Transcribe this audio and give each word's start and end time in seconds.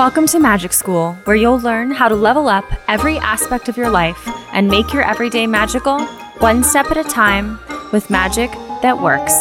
Welcome 0.00 0.26
to 0.28 0.38
Magic 0.38 0.72
School, 0.72 1.12
where 1.24 1.36
you'll 1.36 1.60
learn 1.60 1.90
how 1.90 2.08
to 2.08 2.14
level 2.14 2.48
up 2.48 2.64
every 2.88 3.18
aspect 3.18 3.68
of 3.68 3.76
your 3.76 3.90
life 3.90 4.26
and 4.54 4.66
make 4.66 4.94
your 4.94 5.02
everyday 5.02 5.46
magical, 5.46 6.02
one 6.38 6.64
step 6.64 6.90
at 6.90 6.96
a 6.96 7.04
time, 7.04 7.60
with 7.92 8.08
magic 8.08 8.50
that 8.80 8.98
works. 8.98 9.34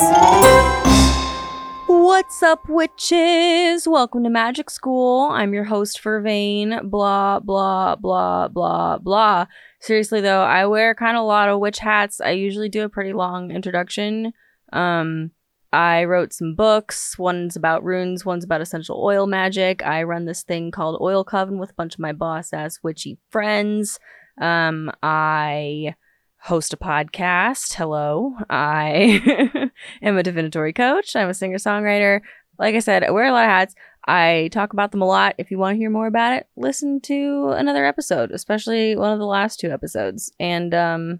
What's 1.87 2.43
up, 2.43 2.67
witches? 2.67 3.87
Welcome 3.87 4.25
to 4.25 4.29
Magic 4.29 4.69
School. 4.69 5.29
I'm 5.29 5.53
your 5.53 5.63
host, 5.63 6.03
Vervain. 6.03 6.89
Blah, 6.89 7.39
blah, 7.39 7.95
blah, 7.95 8.49
blah, 8.49 8.97
blah. 8.97 9.45
Seriously, 9.79 10.19
though, 10.19 10.41
I 10.41 10.65
wear 10.65 10.93
kind 10.93 11.15
of 11.15 11.23
a 11.23 11.25
lot 11.25 11.47
of 11.47 11.61
witch 11.61 11.79
hats. 11.79 12.19
I 12.19 12.31
usually 12.31 12.67
do 12.67 12.83
a 12.83 12.89
pretty 12.89 13.13
long 13.13 13.51
introduction. 13.51 14.33
Um, 14.73 15.31
I 15.71 16.03
wrote 16.05 16.33
some 16.33 16.55
books. 16.55 17.17
One's 17.19 17.55
about 17.55 17.83
runes, 17.83 18.25
one's 18.25 18.43
about 18.43 18.61
essential 18.61 19.01
oil 19.03 19.27
magic. 19.27 19.85
I 19.85 20.03
run 20.03 20.25
this 20.25 20.43
thing 20.43 20.71
called 20.71 21.01
Oil 21.01 21.23
Coven 21.23 21.59
with 21.59 21.71
a 21.71 21.75
bunch 21.75 21.93
of 21.93 21.99
my 21.99 22.11
boss 22.11 22.53
ass 22.53 22.79
witchy 22.81 23.17
friends. 23.29 23.99
Um, 24.39 24.91
I 25.03 25.95
host 26.39 26.73
a 26.73 26.77
podcast. 26.77 27.73
Hello. 27.73 28.33
I 28.49 29.69
am 30.01 30.17
a 30.17 30.23
divinatory 30.23 30.73
coach. 30.73 31.15
I'm 31.15 31.29
a 31.29 31.33
singer 31.33 31.57
songwriter. 31.57 32.21
Like 32.57 32.75
I 32.75 32.79
said, 32.79 33.03
I 33.03 33.11
wear 33.11 33.25
a 33.25 33.31
lot 33.31 33.45
of 33.45 33.51
hats. 33.51 33.75
I 34.07 34.49
talk 34.51 34.73
about 34.73 34.91
them 34.91 35.01
a 35.01 35.05
lot. 35.05 35.35
If 35.37 35.51
you 35.51 35.59
want 35.59 35.75
to 35.75 35.79
hear 35.79 35.89
more 35.89 36.07
about 36.07 36.33
it, 36.33 36.47
listen 36.55 36.99
to 37.01 37.53
another 37.55 37.85
episode, 37.85 38.31
especially 38.31 38.95
one 38.95 39.13
of 39.13 39.19
the 39.19 39.25
last 39.25 39.59
two 39.59 39.69
episodes. 39.69 40.31
And 40.39 40.73
um 40.73 41.19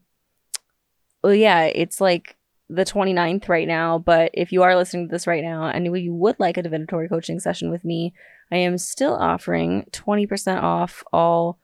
well 1.22 1.36
yeah, 1.36 1.66
it's 1.66 2.02
like 2.02 2.36
the 2.70 2.86
29th 2.86 3.50
right 3.50 3.68
now, 3.68 3.98
but 3.98 4.32
if 4.34 4.52
you 4.52 4.62
are 4.64 4.76
listening 4.76 5.08
to 5.08 5.12
this 5.12 5.26
right 5.28 5.44
now 5.44 5.66
and 5.66 5.86
you 5.98 6.14
would 6.14 6.40
like 6.40 6.58
a 6.58 6.62
divinatory 6.62 7.10
coaching 7.10 7.40
session 7.40 7.72
with 7.72 7.84
me, 7.84 8.14
I 8.52 8.58
am 8.58 8.78
still 8.78 9.16
offering 9.16 9.88
20% 9.92 10.62
off 10.62 11.04
all 11.12 11.60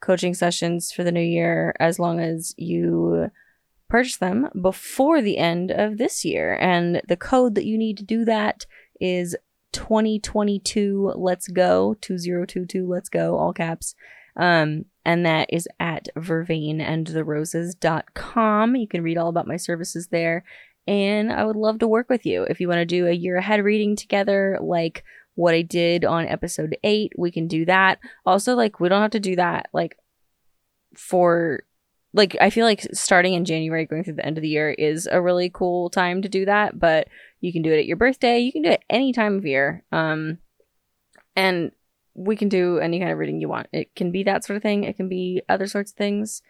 coaching 0.00 0.34
sessions 0.34 0.92
for 0.92 1.02
the 1.02 1.12
new 1.12 1.20
year 1.20 1.74
as 1.80 1.98
long 1.98 2.20
as 2.20 2.54
you 2.58 3.30
purchase 3.88 4.18
them 4.18 4.48
before 4.60 5.22
the 5.22 5.38
end 5.38 5.70
of 5.70 5.98
this 5.98 6.24
year. 6.24 6.56
And 6.60 7.00
the 7.08 7.16
code 7.16 7.54
that 7.54 7.66
you 7.66 7.78
need 7.78 7.96
to 7.98 8.04
do 8.04 8.24
that 8.26 8.66
is 9.00 9.36
2022 9.72 11.12
let's 11.14 11.46
go 11.46 11.94
2022 12.00 12.88
let's 12.88 13.08
go 13.08 13.38
all 13.38 13.52
caps 13.52 13.94
um 14.36 14.84
and 15.04 15.26
that 15.26 15.48
is 15.50 15.68
at 15.78 16.08
vervainandtheroses.com. 16.16 18.76
You 18.76 18.88
can 18.88 19.02
read 19.02 19.18
all 19.18 19.28
about 19.28 19.46
my 19.46 19.56
services 19.56 20.08
there. 20.08 20.44
And 20.86 21.30
I 21.32 21.44
would 21.44 21.56
love 21.56 21.78
to 21.80 21.88
work 21.88 22.08
with 22.08 22.24
you. 22.26 22.44
If 22.44 22.60
you 22.60 22.68
want 22.68 22.78
to 22.78 22.86
do 22.86 23.06
a 23.06 23.12
year 23.12 23.36
ahead 23.36 23.62
reading 23.62 23.96
together, 23.96 24.58
like 24.60 25.04
what 25.34 25.54
I 25.54 25.62
did 25.62 26.04
on 26.04 26.26
episode 26.26 26.76
eight, 26.82 27.12
we 27.16 27.30
can 27.30 27.46
do 27.46 27.64
that. 27.66 28.00
Also, 28.26 28.54
like, 28.54 28.80
we 28.80 28.88
don't 28.88 29.02
have 29.02 29.12
to 29.12 29.20
do 29.20 29.36
that, 29.36 29.68
like, 29.72 29.96
for, 30.96 31.62
like, 32.12 32.36
I 32.40 32.50
feel 32.50 32.66
like 32.66 32.86
starting 32.92 33.34
in 33.34 33.44
January, 33.44 33.86
going 33.86 34.04
through 34.04 34.14
the 34.14 34.26
end 34.26 34.36
of 34.36 34.42
the 34.42 34.48
year 34.48 34.70
is 34.70 35.08
a 35.10 35.22
really 35.22 35.48
cool 35.48 35.90
time 35.90 36.22
to 36.22 36.28
do 36.28 36.44
that. 36.44 36.78
But 36.78 37.08
you 37.40 37.52
can 37.52 37.62
do 37.62 37.72
it 37.72 37.78
at 37.78 37.86
your 37.86 37.96
birthday. 37.96 38.40
You 38.40 38.52
can 38.52 38.62
do 38.62 38.70
it 38.70 38.82
any 38.90 39.12
time 39.12 39.36
of 39.36 39.46
year. 39.46 39.84
Um, 39.92 40.38
and 41.36 41.70
we 42.14 42.36
can 42.36 42.48
do 42.48 42.78
any 42.78 42.98
kind 42.98 43.10
of 43.10 43.18
reading 43.18 43.40
you 43.40 43.48
want. 43.48 43.68
It 43.72 43.94
can 43.94 44.10
be 44.10 44.22
that 44.24 44.44
sort 44.44 44.56
of 44.56 44.62
thing, 44.62 44.84
it 44.84 44.96
can 44.96 45.08
be 45.08 45.42
other 45.48 45.66
sorts 45.66 45.92
of 45.92 45.96
things. 45.96 46.42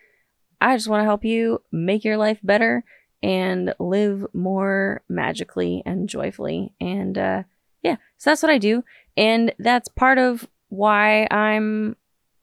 I 0.61 0.77
just 0.77 0.89
want 0.89 1.01
to 1.01 1.07
help 1.07 1.25
you 1.25 1.63
make 1.73 2.05
your 2.05 2.17
life 2.17 2.39
better 2.43 2.85
and 3.23 3.75
live 3.79 4.27
more 4.33 5.03
magically 5.09 5.83
and 5.87 6.09
joyfully. 6.09 6.75
And 6.81 7.17
uh, 7.17 7.43
yeah, 7.83 7.97
so 8.19 8.31
that's 8.31 8.43
what 8.43 8.53
I 8.53 8.59
do. 8.59 8.85
And 9.17 9.55
that's 9.59 9.89
part 9.89 10.19
of 10.19 10.49
why 10.69 11.27
I'm 11.31 11.97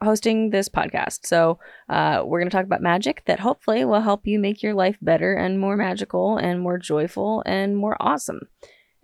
hosting 0.04 0.50
this 0.50 0.70
podcast. 0.70 1.26
So 1.26 1.60
uh, 1.90 2.24
we're 2.26 2.40
going 2.40 2.50
to 2.50 2.56
talk 2.56 2.66
about 2.66 2.82
magic 2.82 3.24
that 3.26 3.40
hopefully 3.40 3.84
will 3.86 4.02
help 4.02 4.28
you 4.28 4.40
make 4.40 4.62
your 4.62 4.74
life 4.74 4.98
better 5.02 5.34
and 5.34 5.60
more 5.60 5.76
magical 5.76 6.38
and 6.38 6.62
more 6.62 6.78
joyful 6.78 7.44
and 7.46 7.76
more 7.76 7.98
awesome. 8.00 8.42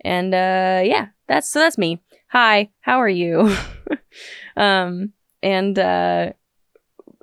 And 0.04 0.34
uh, 0.34 0.82
yeah, 0.84 1.08
that's 1.26 1.48
so 1.48 1.60
that's 1.60 1.78
me. 1.78 2.02
Hi, 2.34 2.70
how 2.80 2.98
are 2.98 3.08
you? 3.08 3.56
um, 4.56 5.12
and 5.40 5.78
uh, 5.78 6.32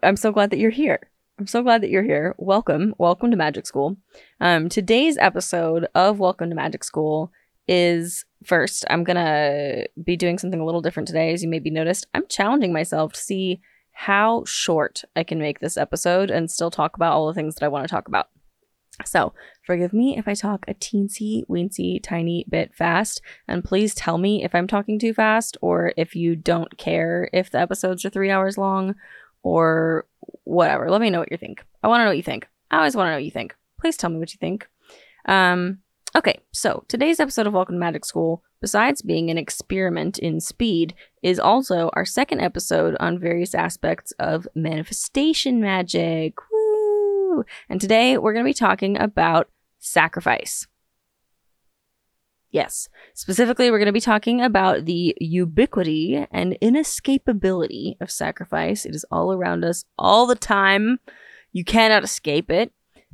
I'm 0.02 0.16
so 0.16 0.32
glad 0.32 0.52
that 0.52 0.58
you're 0.58 0.72
here. 0.72 1.02
I'm 1.38 1.48
so 1.48 1.62
glad 1.62 1.84
that 1.84 1.90
you're 1.90 2.02
here. 2.02 2.34
Welcome, 2.38 2.96
welcome 2.98 3.30
to 3.30 3.36
Magic 3.36 3.68
School. 3.68 3.98
Um, 4.40 4.70
today's 4.70 5.18
episode 5.18 5.86
of 5.96 6.20
Welcome 6.20 6.50
to 6.50 6.56
Magic 6.56 6.86
School 6.86 7.30
is 7.68 8.24
first. 8.46 8.86
I'm 8.90 9.04
gonna 9.04 9.84
be 10.02 10.16
doing 10.16 10.38
something 10.38 10.62
a 10.62 10.66
little 10.66 10.80
different 10.80 11.08
today, 11.08 11.34
as 11.34 11.44
you 11.44 11.50
may 11.50 11.58
maybe 11.58 11.72
noticed. 11.72 12.08
I'm 12.14 12.26
challenging 12.28 12.72
myself 12.72 13.12
to 13.12 13.20
see 13.20 13.60
how 13.92 14.46
short 14.46 15.04
I 15.18 15.26
can 15.26 15.40
make 15.40 15.60
this 15.60 15.76
episode 15.76 16.32
and 16.32 16.50
still 16.50 16.72
talk 16.72 16.96
about 16.96 17.12
all 17.12 17.28
the 17.28 17.34
things 17.34 17.56
that 17.56 17.66
I 17.66 17.68
want 17.68 17.86
to 17.86 17.94
talk 17.94 18.08
about. 18.08 18.30
So, 19.06 19.34
forgive 19.66 19.94
me 19.94 20.18
if 20.18 20.28
I 20.28 20.34
talk 20.34 20.66
a 20.68 20.74
teensy 20.74 21.46
weensy 21.48 22.02
tiny 22.02 22.46
bit 22.50 22.74
fast, 22.74 23.22
and 23.48 23.64
please 23.64 23.94
tell 23.94 24.18
me 24.18 24.44
if 24.44 24.54
I'm 24.56 24.68
talking 24.68 25.00
too 25.00 25.14
fast 25.14 25.58
or 25.62 25.94
if 25.98 26.16
you 26.16 26.36
don't 26.36 26.78
care 26.78 27.30
if 27.34 27.50
the 27.50 27.60
episodes 27.60 28.06
are 28.06 28.10
three 28.10 28.32
hours 28.32 28.58
long 28.58 28.96
or 29.44 30.06
whatever. 30.44 30.90
Let 30.90 31.02
me 31.02 31.10
know 31.10 31.20
what 31.20 31.32
you 31.32 31.38
think. 31.38 31.64
I 31.84 31.88
want 31.88 32.02
to 32.02 32.06
know 32.06 32.10
what 32.12 32.18
you 32.18 32.24
think. 32.24 32.48
I 32.70 32.78
always 32.78 32.96
want 32.96 33.08
to 33.08 33.12
know 33.12 33.18
what 33.18 33.26
you 33.26 33.32
think. 33.32 33.56
Please 33.80 33.98
tell 33.98 34.10
me 34.10 34.20
what 34.20 34.34
you 34.34 34.38
think. 34.38 34.68
Um, 35.26 35.80
okay, 36.16 36.40
so 36.52 36.84
today's 36.88 37.20
episode 37.20 37.48
of 37.48 37.54
Welcome 37.54 37.76
to 37.76 37.80
Magic 37.80 38.06
School, 38.06 38.44
besides 38.62 39.02
being 39.02 39.30
an 39.30 39.38
experiment 39.38 40.20
in 40.20 40.40
speed, 40.40 40.94
is 41.22 41.40
also 41.40 41.90
our 41.94 42.06
second 42.06 42.42
episode 42.42 42.96
on 43.00 43.20
various 43.20 43.56
aspects 43.56 44.12
of 44.20 44.48
manifestation 44.56 45.60
magic. 45.60 46.36
And 47.70 47.82
today 47.82 48.18
we're 48.18 48.34
going 48.34 48.46
to 48.46 48.50
be 48.50 48.54
talking 48.54 49.00
about 49.00 49.50
sacrifice. 49.80 50.68
Yes, 52.52 52.90
specifically, 53.14 53.72
we're 53.72 53.78
going 53.78 53.86
to 53.86 53.94
be 53.94 54.02
talking 54.02 54.42
about 54.42 54.84
the 54.84 55.16
ubiquity 55.22 56.26
and 56.32 56.58
inescapability 56.62 57.96
of 58.02 58.12
sacrifice. 58.12 58.86
It 58.86 58.94
is 58.94 59.06
all 59.10 59.32
around 59.32 59.64
us 59.64 59.86
all 59.98 60.28
the 60.28 60.36
time. 60.36 61.00
You 61.54 61.64
cannot 61.64 62.04
escape 62.04 62.52
it. 62.52 62.74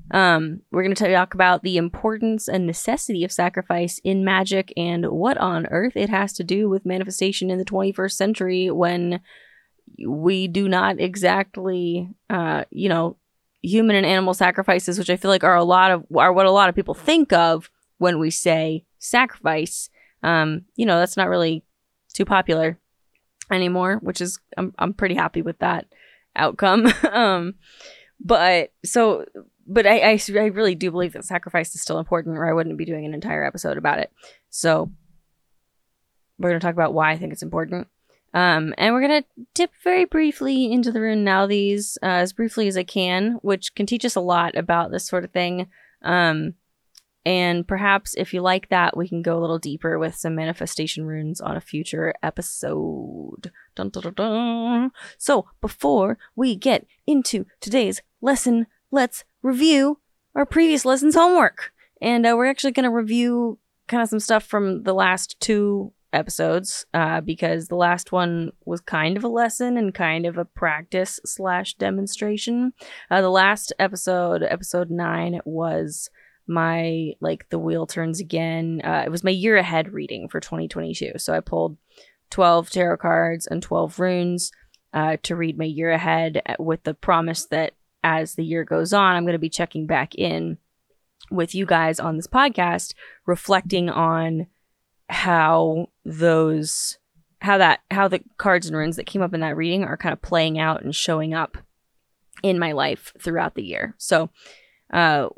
Um, 0.09 0.61
we're 0.71 0.83
going 0.83 0.95
to 0.95 1.13
talk 1.13 1.33
about 1.33 1.63
the 1.63 1.77
importance 1.77 2.47
and 2.47 2.65
necessity 2.65 3.23
of 3.23 3.31
sacrifice 3.31 3.99
in 4.03 4.23
magic 4.23 4.73
and 4.77 5.05
what 5.07 5.37
on 5.37 5.67
earth 5.67 5.95
it 5.95 6.09
has 6.09 6.33
to 6.33 6.43
do 6.43 6.69
with 6.69 6.85
manifestation 6.85 7.51
in 7.51 7.57
the 7.57 7.65
21st 7.65 8.11
century 8.13 8.71
when 8.71 9.19
we 10.07 10.47
do 10.47 10.67
not 10.67 10.99
exactly, 10.99 12.09
uh, 12.29 12.63
you 12.71 12.89
know, 12.89 13.17
human 13.67 13.95
and 13.95 14.05
animal 14.05 14.33
sacrifices, 14.33 14.97
which 14.97 15.09
I 15.09 15.17
feel 15.17 15.29
like 15.29 15.43
are 15.43 15.55
a 15.55 15.63
lot 15.63 15.91
of 15.91 16.05
are 16.15 16.33
what 16.33 16.45
a 16.45 16.51
lot 16.51 16.69
of 16.69 16.75
people 16.75 16.93
think 16.93 17.33
of 17.33 17.69
when 17.97 18.19
we 18.19 18.29
say 18.29 18.85
sacrifice. 18.99 19.89
Um, 20.23 20.65
you 20.75 20.85
know, 20.85 20.99
that's 20.99 21.17
not 21.17 21.29
really 21.29 21.63
too 22.13 22.25
popular 22.25 22.79
anymore, 23.51 23.99
which 24.01 24.21
is 24.21 24.39
I'm 24.57 24.73
I'm 24.79 24.93
pretty 24.93 25.15
happy 25.15 25.41
with 25.41 25.59
that 25.59 25.85
outcome. 26.35 26.91
um, 27.11 27.55
but 28.19 28.73
so 28.83 29.25
but 29.67 29.85
I, 29.85 30.13
I 30.13 30.19
I 30.29 30.45
really 30.45 30.75
do 30.75 30.91
believe 30.91 31.13
that 31.13 31.25
sacrifice 31.25 31.75
is 31.75 31.81
still 31.81 31.99
important, 31.99 32.37
or 32.37 32.47
I 32.47 32.53
wouldn't 32.53 32.77
be 32.77 32.85
doing 32.85 33.05
an 33.05 33.13
entire 33.13 33.43
episode 33.43 33.77
about 33.77 33.99
it. 33.99 34.11
So 34.49 34.91
we're 36.39 36.49
gonna 36.49 36.59
talk 36.59 36.73
about 36.73 36.93
why 36.93 37.11
I 37.11 37.17
think 37.17 37.33
it's 37.33 37.43
important. 37.43 37.87
Um, 38.37 38.75
and 38.77 38.93
we're 38.93 39.07
going 39.07 39.23
to 39.23 39.27
dip 39.55 39.71
very 39.83 40.05
briefly 40.05 40.71
into 40.71 40.91
the 40.91 41.01
rune 41.01 41.25
Nauthiz, 41.25 41.97
uh, 42.03 42.21
as 42.21 42.33
briefly 42.33 42.67
as 42.67 42.77
I 42.77 42.83
can, 42.83 43.39
which 43.41 43.73
can 43.73 43.87
teach 43.87 44.05
us 44.05 44.15
a 44.15 44.19
lot 44.21 44.55
about 44.55 44.91
this 44.91 45.07
sort 45.07 45.23
of 45.23 45.31
thing. 45.31 45.69
Um, 46.03 46.53
and 47.25 47.67
perhaps 47.67 48.13
if 48.15 48.35
you 48.35 48.41
like 48.41 48.69
that, 48.69 48.95
we 48.95 49.09
can 49.09 49.23
go 49.23 49.39
a 49.39 49.41
little 49.41 49.57
deeper 49.57 49.97
with 49.97 50.13
some 50.13 50.35
manifestation 50.35 51.07
runes 51.07 51.41
on 51.41 51.57
a 51.57 51.61
future 51.61 52.13
episode. 52.21 53.51
Dun, 53.73 53.89
dun, 53.89 54.13
dun, 54.13 54.91
so 55.17 55.47
before 55.59 56.19
we 56.35 56.55
get 56.55 56.85
into 57.07 57.47
today's 57.59 58.03
lesson, 58.21 58.67
let's 58.91 59.23
review 59.41 59.97
our 60.35 60.45
previous 60.45 60.85
lesson's 60.85 61.15
homework. 61.15 61.73
And 62.03 62.23
uh, 62.23 62.35
we're 62.37 62.51
actually 62.51 62.73
going 62.73 62.83
to 62.83 62.91
review 62.91 63.57
kind 63.87 64.03
of 64.03 64.09
some 64.09 64.19
stuff 64.19 64.43
from 64.43 64.83
the 64.83 64.93
last 64.93 65.39
two 65.39 65.91
episodes 66.13 66.85
uh, 66.93 67.21
because 67.21 67.67
the 67.67 67.75
last 67.75 68.11
one 68.11 68.51
was 68.65 68.81
kind 68.81 69.17
of 69.17 69.23
a 69.23 69.29
lesson 69.29 69.77
and 69.77 69.93
kind 69.93 70.25
of 70.25 70.37
a 70.37 70.45
practice 70.45 71.19
slash 71.25 71.75
demonstration. 71.75 72.73
Uh, 73.11 73.21
the 73.21 73.29
last 73.29 73.73
episode, 73.79 74.43
episode 74.43 74.89
nine, 74.89 75.39
was 75.45 76.09
my 76.47 77.11
like 77.19 77.49
the 77.49 77.59
wheel 77.59 77.85
turns 77.85 78.19
again. 78.19 78.81
Uh, 78.83 79.03
it 79.05 79.09
was 79.09 79.23
my 79.23 79.31
year 79.31 79.57
ahead 79.57 79.91
reading 79.91 80.29
for 80.29 80.39
2022. 80.39 81.13
So 81.17 81.33
I 81.33 81.41
pulled 81.41 81.77
12 82.29 82.69
tarot 82.69 82.97
cards 82.97 83.47
and 83.47 83.61
12 83.61 83.99
runes 83.99 84.51
uh, 84.93 85.17
to 85.23 85.35
read 85.35 85.57
my 85.57 85.65
year 85.65 85.91
ahead 85.91 86.41
uh, 86.45 86.55
with 86.59 86.83
the 86.83 86.93
promise 86.93 87.45
that 87.47 87.73
as 88.03 88.35
the 88.35 88.45
year 88.45 88.63
goes 88.63 88.93
on, 88.93 89.15
I'm 89.15 89.23
going 89.23 89.33
to 89.33 89.39
be 89.39 89.49
checking 89.49 89.85
back 89.85 90.15
in 90.15 90.57
with 91.29 91.53
you 91.53 91.65
guys 91.65 91.99
on 91.99 92.15
this 92.15 92.27
podcast, 92.27 92.93
reflecting 93.25 93.89
on 93.89 94.47
how 95.09 95.87
those 96.05 96.97
how 97.41 97.57
that 97.57 97.81
how 97.91 98.07
the 98.07 98.21
cards 98.37 98.67
and 98.67 98.75
runes 98.75 98.95
that 98.95 99.05
came 99.05 99.21
up 99.21 99.33
in 99.33 99.41
that 99.41 99.55
reading 99.55 99.83
are 99.83 99.97
kind 99.97 100.13
of 100.13 100.21
playing 100.21 100.59
out 100.59 100.83
and 100.83 100.95
showing 100.95 101.33
up 101.33 101.57
in 102.43 102.59
my 102.59 102.71
life 102.71 103.13
throughout 103.19 103.55
the 103.55 103.63
year. 103.63 103.95
So, 103.97 104.29
uh, 104.91 105.29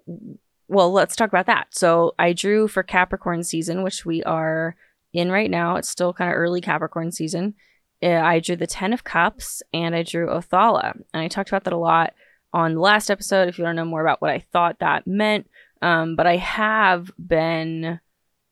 well, 0.68 0.92
let's 0.92 1.16
talk 1.16 1.30
about 1.30 1.46
that. 1.48 1.68
So, 1.72 2.14
I 2.20 2.34
drew 2.34 2.68
for 2.68 2.84
Capricorn 2.84 3.44
season, 3.44 3.84
which 3.84 4.06
we 4.06 4.24
are 4.24 4.76
in 5.14 5.32
right 5.32 5.50
now. 5.50 5.76
It's 5.76 5.90
still 5.90 6.14
kind 6.14 6.32
of 6.32 6.38
early 6.38 6.62
Capricorn 6.62 7.12
season. 7.12 7.56
Uh, 8.02 8.10
I 8.10 8.40
drew 8.40 8.56
the 8.56 8.68
Ten 8.68 8.94
of 8.94 9.04
Cups 9.04 9.62
and 9.74 9.96
I 9.96 10.04
drew 10.04 10.28
Othala. 10.28 10.94
And 11.14 11.24
I 11.24 11.28
talked 11.28 11.50
about 11.50 11.66
that 11.66 11.74
a 11.74 11.78
lot 11.78 12.14
on 12.54 12.76
the 12.76 12.80
last 12.80 13.10
episode 13.12 13.48
if 13.48 13.58
you 13.58 13.66
want 13.66 13.76
to 13.76 13.84
know 13.84 13.90
more 13.90 14.02
about 14.02 14.22
what 14.22 14.32
I 14.32 14.46
thought 14.52 14.80
that 14.80 15.06
meant. 15.06 15.50
Um, 15.82 16.16
but 16.16 16.28
I 16.28 16.38
have 16.38 17.12
been 17.18 18.00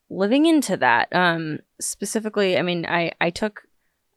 living 0.10 0.46
into 0.46 0.78
that. 0.78 1.14
Um, 1.14 1.60
specifically, 1.80 2.58
I 2.58 2.62
mean, 2.62 2.86
I, 2.86 3.12
I 3.20 3.30
took, 3.30 3.64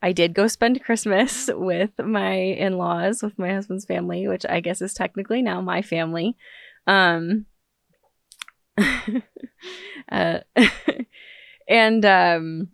I 0.02 0.12
did 0.12 0.34
go 0.34 0.46
spend 0.46 0.82
Christmas 0.82 1.50
with 1.52 1.90
my 1.98 2.32
in 2.32 2.78
laws, 2.78 3.22
with 3.22 3.38
my 3.38 3.52
husband's 3.52 3.84
family, 3.84 4.28
which 4.28 4.46
I 4.48 4.60
guess 4.60 4.80
is 4.82 4.94
technically 4.94 5.42
now 5.42 5.60
my 5.60 5.82
family. 5.82 6.36
Um, 6.86 7.46
uh, 10.12 10.38
and 11.68 12.04
um, 12.04 12.68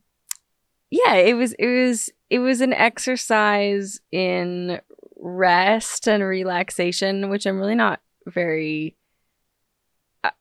yeah, 0.91 1.15
it 1.15 1.35
was, 1.35 1.53
it 1.55 1.67
was, 1.67 2.11
it 2.31 2.39
was 2.39 2.61
an 2.61 2.73
exercise 2.73 4.01
in 4.13 4.81
rest 5.17 6.07
and 6.07 6.23
relaxation, 6.23 7.29
which 7.31 7.47
I'm 7.47 7.59
really 7.59 7.75
not 7.75 8.01
very 8.27 8.97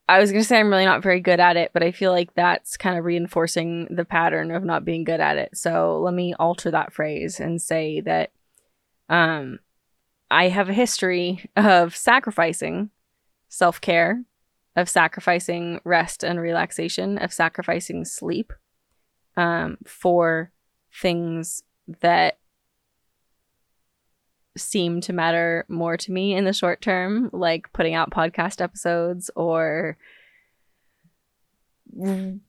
I 0.08 0.20
was 0.20 0.32
going 0.32 0.42
to 0.42 0.48
say 0.48 0.60
I'm 0.60 0.70
really 0.70 0.86
not 0.86 1.04
very 1.04 1.20
good 1.20 1.40
at 1.40 1.58
it, 1.58 1.72
but 1.74 1.84
I 1.84 1.92
feel 1.92 2.12
like 2.12 2.34
that's 2.34 2.78
kind 2.78 2.98
of 2.98 3.06
reinforcing 3.06 3.88
the 3.90 4.06
pattern 4.06 4.52
of 4.52 4.64
not 4.64 4.86
being 4.86 5.04
good 5.04 5.20
at 5.20 5.38
it. 5.38 5.58
So 5.58 6.00
let 6.02 6.14
me 6.14 6.34
alter 6.40 6.72
that 6.72 6.94
phrase 6.94 7.40
and 7.40 7.62
say 7.62 8.02
that 8.02 8.32
um, 9.10 9.60
I 10.30 10.50
have 10.50 10.70
a 10.70 10.74
history 10.74 11.50
of 11.56 11.96
sacrificing 11.96 12.90
self 13.50 13.80
care, 13.82 14.24
of 14.76 14.90
sacrificing 14.90 15.80
rest 15.84 16.24
and 16.24 16.40
relaxation, 16.40 17.18
of 17.18 17.32
sacrificing 17.34 18.06
sleep 18.06 18.54
um, 19.38 19.78
for 19.86 20.52
things 20.94 21.64
that 22.02 22.40
seem 24.58 25.02
to 25.02 25.14
matter 25.14 25.66
more 25.68 25.98
to 25.98 26.12
me 26.12 26.36
in 26.36 26.46
the 26.46 26.54
short 26.54 26.82
term, 26.82 27.30
like 27.34 27.72
putting 27.74 27.94
out 27.94 28.12
podcast 28.12 28.62
episodes 28.62 29.30
or 29.36 29.98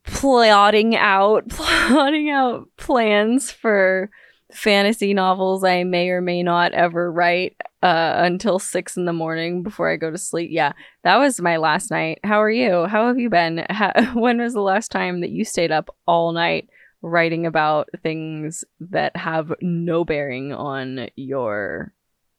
plotting 0.04 0.96
out 0.96 1.48
plotting 1.50 2.30
out 2.30 2.68
plans 2.76 3.50
for 3.50 4.10
fantasy 4.52 5.12
novels 5.14 5.64
I 5.64 5.84
may 5.84 6.08
or 6.08 6.20
may 6.20 6.42
not 6.42 6.72
ever 6.72 7.10
write 7.10 7.56
uh, 7.82 8.14
until 8.18 8.58
six 8.58 8.96
in 8.96 9.04
the 9.04 9.12
morning 9.12 9.62
before 9.62 9.90
I 9.90 9.96
go 9.96 10.10
to 10.10 10.18
sleep. 10.18 10.50
Yeah, 10.52 10.72
that 11.04 11.16
was 11.16 11.40
my 11.40 11.56
last 11.56 11.90
night. 11.90 12.20
How 12.24 12.42
are 12.42 12.50
you? 12.50 12.86
How 12.86 13.06
have 13.06 13.18
you 13.18 13.30
been? 13.30 13.64
How, 13.68 13.92
when 14.14 14.40
was 14.40 14.54
the 14.54 14.60
last 14.60 14.90
time 14.90 15.20
that 15.20 15.30
you 15.30 15.44
stayed 15.44 15.72
up 15.72 15.94
all 16.06 16.32
night 16.32 16.68
writing 17.06 17.46
about 17.46 17.88
things 18.02 18.64
that 18.80 19.16
have 19.16 19.52
no 19.60 20.04
bearing 20.04 20.52
on 20.52 21.08
your 21.14 21.92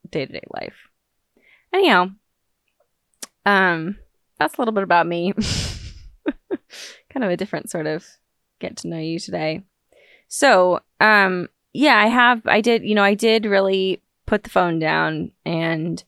day 0.09 0.25
to 0.25 0.33
day 0.33 0.43
life. 0.53 0.75
Anyhow, 1.73 2.09
um, 3.45 3.97
that's 4.37 4.57
a 4.57 4.61
little 4.61 4.73
bit 4.73 4.83
about 4.83 5.07
me. 5.07 5.33
kind 7.09 7.23
of 7.23 7.29
a 7.31 7.37
different 7.37 7.71
sort 7.71 7.87
of 7.87 8.05
get 8.59 8.75
to 8.77 8.89
know 8.89 8.99
you 8.99 9.19
today. 9.19 9.63
So, 10.27 10.81
um, 10.99 11.47
yeah, 11.71 11.97
I 11.97 12.07
have, 12.07 12.41
I 12.45 12.59
did, 12.59 12.83
you 12.83 12.93
know, 12.93 13.03
I 13.03 13.13
did 13.13 13.45
really 13.45 14.01
put 14.25 14.43
the 14.43 14.49
phone 14.49 14.79
down 14.79 15.31
and 15.45 16.03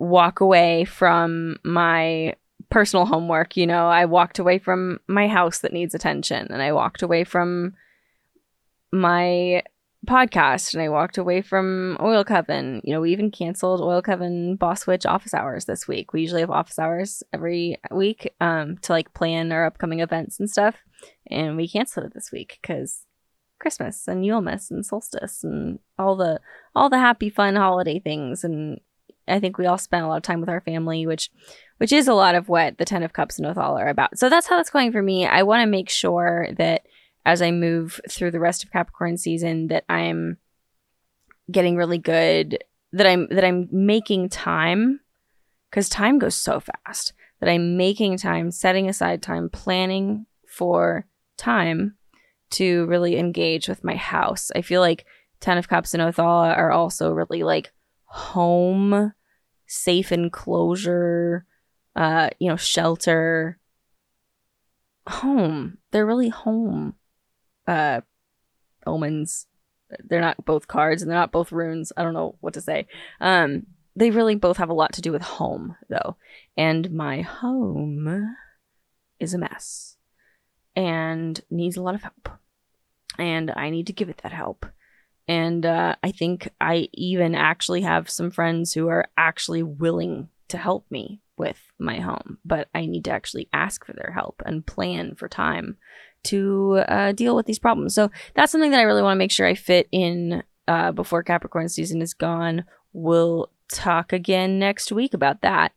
walk 0.00 0.40
away 0.40 0.84
from 0.84 1.58
my 1.62 2.34
personal 2.70 3.06
homework. 3.06 3.56
You 3.56 3.66
know, 3.66 3.88
I 3.88 4.04
walked 4.04 4.38
away 4.38 4.58
from 4.58 5.00
my 5.06 5.28
house 5.28 5.58
that 5.58 5.72
needs 5.72 5.94
attention 5.94 6.48
and 6.50 6.62
I 6.62 6.72
walked 6.72 7.02
away 7.02 7.24
from 7.24 7.74
my 8.92 9.62
podcast 10.06 10.72
and 10.72 10.82
I 10.82 10.88
walked 10.88 11.18
away 11.18 11.42
from 11.42 11.96
Oil 12.00 12.24
Coven. 12.24 12.80
You 12.84 12.94
know, 12.94 13.00
we 13.00 13.12
even 13.12 13.30
canceled 13.30 13.80
Oil 13.80 14.02
Coven 14.02 14.56
Boss 14.56 14.86
Witch 14.86 15.04
office 15.04 15.34
hours 15.34 15.64
this 15.64 15.88
week. 15.88 16.12
We 16.12 16.20
usually 16.20 16.40
have 16.42 16.50
office 16.50 16.78
hours 16.78 17.22
every 17.32 17.76
week 17.90 18.32
um, 18.40 18.78
to 18.78 18.92
like 18.92 19.14
plan 19.14 19.52
our 19.52 19.66
upcoming 19.66 20.00
events 20.00 20.38
and 20.38 20.48
stuff. 20.48 20.76
And 21.28 21.56
we 21.56 21.68
canceled 21.68 22.06
it 22.06 22.14
this 22.14 22.30
week 22.32 22.58
because 22.62 23.04
Christmas 23.58 24.06
and 24.06 24.24
Yulemas 24.24 24.70
and 24.70 24.84
solstice 24.84 25.42
and 25.42 25.78
all 25.98 26.16
the 26.16 26.40
all 26.74 26.90
the 26.90 26.98
happy 26.98 27.30
fun 27.30 27.56
holiday 27.56 27.98
things 27.98 28.44
and 28.44 28.80
I 29.28 29.40
think 29.40 29.58
we 29.58 29.66
all 29.66 29.78
spent 29.78 30.04
a 30.04 30.08
lot 30.08 30.16
of 30.16 30.22
time 30.22 30.40
with 30.40 30.48
our 30.48 30.60
family, 30.60 31.06
which 31.06 31.30
which 31.78 31.92
is 31.92 32.08
a 32.08 32.14
lot 32.14 32.34
of 32.34 32.48
what 32.48 32.78
the 32.78 32.84
Ten 32.84 33.02
of 33.02 33.12
Cups 33.12 33.38
and 33.38 33.46
Othal 33.46 33.78
are 33.78 33.88
about. 33.88 34.18
So 34.18 34.28
that's 34.28 34.46
how 34.46 34.56
that's 34.56 34.70
going 34.70 34.92
for 34.92 35.02
me. 35.02 35.26
I 35.26 35.42
want 35.42 35.62
to 35.62 35.66
make 35.66 35.90
sure 35.90 36.48
that 36.56 36.86
as 37.24 37.42
I 37.42 37.50
move 37.50 38.00
through 38.08 38.30
the 38.30 38.40
rest 38.40 38.64
of 38.64 38.70
Capricorn 38.70 39.18
season 39.18 39.66
that 39.68 39.84
I'm 39.88 40.38
getting 41.50 41.76
really 41.76 41.98
good 41.98 42.58
that 42.92 43.06
I'm 43.06 43.28
that 43.28 43.44
I'm 43.44 43.68
making 43.70 44.28
time 44.28 45.00
cuz 45.70 45.88
time 45.88 46.18
goes 46.18 46.34
so 46.34 46.60
fast 46.60 47.12
that 47.40 47.48
I'm 47.48 47.76
making 47.76 48.16
time 48.16 48.50
setting 48.50 48.88
aside 48.88 49.22
time 49.22 49.50
planning 49.50 50.26
for 50.48 51.06
time 51.36 51.96
to 52.50 52.86
really 52.86 53.18
engage 53.18 53.68
with 53.68 53.84
my 53.84 53.96
house. 53.96 54.50
I 54.54 54.62
feel 54.62 54.80
like 54.80 55.04
10 55.40 55.58
of 55.58 55.68
cups 55.68 55.92
and 55.92 56.02
Othala 56.02 56.56
are 56.56 56.70
also 56.70 57.12
really 57.12 57.42
like 57.42 57.72
home 58.06 59.12
safe 59.66 60.12
enclosure 60.12 61.44
uh 61.94 62.30
you 62.38 62.48
know 62.48 62.56
shelter 62.56 63.58
home 65.08 65.78
they're 65.90 66.06
really 66.06 66.28
home 66.28 66.94
uh 67.66 68.00
omens. 68.86 69.46
They're 70.04 70.20
not 70.20 70.44
both 70.44 70.68
cards 70.68 71.02
and 71.02 71.10
they're 71.10 71.18
not 71.18 71.32
both 71.32 71.52
runes. 71.52 71.92
I 71.96 72.02
don't 72.02 72.14
know 72.14 72.36
what 72.40 72.54
to 72.54 72.60
say. 72.60 72.86
Um, 73.20 73.66
they 73.94 74.10
really 74.10 74.34
both 74.34 74.56
have 74.58 74.68
a 74.68 74.74
lot 74.74 74.92
to 74.94 75.00
do 75.00 75.12
with 75.12 75.22
home, 75.22 75.76
though. 75.88 76.16
And 76.56 76.90
my 76.90 77.22
home 77.22 78.36
is 79.18 79.34
a 79.34 79.38
mess 79.38 79.96
and 80.74 81.40
needs 81.50 81.76
a 81.76 81.82
lot 81.82 81.94
of 81.94 82.02
help. 82.02 82.28
And 83.18 83.50
I 83.56 83.70
need 83.70 83.86
to 83.86 83.92
give 83.92 84.08
it 84.08 84.20
that 84.22 84.32
help. 84.32 84.66
And 85.28 85.66
uh, 85.66 85.96
I 86.02 86.12
think 86.12 86.48
I 86.60 86.88
even 86.92 87.34
actually 87.34 87.82
have 87.82 88.08
some 88.08 88.30
friends 88.30 88.72
who 88.72 88.88
are 88.88 89.08
actually 89.16 89.62
willing 89.62 90.28
to 90.48 90.58
help 90.58 90.86
me 90.90 91.20
with 91.36 91.58
my 91.78 91.98
home, 91.98 92.38
but 92.44 92.68
I 92.74 92.86
need 92.86 93.04
to 93.06 93.10
actually 93.10 93.48
ask 93.52 93.84
for 93.84 93.92
their 93.92 94.12
help 94.12 94.42
and 94.46 94.64
plan 94.64 95.14
for 95.16 95.28
time 95.28 95.76
to 96.24 96.84
uh, 96.88 97.12
deal 97.12 97.36
with 97.36 97.46
these 97.46 97.58
problems. 97.58 97.94
So 97.94 98.10
that's 98.34 98.52
something 98.52 98.70
that 98.70 98.80
I 98.80 98.84
really 98.84 99.02
want 99.02 99.16
to 99.16 99.18
make 99.18 99.30
sure 99.32 99.46
I 99.46 99.54
fit 99.54 99.88
in 99.92 100.42
uh, 100.68 100.92
before 100.92 101.22
Capricorn 101.22 101.68
season 101.68 102.00
is 102.00 102.14
gone. 102.14 102.64
We'll 102.92 103.50
talk 103.70 104.12
again 104.12 104.58
next 104.58 104.92
week 104.92 105.14
about 105.14 105.42
that. 105.42 105.72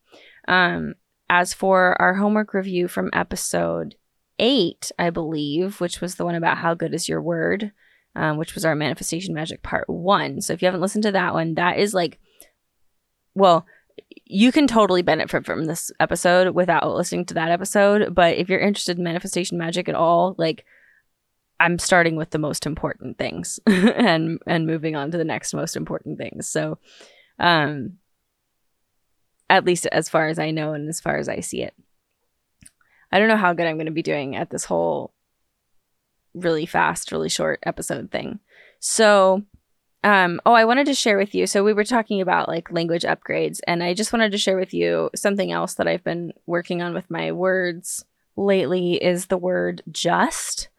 Um, 0.48 0.96
as 1.30 1.54
for 1.54 2.00
our 2.02 2.16
homework 2.16 2.54
review 2.54 2.88
from 2.88 3.10
episode 3.14 3.96
eight, 4.40 4.92
I 4.98 5.10
believe, 5.10 5.82
which 5.82 6.02
was 6.02 6.16
the 6.16 6.26
one 6.26 6.36
about 6.36 6.58
how 6.58 6.74
good 6.74 6.94
is 6.94 7.10
your 7.10 7.22
word, 7.22 7.72
um, 8.16 8.38
which 8.38 8.56
was 8.56 8.66
our 8.66 8.76
manifestation 8.76 9.34
magic 9.34 9.62
part 9.64 9.90
one. 9.90 10.42
So 10.42 10.54
if 10.54 10.62
you 10.62 10.66
haven't 10.66 10.82
listened 10.82 11.04
to 11.04 11.12
that 11.12 11.34
one, 11.34 11.56
that 11.56 11.78
is 11.78 11.94
like, 11.94 12.20
well, 13.36 13.66
you 14.26 14.52
can 14.52 14.68
totally 14.68 15.02
benefit 15.02 15.46
from 15.46 15.66
this 15.66 15.92
episode 16.00 16.56
without 16.56 16.88
listening 16.88 17.26
to 17.26 17.34
that 17.36 17.52
episode. 17.52 18.14
But 18.14 18.38
if 18.38 18.50
you're 18.50 18.60
interested 18.60 18.98
in 18.98 19.04
manifestation 19.04 19.58
magic 19.58 19.90
at 19.90 19.96
all, 19.96 20.36
like 20.38 20.66
I'm 21.60 21.78
starting 21.78 22.16
with 22.16 22.30
the 22.30 22.40
most 22.40 22.66
important 22.66 23.18
things 23.18 23.60
and 23.68 24.40
and 24.48 24.66
moving 24.66 24.96
on 24.96 25.12
to 25.12 25.18
the 25.18 25.24
next 25.24 25.54
most 25.54 25.76
important 25.76 26.18
things. 26.18 26.50
So 26.50 26.78
um 27.38 27.98
at 29.50 29.66
least 29.66 29.88
as 29.88 30.10
far 30.10 30.28
as 30.28 30.40
I 30.40 30.52
know 30.52 30.74
and 30.74 30.88
as 30.88 31.00
far 31.00 31.18
as 31.18 31.28
I 31.28 31.40
see 31.40 31.64
it. 31.64 31.74
I 33.12 33.18
don't 33.18 33.28
know 33.28 33.38
how 33.38 33.54
good 33.54 33.66
I'm 33.66 33.78
going 33.78 33.88
to 33.88 33.92
be 33.92 34.04
doing 34.04 34.36
at 34.36 34.52
this 34.52 34.66
whole 34.66 35.12
really 36.34 36.66
fast, 36.66 37.12
really 37.12 37.30
short 37.30 37.60
episode 37.64 38.12
thing. 38.12 38.40
So 38.80 39.44
um, 40.04 40.40
oh, 40.46 40.54
I 40.54 40.66
wanted 40.66 40.86
to 40.88 40.94
share 40.94 41.18
with 41.18 41.36
you. 41.36 41.46
So 41.46 41.64
we 41.64 41.74
were 41.74 41.84
talking 41.84 42.22
about 42.22 42.48
like 42.48 42.72
language 42.72 43.04
upgrades, 43.04 43.60
and 43.68 43.84
I 43.84 43.94
just 43.94 44.14
wanted 44.14 44.32
to 44.32 44.38
share 44.38 44.58
with 44.58 44.74
you 44.74 45.10
something 45.16 45.52
else 45.52 45.74
that 45.74 45.88
I've 45.88 46.04
been 46.04 46.32
working 46.46 46.82
on 46.82 46.94
with 46.94 47.10
my 47.10 47.32
words 47.32 48.06
lately 48.38 48.94
is 48.96 49.26
the 49.26 49.38
word 49.38 49.82
just. 49.92 50.70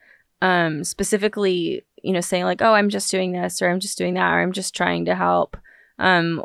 Um, 0.42 0.84
specifically, 0.84 1.84
you 2.02 2.14
know, 2.14 2.22
saying 2.22 2.44
like, 2.44 2.62
oh, 2.62 2.72
I'm 2.72 2.88
just 2.88 3.10
doing 3.10 3.32
this, 3.32 3.60
or 3.60 3.68
I'm 3.68 3.80
just 3.80 3.98
doing 3.98 4.14
that, 4.14 4.32
or 4.32 4.40
I'm 4.40 4.52
just 4.52 4.74
trying 4.74 5.04
to 5.04 5.14
help. 5.14 5.56
Um, 5.98 6.42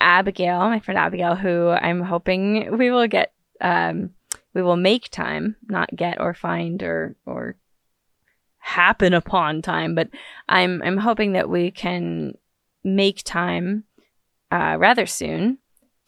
Abigail, 0.00 0.60
my 0.60 0.80
friend 0.80 0.96
Abigail, 0.96 1.34
who 1.34 1.68
I'm 1.68 2.00
hoping 2.00 2.78
we 2.78 2.90
will 2.90 3.06
get, 3.06 3.34
um, 3.60 4.14
we 4.54 4.62
will 4.62 4.76
make 4.76 5.10
time, 5.10 5.56
not 5.68 5.94
get 5.94 6.22
or 6.22 6.32
find 6.32 6.82
or 6.82 7.16
or 7.26 7.56
happen 8.68 9.14
upon 9.14 9.62
time, 9.62 9.94
but 9.94 10.08
I'm 10.48 10.82
I'm 10.82 10.98
hoping 10.98 11.32
that 11.32 11.48
we 11.48 11.70
can 11.70 12.34
make 12.84 13.24
time 13.24 13.84
uh, 14.52 14.76
rather 14.78 15.06
soon 15.06 15.58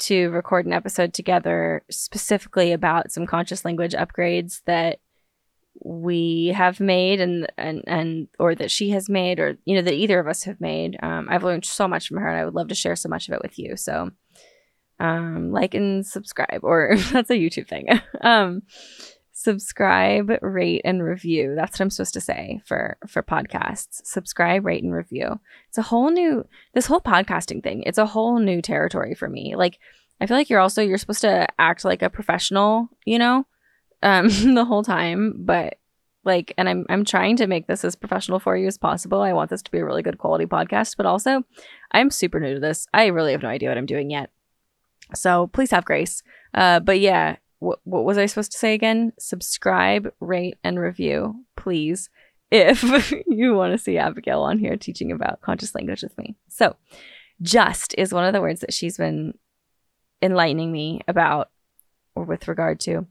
to 0.01 0.29
record 0.29 0.67
an 0.67 0.73
episode 0.73 1.15
together 1.15 1.83
specifically 1.91 2.73
about 2.73 3.13
some 3.13 3.27
conscious 3.27 3.65
language 3.65 3.93
upgrades 3.93 4.61
that 4.67 4.99
we 5.83 6.49
have 6.49 6.81
made 6.81 7.21
and 7.21 7.51
and 7.57 7.83
and 7.87 8.29
or 8.39 8.55
that 8.55 8.71
she 8.71 8.91
has 8.91 9.09
made 9.09 9.41
or 9.41 9.57
you 9.65 9.75
know 9.75 9.83
that 9.83 9.95
either 9.95 10.21
of 10.21 10.29
us 10.29 10.45
have 10.45 10.61
made. 10.61 10.99
Um, 11.03 11.29
i've 11.31 11.45
learned 11.45 11.65
so 11.65 11.89
much 11.89 12.09
from 12.09 12.19
her 12.19 12.29
and 12.29 12.39
i 12.41 12.45
would 12.45 12.55
love 12.55 12.69
to 12.69 12.75
share 12.75 12.97
so 12.97 13.09
much 13.09 13.29
of 13.29 13.35
it 13.35 13.43
with 13.43 13.59
you. 13.59 13.77
So 13.77 14.11
um, 14.99 15.51
like 15.51 15.73
and 15.73 16.07
subscribe 16.07 16.61
or 16.63 16.95
that's 17.13 17.31
a 17.31 17.35
youtube 17.35 17.69
thing. 17.69 17.87
Um, 18.21 18.63
subscribe 19.43 20.31
rate 20.43 20.83
and 20.85 21.03
review 21.03 21.55
that's 21.55 21.79
what 21.79 21.85
i'm 21.85 21.89
supposed 21.89 22.13
to 22.13 22.21
say 22.21 22.61
for 22.67 22.99
for 23.09 23.23
podcasts 23.23 24.05
subscribe 24.05 24.67
rate 24.67 24.83
and 24.83 24.93
review 24.93 25.41
it's 25.67 25.79
a 25.79 25.83
whole 25.83 26.11
new 26.11 26.45
this 26.75 26.85
whole 26.85 27.01
podcasting 27.01 27.63
thing 27.63 27.83
it's 27.85 27.97
a 27.97 28.05
whole 28.05 28.39
new 28.39 28.61
territory 28.61 29.15
for 29.15 29.31
me 29.31 29.57
like 29.57 29.79
i 30.21 30.27
feel 30.27 30.37
like 30.37 30.51
you're 30.51 30.61
also 30.61 30.83
you're 30.83 30.99
supposed 30.99 31.23
to 31.23 31.47
act 31.59 31.87
like 31.87 32.03
a 32.03 32.11
professional 32.11 32.91
you 33.07 33.19
know 33.19 33.47
um 34.03 34.29
the 34.55 34.65
whole 34.67 34.83
time 34.83 35.33
but 35.39 35.79
like 36.23 36.53
and 36.59 36.69
I'm 36.69 36.85
I'm 36.91 37.07
trying 37.07 37.37
to 37.37 37.47
make 37.47 37.67
this 37.67 37.83
as 37.83 37.97
professional 37.97 38.41
for 38.41 38.55
you 38.55 38.67
as 38.67 38.77
possible. 38.77 39.23
I 39.23 39.33
want 39.33 39.49
this 39.49 39.63
to 39.63 39.71
be 39.71 39.79
a 39.79 39.85
really 39.87 40.03
good 40.03 40.19
quality 40.19 40.45
podcast, 40.45 40.99
but 40.99 41.07
also 41.07 41.45
I'm 41.93 42.11
super 42.11 42.39
new 42.39 42.53
to 42.53 42.61
this. 42.61 42.87
I 42.93 43.07
really 43.07 43.33
have 43.33 43.43
no 43.43 43.49
idea 43.49 43.71
what 43.71 43.79
I'm 43.79 43.87
doing 43.87 44.11
yet. 44.11 44.29
So 45.15 45.47
please 45.47 45.71
have 45.71 45.87
grace. 45.87 46.23
Uh 46.53 46.81
but 46.81 47.01
yeah, 47.01 47.37
what, 47.61 47.79
what 47.85 48.05
was 48.05 48.19
I 48.19 48.27
supposed 48.27 48.53
to 48.53 48.59
say 48.59 48.75
again? 48.75 49.13
Subscribe, 49.19 50.13
rate, 50.19 50.59
and 50.65 50.81
review, 50.81 51.45
please, 51.57 52.11
if 52.51 52.83
you 53.29 53.55
want 53.55 53.73
to 53.73 53.79
see 53.79 53.99
Abigail 53.99 54.41
on 54.41 54.59
here 54.59 54.77
teaching 54.77 55.13
about 55.13 55.43
conscious 55.43 55.75
language 55.75 56.03
with 56.03 56.17
me. 56.19 56.35
So, 56.49 56.75
just 57.43 57.95
is 57.97 58.13
one 58.13 58.25
of 58.25 58.33
the 58.33 58.41
words 58.41 58.61
that 58.61 58.75
she's 58.75 58.97
been 58.97 59.35
enlightening 60.21 60.73
me 60.73 61.01
about 61.09 61.51
or 62.15 62.25
with 62.25 62.49
regard 62.49 62.81
to. 62.81 63.07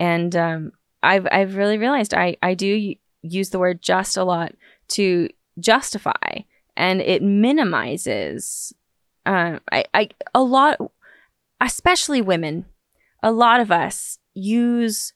And 0.00 0.34
um, 0.34 0.72
I've 1.02 1.26
I've 1.30 1.56
really 1.56 1.78
realized 1.78 2.14
I 2.14 2.36
I 2.42 2.54
do 2.54 2.94
use 3.22 3.50
the 3.50 3.58
word 3.58 3.82
just 3.82 4.16
a 4.16 4.24
lot 4.24 4.54
to 4.88 5.28
justify, 5.58 6.40
and 6.76 7.00
it 7.00 7.22
minimizes. 7.22 8.72
Uh, 9.26 9.58
I 9.70 9.84
I 9.92 10.08
a 10.34 10.42
lot, 10.42 10.78
especially 11.60 12.22
women 12.22 12.66
a 13.22 13.32
lot 13.32 13.60
of 13.60 13.70
us 13.70 14.18
use 14.34 15.12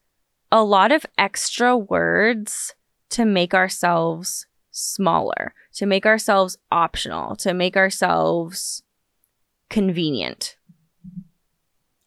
a 0.51 0.63
lot 0.63 0.93
of 0.93 1.07
extra 1.17 1.77
words 1.77 2.75
to 3.11 3.25
make 3.25 3.55
ourselves 3.55 4.47
smaller, 4.71 5.55
to 5.75 5.87
make 5.87 6.07
ourselves 6.07 6.57
optional, 6.71 7.37
to 7.37 7.55
make 7.55 7.77
ourselves 7.77 8.83
convenient. 9.69 10.57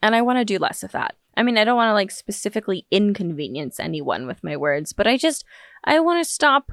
And 0.02 0.16
I 0.16 0.22
want 0.22 0.40
to 0.40 0.46
do 0.46 0.60
less 0.60 0.84
of 0.84 0.92
that. 0.92 1.16
I 1.38 1.44
mean, 1.44 1.58
I 1.58 1.64
don't 1.64 1.76
want 1.76 1.90
to 1.90 1.94
like 1.94 2.12
specifically 2.12 2.86
inconvenience 2.92 3.80
anyone 3.80 4.28
with 4.28 4.44
my 4.44 4.56
words, 4.56 4.94
but 4.94 5.08
I 5.08 5.18
just, 5.18 5.44
I 5.84 6.00
want 6.00 6.24
to 6.24 6.32
stop 6.32 6.72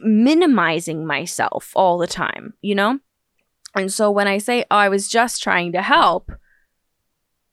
minimizing 0.00 1.06
myself 1.06 1.72
all 1.74 1.98
the 1.98 2.06
time, 2.06 2.54
you 2.60 2.74
know? 2.74 3.00
And 3.74 3.92
so 3.92 4.10
when 4.10 4.28
I 4.28 4.38
say, 4.38 4.64
oh, 4.70 4.76
I 4.76 4.88
was 4.88 5.08
just 5.08 5.42
trying 5.42 5.72
to 5.72 5.82
help, 5.82 6.30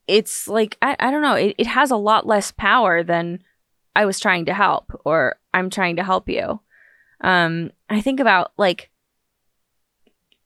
it's 0.06 0.48
like 0.48 0.76
I, 0.82 0.96
I 0.98 1.10
don't 1.10 1.22
know 1.22 1.34
it, 1.34 1.54
it 1.58 1.66
has 1.66 1.90
a 1.90 1.96
lot 1.96 2.26
less 2.26 2.50
power 2.52 3.02
than 3.02 3.42
i 3.94 4.04
was 4.04 4.18
trying 4.18 4.46
to 4.46 4.54
help 4.54 4.92
or 5.04 5.36
i'm 5.54 5.70
trying 5.70 5.96
to 5.96 6.04
help 6.04 6.28
you. 6.28 6.60
Um 7.20 7.70
i 7.88 8.00
think 8.00 8.20
about 8.20 8.52
like 8.56 8.90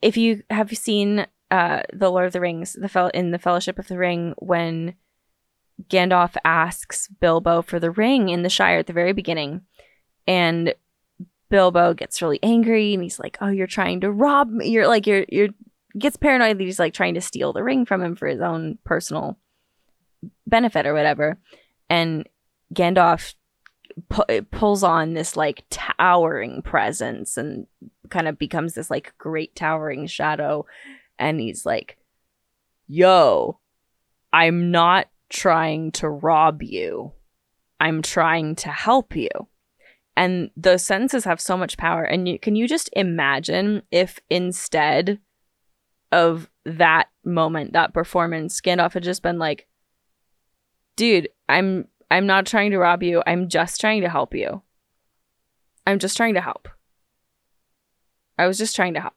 if 0.03 0.17
you 0.17 0.43
have 0.51 0.77
seen 0.77 1.27
uh 1.51 1.83
the 1.93 2.11
lord 2.11 2.27
of 2.27 2.33
the 2.33 2.41
rings 2.41 2.75
the 2.75 2.89
fel- 2.89 3.11
in 3.15 3.31
the 3.31 3.39
fellowship 3.39 3.79
of 3.79 3.89
the 3.89 3.99
ring 3.99 4.35
when 4.39 4.95
gandalf 5.89 6.37
asks 6.45 7.09
bilbo 7.21 7.63
for 7.63 7.79
the 7.79 7.91
ring 7.91 8.29
in 8.29 8.43
the 8.43 8.49
shire 8.49 8.79
at 8.79 8.87
the 8.87 8.93
very 8.93 9.13
beginning 9.13 9.63
and 10.27 10.75
bilbo 11.49 11.95
gets 11.95 12.21
really 12.21 12.41
angry 12.43 12.93
and 12.93 13.03
he's 13.03 13.19
like 13.21 13.39
oh 13.41 13.49
you're 13.49 13.67
trying 13.67 14.01
to 14.01 14.11
rob 14.11 14.51
me 14.51 14.69
you're 14.69 14.89
like 14.89 15.07
you're 15.07 15.25
you're 15.29 15.49
gets 15.99 16.17
paranoid 16.17 16.59
that 16.59 16.65
he's 16.65 16.79
like 16.79 16.93
trying 16.93 17.15
to 17.15 17.21
steal 17.21 17.53
the 17.53 17.63
ring 17.63 17.87
from 17.87 18.03
him 18.03 18.17
for 18.17 18.27
his 18.27 18.41
own 18.41 18.79
personal 18.85 19.39
benefit 20.47 20.87
or 20.87 20.95
whatever. 20.95 21.39
And 21.89 22.29
Gandalf 22.75 23.35
pu- 24.09 24.43
pulls 24.43 24.83
on 24.83 25.15
this 25.15 25.37
like 25.37 25.65
towering 25.71 26.63
presence 26.63 27.37
and 27.37 27.67
kind 28.11 28.29
of 28.29 28.39
becomes 28.39 28.75
this 28.75 28.91
like 28.91 29.15
great 29.19 29.55
towering 29.55 30.07
shadow. 30.07 30.67
And 31.19 31.41
he's 31.41 31.65
like, 31.65 31.97
Yo, 32.89 33.59
I'm 34.33 34.71
not 34.71 35.09
trying 35.29 35.93
to 35.93 36.09
rob 36.09 36.63
you. 36.63 37.13
I'm 37.81 38.03
trying 38.03 38.55
to 38.57 38.69
help 38.69 39.17
you. 39.17 39.29
And 40.17 40.51
those 40.57 40.83
sentences 40.83 41.25
have 41.25 41.41
so 41.41 41.57
much 41.57 41.77
power. 41.77 42.03
And 42.03 42.29
you, 42.29 42.39
can 42.39 42.57
you 42.57 42.67
just 42.67 42.89
imagine 42.95 43.83
if 43.91 44.19
instead 44.31 45.19
of 46.11 46.49
that 46.65 47.09
moment, 47.25 47.73
that 47.75 47.93
performance, 47.93 48.61
Gandalf 48.61 48.95
had 48.95 49.03
just 49.03 49.23
been 49.23 49.39
like, 49.39 49.67
dude, 50.97 51.29
I'm 51.49 51.89
I'm 52.11 52.27
not 52.27 52.47
trying 52.47 52.71
to 52.71 52.79
rob 52.79 53.03
you. 53.03 53.23
I'm 53.27 53.49
just 53.49 53.81
trying 53.81 54.03
to 54.03 54.09
help 54.09 54.35
you. 54.35 54.63
I'm 55.87 55.99
just 55.99 56.17
trying 56.17 56.35
to 56.35 56.41
help. 56.41 56.69
I 58.39 58.47
was 58.47 58.59
just 58.59 58.77
trying 58.77 58.95
to 58.95 59.01
help. 59.01 59.15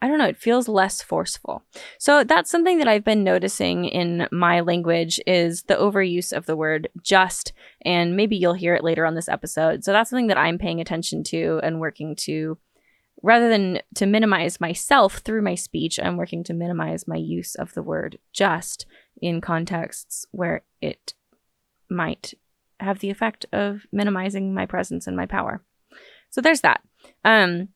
I 0.00 0.08
don't 0.08 0.18
know, 0.18 0.26
it 0.26 0.36
feels 0.36 0.66
less 0.66 1.00
forceful. 1.00 1.62
So 1.96 2.24
that's 2.24 2.50
something 2.50 2.78
that 2.78 2.88
I've 2.88 3.04
been 3.04 3.22
noticing 3.22 3.84
in 3.84 4.26
my 4.32 4.58
language 4.58 5.20
is 5.28 5.62
the 5.62 5.76
overuse 5.76 6.32
of 6.32 6.46
the 6.46 6.56
word 6.56 6.88
just 7.02 7.52
and 7.82 8.16
maybe 8.16 8.36
you'll 8.36 8.54
hear 8.54 8.74
it 8.74 8.82
later 8.82 9.06
on 9.06 9.14
this 9.14 9.28
episode. 9.28 9.84
So 9.84 9.92
that's 9.92 10.10
something 10.10 10.26
that 10.26 10.36
I'm 10.36 10.58
paying 10.58 10.80
attention 10.80 11.22
to 11.24 11.60
and 11.62 11.78
working 11.78 12.16
to 12.16 12.58
rather 13.22 13.48
than 13.48 13.80
to 13.94 14.06
minimize 14.06 14.60
myself 14.60 15.18
through 15.18 15.42
my 15.42 15.54
speech, 15.54 15.98
I'm 16.02 16.16
working 16.16 16.42
to 16.44 16.54
minimize 16.54 17.06
my 17.06 17.16
use 17.16 17.54
of 17.54 17.72
the 17.74 17.82
word 17.82 18.18
just 18.32 18.86
in 19.20 19.40
contexts 19.40 20.26
where 20.32 20.62
it 20.80 21.14
might 21.88 22.34
have 22.80 22.98
the 22.98 23.10
effect 23.10 23.46
of 23.52 23.86
minimizing 23.92 24.52
my 24.52 24.66
presence 24.66 25.06
and 25.06 25.16
my 25.16 25.26
power. 25.26 25.62
So 26.30 26.40
there's 26.40 26.62
that. 26.62 26.82
Um, 27.24 27.68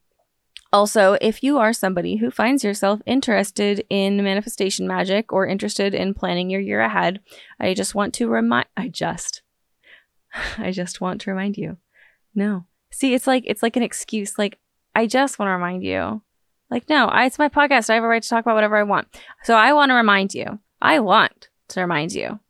also, 0.72 1.16
if 1.20 1.42
you 1.42 1.58
are 1.58 1.72
somebody 1.72 2.16
who 2.16 2.30
finds 2.30 2.64
yourself 2.64 3.00
interested 3.06 3.84
in 3.88 4.22
manifestation 4.22 4.88
magic 4.88 5.32
or 5.32 5.46
interested 5.46 5.94
in 5.94 6.12
planning 6.12 6.50
your 6.50 6.60
year 6.60 6.80
ahead, 6.80 7.20
I 7.60 7.72
just 7.74 7.94
want 7.94 8.14
to 8.14 8.28
remind 8.28 8.66
I 8.76 8.88
just 8.88 9.42
I 10.58 10.72
just 10.72 11.00
want 11.00 11.20
to 11.22 11.30
remind 11.30 11.56
you. 11.56 11.76
No. 12.34 12.66
See, 12.90 13.14
it's 13.14 13.26
like 13.26 13.44
it's 13.46 13.62
like 13.62 13.76
an 13.76 13.82
excuse 13.82 14.38
like 14.38 14.58
I 14.96 15.06
just 15.06 15.38
want 15.38 15.48
to 15.48 15.52
remind 15.52 15.84
you. 15.84 16.22
Like, 16.70 16.88
no, 16.88 17.04
I, 17.04 17.26
it's 17.26 17.38
my 17.38 17.50
podcast. 17.50 17.90
I 17.90 17.96
have 17.96 18.02
a 18.02 18.08
right 18.08 18.22
to 18.22 18.28
talk 18.28 18.46
about 18.46 18.54
whatever 18.54 18.78
I 18.78 18.82
want. 18.82 19.08
So 19.44 19.54
I 19.54 19.74
want 19.74 19.90
to 19.90 19.94
remind 19.94 20.32
you. 20.32 20.58
I 20.80 21.00
want 21.00 21.50
to 21.68 21.82
remind 21.82 22.14
you 22.14 22.40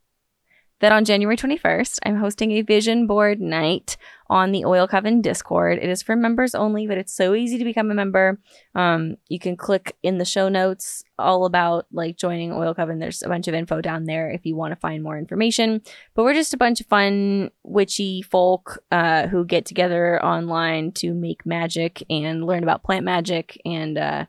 that 0.79 0.91
on 0.91 1.05
January 1.05 1.35
21st, 1.35 1.99
I'm 2.05 2.17
hosting 2.17 2.51
a 2.51 2.61
vision 2.61 3.07
board 3.07 3.41
night 3.41 3.97
on 4.29 4.51
the 4.51 4.63
Oil 4.65 4.87
Coven 4.87 5.21
Discord. 5.21 5.79
It 5.81 5.89
is 5.89 6.03
for 6.03 6.15
members 6.15 6.53
only, 6.53 6.85
but 6.85 6.97
it's 6.97 7.13
so 7.13 7.33
easy 7.33 7.57
to 7.57 7.63
become 7.63 7.89
a 7.89 7.95
member. 7.95 8.39
Um, 8.75 9.17
you 9.27 9.39
can 9.39 9.57
click 9.57 9.95
in 10.03 10.19
the 10.19 10.25
show 10.25 10.49
notes 10.49 11.03
all 11.17 11.45
about 11.45 11.87
like 11.91 12.17
joining 12.17 12.51
Oil 12.51 12.75
Coven. 12.75 12.99
There's 12.99 13.23
a 13.23 13.27
bunch 13.27 13.47
of 13.47 13.55
info 13.55 13.81
down 13.81 14.03
there 14.03 14.29
if 14.29 14.45
you 14.45 14.55
want 14.55 14.71
to 14.71 14.79
find 14.79 15.01
more 15.01 15.17
information. 15.17 15.81
But 16.13 16.23
we're 16.23 16.35
just 16.35 16.53
a 16.53 16.57
bunch 16.57 16.79
of 16.79 16.87
fun, 16.87 17.49
witchy 17.63 18.21
folk 18.21 18.83
uh, 18.91 19.27
who 19.27 19.45
get 19.45 19.65
together 19.65 20.23
online 20.23 20.91
to 20.93 21.13
make 21.13 21.45
magic 21.45 22.03
and 22.09 22.45
learn 22.45 22.61
about 22.61 22.83
plant 22.83 23.03
magic 23.03 23.59
and 23.65 23.97
uh, 23.97 24.25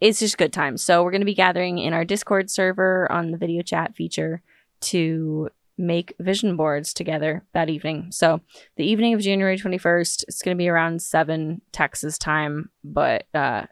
it's 0.00 0.18
just 0.18 0.36
good 0.36 0.52
times. 0.52 0.82
So 0.82 1.02
we're 1.02 1.10
going 1.10 1.20
to 1.20 1.26
be 1.26 1.34
gathering 1.34 1.78
in 1.78 1.92
our 1.92 2.04
Discord 2.04 2.50
server 2.50 3.10
on 3.10 3.30
the 3.30 3.38
video 3.38 3.62
chat 3.62 3.94
feature 3.94 4.42
to 4.80 5.48
make 5.78 6.14
vision 6.18 6.56
boards 6.56 6.94
together 6.94 7.44
that 7.52 7.68
evening. 7.68 8.08
So 8.10 8.40
the 8.76 8.86
evening 8.86 9.14
of 9.14 9.20
January 9.20 9.58
21st, 9.58 10.24
it's 10.28 10.42
going 10.42 10.56
to 10.56 10.58
be 10.58 10.68
around 10.68 11.02
7 11.02 11.60
Texas 11.72 12.18
time, 12.18 12.70
but 12.82 13.24
uh 13.34 13.66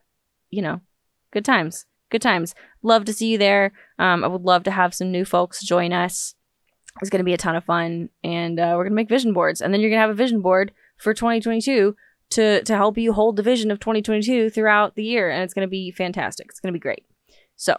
you 0.51 0.63
know, 0.63 0.81
good 1.33 1.45
times. 1.45 1.87
Good 2.11 2.23
times. 2.23 2.55
Love 2.83 3.05
to 3.07 3.13
see 3.13 3.29
you 3.29 3.39
there. 3.39 3.73
Um 3.99 4.25
I 4.25 4.27
would 4.27 4.43
love 4.43 4.65
to 4.65 4.71
have 4.71 4.95
some 4.95 5.11
new 5.11 5.25
folks 5.25 5.65
join 5.65 5.93
us. 5.93 6.35
It's 7.01 7.11
going 7.11 7.19
to 7.19 7.25
be 7.25 7.35
a 7.35 7.39
ton 7.39 7.57
of 7.57 7.65
fun 7.65 8.11
and 8.23 8.61
uh, 8.61 8.75
we're 8.77 8.85
going 8.85 8.93
to 8.93 8.97
make 8.97 9.09
vision 9.09 9.33
boards 9.33 9.61
and 9.61 9.75
then 9.75 9.81
you're 9.81 9.91
going 9.91 9.99
to 9.99 10.07
have 10.07 10.11
a 10.11 10.15
vision 10.15 10.43
board 10.43 10.73
for 10.97 11.13
2022 11.13 11.97
to 12.31 12.63
to 12.63 12.77
help 12.77 12.97
you 12.99 13.13
hold 13.13 13.37
the 13.37 13.43
vision 13.43 13.71
of 13.71 13.81
2022 13.81 14.51
throughout 14.51 14.95
the 14.95 15.03
year 15.03 15.31
and 15.31 15.43
it's 15.43 15.55
going 15.55 15.67
to 15.67 15.71
be 15.71 15.91
fantastic. 15.91 16.47
It's 16.51 16.61
going 16.61 16.73
to 16.73 16.79
be 16.79 16.83
great. 16.83 17.05
So, 17.57 17.77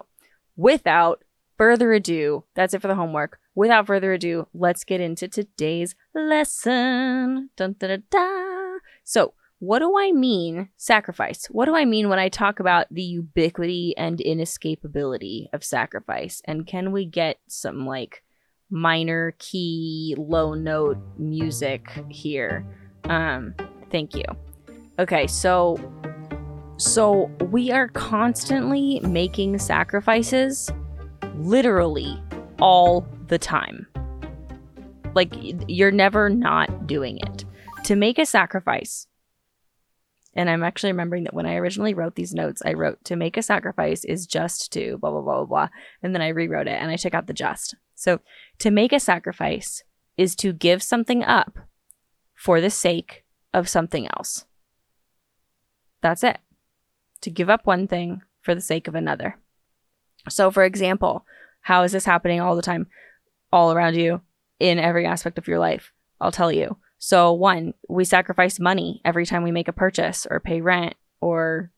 without 0.55 1.23
further 1.57 1.93
ado, 1.93 2.43
that's 2.55 2.73
it 2.73 2.81
for 2.81 2.87
the 2.87 2.95
homework 2.95 3.39
without 3.55 3.87
further 3.87 4.13
ado, 4.13 4.47
let's 4.53 4.83
get 4.83 5.01
into 5.01 5.27
today's 5.27 5.95
lesson. 6.13 7.49
Dun, 7.55 7.75
da, 7.79 7.87
da, 7.87 7.97
da. 8.09 8.77
So, 9.03 9.33
what 9.59 9.79
do 9.79 9.97
I 9.97 10.11
mean 10.11 10.69
sacrifice? 10.77 11.45
What 11.49 11.65
do 11.65 11.75
I 11.75 11.85
mean 11.85 12.09
when 12.09 12.19
I 12.19 12.29
talk 12.29 12.59
about 12.59 12.87
the 12.91 13.01
ubiquity 13.01 13.95
and 13.97 14.19
inescapability 14.19 15.47
of 15.53 15.63
sacrifice? 15.63 16.41
And 16.45 16.67
can 16.67 16.91
we 16.91 17.05
get 17.05 17.39
some 17.47 17.85
like 17.85 18.21
minor 18.69 19.33
key 19.39 20.13
low 20.17 20.53
note 20.53 20.97
music 21.17 21.87
here? 22.09 22.65
Um, 23.05 23.55
thank 23.91 24.13
you. 24.13 24.25
Okay, 24.99 25.25
so 25.25 25.79
so 26.77 27.31
we 27.51 27.71
are 27.71 27.87
constantly 27.87 28.99
making 28.99 29.57
sacrifices 29.59 30.69
literally 31.37 32.21
all 32.59 33.07
the 33.27 33.37
time. 33.37 33.87
Like 35.13 35.33
you're 35.67 35.91
never 35.91 36.29
not 36.29 36.87
doing 36.87 37.19
it. 37.19 37.45
To 37.85 37.95
make 37.95 38.17
a 38.17 38.25
sacrifice 38.25 39.07
and 40.35 40.49
I'm 40.49 40.63
actually 40.63 40.91
remembering 40.91 41.23
that 41.23 41.33
when 41.33 41.45
I 41.45 41.55
originally 41.55 41.93
wrote 41.93 42.15
these 42.15 42.33
notes, 42.33 42.61
I 42.65 42.73
wrote 42.73 43.03
to 43.05 43.15
make 43.15 43.37
a 43.37 43.41
sacrifice 43.41 44.03
is 44.03 44.27
just 44.27 44.71
to 44.73 44.97
blah, 44.97 45.09
blah, 45.09 45.21
blah, 45.21 45.35
blah, 45.37 45.45
blah. 45.45 45.69
And 46.03 46.13
then 46.13 46.21
I 46.21 46.29
rewrote 46.29 46.67
it 46.67 46.77
and 46.81 46.91
I 46.91 46.97
took 46.97 47.13
out 47.13 47.27
the 47.27 47.33
just. 47.33 47.75
So 47.95 48.19
to 48.59 48.69
make 48.69 48.91
a 48.91 48.99
sacrifice 48.99 49.83
is 50.17 50.35
to 50.37 50.51
give 50.51 50.83
something 50.83 51.23
up 51.23 51.59
for 52.33 52.59
the 52.59 52.69
sake 52.69 53.23
of 53.53 53.69
something 53.69 54.07
else. 54.17 54.45
That's 56.01 56.23
it. 56.23 56.39
To 57.21 57.29
give 57.29 57.49
up 57.49 57.65
one 57.65 57.87
thing 57.87 58.21
for 58.41 58.53
the 58.53 58.61
sake 58.61 58.89
of 58.89 58.95
another. 58.95 59.39
So, 60.27 60.51
for 60.51 60.65
example, 60.65 61.25
how 61.61 61.83
is 61.83 61.93
this 61.93 62.05
happening 62.05 62.41
all 62.41 62.55
the 62.55 62.61
time, 62.61 62.87
all 63.51 63.71
around 63.71 63.95
you, 63.95 64.21
in 64.59 64.79
every 64.79 65.05
aspect 65.05 65.37
of 65.37 65.47
your 65.47 65.59
life? 65.59 65.91
I'll 66.19 66.31
tell 66.31 66.51
you. 66.51 66.77
So, 66.97 67.33
one, 67.33 67.73
we 67.89 68.05
sacrifice 68.05 68.59
money 68.59 69.01
every 69.05 69.25
time 69.25 69.43
we 69.43 69.51
make 69.51 69.67
a 69.67 69.73
purchase 69.73 70.25
or 70.29 70.39
pay 70.39 70.61
rent 70.61 70.95
or 71.21 71.71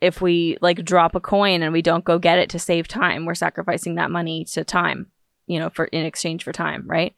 if 0.00 0.20
we 0.20 0.56
like 0.60 0.84
drop 0.84 1.14
a 1.14 1.20
coin 1.20 1.62
and 1.62 1.72
we 1.72 1.82
don't 1.82 2.04
go 2.04 2.18
get 2.18 2.38
it 2.38 2.50
to 2.50 2.58
save 2.58 2.86
time, 2.88 3.24
we're 3.24 3.34
sacrificing 3.34 3.96
that 3.96 4.10
money 4.10 4.44
to 4.44 4.64
time, 4.64 5.10
you 5.46 5.58
know, 5.58 5.70
for 5.70 5.86
in 5.86 6.04
exchange 6.04 6.44
for 6.44 6.52
time, 6.52 6.84
right? 6.86 7.14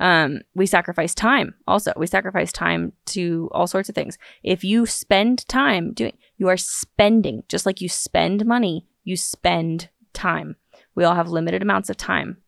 Um, 0.00 0.40
we 0.54 0.66
sacrifice 0.66 1.14
time 1.14 1.54
also. 1.68 1.92
We 1.96 2.06
sacrifice 2.06 2.52
time 2.52 2.92
to 3.06 3.48
all 3.52 3.68
sorts 3.68 3.88
of 3.88 3.94
things. 3.94 4.18
If 4.42 4.64
you 4.64 4.86
spend 4.86 5.46
time 5.46 5.92
doing, 5.92 6.16
you 6.36 6.48
are 6.48 6.56
spending, 6.56 7.44
just 7.48 7.64
like 7.64 7.80
you 7.80 7.88
spend 7.88 8.44
money, 8.44 8.86
you 9.04 9.16
spend 9.16 9.90
time. 10.12 10.56
We 10.94 11.04
all 11.04 11.14
have 11.14 11.28
limited 11.28 11.62
amounts 11.62 11.90
of 11.90 11.96
time 11.96 12.38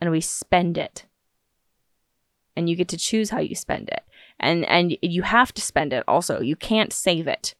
and 0.00 0.10
we 0.10 0.20
spend 0.20 0.78
it 0.78 1.06
and 2.56 2.68
you 2.68 2.76
get 2.76 2.88
to 2.88 2.96
choose 2.96 3.30
how 3.30 3.40
you 3.40 3.54
spend 3.54 3.88
it. 3.88 4.02
And 4.38 4.64
and 4.66 4.96
you 5.02 5.22
have 5.22 5.52
to 5.54 5.62
spend 5.62 5.92
it 5.92 6.04
also. 6.08 6.40
You 6.40 6.56
can't 6.56 6.92
save 6.92 7.26
it. 7.26 7.54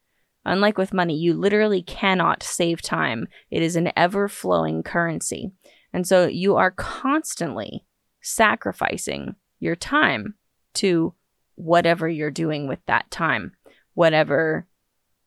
Unlike 0.44 0.78
with 0.78 0.94
money, 0.94 1.16
you 1.16 1.34
literally 1.34 1.82
cannot 1.82 2.42
save 2.42 2.80
time. 2.80 3.28
It 3.50 3.62
is 3.62 3.76
an 3.76 3.92
ever-flowing 3.96 4.82
currency. 4.82 5.52
And 5.92 6.06
so 6.06 6.26
you 6.26 6.56
are 6.56 6.70
constantly 6.70 7.84
sacrificing 8.22 9.37
your 9.58 9.76
time 9.76 10.34
to 10.75 11.14
whatever 11.56 12.08
you're 12.08 12.30
doing 12.30 12.68
with 12.68 12.78
that 12.87 13.10
time. 13.10 13.52
Whatever 13.94 14.66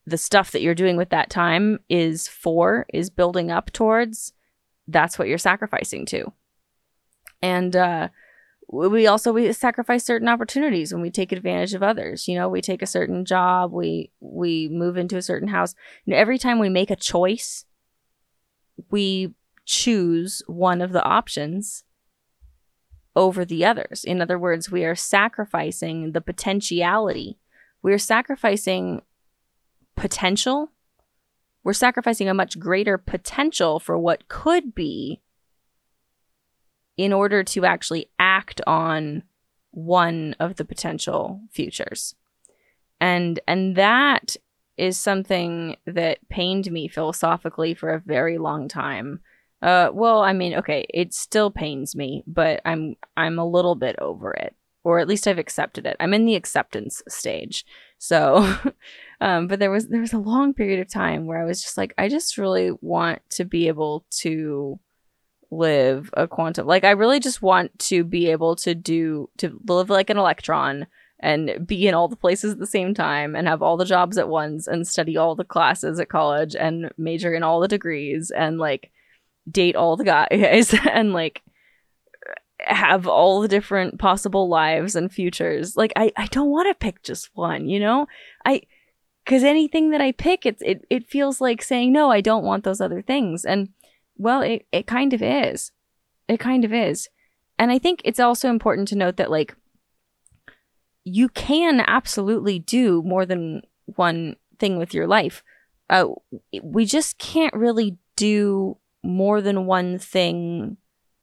the 0.05 0.17
stuff 0.17 0.51
that 0.51 0.61
you're 0.61 0.75
doing 0.75 0.97
with 0.97 1.09
that 1.09 1.29
time 1.29 1.79
is 1.89 2.27
for, 2.27 2.85
is 2.93 3.09
building 3.09 3.51
up 3.51 3.71
towards, 3.71 4.33
that's 4.87 5.17
what 5.17 5.27
you're 5.27 5.37
sacrificing 5.37 6.05
to. 6.07 6.31
And 7.41 7.75
uh 7.75 8.09
we 8.67 9.05
also 9.05 9.31
we 9.31 9.51
sacrifice 9.53 10.03
certain 10.03 10.27
opportunities 10.27 10.91
when 10.93 11.01
we 11.01 11.11
take 11.11 11.31
advantage 11.31 11.73
of 11.73 11.83
others. 11.83 12.27
You 12.27 12.35
know 12.35 12.49
we 12.49 12.61
take 12.61 12.81
a 12.81 12.87
certain 12.87 13.25
job 13.25 13.71
we 13.71 14.11
we 14.19 14.67
move 14.69 14.97
into 14.97 15.17
a 15.17 15.21
certain 15.21 15.49
house. 15.49 15.75
And 16.05 16.15
every 16.15 16.37
time 16.37 16.59
we 16.59 16.69
make 16.69 16.89
a 16.89 16.95
choice 16.95 17.65
we 18.89 19.33
choose 19.65 20.41
one 20.47 20.81
of 20.81 20.91
the 20.91 21.03
options 21.03 21.83
over 23.15 23.45
the 23.45 23.63
others. 23.63 24.03
In 24.03 24.21
other 24.21 24.39
words 24.39 24.71
we 24.71 24.85
are 24.85 24.95
sacrificing 24.95 26.13
the 26.13 26.21
potentiality. 26.21 27.37
We're 27.81 27.99
sacrificing 27.99 29.01
potential 29.95 30.69
we're 31.63 31.73
sacrificing 31.73 32.27
a 32.27 32.33
much 32.33 32.59
greater 32.59 32.97
potential 32.97 33.79
for 33.79 33.97
what 33.97 34.27
could 34.27 34.75
be 34.75 35.21
in 36.97 37.13
order 37.13 37.43
to 37.43 37.65
actually 37.65 38.09
act 38.19 38.61
on 38.67 39.23
one 39.71 40.35
of 40.39 40.57
the 40.57 40.65
potential 40.65 41.41
futures. 41.51 42.15
And 42.99 43.39
and 43.47 43.75
that 43.75 44.35
is 44.77 44.99
something 44.99 45.75
that 45.85 46.27
pained 46.29 46.71
me 46.71 46.87
philosophically 46.87 47.73
for 47.73 47.89
a 47.89 47.99
very 47.99 48.37
long 48.37 48.67
time. 48.67 49.21
Uh, 49.61 49.89
well, 49.93 50.21
I 50.21 50.33
mean, 50.33 50.55
okay, 50.55 50.85
it 50.93 51.13
still 51.13 51.49
pains 51.49 51.95
me, 51.95 52.23
but 52.27 52.61
I'm 52.65 52.95
I'm 53.15 53.39
a 53.39 53.47
little 53.47 53.75
bit 53.75 53.95
over 53.99 54.31
it, 54.31 54.55
or 54.83 54.99
at 54.99 55.07
least 55.07 55.27
I've 55.27 55.39
accepted 55.39 55.85
it. 55.85 55.95
I'm 55.99 56.13
in 56.13 56.25
the 56.25 56.35
acceptance 56.35 57.01
stage. 57.07 57.65
So, 57.97 58.57
um, 59.23 59.47
but 59.47 59.59
there 59.59 59.71
was 59.71 59.87
there 59.87 60.01
was 60.01 60.13
a 60.13 60.17
long 60.17 60.53
period 60.53 60.79
of 60.79 60.91
time 60.91 61.25
where 61.25 61.41
I 61.41 61.45
was 61.45 61.61
just 61.61 61.77
like, 61.77 61.93
I 61.97 62.09
just 62.09 62.37
really 62.37 62.71
want 62.81 63.21
to 63.31 63.45
be 63.45 63.67
able 63.67 64.05
to 64.21 64.79
live 65.49 66.09
a 66.13 66.27
quantum 66.27 66.65
like 66.65 66.83
i 66.83 66.89
really 66.89 67.19
just 67.19 67.39
want 67.39 67.77
to 67.77 68.03
be 68.03 68.31
able 68.31 68.55
to 68.55 68.73
do 68.73 69.29
to 69.37 69.59
live 69.67 69.87
like 69.87 70.09
an 70.09 70.17
electron 70.17 70.87
and 71.19 71.65
be 71.65 71.87
in 71.87 71.93
all 71.93 72.07
the 72.09 72.15
places 72.15 72.53
at 72.53 72.59
the 72.59 72.67
same 72.67 72.93
time 72.93 73.35
and 73.35 73.47
have 73.47 73.61
all 73.61 73.77
the 73.77 73.85
jobs 73.85 74.17
at 74.17 74.27
once 74.27 74.67
and 74.67 74.87
study 74.87 75.15
all 75.15 75.35
the 75.35 75.45
classes 75.45 75.99
at 75.99 76.09
college 76.09 76.55
and 76.55 76.91
major 76.97 77.33
in 77.33 77.43
all 77.43 77.61
the 77.61 77.67
degrees 77.67 78.31
and 78.35 78.57
like 78.57 78.91
date 79.49 79.75
all 79.75 79.95
the 79.95 80.03
guys 80.03 80.75
and 80.91 81.13
like 81.13 81.41
have 82.59 83.07
all 83.07 83.41
the 83.41 83.47
different 83.47 83.99
possible 83.99 84.47
lives 84.47 84.95
and 84.95 85.11
futures. 85.11 85.77
Like 85.77 85.93
i 85.95 86.11
i 86.17 86.27
don't 86.27 86.49
want 86.49 86.67
to 86.69 86.85
pick 86.85 87.03
just 87.03 87.29
one 87.33 87.69
you 87.69 87.79
know? 87.79 88.07
I 88.45 88.63
because 89.23 89.43
anything 89.43 89.89
that 89.91 90.01
i 90.01 90.11
pick 90.11 90.45
it's 90.45 90.61
it, 90.61 90.85
it 90.89 91.07
feels 91.07 91.39
like 91.41 91.61
saying 91.61 91.91
no 91.91 92.11
i 92.11 92.21
don't 92.21 92.43
want 92.43 92.63
those 92.63 92.81
other 92.81 93.01
things 93.01 93.45
and 93.45 93.69
well, 94.17 94.41
it, 94.41 94.65
it 94.71 94.87
kind 94.87 95.13
of 95.13 95.21
is. 95.21 95.71
It 96.27 96.39
kind 96.39 96.63
of 96.65 96.73
is. 96.73 97.09
And 97.57 97.71
I 97.71 97.79
think 97.79 98.01
it's 98.03 98.19
also 98.19 98.49
important 98.49 98.87
to 98.89 98.95
note 98.95 99.17
that, 99.17 99.31
like, 99.31 99.55
you 101.03 101.29
can 101.29 101.81
absolutely 101.85 102.59
do 102.59 103.03
more 103.03 103.25
than 103.25 103.61
one 103.85 104.35
thing 104.59 104.77
with 104.77 104.93
your 104.93 105.07
life. 105.07 105.43
Uh, 105.89 106.07
we 106.61 106.85
just 106.85 107.17
can't 107.17 107.53
really 107.53 107.97
do 108.15 108.77
more 109.03 109.41
than 109.41 109.65
one 109.65 109.99
thing 109.99 110.77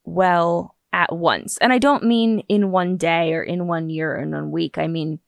well 0.04 0.76
at 0.92 1.14
once. 1.14 1.56
And 1.58 1.72
I 1.72 1.78
don't 1.78 2.04
mean 2.04 2.40
in 2.48 2.70
one 2.70 2.96
day 2.96 3.32
or 3.32 3.42
in 3.42 3.66
one 3.66 3.88
year 3.88 4.16
or 4.16 4.20
in 4.20 4.32
one 4.32 4.50
week. 4.50 4.76
I 4.76 4.86
mean 4.86 5.20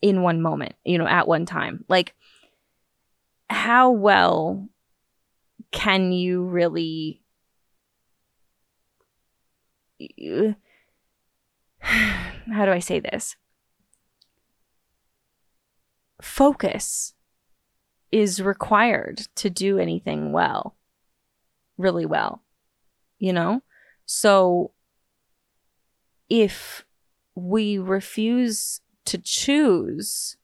in 0.00 0.22
one 0.22 0.40
moment, 0.40 0.74
you 0.84 0.98
know, 0.98 1.06
at 1.06 1.28
one 1.28 1.46
time. 1.46 1.84
Like, 1.88 2.14
how 3.50 3.90
well 3.90 4.68
can 5.70 6.12
you 6.12 6.42
really 6.44 7.22
how 11.80 12.64
do 12.64 12.70
I 12.70 12.78
say 12.78 13.00
this? 13.00 13.36
Focus 16.20 17.14
is 18.10 18.40
required 18.40 19.28
to 19.36 19.50
do 19.50 19.78
anything 19.78 20.32
well, 20.32 20.76
really 21.76 22.06
well, 22.06 22.42
you 23.18 23.32
know? 23.32 23.62
So 24.06 24.72
if 26.28 26.84
we 27.34 27.78
refuse 27.78 28.80
to 29.08 29.18
choose 29.18 30.36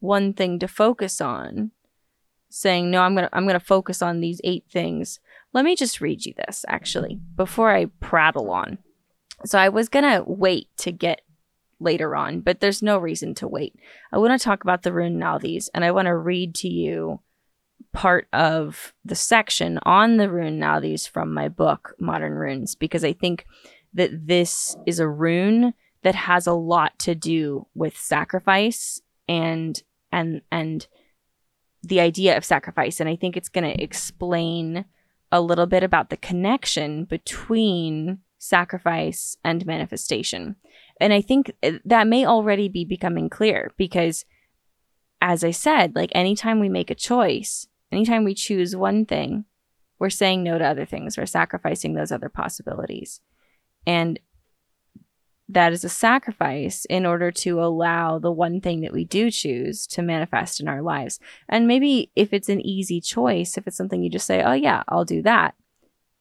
one 0.00 0.32
thing 0.32 0.58
to 0.58 0.68
focus 0.68 1.20
on, 1.20 1.70
saying, 2.48 2.90
"No, 2.90 3.02
I'm 3.02 3.14
going 3.14 3.28
to 3.28 3.36
I'm 3.36 3.44
going 3.44 3.58
to 3.58 3.64
focus 3.64 4.02
on 4.02 4.20
these 4.20 4.40
eight 4.44 4.64
things." 4.70 5.20
Let 5.52 5.64
me 5.64 5.76
just 5.76 6.00
read 6.00 6.24
you 6.24 6.34
this 6.34 6.64
actually 6.68 7.20
before 7.36 7.74
I 7.74 7.86
prattle 8.00 8.50
on. 8.50 8.78
So 9.44 9.58
I 9.58 9.68
was 9.68 9.88
going 9.88 10.04
to 10.04 10.24
wait 10.26 10.68
to 10.78 10.92
get 10.92 11.20
later 11.78 12.16
on, 12.16 12.40
but 12.40 12.60
there's 12.60 12.82
no 12.82 12.98
reason 12.98 13.34
to 13.34 13.48
wait. 13.48 13.74
I 14.12 14.18
want 14.18 14.38
to 14.38 14.42
talk 14.42 14.62
about 14.62 14.82
the 14.82 14.92
rune 14.92 15.18
Nauthiz 15.18 15.68
and 15.74 15.84
I 15.84 15.90
want 15.90 16.06
to 16.06 16.16
read 16.16 16.54
to 16.56 16.68
you 16.68 17.20
part 17.92 18.28
of 18.32 18.94
the 19.04 19.14
section 19.14 19.78
on 19.82 20.16
the 20.16 20.30
rune 20.30 20.58
Nauthiz 20.58 21.08
from 21.08 21.34
my 21.34 21.48
book 21.48 21.94
Modern 21.98 22.32
Runes 22.32 22.74
because 22.74 23.04
I 23.04 23.12
think 23.12 23.46
that 23.92 24.26
this 24.26 24.76
is 24.86 24.98
a 24.98 25.08
rune 25.08 25.74
that 26.02 26.14
has 26.14 26.46
a 26.46 26.52
lot 26.52 26.98
to 27.00 27.14
do 27.14 27.66
with 27.74 27.96
sacrifice 27.96 29.00
and 29.28 29.82
and 30.10 30.42
and 30.50 30.86
the 31.82 32.00
idea 32.00 32.36
of 32.36 32.44
sacrifice. 32.44 33.00
And 33.00 33.08
I 33.08 33.16
think 33.16 33.36
it's 33.36 33.48
going 33.48 33.64
to 33.64 33.82
explain 33.82 34.84
a 35.30 35.40
little 35.40 35.66
bit 35.66 35.82
about 35.82 36.10
the 36.10 36.16
connection 36.16 37.04
between 37.04 38.18
sacrifice 38.38 39.36
and 39.44 39.64
manifestation. 39.66 40.56
And 41.00 41.12
I 41.12 41.22
think 41.22 41.52
uh, 41.62 41.72
that 41.84 42.06
may 42.06 42.26
already 42.26 42.68
be 42.68 42.84
becoming 42.84 43.30
clear 43.30 43.72
because, 43.76 44.24
as 45.20 45.42
I 45.42 45.50
said, 45.50 45.96
like 45.96 46.10
anytime 46.14 46.60
we 46.60 46.68
make 46.68 46.90
a 46.90 46.94
choice, 46.94 47.66
anytime 47.90 48.24
we 48.24 48.34
choose 48.34 48.76
one 48.76 49.06
thing, 49.06 49.44
we're 49.98 50.10
saying 50.10 50.42
no 50.42 50.58
to 50.58 50.64
other 50.64 50.84
things. 50.84 51.16
We're 51.16 51.26
sacrificing 51.26 51.94
those 51.94 52.12
other 52.12 52.28
possibilities. 52.28 53.20
And 53.86 54.18
that 55.52 55.72
is 55.72 55.84
a 55.84 55.88
sacrifice 55.88 56.84
in 56.86 57.04
order 57.04 57.30
to 57.30 57.62
allow 57.62 58.18
the 58.18 58.32
one 58.32 58.60
thing 58.60 58.80
that 58.80 58.92
we 58.92 59.04
do 59.04 59.30
choose 59.30 59.86
to 59.88 60.02
manifest 60.02 60.60
in 60.60 60.68
our 60.68 60.82
lives. 60.82 61.20
And 61.48 61.66
maybe 61.66 62.10
if 62.16 62.32
it's 62.32 62.48
an 62.48 62.60
easy 62.60 63.00
choice, 63.00 63.56
if 63.56 63.66
it's 63.66 63.76
something 63.76 64.02
you 64.02 64.10
just 64.10 64.26
say, 64.26 64.42
oh, 64.42 64.52
yeah, 64.54 64.82
I'll 64.88 65.04
do 65.04 65.22
that. 65.22 65.54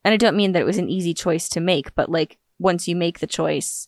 And 0.03 0.13
I 0.13 0.17
don't 0.17 0.35
mean 0.35 0.51
that 0.51 0.61
it 0.61 0.65
was 0.65 0.77
an 0.77 0.89
easy 0.89 1.13
choice 1.13 1.47
to 1.49 1.59
make, 1.59 1.95
but 1.95 2.09
like 2.09 2.37
once 2.59 2.87
you 2.87 2.95
make 2.95 3.19
the 3.19 3.27
choice, 3.27 3.87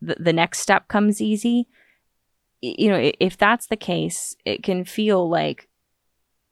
the, 0.00 0.16
the 0.18 0.32
next 0.32 0.60
step 0.60 0.88
comes 0.88 1.20
easy. 1.20 1.68
You 2.60 2.90
know, 2.90 3.12
if 3.20 3.36
that's 3.36 3.66
the 3.66 3.76
case, 3.76 4.36
it 4.44 4.62
can 4.62 4.84
feel 4.84 5.28
like 5.28 5.68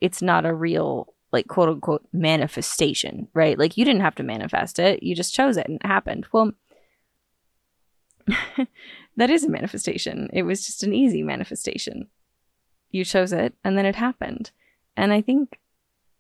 it's 0.01 0.20
not 0.20 0.44
a 0.44 0.55
real, 0.55 1.14
like, 1.33 1.49
quote 1.49 1.68
unquote, 1.68 2.07
manifestation, 2.12 3.29
right? 3.33 3.59
Like 3.59 3.77
you 3.77 3.85
didn't 3.85 4.03
have 4.03 4.14
to 4.16 4.22
manifest 4.22 4.79
it, 4.79 5.03
you 5.03 5.14
just 5.14 5.35
chose 5.35 5.57
it 5.57 5.66
and 5.66 5.77
it 5.77 5.87
happened. 5.87 6.27
Well, 6.33 6.53
that 9.17 9.31
is 9.31 9.45
a 9.45 9.51
manifestation. 9.51 10.29
It 10.33 10.43
was 10.43 10.67
just 10.67 10.83
an 10.83 10.93
easy 10.93 11.23
manifestation. 11.23 12.09
You 12.91 13.05
chose 13.05 13.33
it 13.33 13.55
and 13.65 13.77
then 13.77 13.87
it 13.87 13.97
happened. 13.97 14.51
And 14.97 15.12
I 15.12 15.21
think 15.21 15.59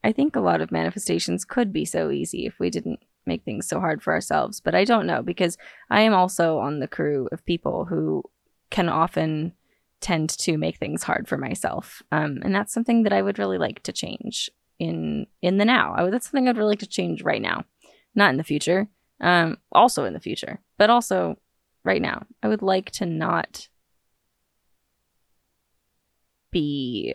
I 0.04 0.12
think 0.12 0.36
a 0.36 0.40
lot 0.40 0.60
of 0.60 0.70
manifestations 0.70 1.44
could 1.44 1.72
be 1.72 1.84
so 1.84 2.10
easy 2.10 2.46
if 2.46 2.60
we 2.60 2.70
didn't 2.70 3.00
make 3.26 3.44
things 3.44 3.66
so 3.66 3.80
hard 3.80 4.02
for 4.02 4.12
ourselves, 4.12 4.60
but 4.60 4.74
I 4.74 4.84
don't 4.84 5.06
know 5.06 5.20
because 5.20 5.58
I 5.90 6.02
am 6.02 6.14
also 6.14 6.58
on 6.58 6.78
the 6.78 6.86
crew 6.86 7.28
of 7.32 7.44
people 7.44 7.86
who 7.86 8.22
can 8.70 8.88
often 8.88 9.52
tend 10.00 10.30
to 10.30 10.56
make 10.56 10.76
things 10.76 11.02
hard 11.02 11.26
for 11.26 11.36
myself. 11.36 12.02
Um, 12.12 12.38
and 12.44 12.54
that's 12.54 12.72
something 12.72 13.02
that 13.02 13.12
I 13.12 13.22
would 13.22 13.38
really 13.38 13.58
like 13.58 13.82
to 13.84 13.92
change 13.92 14.50
in 14.78 15.26
in 15.42 15.58
the 15.58 15.64
now. 15.64 15.94
I 15.96 16.08
that's 16.10 16.30
something 16.30 16.48
I'd 16.48 16.58
really 16.58 16.70
like 16.70 16.80
to 16.80 16.86
change 16.86 17.22
right 17.22 17.42
now, 17.42 17.64
not 18.14 18.30
in 18.30 18.36
the 18.36 18.44
future. 18.44 18.88
Um, 19.20 19.56
also 19.72 20.04
in 20.04 20.12
the 20.12 20.20
future, 20.20 20.60
but 20.76 20.90
also 20.90 21.38
right 21.86 22.02
now. 22.02 22.26
I 22.42 22.48
would 22.48 22.62
like 22.62 22.90
to 22.92 23.06
not 23.06 23.68
be 26.50 27.14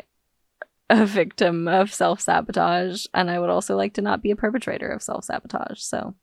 a 0.90 1.06
victim 1.06 1.68
of 1.68 1.94
self 1.94 2.22
sabotage, 2.22 3.06
and 3.14 3.30
I 3.30 3.40
would 3.40 3.50
also 3.50 3.76
like 3.76 3.94
to 3.96 4.02
not 4.02 4.22
be 4.22 4.32
a 4.32 4.36
perpetrator 4.36 4.90
of 4.90 5.04
self 5.04 5.26
sabotage. 5.26 5.80
So, 5.82 6.16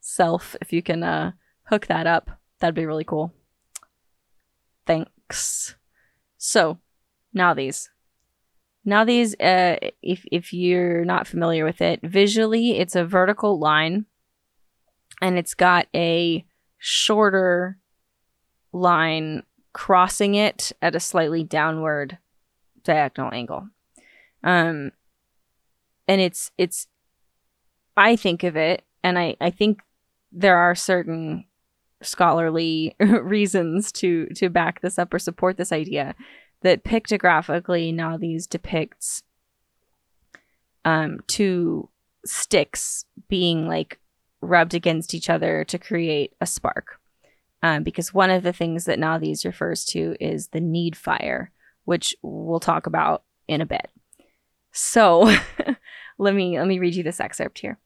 self, 0.00 0.56
if 0.60 0.72
you 0.72 0.82
can 0.82 1.02
uh, 1.02 1.32
hook 1.64 1.86
that 1.86 2.06
up, 2.06 2.30
that'd 2.58 2.74
be 2.74 2.86
really 2.86 3.04
cool. 3.04 3.32
Thanks. 4.86 5.76
So, 6.38 6.78
Nauthiz. 7.36 7.88
Now 8.84 9.04
these, 9.04 9.34
uh, 9.38 9.76
if 10.02 10.24
if 10.32 10.52
you're 10.52 11.04
not 11.04 11.26
familiar 11.26 11.64
with 11.64 11.82
it, 11.82 12.00
visually 12.02 12.78
it's 12.78 12.96
a 12.96 13.04
vertical 13.04 13.58
line, 13.58 14.06
and 15.20 15.38
it's 15.38 15.54
got 15.54 15.86
a 15.94 16.46
shorter 16.78 17.79
line 18.72 19.42
crossing 19.72 20.34
it 20.34 20.72
at 20.82 20.94
a 20.94 21.00
slightly 21.00 21.44
downward 21.44 22.18
diagonal 22.84 23.32
angle. 23.32 23.68
Um, 24.42 24.92
and 26.08 26.20
it's 26.20 26.50
it's 26.58 26.86
I 27.96 28.16
think 28.16 28.42
of 28.42 28.56
it, 28.56 28.82
and 29.02 29.18
I 29.18 29.36
I 29.40 29.50
think 29.50 29.80
there 30.32 30.56
are 30.56 30.74
certain 30.74 31.44
scholarly 32.02 32.96
reasons 33.00 33.92
to 33.92 34.26
to 34.36 34.48
back 34.48 34.80
this 34.80 34.98
up 34.98 35.12
or 35.12 35.18
support 35.18 35.56
this 35.56 35.72
idea 35.72 36.14
that 36.62 36.84
pictographically 36.84 37.92
Nauthiz 37.92 38.48
depicts 38.48 39.22
um 40.84 41.20
two 41.26 41.88
sticks 42.24 43.04
being 43.28 43.68
like 43.68 43.98
rubbed 44.40 44.74
against 44.74 45.14
each 45.14 45.28
other 45.28 45.64
to 45.64 45.78
create 45.78 46.32
a 46.40 46.46
spark 46.46 46.99
um, 47.62 47.82
because 47.82 48.14
one 48.14 48.30
of 48.30 48.42
the 48.42 48.52
things 48.52 48.84
that 48.84 48.98
Nauthiz 48.98 49.44
refers 49.44 49.84
to 49.86 50.16
is 50.20 50.48
the 50.48 50.60
need 50.60 50.96
fire, 50.96 51.52
which 51.84 52.14
we'll 52.22 52.60
talk 52.60 52.86
about 52.86 53.22
in 53.48 53.60
a 53.60 53.66
bit. 53.66 53.90
So 54.72 55.34
let 56.18 56.34
me 56.34 56.58
let 56.58 56.68
me 56.68 56.78
read 56.78 56.94
you 56.94 57.02
this 57.02 57.20
excerpt 57.20 57.58
here. 57.58 57.78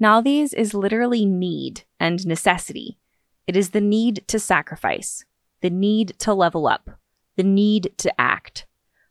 Nauthiz 0.00 0.54
is 0.54 0.74
literally 0.74 1.24
need 1.24 1.82
and 1.98 2.24
necessity. 2.26 2.98
It 3.46 3.56
is 3.56 3.70
the 3.70 3.80
need 3.80 4.24
to 4.28 4.38
sacrifice, 4.38 5.24
the 5.60 5.70
need 5.70 6.14
to 6.20 6.34
level 6.34 6.68
up, 6.68 6.90
the 7.36 7.42
need 7.42 7.92
to 7.98 8.20
act. 8.20 8.66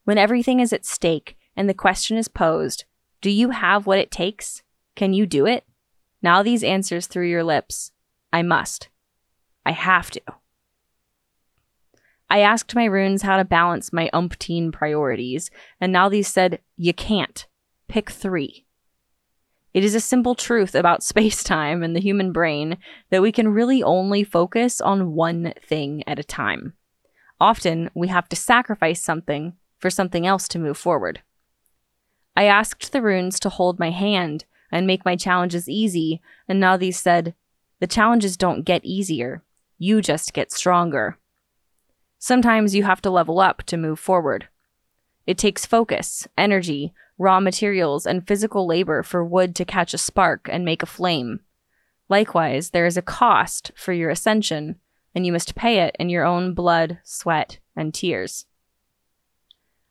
When 0.05 0.17
everything 0.17 0.61
is 0.61 0.71
at 0.71 0.85
stake 0.85 1.37
and 1.55 1.67
the 1.67 1.73
question 1.73 2.17
is 2.17 2.29
posed, 2.29 2.85
do 3.19 3.29
you 3.29 3.49
have 3.49 3.85
what 3.85 3.97
it 3.97 4.11
takes? 4.11 4.63
Can 4.95 5.13
you 5.13 5.25
do 5.25 5.45
it? 5.45 5.65
Nauthiz 6.23 6.63
answers 6.63 7.07
through 7.07 7.27
your 7.27 7.43
lips, 7.43 7.91
I 8.31 8.43
must. 8.43 8.89
I 9.67 9.71
have 9.71 10.09
to. 10.11 10.21
I 12.29 12.39
asked 12.39 12.73
my 12.73 12.85
runes 12.85 13.23
how 13.23 13.35
to 13.35 13.43
balance 13.43 13.91
my 13.91 14.09
umpteen 14.13 14.71
priorities, 14.71 15.51
and 15.81 15.93
Nauthiz 15.93 16.27
said, 16.27 16.61
You 16.77 16.93
can't. 16.93 17.45
Pick 17.89 18.09
three. 18.09 18.65
It 19.73 19.83
is 19.83 19.93
a 19.93 19.99
simple 19.99 20.35
truth 20.35 20.73
about 20.73 21.03
space 21.11 21.43
time 21.43 21.83
and 21.83 21.93
the 21.93 21.99
human 21.99 22.31
brain 22.31 22.77
that 23.09 23.21
we 23.21 23.33
can 23.33 23.49
really 23.49 23.83
only 23.83 24.23
focus 24.23 24.79
on 24.79 25.15
one 25.15 25.53
thing 25.61 26.01
at 26.07 26.17
a 26.17 26.23
time. 26.23 26.73
Often, 27.41 27.89
we 27.93 28.07
have 28.07 28.29
to 28.29 28.37
sacrifice 28.37 29.01
something 29.01 29.57
for 29.79 29.89
something 29.89 30.25
else 30.25 30.47
to 30.47 30.59
move 30.59 30.77
forward. 30.77 31.23
I 32.37 32.45
asked 32.45 32.93
the 32.93 33.01
runes 33.01 33.37
to 33.41 33.49
hold 33.49 33.79
my 33.79 33.91
hand 33.91 34.45
and 34.71 34.87
make 34.87 35.03
my 35.03 35.17
challenges 35.17 35.67
easy, 35.67 36.21
and 36.47 36.61
Nauthiz 36.61 36.95
said, 36.95 37.35
The 37.81 37.87
challenges 37.87 38.37
don't 38.37 38.63
get 38.63 38.85
easier, 38.85 39.43
you 39.77 40.01
just 40.01 40.33
get 40.33 40.51
stronger. 40.51 41.17
Sometimes 42.19 42.73
you 42.73 42.83
have 42.83 43.01
to 43.01 43.09
level 43.09 43.39
up 43.39 43.63
to 43.63 43.77
move 43.77 43.99
forward. 43.99 44.47
It 45.25 45.37
takes 45.37 45.65
focus, 45.65 46.27
energy, 46.37 46.93
raw 47.17 47.39
materials, 47.39 48.05
and 48.05 48.27
physical 48.27 48.65
labor 48.65 49.03
for 49.03 49.23
wood 49.23 49.55
to 49.55 49.65
catch 49.65 49.93
a 49.93 49.97
spark 49.97 50.49
and 50.51 50.63
make 50.63 50.81
a 50.81 50.87
flame. 50.87 51.41
Likewise, 52.09 52.69
there 52.69 52.85
is 52.85 52.97
a 52.97 53.01
cost 53.01 53.71
for 53.75 53.91
your 53.91 54.09
ascension, 54.09 54.77
and 55.13 55.25
you 55.25 55.31
must 55.31 55.55
pay 55.55 55.79
it 55.79 55.95
in 55.99 56.09
your 56.09 56.25
own 56.25 56.53
blood, 56.53 56.99
sweat, 57.03 57.59
and 57.75 57.93
tears. 57.93 58.45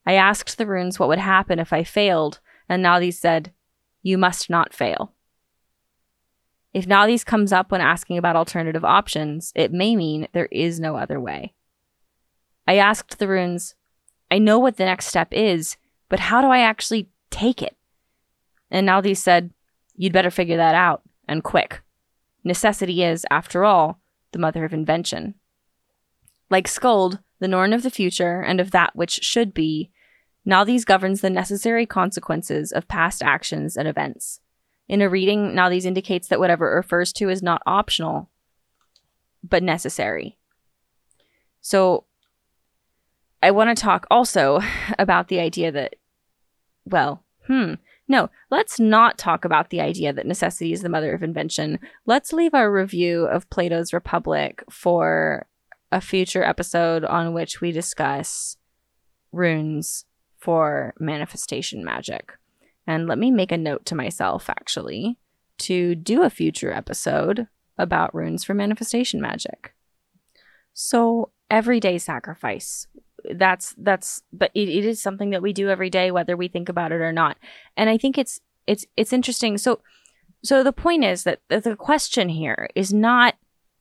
I 0.06 0.14
asked 0.14 0.56
the 0.56 0.66
runes 0.66 0.98
what 0.98 1.08
would 1.08 1.18
happen 1.18 1.58
if 1.58 1.72
I 1.72 1.84
failed, 1.84 2.40
and 2.68 2.82
Nauthiz 2.82 3.18
said, 3.18 3.52
You 4.02 4.16
must 4.18 4.48
not 4.48 4.72
fail. 4.72 5.15
If 6.76 6.86
Nauthiz 6.86 7.24
comes 7.24 7.54
up 7.54 7.72
when 7.72 7.80
asking 7.80 8.18
about 8.18 8.36
alternative 8.36 8.84
options, 8.84 9.50
it 9.54 9.72
may 9.72 9.96
mean 9.96 10.28
there 10.34 10.50
is 10.52 10.78
no 10.78 10.98
other 10.98 11.18
way. 11.18 11.54
I 12.68 12.76
asked 12.76 13.18
the 13.18 13.28
runes, 13.28 13.74
I 14.30 14.36
know 14.36 14.58
what 14.58 14.76
the 14.76 14.84
next 14.84 15.06
step 15.06 15.28
is, 15.32 15.78
but 16.10 16.20
how 16.20 16.42
do 16.42 16.48
I 16.48 16.58
actually 16.58 17.08
take 17.30 17.62
it? 17.62 17.78
And 18.70 18.86
Nauthiz 18.86 19.16
said, 19.16 19.54
You'd 19.94 20.12
better 20.12 20.30
figure 20.30 20.58
that 20.58 20.74
out, 20.74 21.00
and 21.26 21.42
quick. 21.42 21.80
Necessity 22.44 23.02
is, 23.02 23.24
after 23.30 23.64
all, 23.64 23.98
the 24.32 24.38
mother 24.38 24.62
of 24.66 24.74
invention. 24.74 25.34
Like 26.50 26.68
Skuld, 26.68 27.20
the 27.38 27.48
Norn 27.48 27.72
of 27.72 27.84
the 27.84 27.90
future 27.90 28.42
and 28.42 28.60
of 28.60 28.72
that 28.72 28.94
which 28.94 29.20
should 29.22 29.54
be, 29.54 29.90
Nauthiz 30.44 30.84
governs 30.84 31.22
the 31.22 31.30
necessary 31.30 31.86
consequences 31.86 32.70
of 32.70 32.86
past 32.86 33.22
actions 33.22 33.78
and 33.78 33.88
events. 33.88 34.40
In 34.88 35.02
a 35.02 35.08
reading, 35.08 35.54
Nauthiz 35.54 35.84
indicates 35.84 36.28
that 36.28 36.38
whatever 36.38 36.72
it 36.72 36.76
refers 36.76 37.12
to 37.14 37.28
is 37.28 37.42
not 37.42 37.62
optional, 37.66 38.30
but 39.42 39.62
necessary. 39.62 40.38
So 41.60 42.04
I 43.42 43.50
want 43.50 43.76
to 43.76 43.80
talk 43.80 44.06
also 44.10 44.60
about 44.98 45.28
the 45.28 45.40
idea 45.40 45.72
that, 45.72 45.96
well, 46.84 47.24
hmm, 47.46 47.74
no, 48.08 48.30
let's 48.50 48.78
not 48.78 49.18
talk 49.18 49.44
about 49.44 49.70
the 49.70 49.80
idea 49.80 50.12
that 50.12 50.26
necessity 50.26 50.72
is 50.72 50.82
the 50.82 50.88
mother 50.88 51.12
of 51.12 51.22
invention. 51.22 51.80
Let's 52.04 52.32
leave 52.32 52.54
our 52.54 52.72
review 52.72 53.24
of 53.24 53.50
Plato's 53.50 53.92
Republic 53.92 54.62
for 54.70 55.46
a 55.90 56.00
future 56.00 56.44
episode 56.44 57.04
on 57.04 57.32
which 57.32 57.60
we 57.60 57.72
discuss 57.72 58.56
runes 59.32 60.04
for 60.38 60.94
manifestation 61.00 61.84
magic. 61.84 62.32
And 62.86 63.08
let 63.08 63.18
me 63.18 63.30
make 63.30 63.52
a 63.52 63.56
note 63.56 63.84
to 63.86 63.94
myself, 63.94 64.48
actually, 64.48 65.18
to 65.58 65.94
do 65.94 66.22
a 66.22 66.30
future 66.30 66.72
episode 66.72 67.48
about 67.78 68.14
runes 68.14 68.44
for 68.44 68.54
manifestation 68.54 69.20
magic. 69.20 69.74
So, 70.72 71.30
everyday 71.50 71.98
sacrifice. 71.98 72.86
That's, 73.34 73.74
that's, 73.78 74.22
but 74.32 74.50
it, 74.54 74.68
it 74.68 74.84
is 74.84 75.02
something 75.02 75.30
that 75.30 75.42
we 75.42 75.52
do 75.52 75.68
every 75.68 75.90
day, 75.90 76.10
whether 76.10 76.36
we 76.36 76.48
think 76.48 76.68
about 76.68 76.92
it 76.92 77.00
or 77.00 77.12
not. 77.12 77.36
And 77.76 77.90
I 77.90 77.98
think 77.98 78.18
it's, 78.18 78.40
it's 78.66 78.84
it's 78.96 79.12
interesting. 79.12 79.58
So 79.58 79.80
so 80.42 80.62
the 80.62 80.72
point 80.72 81.04
is 81.04 81.24
that 81.24 81.40
the 81.48 81.76
question 81.76 82.28
here 82.28 82.68
is 82.74 82.92
not 82.92 83.34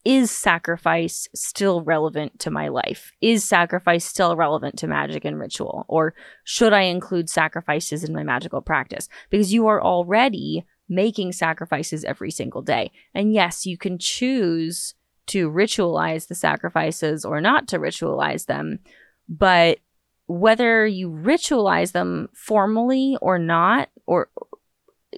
is 0.06 0.30
sacrifice 0.30 1.28
still 1.34 1.82
relevant 1.82 2.40
to 2.40 2.52
my 2.52 2.68
life? 2.68 3.12
Is 3.22 3.44
sacrifice 3.44 4.06
still 4.06 4.36
relevant 4.36 4.78
to 4.80 4.88
magic 4.88 5.26
and 5.26 5.40
ritual? 5.40 5.86
Or 5.88 6.14
should 6.44 6.74
I 6.74 6.82
include 6.82 7.30
sacrifices 7.30 8.04
in 8.04 8.14
my 8.14 8.24
magical 8.24 8.62
practice? 8.62 9.10
Because 9.32 9.52
you 9.52 9.66
are 9.68 9.82
already 9.82 10.64
making 10.88 11.32
sacrifices 11.32 12.04
every 12.04 12.30
single 12.30 12.62
day. 12.62 12.92
And 13.16 13.34
yes, 13.34 13.66
you 13.66 13.78
can 13.80 13.98
choose 13.98 14.94
to 15.28 15.50
ritualize 15.50 16.28
the 16.28 16.36
sacrifices 16.36 17.26
or 17.26 17.42
not 17.42 17.68
to 17.70 17.80
ritualize 17.80 18.46
them. 18.46 18.80
But 19.28 19.80
whether 20.28 20.86
you 20.86 21.10
ritualize 21.10 21.94
them 21.94 22.30
formally 22.34 23.18
or 23.22 23.40
not, 23.40 23.90
or 24.06 24.30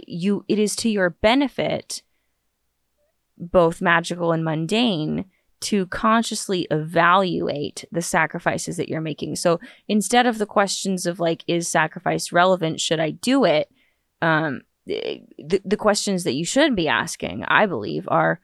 you, 0.08 0.46
it 0.48 0.60
is 0.60 0.78
to 0.78 0.90
your 0.90 1.10
benefit 1.10 2.04
both 3.38 3.82
magical 3.82 4.32
and 4.32 4.44
mundane 4.44 5.26
to 5.60 5.88
consciously 5.88 6.68
evaluate 6.70 7.84
the 7.92 8.02
sacrifices 8.02 8.78
that 8.78 8.90
you're 8.90 9.02
making. 9.02 9.36
So 9.36 9.60
instead 9.88 10.28
of 10.28 10.38
the 10.38 10.46
questions 10.46 11.06
of 11.06 11.20
like, 11.20 11.44
is 11.48 11.68
sacrifice 11.68 12.32
relevant? 12.32 12.80
Should 12.80 13.00
I 13.00 13.12
do 13.12 13.44
it? 13.44 13.70
Um, 14.22 14.62
the, 14.86 15.62
the 15.66 15.78
questions 15.78 16.24
that 16.24 16.36
you 16.36 16.46
should 16.46 16.76
be 16.76 16.88
asking, 16.88 17.44
I 17.48 17.66
believe, 17.66 18.08
are 18.08 18.40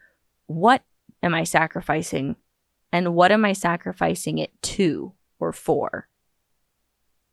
what 0.47 0.83
am 1.21 1.33
I 1.33 1.43
sacrificing? 1.43 2.35
And 2.91 3.15
what 3.15 3.31
am 3.31 3.45
I 3.45 3.53
sacrificing 3.53 4.37
it 4.37 4.51
to 4.63 5.13
or 5.39 5.53
for? 5.53 6.07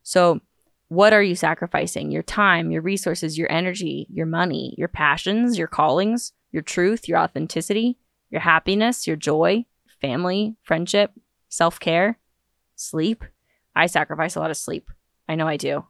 So, 0.03 0.41
what 0.89 1.13
are 1.13 1.23
you 1.23 1.37
sacrificing? 1.37 2.11
Your 2.11 2.23
time, 2.23 2.71
your 2.71 2.83
resources, 2.83 3.39
your 3.39 3.51
energy, 3.51 4.09
your 4.11 4.27
money, 4.27 4.75
your 4.77 4.89
passions, 4.89 5.57
your 5.57 5.69
callings? 5.69 6.33
Your 6.53 6.63
truth, 6.63 7.09
your 7.09 7.19
authenticity, 7.19 7.99
your 8.31 8.41
happiness, 8.41 9.07
your 9.07 9.17
joy, 9.17 9.65
family, 10.01 10.57
friendship, 10.63 11.13
self 11.49 11.79
care, 11.81 12.19
sleep. 12.77 13.25
I 13.75 13.87
sacrifice 13.87 14.37
a 14.37 14.41
lot 14.41 14.51
of 14.51 14.57
sleep. 14.57 14.91
I 15.29 15.35
know 15.35 15.47
I 15.47 15.57
do. 15.57 15.85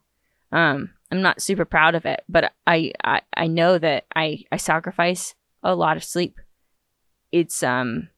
Um, 0.51 0.91
I'm 1.11 1.21
not 1.21 1.41
super 1.41 1.65
proud 1.65 1.95
of 1.95 2.05
it, 2.05 2.23
but 2.29 2.51
I, 2.67 2.93
I, 3.03 3.21
I 3.35 3.47
know 3.47 3.77
that 3.77 4.05
I, 4.15 4.43
I 4.51 4.57
sacrifice 4.57 5.33
a 5.63 5.75
lot 5.75 5.97
of 5.97 6.03
sleep. 6.03 6.39
It's 7.31 7.63
um 7.63 8.09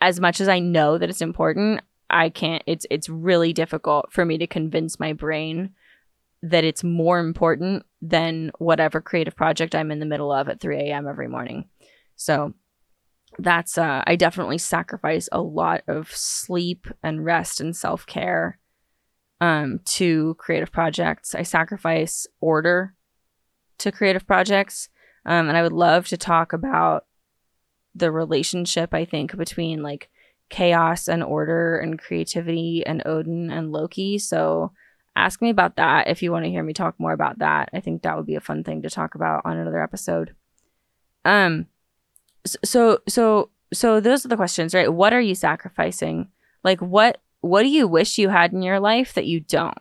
as 0.00 0.18
much 0.20 0.40
as 0.40 0.48
I 0.48 0.58
know 0.58 0.98
that 0.98 1.08
it's 1.08 1.22
important, 1.22 1.80
I 2.10 2.28
can't 2.28 2.62
it's 2.66 2.86
it's 2.90 3.08
really 3.08 3.52
difficult 3.52 4.12
for 4.12 4.24
me 4.24 4.36
to 4.38 4.46
convince 4.46 5.00
my 5.00 5.12
brain 5.12 5.70
that 6.42 6.64
it's 6.64 6.82
more 6.82 7.18
important 7.18 7.84
than 8.00 8.50
whatever 8.58 9.00
creative 9.00 9.36
project 9.36 9.74
I'm 9.74 9.90
in 9.90 10.00
the 10.00 10.06
middle 10.06 10.32
of 10.32 10.48
at 10.48 10.60
3 10.60 10.76
a.m. 10.78 11.06
every 11.06 11.28
morning. 11.28 11.68
So 12.16 12.54
that's, 13.38 13.78
uh, 13.78 14.02
I 14.06 14.16
definitely 14.16 14.58
sacrifice 14.58 15.28
a 15.30 15.40
lot 15.40 15.82
of 15.86 16.10
sleep 16.10 16.86
and 17.02 17.24
rest 17.24 17.60
and 17.60 17.74
self 17.74 18.04
care 18.06 18.58
um, 19.40 19.80
to 19.84 20.34
creative 20.38 20.72
projects. 20.72 21.34
I 21.34 21.42
sacrifice 21.42 22.26
order 22.40 22.94
to 23.78 23.92
creative 23.92 24.26
projects. 24.26 24.88
Um, 25.24 25.48
and 25.48 25.56
I 25.56 25.62
would 25.62 25.72
love 25.72 26.08
to 26.08 26.16
talk 26.16 26.52
about 26.52 27.06
the 27.94 28.10
relationship, 28.10 28.92
I 28.92 29.04
think, 29.04 29.36
between 29.36 29.82
like 29.82 30.10
chaos 30.48 31.08
and 31.08 31.22
order 31.22 31.78
and 31.78 31.98
creativity 31.98 32.82
and 32.84 33.02
Odin 33.06 33.50
and 33.50 33.72
Loki. 33.72 34.18
So 34.18 34.72
ask 35.14 35.42
me 35.42 35.50
about 35.50 35.76
that 35.76 36.08
if 36.08 36.22
you 36.22 36.32
want 36.32 36.44
to 36.44 36.50
hear 36.50 36.62
me 36.62 36.72
talk 36.72 36.98
more 36.98 37.12
about 37.12 37.38
that. 37.38 37.68
I 37.72 37.80
think 37.80 38.02
that 38.02 38.16
would 38.16 38.26
be 38.26 38.34
a 38.34 38.40
fun 38.40 38.64
thing 38.64 38.82
to 38.82 38.90
talk 38.90 39.14
about 39.14 39.42
on 39.44 39.56
another 39.56 39.82
episode. 39.82 40.34
Um 41.24 41.66
so 42.44 42.98
so 43.08 43.50
so 43.72 44.00
those 44.00 44.24
are 44.24 44.28
the 44.28 44.36
questions, 44.36 44.74
right? 44.74 44.92
What 44.92 45.12
are 45.12 45.20
you 45.20 45.34
sacrificing? 45.34 46.28
Like 46.64 46.80
what 46.80 47.20
what 47.40 47.62
do 47.62 47.68
you 47.68 47.88
wish 47.88 48.18
you 48.18 48.28
had 48.28 48.52
in 48.52 48.62
your 48.62 48.80
life 48.80 49.14
that 49.14 49.26
you 49.26 49.40
don't? 49.40 49.78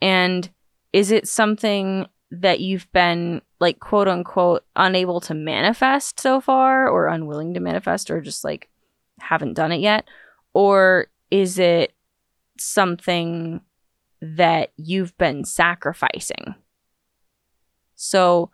And 0.00 0.48
is 0.92 1.10
it 1.10 1.28
something 1.28 2.06
that 2.30 2.60
you've 2.60 2.90
been 2.92 3.40
like 3.60 3.80
quote 3.80 4.08
unquote 4.08 4.64
unable 4.74 5.20
to 5.20 5.34
manifest 5.34 6.20
so 6.20 6.40
far 6.40 6.88
or 6.88 7.08
unwilling 7.08 7.54
to 7.54 7.60
manifest 7.60 8.10
or 8.10 8.20
just 8.20 8.44
like 8.44 8.68
haven't 9.20 9.54
done 9.54 9.72
it 9.72 9.80
yet? 9.80 10.08
Or 10.54 11.08
is 11.30 11.58
it 11.58 11.92
something 12.58 13.60
that 14.34 14.72
you've 14.76 15.16
been 15.18 15.44
sacrificing. 15.44 16.54
So 17.94 18.50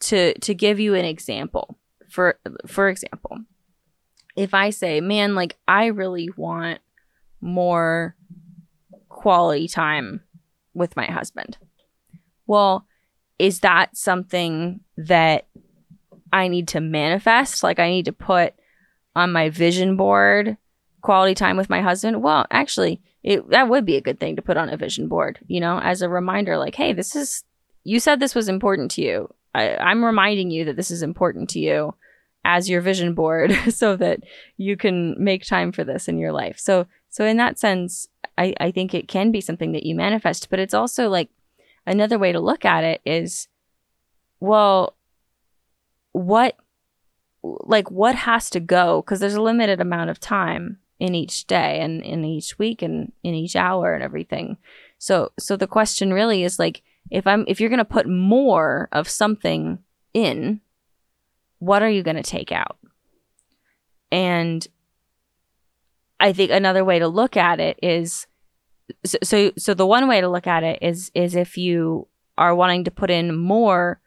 to 0.00 0.34
to 0.38 0.54
give 0.54 0.78
you 0.78 0.94
an 0.94 1.04
example, 1.04 1.78
for 2.08 2.38
for 2.66 2.88
example, 2.88 3.38
if 4.36 4.54
I 4.54 4.70
say, 4.70 5.00
"Man, 5.00 5.34
like 5.34 5.56
I 5.66 5.86
really 5.86 6.28
want 6.36 6.80
more 7.40 8.16
quality 9.08 9.68
time 9.68 10.22
with 10.74 10.96
my 10.96 11.06
husband." 11.06 11.58
Well, 12.46 12.86
is 13.38 13.60
that 13.60 13.96
something 13.96 14.80
that 14.96 15.46
I 16.32 16.48
need 16.48 16.68
to 16.68 16.80
manifest? 16.80 17.62
Like 17.62 17.78
I 17.78 17.90
need 17.90 18.04
to 18.04 18.12
put 18.12 18.54
on 19.14 19.32
my 19.32 19.50
vision 19.50 19.96
board 19.96 20.56
quality 21.00 21.34
time 21.34 21.56
with 21.56 21.70
my 21.70 21.80
husband? 21.80 22.22
Well, 22.22 22.46
actually, 22.50 23.00
it 23.26 23.50
that 23.50 23.68
would 23.68 23.84
be 23.84 23.96
a 23.96 24.00
good 24.00 24.20
thing 24.20 24.36
to 24.36 24.42
put 24.42 24.56
on 24.56 24.70
a 24.70 24.76
vision 24.76 25.08
board, 25.08 25.40
you 25.48 25.60
know, 25.60 25.80
as 25.80 26.00
a 26.00 26.08
reminder 26.08 26.56
like, 26.56 26.76
hey, 26.76 26.92
this 26.92 27.16
is 27.16 27.42
you 27.82 27.98
said 27.98 28.20
this 28.20 28.36
was 28.36 28.48
important 28.48 28.92
to 28.92 29.02
you. 29.02 29.28
I, 29.54 29.76
I'm 29.76 30.04
reminding 30.04 30.50
you 30.50 30.64
that 30.64 30.76
this 30.76 30.92
is 30.92 31.02
important 31.02 31.50
to 31.50 31.58
you 31.58 31.94
as 32.44 32.70
your 32.70 32.80
vision 32.80 33.14
board 33.14 33.52
so 33.70 33.96
that 33.96 34.20
you 34.56 34.76
can 34.76 35.16
make 35.22 35.44
time 35.44 35.72
for 35.72 35.82
this 35.82 36.06
in 36.06 36.18
your 36.18 36.32
life. 36.32 36.58
So 36.58 36.86
so 37.10 37.26
in 37.26 37.36
that 37.38 37.58
sense, 37.58 38.06
I, 38.38 38.54
I 38.60 38.70
think 38.70 38.94
it 38.94 39.08
can 39.08 39.32
be 39.32 39.40
something 39.40 39.72
that 39.72 39.84
you 39.84 39.96
manifest, 39.96 40.48
but 40.48 40.60
it's 40.60 40.74
also 40.74 41.08
like 41.08 41.30
another 41.84 42.18
way 42.18 42.30
to 42.30 42.40
look 42.40 42.64
at 42.64 42.84
it 42.84 43.00
is 43.04 43.48
well, 44.38 44.96
what 46.12 46.56
like 47.42 47.90
what 47.90 48.14
has 48.14 48.50
to 48.50 48.60
go 48.60 49.02
because 49.02 49.18
there's 49.18 49.34
a 49.34 49.42
limited 49.42 49.80
amount 49.80 50.10
of 50.10 50.20
time 50.20 50.78
in 50.98 51.14
each 51.14 51.46
day 51.46 51.80
and 51.80 52.02
in 52.02 52.24
each 52.24 52.58
week 52.58 52.82
and 52.82 53.12
in 53.22 53.34
each 53.34 53.56
hour 53.56 53.94
and 53.94 54.02
everything. 54.02 54.56
So 54.98 55.32
so 55.38 55.56
the 55.56 55.66
question 55.66 56.12
really 56.12 56.42
is 56.42 56.58
like 56.58 56.82
if 57.10 57.26
I'm 57.26 57.44
if 57.46 57.60
you're 57.60 57.70
going 57.70 57.78
to 57.78 57.84
put 57.84 58.08
more 58.08 58.88
of 58.92 59.08
something 59.08 59.78
in, 60.14 60.60
what 61.58 61.82
are 61.82 61.90
you 61.90 62.02
going 62.02 62.16
to 62.16 62.22
take 62.22 62.52
out? 62.52 62.78
And 64.10 64.66
I 66.18 66.32
think 66.32 66.50
another 66.50 66.84
way 66.84 66.98
to 66.98 67.08
look 67.08 67.36
at 67.36 67.60
it 67.60 67.78
is 67.82 68.26
so, 69.04 69.52
so 69.58 69.74
the 69.74 69.86
one 69.86 70.08
way 70.08 70.20
to 70.20 70.28
look 70.28 70.46
at 70.46 70.62
it 70.62 70.78
is 70.82 71.10
is 71.14 71.34
if 71.34 71.58
you 71.58 72.08
are 72.38 72.54
wanting 72.54 72.84
to 72.84 72.90
put 72.90 73.10
in 73.10 73.36
more 73.36 74.00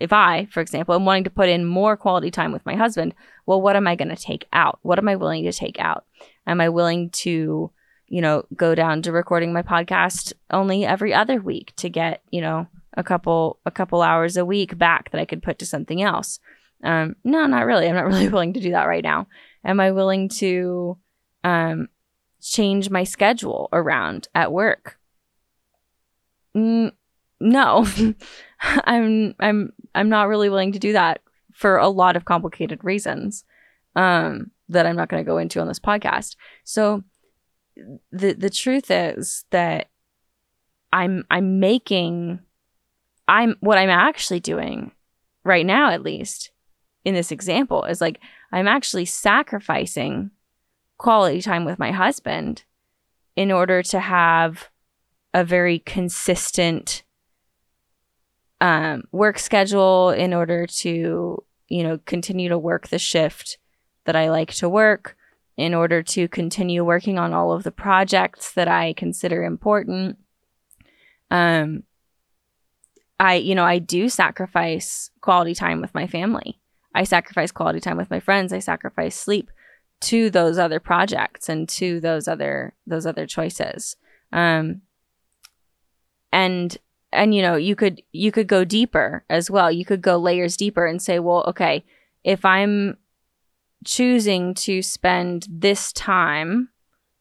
if 0.00 0.12
I, 0.12 0.46
for 0.46 0.60
example, 0.60 0.94
am 0.94 1.04
wanting 1.04 1.24
to 1.24 1.30
put 1.30 1.48
in 1.48 1.64
more 1.64 1.96
quality 1.96 2.30
time 2.30 2.52
with 2.52 2.66
my 2.66 2.74
husband, 2.74 3.14
well, 3.46 3.60
what 3.60 3.76
am 3.76 3.86
I 3.86 3.94
going 3.94 4.08
to 4.08 4.16
take 4.16 4.46
out? 4.52 4.78
What 4.82 4.98
am 4.98 5.08
I 5.08 5.16
willing 5.16 5.44
to 5.44 5.52
take 5.52 5.78
out? 5.78 6.04
Am 6.46 6.60
I 6.60 6.68
willing 6.68 7.10
to, 7.10 7.70
you 8.08 8.20
know, 8.20 8.44
go 8.56 8.74
down 8.74 9.02
to 9.02 9.12
recording 9.12 9.52
my 9.52 9.62
podcast 9.62 10.32
only 10.50 10.84
every 10.84 11.14
other 11.14 11.40
week 11.40 11.72
to 11.76 11.88
get, 11.88 12.22
you 12.30 12.40
know, 12.40 12.66
a 12.96 13.02
couple 13.02 13.58
a 13.66 13.70
couple 13.70 14.02
hours 14.02 14.36
a 14.36 14.44
week 14.44 14.78
back 14.78 15.10
that 15.10 15.20
I 15.20 15.24
could 15.24 15.42
put 15.42 15.58
to 15.60 15.66
something 15.66 16.02
else? 16.02 16.38
Um, 16.82 17.16
no, 17.24 17.46
not 17.46 17.66
really. 17.66 17.88
I'm 17.88 17.94
not 17.94 18.06
really 18.06 18.28
willing 18.28 18.52
to 18.54 18.60
do 18.60 18.70
that 18.72 18.88
right 18.88 19.04
now. 19.04 19.28
Am 19.64 19.80
I 19.80 19.92
willing 19.92 20.28
to 20.40 20.98
um, 21.42 21.88
change 22.42 22.90
my 22.90 23.04
schedule 23.04 23.68
around 23.72 24.28
at 24.34 24.52
work? 24.52 24.98
Mm, 26.56 26.92
no. 27.40 27.86
I'm 28.84 29.34
I'm 29.40 29.72
I'm 29.94 30.08
not 30.08 30.28
really 30.28 30.48
willing 30.48 30.72
to 30.72 30.78
do 30.78 30.92
that 30.92 31.20
for 31.52 31.76
a 31.76 31.88
lot 31.88 32.16
of 32.16 32.24
complicated 32.24 32.82
reasons 32.82 33.44
um, 33.94 34.50
that 34.68 34.86
I'm 34.86 34.96
not 34.96 35.08
going 35.08 35.22
to 35.22 35.28
go 35.28 35.38
into 35.38 35.60
on 35.60 35.68
this 35.68 35.78
podcast. 35.78 36.36
So 36.64 37.04
the 38.10 38.32
the 38.32 38.50
truth 38.50 38.90
is 38.90 39.44
that 39.50 39.88
I'm 40.92 41.24
I'm 41.30 41.60
making 41.60 42.40
I'm 43.28 43.56
what 43.60 43.78
I'm 43.78 43.90
actually 43.90 44.40
doing 44.40 44.92
right 45.44 45.66
now 45.66 45.90
at 45.90 46.02
least 46.02 46.50
in 47.04 47.14
this 47.14 47.32
example 47.32 47.84
is 47.84 48.00
like 48.00 48.20
I'm 48.52 48.68
actually 48.68 49.04
sacrificing 49.04 50.30
quality 50.98 51.42
time 51.42 51.64
with 51.64 51.78
my 51.78 51.90
husband 51.90 52.62
in 53.34 53.50
order 53.50 53.82
to 53.82 53.98
have 53.98 54.68
a 55.34 55.44
very 55.44 55.80
consistent 55.80 57.02
um, 58.60 59.04
work 59.12 59.38
schedule 59.38 60.10
in 60.10 60.32
order 60.32 60.66
to, 60.66 61.44
you 61.68 61.82
know, 61.82 61.98
continue 62.06 62.48
to 62.48 62.58
work 62.58 62.88
the 62.88 62.98
shift 62.98 63.58
that 64.04 64.16
I 64.16 64.30
like 64.30 64.52
to 64.54 64.68
work, 64.68 65.16
in 65.56 65.74
order 65.74 66.02
to 66.02 66.28
continue 66.28 66.84
working 66.84 67.18
on 67.18 67.32
all 67.32 67.52
of 67.52 67.62
the 67.62 67.70
projects 67.70 68.52
that 68.52 68.68
I 68.68 68.92
consider 68.94 69.44
important. 69.44 70.18
Um, 71.30 71.84
I, 73.20 73.34
you 73.36 73.54
know, 73.54 73.64
I 73.64 73.78
do 73.78 74.08
sacrifice 74.08 75.10
quality 75.20 75.54
time 75.54 75.80
with 75.80 75.94
my 75.94 76.06
family. 76.06 76.60
I 76.94 77.04
sacrifice 77.04 77.52
quality 77.52 77.80
time 77.80 77.96
with 77.96 78.10
my 78.10 78.20
friends. 78.20 78.52
I 78.52 78.58
sacrifice 78.58 79.16
sleep 79.16 79.50
to 80.02 80.28
those 80.30 80.58
other 80.58 80.80
projects 80.80 81.48
and 81.48 81.68
to 81.68 82.00
those 82.00 82.28
other 82.28 82.74
those 82.86 83.06
other 83.06 83.26
choices. 83.26 83.96
Um 84.32 84.82
and 86.32 86.76
and 87.14 87.34
you 87.34 87.42
know, 87.42 87.56
you 87.56 87.76
could 87.76 88.02
you 88.12 88.32
could 88.32 88.46
go 88.46 88.64
deeper 88.64 89.24
as 89.30 89.50
well. 89.50 89.70
You 89.70 89.84
could 89.84 90.02
go 90.02 90.16
layers 90.18 90.56
deeper 90.56 90.84
and 90.84 91.00
say, 91.00 91.18
well, 91.18 91.44
okay, 91.48 91.84
if 92.24 92.44
I'm 92.44 92.98
choosing 93.84 94.54
to 94.54 94.82
spend 94.82 95.46
this 95.50 95.92
time 95.92 96.70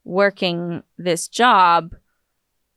working 0.03 0.83
this 0.97 1.27
job, 1.27 1.95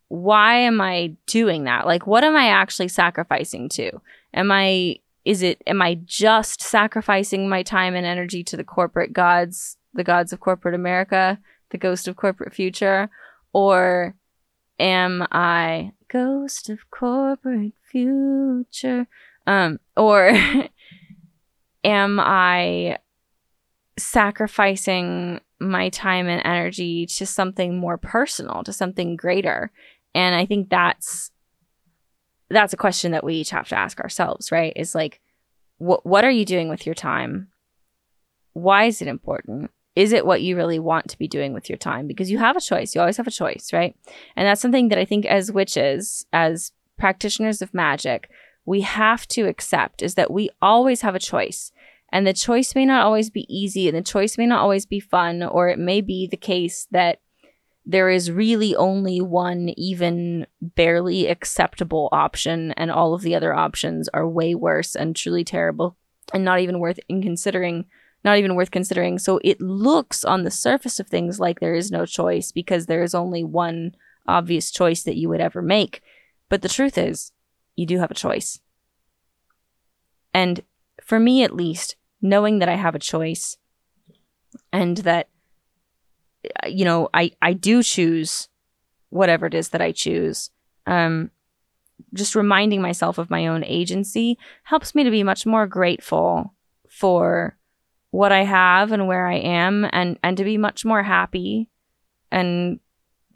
why 0.09 0.55
am 0.55 0.79
I 0.79 1.15
doing 1.25 1.65
that? 1.65 1.85
Like, 1.85 2.07
what 2.07 2.23
am 2.23 2.35
I 2.35 2.47
actually 2.47 2.87
sacrificing 2.87 3.69
to? 3.69 3.91
Am 4.33 4.51
I, 4.51 4.97
is 5.25 5.41
it, 5.41 5.61
am 5.67 5.81
I 5.81 5.95
just 6.05 6.61
sacrificing 6.61 7.49
my 7.49 7.63
time 7.63 7.95
and 7.95 8.05
energy 8.05 8.43
to 8.45 8.57
the 8.57 8.63
corporate 8.63 9.11
gods, 9.11 9.77
the 9.93 10.03
gods 10.03 10.31
of 10.31 10.39
corporate 10.39 10.75
America, 10.75 11.39
the 11.71 11.77
ghost 11.77 12.07
of 12.07 12.15
corporate 12.15 12.53
future? 12.53 13.09
Or 13.51 14.15
am 14.79 15.27
I, 15.31 15.91
ghost 16.09 16.69
of 16.69 16.89
corporate 16.91 17.73
future? 17.83 19.07
Um, 19.45 19.79
or 19.95 20.31
am 21.83 22.19
I 22.19 22.99
sacrificing 23.97 25.39
my 25.59 25.89
time 25.89 26.27
and 26.27 26.41
energy 26.45 27.05
to 27.07 27.25
something 27.25 27.77
more 27.77 27.97
personal, 27.97 28.63
to 28.63 28.73
something 28.73 29.15
greater? 29.15 29.71
And 30.13 30.35
I 30.35 30.45
think 30.45 30.69
that's 30.69 31.31
that's 32.49 32.73
a 32.73 32.77
question 32.77 33.11
that 33.11 33.23
we 33.23 33.35
each 33.35 33.49
have 33.49 33.67
to 33.69 33.77
ask 33.77 33.99
ourselves, 33.99 34.51
right? 34.51 34.73
Is 34.75 34.95
like 34.95 35.19
what 35.77 36.05
what 36.05 36.25
are 36.25 36.31
you 36.31 36.45
doing 36.45 36.69
with 36.69 36.85
your 36.85 36.95
time? 36.95 37.49
Why 38.53 38.85
is 38.85 39.01
it 39.01 39.07
important? 39.07 39.71
Is 39.97 40.13
it 40.13 40.27
what 40.27 40.43
you 40.43 40.55
really 40.55 40.77
want 40.77 41.09
to 41.09 41.17
be 41.17 41.27
doing 41.27 41.53
with 41.53 41.69
your 41.69 41.77
time? 41.79 42.05
Because 42.05 42.29
you 42.29 42.37
have 42.37 42.55
a 42.55 42.61
choice. 42.61 42.93
You 42.93 43.01
always 43.01 43.17
have 43.17 43.25
a 43.25 43.31
choice, 43.31 43.73
right? 43.73 43.95
And 44.35 44.47
that's 44.47 44.61
something 44.61 44.89
that 44.89 44.99
I 44.99 45.05
think 45.05 45.25
as 45.25 45.51
witches, 45.51 46.23
as 46.31 46.71
practitioners 46.99 47.63
of 47.63 47.73
magic, 47.73 48.29
we 48.63 48.81
have 48.81 49.27
to 49.29 49.47
accept 49.47 50.03
is 50.03 50.13
that 50.13 50.29
we 50.29 50.51
always 50.61 51.01
have 51.01 51.15
a 51.15 51.19
choice. 51.19 51.71
And 52.11 52.27
the 52.27 52.33
choice 52.33 52.75
may 52.75 52.85
not 52.85 53.03
always 53.03 53.31
be 53.31 53.47
easy 53.49 53.87
and 53.87 53.97
the 53.97 54.03
choice 54.03 54.37
may 54.37 54.45
not 54.45 54.61
always 54.61 54.85
be 54.85 54.99
fun, 54.99 55.41
or 55.41 55.67
it 55.67 55.79
may 55.79 56.01
be 56.01 56.27
the 56.27 56.37
case 56.37 56.87
that 56.91 57.19
there 57.83 58.11
is 58.11 58.29
really 58.29 58.75
only 58.75 59.19
one 59.19 59.69
even 59.77 60.45
barely 60.61 61.25
acceptable 61.25 62.07
option, 62.11 62.71
and 62.73 62.91
all 62.91 63.15
of 63.15 63.23
the 63.23 63.33
other 63.33 63.51
options 63.51 64.09
are 64.09 64.29
way 64.29 64.53
worse 64.53 64.95
and 64.95 65.15
truly 65.15 65.43
terrible 65.43 65.97
and 66.31 66.45
not 66.45 66.59
even 66.59 66.79
worth 66.79 66.99
in 67.09 67.23
considering 67.23 67.85
not 68.23 68.37
even 68.37 68.55
worth 68.55 68.71
considering. 68.71 69.19
So 69.19 69.39
it 69.43 69.61
looks 69.61 70.25
on 70.25 70.43
the 70.43 70.51
surface 70.51 70.99
of 70.99 71.07
things 71.07 71.39
like 71.39 71.59
there 71.59 71.75
is 71.75 71.91
no 71.91 72.05
choice 72.05 72.51
because 72.51 72.85
there 72.85 73.03
is 73.03 73.15
only 73.15 73.43
one 73.43 73.95
obvious 74.27 74.71
choice 74.71 75.03
that 75.03 75.15
you 75.15 75.29
would 75.29 75.41
ever 75.41 75.61
make. 75.61 76.01
But 76.49 76.61
the 76.61 76.69
truth 76.69 76.97
is, 76.97 77.31
you 77.75 77.85
do 77.85 77.99
have 77.99 78.11
a 78.11 78.15
choice. 78.15 78.59
And 80.33 80.61
for 81.01 81.19
me 81.19 81.43
at 81.43 81.55
least, 81.55 81.95
knowing 82.21 82.59
that 82.59 82.69
I 82.69 82.75
have 82.75 82.95
a 82.95 82.99
choice 82.99 83.57
and 84.71 84.97
that 84.97 85.29
you 86.65 86.85
know, 86.85 87.09
I 87.13 87.31
I 87.41 87.53
do 87.53 87.83
choose 87.83 88.49
whatever 89.09 89.45
it 89.45 89.53
is 89.53 89.69
that 89.69 89.81
I 89.81 89.91
choose. 89.91 90.49
Um, 90.85 91.31
just 92.13 92.35
reminding 92.35 92.81
myself 92.81 93.17
of 93.17 93.29
my 93.29 93.47
own 93.47 93.63
agency 93.63 94.37
helps 94.63 94.93
me 94.93 95.03
to 95.03 95.11
be 95.11 95.23
much 95.23 95.45
more 95.45 95.67
grateful 95.67 96.53
for 96.89 97.56
what 98.17 98.31
I 98.31 98.43
have 98.43 98.91
and 98.91 99.07
where 99.07 99.27
I 99.27 99.37
am 99.37 99.87
and 99.91 100.17
and 100.23 100.37
to 100.37 100.43
be 100.43 100.57
much 100.57 100.83
more 100.85 101.03
happy 101.03 101.69
and 102.31 102.79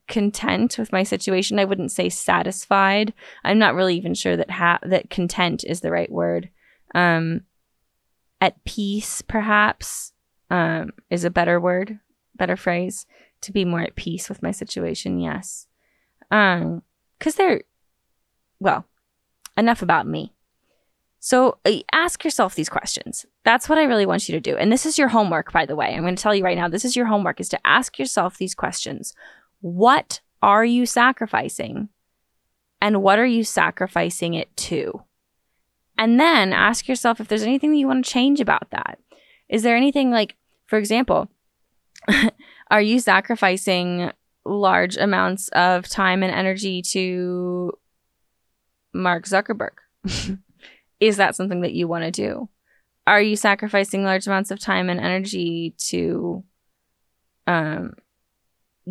content 0.08 0.78
with 0.78 0.92
my 0.92 1.04
situation. 1.04 1.60
I 1.60 1.66
wouldn't 1.66 1.92
say 1.92 2.10
satisfied. 2.10 3.14
I'm 3.44 3.60
not 3.60 3.76
really 3.76 3.96
even 3.96 4.14
sure 4.14 4.36
that 4.36 4.52
ha- 4.52 4.80
that 4.84 5.10
content 5.10 5.64
is 5.64 5.82
the 5.82 5.92
right 5.92 6.12
word. 6.12 6.50
Um 6.94 7.42
at 8.40 8.64
peace 8.66 9.22
perhaps 9.22 10.14
um 10.50 10.92
is 11.10 11.24
a 11.24 11.30
better 11.30 11.60
word 11.60 12.00
better 12.42 12.58
phrase, 12.58 13.06
to 13.42 13.52
be 13.52 13.64
more 13.64 13.82
at 13.82 13.96
peace 13.96 14.28
with 14.28 14.42
my 14.42 14.50
situation, 14.50 15.20
yes. 15.20 15.68
Um, 16.32 16.82
because 17.18 17.36
they're, 17.36 17.62
well, 18.60 18.86
enough 19.56 19.84
about 19.84 20.08
me. 20.08 20.34
So 21.24 21.60
uh, 21.66 21.74
ask 21.92 22.24
yourself 22.24 22.56
these 22.56 22.68
questions. 22.68 23.28
That's 23.46 23.70
what 23.70 23.78
I 23.78 23.84
really 23.84 24.08
want 24.08 24.28
you 24.28 24.34
to 24.34 24.42
do. 24.42 24.58
And 24.58 24.72
this 24.72 24.88
is 24.88 24.98
your 24.98 25.10
homework, 25.10 25.54
by 25.54 25.68
the 25.68 25.76
way. 25.76 25.94
I'm 25.94 26.02
going 26.02 26.16
to 26.16 26.22
tell 26.22 26.34
you 26.34 26.44
right 26.44 26.58
now, 26.58 26.68
this 26.68 26.84
is 26.84 26.96
your 26.96 27.06
homework 27.06 27.40
is 27.40 27.48
to 27.50 27.60
ask 27.66 28.00
yourself 28.00 28.38
these 28.38 28.56
questions. 28.56 29.14
What 29.62 30.20
are 30.42 30.66
you 30.66 30.88
sacrificing? 30.88 31.90
And 32.82 33.04
what 33.04 33.20
are 33.20 33.26
you 33.26 33.44
sacrificing 33.44 34.34
it 34.34 34.56
to? 34.58 35.04
And 35.96 36.20
then 36.20 36.54
ask 36.54 36.88
yourself 36.88 37.20
if 37.20 37.28
there's 37.28 37.44
anything 37.44 37.70
that 37.70 37.78
you 37.78 37.88
want 37.88 38.04
to 38.04 38.12
change 38.12 38.42
about 38.42 38.72
that. 38.72 38.98
Is 39.48 39.62
there 39.62 39.76
anything 39.78 40.10
like, 40.10 40.36
for 40.66 40.80
example, 40.80 41.30
are 42.72 42.82
you 42.82 43.00
sacrificing 43.00 44.12
large 44.44 44.98
amounts 44.98 45.50
of 45.50 45.88
time 45.88 46.24
and 46.24 46.34
energy 46.34 46.82
to 46.82 47.74
Mark 48.92 49.26
Zuckerberg? 49.26 49.78
Is 51.02 51.18
that 51.18 51.36
something 51.36 51.62
that 51.62 51.74
you 51.74 51.88
want 51.88 52.06
to 52.06 52.12
do? 52.12 52.48
Are 53.08 53.22
you 53.22 53.36
sacrificing 53.36 54.04
large 54.04 54.28
amounts 54.28 54.52
of 54.52 54.60
time 54.60 54.90
and 54.90 55.00
energy 55.00 55.74
to 55.90 56.44
um, 57.48 57.96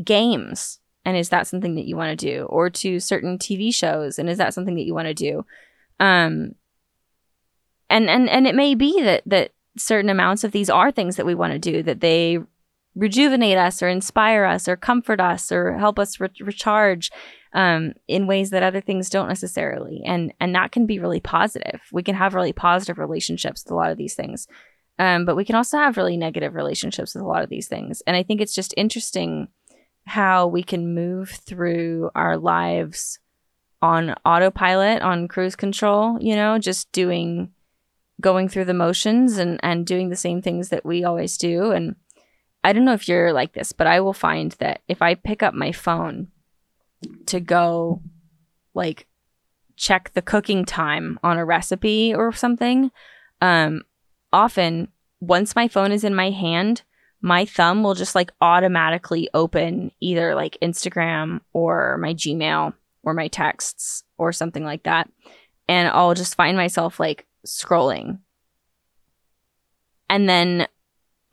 games? 0.05 0.81
And 1.05 1.17
is 1.17 1.31
that 1.31 1.47
something 1.47 1.77
that 1.77 1.87
you 1.87 1.97
want 1.97 2.19
to 2.19 2.27
do? 2.27 2.43
Or 2.51 2.69
to 2.69 3.01
certain 3.01 3.39
TV 3.39 3.73
shows? 3.73 4.19
And 4.19 4.29
is 4.29 4.39
that 4.39 4.53
something 4.53 4.75
that 4.75 4.85
you 4.85 4.93
want 4.93 5.09
to 5.09 5.15
do? 5.15 5.47
Um, 5.99 6.57
and 7.89 8.11
and 8.11 8.29
and 8.29 8.47
it 8.47 8.55
may 8.55 8.75
be 8.75 9.01
that 9.03 9.23
that 9.27 9.53
certain 9.77 10.11
amounts 10.11 10.45
of 10.45 10.53
these 10.53 10.71
are 10.71 10.91
things 10.91 11.17
that 11.17 11.27
we 11.27 11.35
want 11.35 11.53
to 11.53 11.59
do 11.59 11.83
that 11.83 12.01
they 12.01 12.39
rejuvenate 12.95 13.57
us 13.57 13.83
or 13.83 13.89
inspire 13.89 14.45
us 14.45 14.69
or 14.69 14.77
comfort 14.77 15.21
us 15.21 15.53
or 15.53 15.79
help 15.79 15.99
us 15.99 16.19
re- 16.19 16.29
recharge 16.41 17.11
um, 17.53 17.95
in 18.09 18.27
ways 18.27 18.51
that 18.51 18.63
other 18.63 18.81
things 18.81 19.11
don't 19.11 19.29
necessarily. 19.29 20.03
And 20.05 20.33
and 20.41 20.55
that 20.55 20.73
can 20.73 20.87
be 20.87 20.99
really 20.99 21.21
positive. 21.21 21.81
We 21.93 22.03
can 22.03 22.15
have 22.15 22.35
really 22.35 22.53
positive 22.53 22.99
relationships 22.99 23.65
with 23.65 23.73
a 23.73 23.77
lot 23.77 23.91
of 23.91 23.99
these 23.99 24.15
things. 24.15 24.47
Um, 24.99 25.25
but 25.25 25.37
we 25.37 25.45
can 25.45 25.55
also 25.55 25.79
have 25.79 25.97
really 25.97 26.17
negative 26.17 26.55
relationships 26.55 27.15
with 27.15 27.23
a 27.23 27.27
lot 27.27 27.43
of 27.43 27.49
these 27.49 27.69
things. 27.69 28.03
And 28.07 28.17
i 28.17 28.23
think 28.23 28.41
it's 28.41 28.55
just 28.55 28.75
interesting 28.77 29.49
how 30.07 30.47
we 30.47 30.63
can 30.63 30.95
move 30.95 31.31
through 31.31 32.11
our 32.15 32.37
lives 32.37 33.19
on 33.83 34.15
autopilot 34.25 35.01
on 35.03 35.29
cruise 35.29 35.57
control 35.57 36.19
you 36.21 36.35
know 36.35 36.59
just 36.59 36.91
doing 36.93 37.51
going 38.21 38.49
through 38.49 38.67
the 38.67 38.75
motions 38.75 39.39
and 39.39 39.59
and 39.63 39.87
doing 39.87 40.11
the 40.11 40.17
same 40.17 40.43
things 40.43 40.69
that 40.69 40.85
we 40.85 41.05
always 41.05 41.37
do. 41.37 41.71
And 41.71 41.97
I 42.63 42.73
don't 42.73 42.85
know 42.85 42.93
if 42.93 43.09
you're 43.09 43.33
like 43.33 43.55
this, 43.55 43.73
but 43.73 43.87
I 43.87 44.01
will 44.01 44.13
find 44.13 44.53
that 44.53 44.83
if 44.87 45.01
I 45.03 45.15
pick 45.15 45.43
up 45.43 45.55
my 45.55 45.73
phone 45.73 46.29
to 47.27 47.41
go 47.41 48.03
like 48.75 49.07
check 49.77 50.13
the 50.13 50.23
cooking 50.23 50.65
time 50.65 51.19
on 51.23 51.39
a 51.39 51.45
recipe 51.45 52.15
or 52.15 52.33
something, 52.33 52.91
um, 53.41 53.83
often 54.33 54.89
once 55.21 55.57
my 55.57 55.69
phone 55.69 55.93
is 55.93 56.05
in 56.05 56.15
my 56.15 56.31
hand, 56.31 56.83
my 57.23 57.45
thumb 57.45 57.83
will 57.83 57.95
just 57.95 58.15
like 58.15 58.33
automatically 58.41 59.29
open 59.35 59.93
either 60.01 60.35
like 60.35 60.59
Instagram 60.63 61.41
or 61.53 61.99
my 61.99 62.15
Gmail 62.15 62.73
or 63.03 63.15
my 63.15 63.29
texts 63.29 64.05
or 64.19 64.33
something 64.33 64.65
like 64.65 64.83
that. 64.85 65.11
And 65.69 65.89
I'll 65.89 66.15
just 66.15 66.35
find 66.35 66.57
myself 66.57 66.99
like 66.99 67.27
scrolling. 67.47 68.19
And 70.09 70.29
then 70.29 70.67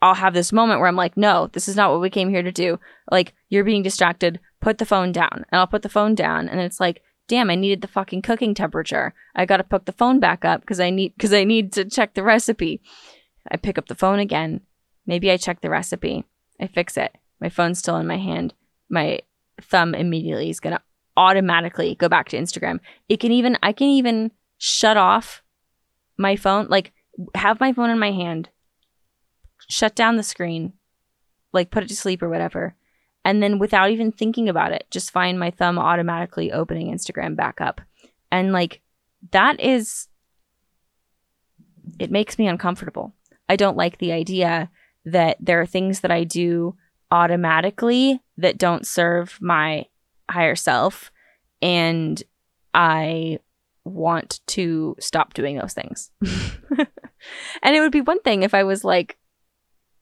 I'll 0.00 0.14
have 0.14 0.34
this 0.34 0.52
moment 0.52 0.80
where 0.80 0.88
I'm 0.88 0.96
like, 0.96 1.16
no, 1.16 1.48
this 1.52 1.68
is 1.68 1.76
not 1.76 1.90
what 1.90 2.00
we 2.00 2.10
came 2.10 2.30
here 2.30 2.42
to 2.42 2.52
do. 2.52 2.78
Like, 3.10 3.34
you're 3.48 3.64
being 3.64 3.82
distracted. 3.82 4.38
Put 4.60 4.78
the 4.78 4.86
phone 4.86 5.12
down. 5.12 5.44
And 5.50 5.58
I'll 5.58 5.66
put 5.66 5.82
the 5.82 5.88
phone 5.88 6.14
down. 6.14 6.48
And 6.48 6.60
it's 6.60 6.78
like, 6.78 7.02
damn, 7.26 7.50
I 7.50 7.56
needed 7.56 7.80
the 7.80 7.88
fucking 7.88 8.22
cooking 8.22 8.54
temperature. 8.54 9.12
I 9.34 9.44
got 9.44 9.56
to 9.58 9.64
put 9.64 9.86
the 9.86 9.92
phone 9.92 10.20
back 10.20 10.44
up 10.44 10.60
because 10.60 10.80
I 10.80 10.90
need, 10.90 11.14
because 11.16 11.32
I 11.32 11.44
need 11.44 11.72
to 11.72 11.84
check 11.84 12.14
the 12.14 12.22
recipe. 12.22 12.80
I 13.50 13.56
pick 13.56 13.76
up 13.76 13.88
the 13.88 13.94
phone 13.94 14.18
again. 14.18 14.60
Maybe 15.06 15.30
I 15.30 15.36
check 15.36 15.60
the 15.60 15.70
recipe. 15.70 16.24
I 16.60 16.66
fix 16.68 16.96
it. 16.96 17.16
My 17.40 17.48
phone's 17.48 17.78
still 17.78 17.96
in 17.96 18.06
my 18.06 18.18
hand. 18.18 18.54
My 18.88 19.20
thumb 19.60 19.94
immediately 19.94 20.50
is 20.50 20.60
going 20.60 20.76
to 20.76 20.82
automatically 21.16 21.96
go 21.96 22.08
back 22.08 22.28
to 22.28 22.38
Instagram. 22.38 22.78
It 23.08 23.18
can 23.18 23.32
even, 23.32 23.58
I 23.62 23.72
can 23.72 23.88
even 23.88 24.30
shut 24.58 24.96
off 24.96 25.42
my 26.16 26.36
phone, 26.36 26.68
like 26.68 26.92
have 27.34 27.58
my 27.58 27.72
phone 27.72 27.90
in 27.90 27.98
my 27.98 28.12
hand 28.12 28.48
shut 29.68 29.94
down 29.94 30.16
the 30.16 30.22
screen, 30.22 30.72
like 31.52 31.70
put 31.70 31.82
it 31.82 31.88
to 31.88 31.96
sleep 31.96 32.22
or 32.22 32.28
whatever. 32.28 32.74
And 33.24 33.42
then 33.42 33.58
without 33.58 33.90
even 33.90 34.10
thinking 34.10 34.48
about 34.48 34.72
it, 34.72 34.86
just 34.90 35.10
find 35.10 35.38
my 35.38 35.50
thumb 35.50 35.78
automatically 35.78 36.50
opening 36.52 36.92
Instagram 36.92 37.36
back 37.36 37.60
up. 37.60 37.80
And 38.30 38.52
like 38.52 38.80
that 39.32 39.60
is 39.60 40.08
it 41.98 42.10
makes 42.10 42.38
me 42.38 42.46
uncomfortable. 42.46 43.14
I 43.48 43.56
don't 43.56 43.76
like 43.76 43.98
the 43.98 44.12
idea 44.12 44.70
that 45.04 45.36
there 45.40 45.60
are 45.60 45.66
things 45.66 46.00
that 46.00 46.10
I 46.10 46.24
do 46.24 46.76
automatically 47.10 48.20
that 48.36 48.58
don't 48.58 48.86
serve 48.86 49.38
my 49.40 49.86
higher 50.30 50.56
self 50.56 51.10
and 51.62 52.22
I 52.74 53.38
want 53.84 54.40
to 54.48 54.96
stop 55.00 55.34
doing 55.34 55.58
those 55.58 55.72
things. 55.72 56.10
and 57.62 57.76
it 57.76 57.80
would 57.80 57.92
be 57.92 58.02
one 58.02 58.20
thing 58.20 58.42
if 58.42 58.54
I 58.54 58.64
was 58.64 58.84
like 58.84 59.17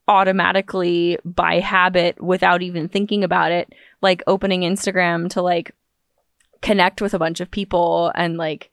automatically 0.07 1.17
by 1.25 1.59
habit 1.59 2.21
without 2.21 2.61
even 2.61 2.87
thinking 2.87 3.23
about 3.23 3.51
it, 3.51 3.73
like 4.01 4.23
opening 4.27 4.61
Instagram 4.61 5.29
to 5.31 5.41
like 5.41 5.73
connect 6.61 7.01
with 7.01 7.13
a 7.13 7.19
bunch 7.19 7.39
of 7.39 7.51
people 7.51 8.11
and 8.15 8.37
like 8.37 8.71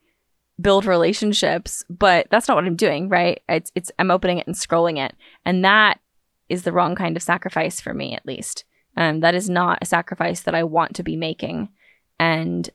build 0.60 0.84
relationships, 0.84 1.84
but 1.90 2.26
that's 2.30 2.46
not 2.46 2.56
what 2.56 2.64
I'm 2.64 2.76
doing, 2.76 3.08
right? 3.08 3.42
It's 3.48 3.72
it's 3.74 3.90
I'm 3.98 4.10
opening 4.10 4.38
it 4.38 4.46
and 4.46 4.56
scrolling 4.56 5.04
it. 5.04 5.14
And 5.44 5.64
that 5.64 6.00
is 6.48 6.62
the 6.62 6.72
wrong 6.72 6.94
kind 6.94 7.16
of 7.16 7.22
sacrifice 7.22 7.80
for 7.80 7.92
me 7.92 8.14
at 8.14 8.26
least. 8.26 8.64
Um 8.96 9.20
that 9.20 9.34
is 9.34 9.50
not 9.50 9.78
a 9.82 9.86
sacrifice 9.86 10.42
that 10.42 10.54
I 10.54 10.62
want 10.62 10.94
to 10.96 11.02
be 11.02 11.16
making. 11.16 11.70
And 12.18 12.70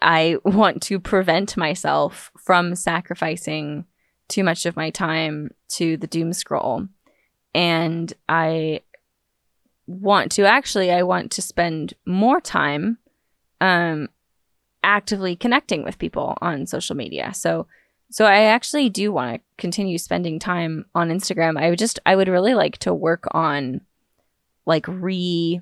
I 0.00 0.38
want 0.44 0.82
to 0.84 0.98
prevent 0.98 1.56
myself 1.56 2.30
from 2.38 2.74
sacrificing 2.74 3.84
too 4.28 4.42
much 4.42 4.64
of 4.64 4.76
my 4.76 4.88
time 4.88 5.50
to 5.68 5.98
the 5.98 6.06
doom 6.06 6.32
scroll. 6.32 6.88
And 7.54 8.12
I 8.28 8.80
want 9.86 10.32
to 10.32 10.44
actually 10.44 10.90
I 10.92 11.02
want 11.02 11.30
to 11.32 11.42
spend 11.42 11.94
more 12.06 12.40
time 12.40 12.98
um 13.60 14.08
actively 14.82 15.36
connecting 15.36 15.84
with 15.84 15.98
people 15.98 16.36
on 16.40 16.66
social 16.66 16.96
media. 16.96 17.32
So 17.34 17.66
so 18.10 18.26
I 18.26 18.42
actually 18.42 18.90
do 18.90 19.10
want 19.12 19.34
to 19.36 19.40
continue 19.56 19.96
spending 19.96 20.38
time 20.38 20.84
on 20.94 21.08
Instagram. 21.08 21.58
I 21.58 21.70
would 21.70 21.78
just 21.78 21.98
I 22.04 22.16
would 22.16 22.28
really 22.28 22.54
like 22.54 22.78
to 22.78 22.94
work 22.94 23.24
on 23.32 23.80
like 24.66 24.86
re 24.88 25.60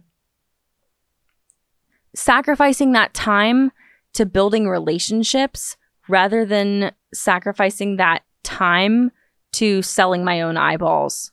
sacrificing 2.15 2.93
that 2.93 3.15
time 3.15 3.71
to 4.15 4.27
building 4.27 4.69
relationships 4.69 5.77
rather 6.09 6.45
than 6.45 6.91
sacrificing 7.15 7.97
that 7.97 8.25
time 8.43 9.13
to 9.53 9.81
selling 9.83 10.25
my 10.25 10.41
own 10.41 10.57
eyeballs 10.57 11.31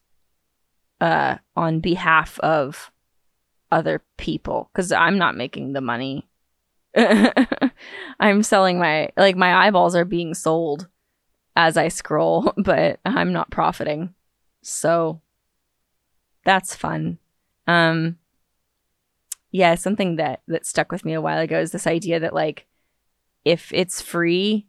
uh 1.01 1.37
on 1.55 1.79
behalf 1.79 2.39
of 2.39 2.91
other 3.71 4.01
people 4.17 4.69
cuz 4.73 4.91
I'm 4.91 5.17
not 5.17 5.35
making 5.35 5.73
the 5.73 5.81
money 5.81 6.27
I'm 8.19 8.43
selling 8.43 8.79
my 8.79 9.09
like 9.15 9.35
my 9.35 9.67
eyeballs 9.67 9.95
are 9.95 10.05
being 10.05 10.33
sold 10.33 10.87
as 11.55 11.77
I 11.77 11.87
scroll, 11.87 12.53
but 12.57 12.99
I'm 13.05 13.33
not 13.33 13.51
profiting. 13.51 14.13
So 14.61 15.21
that's 16.43 16.75
fun. 16.75 17.19
Um 17.67 18.17
yeah, 19.51 19.75
something 19.75 20.15
that 20.17 20.41
that 20.47 20.65
stuck 20.65 20.91
with 20.91 21.05
me 21.05 21.13
a 21.13 21.21
while 21.21 21.39
ago 21.39 21.59
is 21.59 21.71
this 21.71 21.87
idea 21.87 22.19
that 22.19 22.33
like 22.33 22.65
if 23.45 23.71
it's 23.73 24.01
free, 24.01 24.67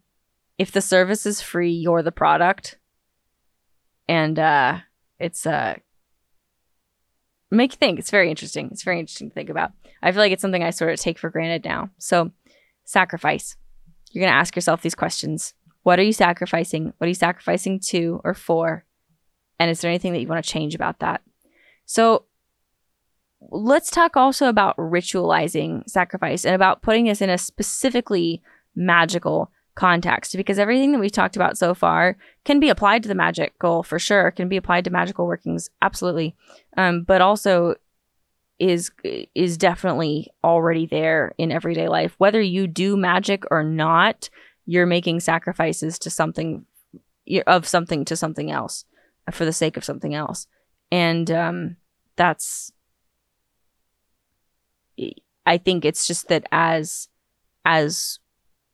if 0.57 0.71
the 0.71 0.81
service 0.81 1.25
is 1.25 1.41
free, 1.41 1.71
you're 1.71 2.03
the 2.03 2.11
product. 2.11 2.77
And 4.07 4.37
uh 4.37 4.79
it's 5.19 5.45
uh 5.45 5.77
make 7.57 7.73
you 7.73 7.77
think. 7.77 7.99
It's 7.99 8.11
very 8.11 8.29
interesting. 8.29 8.69
It's 8.71 8.83
very 8.83 8.99
interesting 8.99 9.29
to 9.29 9.33
think 9.33 9.49
about. 9.49 9.71
I 10.01 10.11
feel 10.11 10.21
like 10.21 10.31
it's 10.31 10.41
something 10.41 10.63
I 10.63 10.69
sort 10.69 10.91
of 10.91 10.99
take 10.99 11.17
for 11.17 11.29
granted 11.29 11.65
now. 11.65 11.89
So, 11.97 12.31
sacrifice. 12.85 13.55
You're 14.11 14.23
going 14.23 14.31
to 14.31 14.37
ask 14.37 14.55
yourself 14.55 14.81
these 14.81 14.95
questions. 14.95 15.53
What 15.83 15.99
are 15.99 16.03
you 16.03 16.13
sacrificing? 16.13 16.93
What 16.97 17.05
are 17.05 17.09
you 17.09 17.15
sacrificing 17.15 17.79
to 17.87 18.21
or 18.23 18.33
for? 18.33 18.85
And 19.59 19.69
is 19.69 19.81
there 19.81 19.89
anything 19.89 20.13
that 20.13 20.21
you 20.21 20.27
want 20.27 20.43
to 20.43 20.51
change 20.51 20.75
about 20.75 20.99
that? 20.99 21.21
So, 21.85 22.25
let's 23.51 23.89
talk 23.89 24.17
also 24.17 24.47
about 24.47 24.77
ritualizing 24.77 25.89
sacrifice 25.89 26.45
and 26.45 26.55
about 26.55 26.81
putting 26.81 27.05
this 27.05 27.21
in 27.21 27.29
a 27.29 27.37
specifically 27.37 28.41
magical 28.75 29.51
context 29.79 30.35
because 30.35 30.59
everything 30.59 30.91
that 30.91 30.99
we've 30.99 31.11
talked 31.11 31.37
about 31.37 31.57
so 31.57 31.73
far 31.73 32.17
can 32.43 32.59
be 32.59 32.67
applied 32.67 33.01
to 33.01 33.07
the 33.07 33.15
magic 33.15 33.57
goal 33.59 33.81
for 33.81 33.97
sure 33.97 34.29
can 34.29 34.49
be 34.49 34.57
applied 34.57 34.83
to 34.83 34.89
magical 34.89 35.25
workings 35.25 35.69
absolutely. 35.81 36.35
Um, 36.75 37.03
but 37.03 37.21
also 37.21 37.75
is 38.59 38.91
is 39.33 39.57
definitely 39.57 40.29
already 40.43 40.85
there 40.85 41.33
in 41.37 41.49
everyday 41.49 41.87
life. 41.87 42.13
Whether 42.17 42.41
you 42.41 42.67
do 42.67 42.97
magic 42.97 43.45
or 43.49 43.63
not 43.63 44.29
you're 44.65 44.85
making 44.85 45.21
sacrifices 45.21 45.97
to 45.99 46.09
something 46.09 46.65
of 47.47 47.65
something 47.65 48.03
to 48.03 48.17
something 48.17 48.51
else 48.51 48.83
for 49.31 49.45
the 49.45 49.53
sake 49.53 49.77
of 49.77 49.85
something 49.85 50.13
else. 50.13 50.45
And 50.91 51.31
um, 51.31 51.77
that's 52.17 52.73
i 55.45 55.57
think 55.57 55.85
it's 55.85 56.05
just 56.05 56.27
that 56.27 56.45
as 56.51 57.07
as 57.63 58.19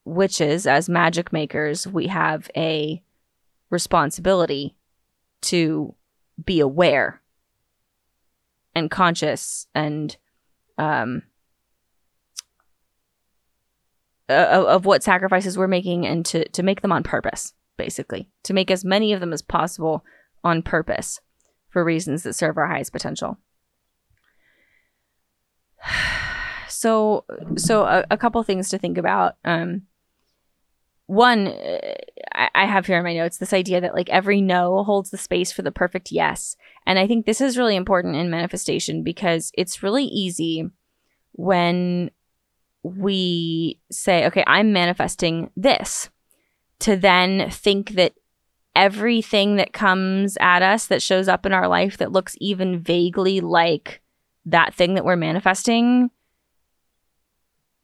witches, 0.06 0.68
as 0.68 0.88
magic 0.88 1.34
makers, 1.34 1.88
we 1.88 2.08
have 2.08 2.50
a 2.56 3.02
responsibility 3.70 4.76
to 5.42 5.96
be 6.44 6.60
aware 6.60 7.22
and 8.74 8.92
conscious 8.92 9.68
and 9.74 10.18
um, 10.78 11.24
of, 14.30 14.66
of 14.66 14.86
what 14.86 15.04
sacrifices 15.04 15.58
we're 15.58 15.68
making 15.68 16.06
and 16.06 16.26
to, 16.26 16.48
to 16.50 16.64
make 16.64 16.82
them 16.82 16.92
on 16.92 17.04
purpose, 17.04 17.54
basically, 17.78 18.30
to 18.44 18.54
make 18.54 18.70
as 18.70 18.86
many 18.86 19.14
of 19.14 19.20
them 19.20 19.34
as 19.34 19.42
possible 19.42 20.04
on 20.44 20.62
purpose 20.62 21.20
for 21.70 21.84
reasons 21.84 22.24
that 22.24 22.34
serve 22.34 22.58
our 22.58 22.68
highest 22.68 22.92
potential. 22.92 23.38
So, 26.68 27.26
so 27.56 27.84
a, 27.84 28.04
a 28.12 28.18
couple 28.18 28.42
things 28.44 28.70
to 28.70 28.78
think 28.78 28.98
about. 28.98 29.38
Um, 29.46 29.84
one 31.08 31.48
uh, 31.48 31.80
I, 32.34 32.50
I 32.56 32.66
have 32.66 32.86
here 32.86 32.98
in 32.98 33.04
my 33.04 33.14
notes 33.14 33.38
this 33.38 33.54
idea 33.54 33.82
that 33.82 33.94
like 33.94 34.10
every 34.10 34.42
no 34.42 34.84
holds 34.84 35.10
the 35.10 35.18
space 35.18 35.52
for 35.52 35.62
the 35.62 35.72
perfect 35.72 36.12
yes. 36.12 36.56
And 36.86 37.00
i 37.00 37.08
think 37.08 37.26
this 37.26 37.42
is 37.42 37.58
really 37.58 37.76
important 37.76 38.16
in 38.16 38.30
manifestation 38.30 39.04
because 39.04 39.52
it's 39.56 39.84
really 39.84 40.06
easy 40.06 40.70
when 41.34 42.12
we 42.84 43.80
say 43.92 44.26
okay 44.28 44.44
i'm 44.48 44.72
manifesting 44.72 45.50
this 45.58 46.10
to 46.80 46.96
then 46.96 47.50
think 47.50 47.92
that 47.92 48.14
everything 48.76 49.56
that 49.56 49.74
comes 49.74 50.38
at 50.40 50.62
us 50.62 50.88
that 50.88 51.02
shows 51.02 51.28
up 51.28 51.46
in 51.46 51.54
our 51.54 51.68
life 51.68 51.98
that 51.98 52.12
looks 52.12 52.36
even 52.40 52.80
vaguely 52.80 53.40
like 53.40 54.02
that 54.46 54.74
thing 54.74 54.94
that 54.94 55.06
we're 55.06 55.16
manifesting 55.16 56.12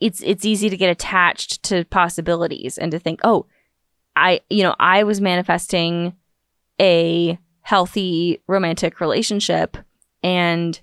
it's 0.02 0.22
it's 0.24 0.46
easy 0.46 0.70
to 0.70 0.78
get 0.78 0.90
attached 0.90 1.64
to 1.64 1.86
possibilities 1.86 2.78
and 2.78 2.92
to 2.92 3.00
think, 3.00 3.22
oh, 3.24 3.46
I 4.16 4.42
you 4.50 4.64
know, 4.64 4.76
I 4.80 5.04
was 5.04 5.22
manifesting 5.22 6.14
a 6.80 7.38
healthy 7.62 8.42
romantic 8.48 9.00
relationship 9.00 9.78
and 10.24 10.82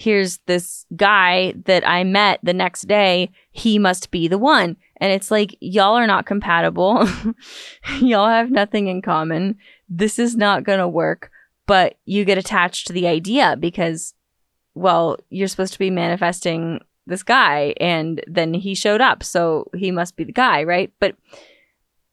here's 0.00 0.38
this 0.46 0.86
guy 0.96 1.52
that 1.66 1.86
I 1.86 2.04
met 2.04 2.40
the 2.42 2.54
next 2.54 2.88
day, 2.88 3.30
he 3.50 3.78
must 3.78 4.10
be 4.10 4.28
the 4.28 4.38
one. 4.38 4.76
And 4.96 5.12
it's 5.12 5.30
like, 5.30 5.54
y'all 5.60 5.94
are 5.94 6.06
not 6.06 6.24
compatible. 6.24 7.06
y'all 8.00 8.28
have 8.28 8.50
nothing 8.50 8.86
in 8.86 9.02
common. 9.02 9.58
This 9.90 10.18
is 10.18 10.36
not 10.36 10.64
going 10.64 10.78
to 10.78 10.88
work. 10.88 11.30
But 11.66 11.96
you 12.06 12.24
get 12.24 12.38
attached 12.38 12.86
to 12.86 12.94
the 12.94 13.06
idea 13.06 13.56
because, 13.60 14.14
well, 14.74 15.18
you're 15.28 15.48
supposed 15.48 15.74
to 15.74 15.78
be 15.78 15.90
manifesting 15.90 16.80
this 17.06 17.22
guy 17.22 17.74
and 17.80 18.22
then 18.26 18.54
he 18.54 18.74
showed 18.74 19.00
up. 19.00 19.22
So 19.22 19.70
he 19.74 19.90
must 19.90 20.16
be 20.16 20.24
the 20.24 20.32
guy 20.32 20.62
right? 20.64 20.92
But 21.00 21.16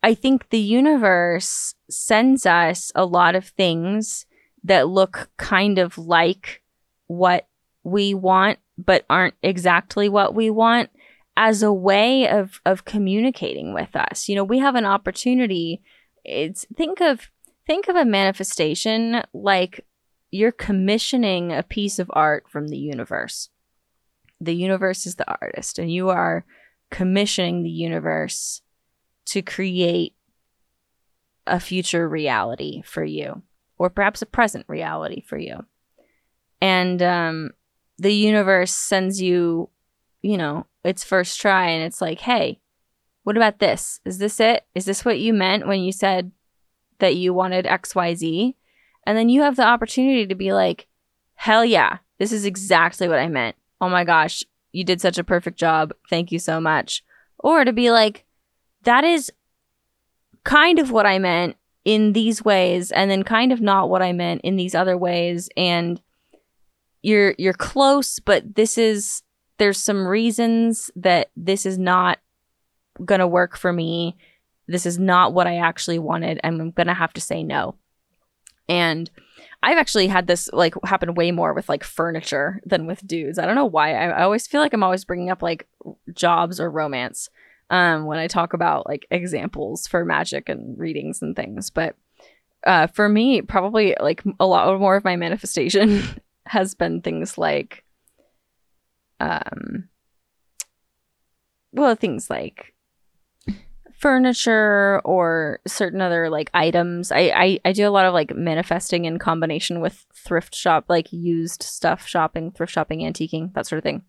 i 0.04 0.14
think 0.14 0.50
the 0.50 0.60
universe 0.60 1.74
sends 1.90 2.46
us 2.46 2.92
a 2.94 3.04
lot 3.04 3.34
of 3.34 3.48
things 3.48 4.28
that 4.64 4.88
look 4.88 5.30
kind 5.38 5.80
of 5.80 5.98
like 5.98 6.62
what 7.08 7.48
we 7.84 8.14
want 8.14 8.60
but 8.78 9.06
aren't 9.10 9.34
exactly 9.42 10.08
what 10.08 10.36
we 10.36 10.50
want 10.50 10.90
as 11.36 11.64
a 11.64 11.72
way 11.72 12.28
of 12.28 12.60
of 12.66 12.86
communicating 12.86 13.74
with 13.74 13.96
us. 13.96 14.28
You 14.28 14.36
know 14.36 14.44
we 14.44 14.60
have 14.60 14.76
an 14.76 14.86
opportunity. 14.86 15.82
It's 16.26 16.66
think 16.76 17.00
of 17.00 17.30
think 17.66 17.88
of 17.88 17.96
a 17.96 18.06
manifestation 18.06 19.24
like 19.34 19.86
you're 20.32 20.52
commissioning 20.52 21.54
a 21.54 21.64
piece 21.64 22.00
of 22.00 22.12
art 22.14 22.46
from 22.50 22.68
the 22.68 22.78
universe 22.78 23.50
the 24.40 24.56
universe 24.56 25.06
is 25.06 25.16
the 25.16 25.30
artist 25.42 25.80
and 25.80 25.92
you 25.92 26.10
are 26.10 26.46
commissioning 26.92 27.64
the 27.64 27.70
universe 27.70 28.62
to 29.26 29.42
create 29.42 30.16
a 31.46 31.60
future 31.60 32.08
reality 32.08 32.82
for 32.84 33.04
you 33.04 33.42
or 33.78 33.90
perhaps 33.90 34.22
a 34.22 34.26
present 34.26 34.66
reality 34.68 35.22
for 35.22 35.38
you 35.38 35.66
and 36.62 37.02
um, 37.02 37.52
the 37.98 38.14
universe 38.14 38.72
sends 38.72 39.22
you 39.22 39.70
you 40.22 40.38
know 40.38 40.66
its 40.84 41.04
first 41.04 41.40
try 41.40 41.68
and 41.70 41.84
it's 41.84 42.02
like 42.02 42.20
hey 42.22 42.60
What 43.24 43.36
about 43.36 43.60
this? 43.60 44.00
Is 44.06 44.20
this 44.20 44.40
it? 44.40 44.66
Is 44.74 44.86
this 44.86 45.04
what 45.04 45.20
you 45.20 45.34
meant 45.34 45.68
when 45.68 45.82
you 45.82 45.92
said 45.92 46.32
that 47.00 47.18
you 47.18 47.34
wanted 47.34 47.66
XYZ? 47.66 48.56
And 49.06 49.18
then 49.18 49.28
you 49.28 49.42
have 49.42 49.58
the 49.58 49.68
opportunity 49.68 50.26
to 50.26 50.36
be 50.36 50.54
like, 50.54 50.88
hell 51.36 51.66
yeah, 51.66 51.98
this 52.20 52.32
is 52.32 52.46
exactly 52.46 53.10
what 53.10 53.20
I 53.20 53.28
meant. 53.28 53.58
Oh 53.80 53.90
my 53.90 54.04
gosh, 54.04 54.44
you 54.72 54.84
did 54.84 55.02
such 55.02 55.18
a 55.18 55.24
perfect 55.24 55.58
job. 55.58 55.94
Thank 56.10 56.32
you 56.32 56.40
so 56.40 56.60
much. 56.60 57.04
Or 57.40 57.64
to 57.64 57.74
be 57.74 57.92
like, 57.92 58.26
that 58.84 59.04
is 59.04 59.32
kind 60.44 60.80
of 60.80 60.92
what 60.92 61.06
I 61.06 61.20
meant 61.20 61.56
in 61.86 62.14
these 62.14 62.44
ways 62.44 62.92
and 62.92 63.10
then 63.10 63.24
kind 63.24 63.52
of 63.52 63.62
not 63.62 63.90
what 63.90 64.02
I 64.02 64.12
meant 64.14 64.42
in 64.42 64.56
these 64.56 64.76
other 64.76 64.98
ways 64.98 65.50
and 65.56 66.02
you're 67.02 67.34
you're 67.38 67.54
close 67.54 68.20
but 68.20 68.56
this 68.56 68.78
is 68.78 69.24
there's 69.58 69.82
some 69.82 70.06
reasons 70.06 70.92
that 70.96 71.30
this 71.36 71.66
is 71.66 71.78
not 71.78 72.20
going 73.04 73.20
to 73.20 73.28
work 73.28 73.58
for 73.58 73.74
me. 73.74 74.16
This 74.68 74.86
is 74.86 75.00
not 75.00 75.34
what 75.34 75.48
I 75.48 75.58
actually 75.58 76.00
wanted. 76.00 76.40
I'm 76.44 76.72
going 76.72 76.88
to 76.88 76.94
have 76.94 77.14
to 77.14 77.22
say 77.22 77.44
no. 77.44 77.76
And 78.68 79.10
I've 79.68 79.78
actually 79.78 80.08
had 80.08 80.28
this 80.28 80.50
like 80.54 80.76
happen 80.86 81.14
way 81.14 81.32
more 81.32 81.54
with 81.54 81.68
like 81.68 81.84
furniture 81.84 82.62
than 82.66 82.88
with 82.88 83.06
dudes. 83.06 83.38
I 83.38 83.46
don't 83.46 83.56
know 83.56 83.66
why. 83.66 83.96
I, 83.96 84.06
I 84.06 84.24
always 84.24 84.48
feel 84.48 84.62
like 84.62 84.72
I'm 84.72 84.82
always 84.82 85.04
bringing 85.04 85.30
up 85.30 85.42
like 85.42 85.68
jobs 86.14 86.62
or 86.62 86.72
romance 86.72 87.30
um, 87.70 88.06
when 88.06 88.18
I 88.18 88.28
talk 88.28 88.54
about 88.54 88.88
like 88.88 89.06
examples 89.12 89.86
for 89.86 90.06
magic 90.06 90.48
and 90.48 90.80
readings 90.80 91.22
and 91.22 91.36
things. 91.36 91.70
But 91.70 91.98
uh, 92.66 92.88
for 92.88 93.10
me, 93.10 93.42
probably 93.42 93.94
like 94.00 94.24
a 94.40 94.46
lot 94.46 94.80
more 94.80 94.96
of 94.96 95.04
my 95.04 95.18
manifestation 95.18 96.02
has 96.46 96.74
been 96.74 97.02
things 97.02 97.38
like, 97.38 97.84
um, 99.20 99.90
well, 101.74 101.94
things 101.96 102.30
like 102.30 102.74
furniture 103.98 105.02
or 105.04 105.60
certain 105.68 106.02
other 106.02 106.30
like 106.30 106.52
items. 106.54 107.12
I, 107.12 107.32
I 107.36 107.60
I 107.66 107.72
do 107.74 107.88
a 107.88 107.92
lot 107.92 108.06
of 108.06 108.14
like 108.14 108.36
manifesting 108.36 109.06
in 109.06 109.20
combination 109.20 109.82
with 109.82 110.06
thrift 110.14 110.56
shop, 110.56 110.86
like 110.88 111.12
used 111.12 111.64
stuff 111.64 112.08
shopping, 112.08 112.52
thrift 112.52 112.72
shopping, 112.72 113.00
antiquing, 113.00 113.54
that 113.54 113.66
sort 113.66 113.78
of 113.78 113.84
thing. 113.84 114.04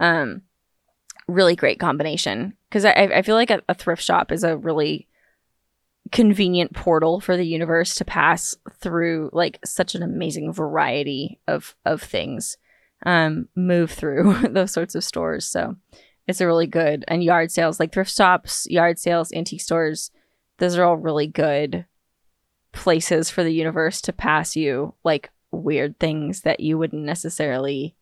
Um, 0.00 0.42
really 1.28 1.54
great 1.54 1.78
combination 1.78 2.54
because 2.68 2.84
I 2.84 2.92
I 2.92 3.22
feel 3.22 3.34
like 3.34 3.50
a, 3.50 3.62
a 3.68 3.74
thrift 3.74 4.02
shop 4.02 4.32
is 4.32 4.42
a 4.42 4.56
really 4.56 5.06
convenient 6.12 6.72
portal 6.72 7.20
for 7.20 7.36
the 7.36 7.46
universe 7.46 7.96
to 7.96 8.04
pass 8.04 8.54
through 8.80 9.28
like 9.32 9.58
such 9.64 9.94
an 9.94 10.02
amazing 10.02 10.52
variety 10.52 11.40
of 11.48 11.74
of 11.84 12.00
things 12.00 12.56
um 13.04 13.48
move 13.56 13.90
through 13.90 14.34
those 14.50 14.72
sorts 14.72 14.94
of 14.94 15.02
stores 15.02 15.46
so 15.46 15.74
it's 16.26 16.40
a 16.40 16.46
really 16.46 16.66
good 16.66 17.04
and 17.08 17.22
yard 17.22 17.50
sales 17.50 17.78
like 17.78 17.92
thrift 17.92 18.14
shops, 18.14 18.66
yard 18.68 18.98
sales, 18.98 19.32
antique 19.32 19.60
stores. 19.60 20.10
Those 20.58 20.76
are 20.76 20.84
all 20.84 20.96
really 20.96 21.26
good 21.26 21.86
places 22.72 23.30
for 23.30 23.42
the 23.42 23.52
universe 23.52 24.00
to 24.02 24.12
pass 24.12 24.56
you 24.56 24.94
like 25.02 25.30
weird 25.50 25.98
things 25.98 26.42
that 26.42 26.60
you 26.60 26.76
wouldn't 26.76 27.04
necessarily 27.04 27.94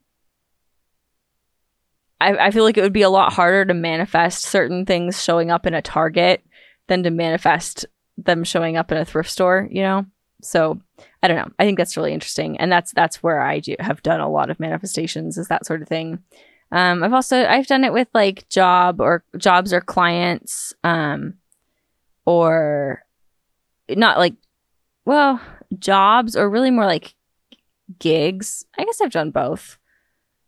I, 2.20 2.46
I 2.46 2.50
feel 2.50 2.64
like 2.64 2.78
it 2.78 2.82
would 2.82 2.92
be 2.92 3.02
a 3.02 3.10
lot 3.10 3.32
harder 3.32 3.64
to 3.66 3.74
manifest 3.74 4.44
certain 4.44 4.86
things 4.86 5.22
showing 5.22 5.50
up 5.50 5.66
in 5.66 5.74
a 5.74 5.82
Target 5.82 6.42
than 6.86 7.02
to 7.02 7.10
manifest 7.10 7.86
them 8.16 8.44
showing 8.44 8.76
up 8.76 8.90
in 8.92 8.98
a 8.98 9.04
thrift 9.04 9.30
store, 9.30 9.68
you 9.70 9.82
know? 9.82 10.06
So 10.40 10.80
I 11.22 11.28
don't 11.28 11.36
know. 11.36 11.52
I 11.58 11.64
think 11.64 11.78
that's 11.78 11.96
really 11.96 12.12
interesting. 12.12 12.58
And 12.58 12.70
that's 12.70 12.92
that's 12.92 13.22
where 13.22 13.40
I 13.40 13.60
do, 13.60 13.76
have 13.80 14.02
done 14.02 14.20
a 14.20 14.30
lot 14.30 14.50
of 14.50 14.60
manifestations 14.60 15.38
is 15.38 15.48
that 15.48 15.66
sort 15.66 15.82
of 15.82 15.88
thing. 15.88 16.20
Um, 16.74 17.04
I've 17.04 17.12
also 17.12 17.46
I've 17.46 17.68
done 17.68 17.84
it 17.84 17.92
with 17.92 18.08
like 18.14 18.48
job 18.48 19.00
or 19.00 19.22
jobs 19.38 19.72
or 19.72 19.80
clients, 19.80 20.74
um, 20.82 21.34
or 22.26 23.04
not 23.88 24.18
like 24.18 24.34
well 25.04 25.40
jobs 25.78 26.34
or 26.34 26.50
really 26.50 26.72
more 26.72 26.84
like 26.84 27.14
gigs. 28.00 28.64
I 28.76 28.84
guess 28.84 29.00
I've 29.00 29.12
done 29.12 29.30
both. 29.30 29.78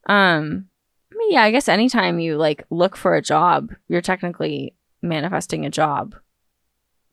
Um, 0.08 0.66
I 1.12 1.16
mean, 1.16 1.32
yeah, 1.32 1.42
I 1.44 1.52
guess 1.52 1.68
anytime 1.68 2.18
you 2.18 2.36
like 2.36 2.64
look 2.70 2.96
for 2.96 3.14
a 3.14 3.22
job, 3.22 3.72
you're 3.86 4.02
technically 4.02 4.74
manifesting 5.02 5.64
a 5.64 5.70
job. 5.70 6.16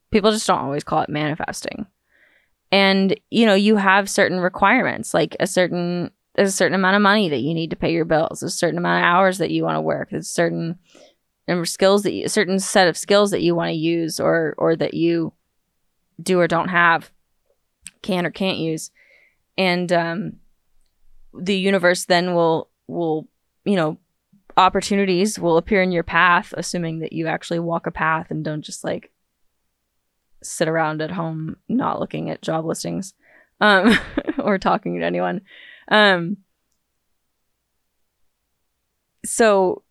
People 0.10 0.32
just 0.32 0.48
don't 0.48 0.58
always 0.58 0.84
call 0.84 1.02
it 1.02 1.10
manifesting. 1.10 1.86
And 2.72 3.16
you 3.30 3.46
know, 3.46 3.54
you 3.54 3.76
have 3.76 4.10
certain 4.10 4.40
requirements, 4.40 5.14
like 5.14 5.36
a 5.40 5.46
certain 5.46 6.10
there's 6.36 6.50
a 6.50 6.54
certain 6.54 6.76
amount 6.76 6.96
of 6.96 7.02
money 7.02 7.30
that 7.30 7.42
you 7.42 7.54
need 7.54 7.70
to 7.70 7.76
pay 7.76 7.92
your 7.92 8.06
bills. 8.06 8.40
There's 8.40 8.54
a 8.54 8.58
certain 8.58 8.78
amount 8.78 9.04
of 9.04 9.08
hours 9.08 9.38
that 9.38 9.52
you 9.52 9.64
want 9.64 9.78
to 9.78 9.82
work. 9.82 10.10
There's 10.10 10.30
a 10.30 10.34
certain 10.34 10.80
number 11.48 11.62
of 11.62 11.70
skills 11.70 12.04
that 12.04 12.14
you, 12.14 12.26
a 12.26 12.30
certain 12.30 12.60
set 12.60 12.88
of 12.88 12.98
skills 12.98 13.32
that 13.32 13.42
you 13.42 13.56
want 13.56 13.70
to 13.70 13.76
use 13.76 14.20
or 14.20 14.56
or 14.58 14.76
that 14.76 14.94
you 14.94 15.34
do 16.22 16.40
or 16.40 16.48
don't 16.48 16.70
have, 16.70 17.12
can 18.02 18.26
or 18.26 18.32
can't 18.32 18.58
use, 18.58 18.92
and 19.58 19.92
um, 19.92 20.34
the 21.34 21.58
universe 21.58 22.06
then 22.06 22.34
will 22.34 22.70
will 22.88 23.28
you 23.66 23.76
know 23.76 23.98
opportunities 24.58 25.40
will 25.40 25.58
appear 25.58 25.82
in 25.82 25.92
your 25.92 26.04
path, 26.04 26.54
assuming 26.58 27.00
that 27.00 27.14
you 27.14 27.28
actually 27.28 27.60
walk 27.60 27.88
a 27.88 27.92
path 27.92 28.28
and 28.30 28.44
don't 28.44 28.62
just 28.62 28.84
like 28.84 29.12
sit 30.42 30.68
around 30.68 31.02
at 31.02 31.12
home 31.12 31.56
not 31.70 32.00
looking 32.00 32.30
at 32.30 32.42
job 32.42 32.66
listings 32.66 33.14
um, 33.62 33.98
or 34.40 34.58
talking 34.58 35.00
to 35.00 35.06
anyone. 35.06 35.42
Um, 35.90 36.38
so 39.26 39.84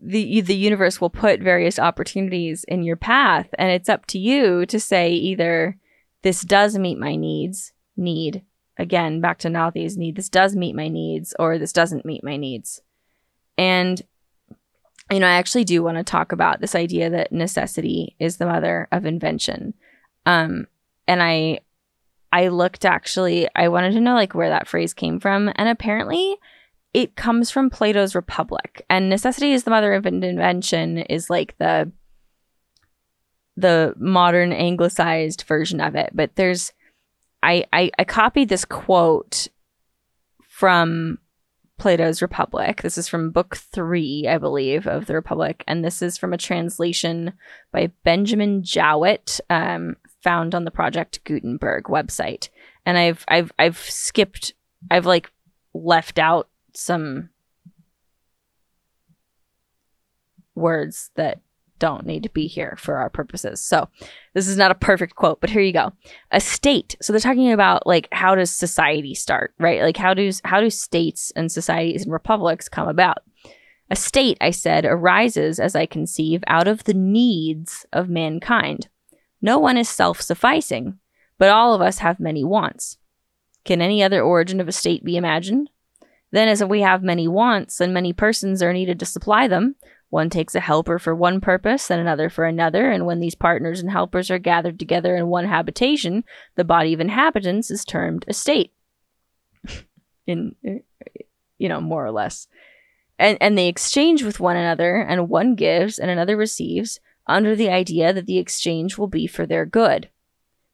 the 0.00 0.40
the 0.40 0.56
universe 0.56 1.00
will 1.00 1.10
put 1.10 1.40
various 1.40 1.78
opportunities 1.78 2.64
in 2.64 2.82
your 2.82 2.96
path, 2.96 3.48
and 3.58 3.70
it's 3.70 3.88
up 3.88 4.06
to 4.06 4.18
you 4.18 4.66
to 4.66 4.80
say 4.80 5.12
either 5.12 5.76
this 6.22 6.42
does 6.42 6.76
meet 6.78 6.98
my 6.98 7.16
needs, 7.16 7.72
need 7.96 8.42
again 8.78 9.20
back 9.20 9.38
to 9.38 9.48
Nauthiz 9.48 9.96
need. 9.96 10.16
This 10.16 10.28
does 10.28 10.56
meet 10.56 10.74
my 10.74 10.88
needs, 10.88 11.34
or 11.38 11.58
this 11.58 11.72
doesn't 11.72 12.04
meet 12.04 12.24
my 12.24 12.36
needs, 12.36 12.80
and 13.56 14.02
you 15.10 15.20
know, 15.20 15.26
I 15.26 15.32
actually 15.32 15.64
do 15.64 15.82
want 15.82 15.98
to 15.98 16.04
talk 16.04 16.32
about 16.32 16.60
this 16.60 16.74
idea 16.74 17.10
that 17.10 17.32
necessity 17.32 18.16
is 18.18 18.38
the 18.38 18.46
mother 18.46 18.88
of 18.90 19.04
invention. 19.04 19.74
Um, 20.24 20.66
and 21.06 21.22
I 21.22 21.60
I 22.32 22.48
looked 22.48 22.84
actually, 22.84 23.48
I 23.54 23.68
wanted 23.68 23.92
to 23.92 24.00
know 24.00 24.14
like 24.14 24.34
where 24.34 24.48
that 24.48 24.66
phrase 24.66 24.94
came 24.94 25.20
from. 25.20 25.52
And 25.56 25.68
apparently 25.68 26.36
it 26.94 27.16
comes 27.16 27.50
from 27.50 27.70
Plato's 27.70 28.14
Republic. 28.14 28.84
And 28.88 29.08
necessity 29.08 29.52
is 29.52 29.64
the 29.64 29.70
mother 29.70 29.92
of 29.92 30.06
invention 30.06 30.98
is 30.98 31.30
like 31.30 31.56
the 31.58 31.92
the 33.54 33.92
modern 33.98 34.50
anglicized 34.50 35.42
version 35.42 35.78
of 35.78 35.94
it. 35.94 36.10
But 36.14 36.36
there's 36.36 36.72
I, 37.42 37.64
I, 37.72 37.90
I 37.98 38.04
copied 38.04 38.48
this 38.48 38.64
quote 38.64 39.48
from 40.48 41.18
Plato's 41.78 42.22
Republic. 42.22 42.82
This 42.82 42.96
is 42.96 43.08
from 43.08 43.32
book 43.32 43.56
three, 43.56 44.26
I 44.28 44.38
believe, 44.38 44.86
of 44.86 45.06
the 45.06 45.14
Republic. 45.14 45.64
And 45.66 45.84
this 45.84 46.00
is 46.00 46.16
from 46.16 46.32
a 46.32 46.38
translation 46.38 47.32
by 47.72 47.90
Benjamin 48.04 48.62
Jowett, 48.62 49.40
um, 49.50 49.96
found 50.22 50.54
on 50.54 50.64
the 50.64 50.70
Project 50.70 51.22
Gutenberg 51.24 51.84
website. 51.84 52.48
And 52.84 52.98
I've 52.98 53.24
I've 53.28 53.52
I've 53.58 53.78
skipped 53.78 54.54
I've 54.90 55.06
like 55.06 55.30
left 55.74 56.18
out 56.18 56.48
some 56.74 57.30
words 60.54 61.10
that 61.16 61.40
don't 61.78 62.06
need 62.06 62.22
to 62.22 62.30
be 62.30 62.46
here 62.46 62.76
for 62.78 62.98
our 62.98 63.10
purposes. 63.10 63.60
So, 63.60 63.88
this 64.34 64.46
is 64.46 64.56
not 64.56 64.70
a 64.70 64.76
perfect 64.76 65.16
quote, 65.16 65.40
but 65.40 65.50
here 65.50 65.62
you 65.62 65.72
go. 65.72 65.92
A 66.30 66.40
state. 66.40 66.96
So 67.02 67.12
they're 67.12 67.18
talking 67.18 67.50
about 67.52 67.86
like 67.86 68.08
how 68.12 68.36
does 68.36 68.52
society 68.52 69.14
start, 69.14 69.52
right? 69.58 69.82
Like 69.82 69.96
how 69.96 70.14
does 70.14 70.40
how 70.44 70.60
do 70.60 70.70
states 70.70 71.32
and 71.34 71.50
societies 71.50 72.04
and 72.04 72.12
republics 72.12 72.68
come 72.68 72.88
about? 72.88 73.18
A 73.90 73.96
state, 73.96 74.38
I 74.40 74.52
said, 74.52 74.86
arises 74.86 75.60
as 75.60 75.76
I 75.76 75.84
conceive 75.84 76.42
out 76.46 76.66
of 76.66 76.84
the 76.84 76.94
needs 76.94 77.84
of 77.92 78.08
mankind. 78.08 78.88
No 79.42 79.58
one 79.58 79.76
is 79.76 79.88
self 79.88 80.22
sufficing, 80.22 81.00
but 81.36 81.50
all 81.50 81.74
of 81.74 81.80
us 81.80 81.98
have 81.98 82.20
many 82.20 82.44
wants. 82.44 82.96
Can 83.64 83.82
any 83.82 84.02
other 84.02 84.22
origin 84.22 84.60
of 84.60 84.68
a 84.68 84.72
state 84.72 85.04
be 85.04 85.16
imagined? 85.16 85.68
Then, 86.30 86.48
as 86.48 86.64
we 86.64 86.80
have 86.80 87.02
many 87.02 87.28
wants 87.28 87.80
and 87.80 87.92
many 87.92 88.12
persons 88.12 88.62
are 88.62 88.72
needed 88.72 88.98
to 89.00 89.06
supply 89.06 89.48
them, 89.48 89.76
one 90.08 90.30
takes 90.30 90.54
a 90.54 90.60
helper 90.60 90.98
for 90.98 91.14
one 91.14 91.40
purpose 91.40 91.90
and 91.90 92.00
another 92.00 92.28
for 92.28 92.44
another, 92.44 92.90
and 92.90 93.06
when 93.06 93.20
these 93.20 93.34
partners 93.34 93.80
and 93.80 93.90
helpers 93.90 94.30
are 94.30 94.38
gathered 94.38 94.78
together 94.78 95.16
in 95.16 95.26
one 95.26 95.46
habitation, 95.46 96.24
the 96.54 96.64
body 96.64 96.92
of 96.92 97.00
inhabitants 97.00 97.70
is 97.70 97.84
termed 97.84 98.24
a 98.28 98.32
state. 98.32 98.72
in, 100.26 100.54
you 101.58 101.68
know, 101.68 101.80
more 101.80 102.04
or 102.04 102.10
less. 102.10 102.46
And, 103.18 103.38
and 103.40 103.56
they 103.56 103.68
exchange 103.68 104.22
with 104.22 104.40
one 104.40 104.56
another, 104.56 104.96
and 104.96 105.28
one 105.28 105.54
gives 105.54 105.98
and 105.98 106.10
another 106.10 106.36
receives, 106.36 107.00
under 107.26 107.54
the 107.54 107.70
idea 107.70 108.12
that 108.12 108.26
the 108.26 108.38
exchange 108.38 108.98
will 108.98 109.06
be 109.06 109.26
for 109.26 109.46
their 109.46 109.66
good. 109.66 110.08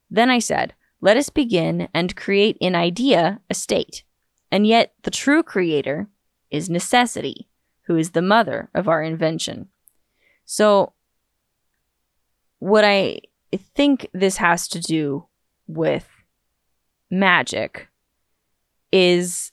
Then 0.09 0.29
I 0.29 0.39
said, 0.39 0.73
Let 1.01 1.17
us 1.17 1.29
begin 1.29 1.89
and 1.93 2.15
create 2.15 2.57
in 2.59 2.75
idea 2.75 3.41
a 3.49 3.53
state. 3.53 4.03
And 4.51 4.65
yet 4.65 4.93
the 5.03 5.11
true 5.11 5.43
creator 5.43 6.07
is 6.49 6.69
necessity, 6.69 7.47
who 7.83 7.95
is 7.95 8.11
the 8.11 8.21
mother 8.21 8.69
of 8.73 8.87
our 8.87 9.03
invention. 9.03 9.69
So 10.45 10.93
what 12.57 12.83
I 12.83 13.19
think 13.75 14.07
this 14.13 14.37
has 14.37 14.67
to 14.69 14.79
do 14.79 15.27
with 15.67 16.07
magic 17.11 17.87
is 18.91 19.51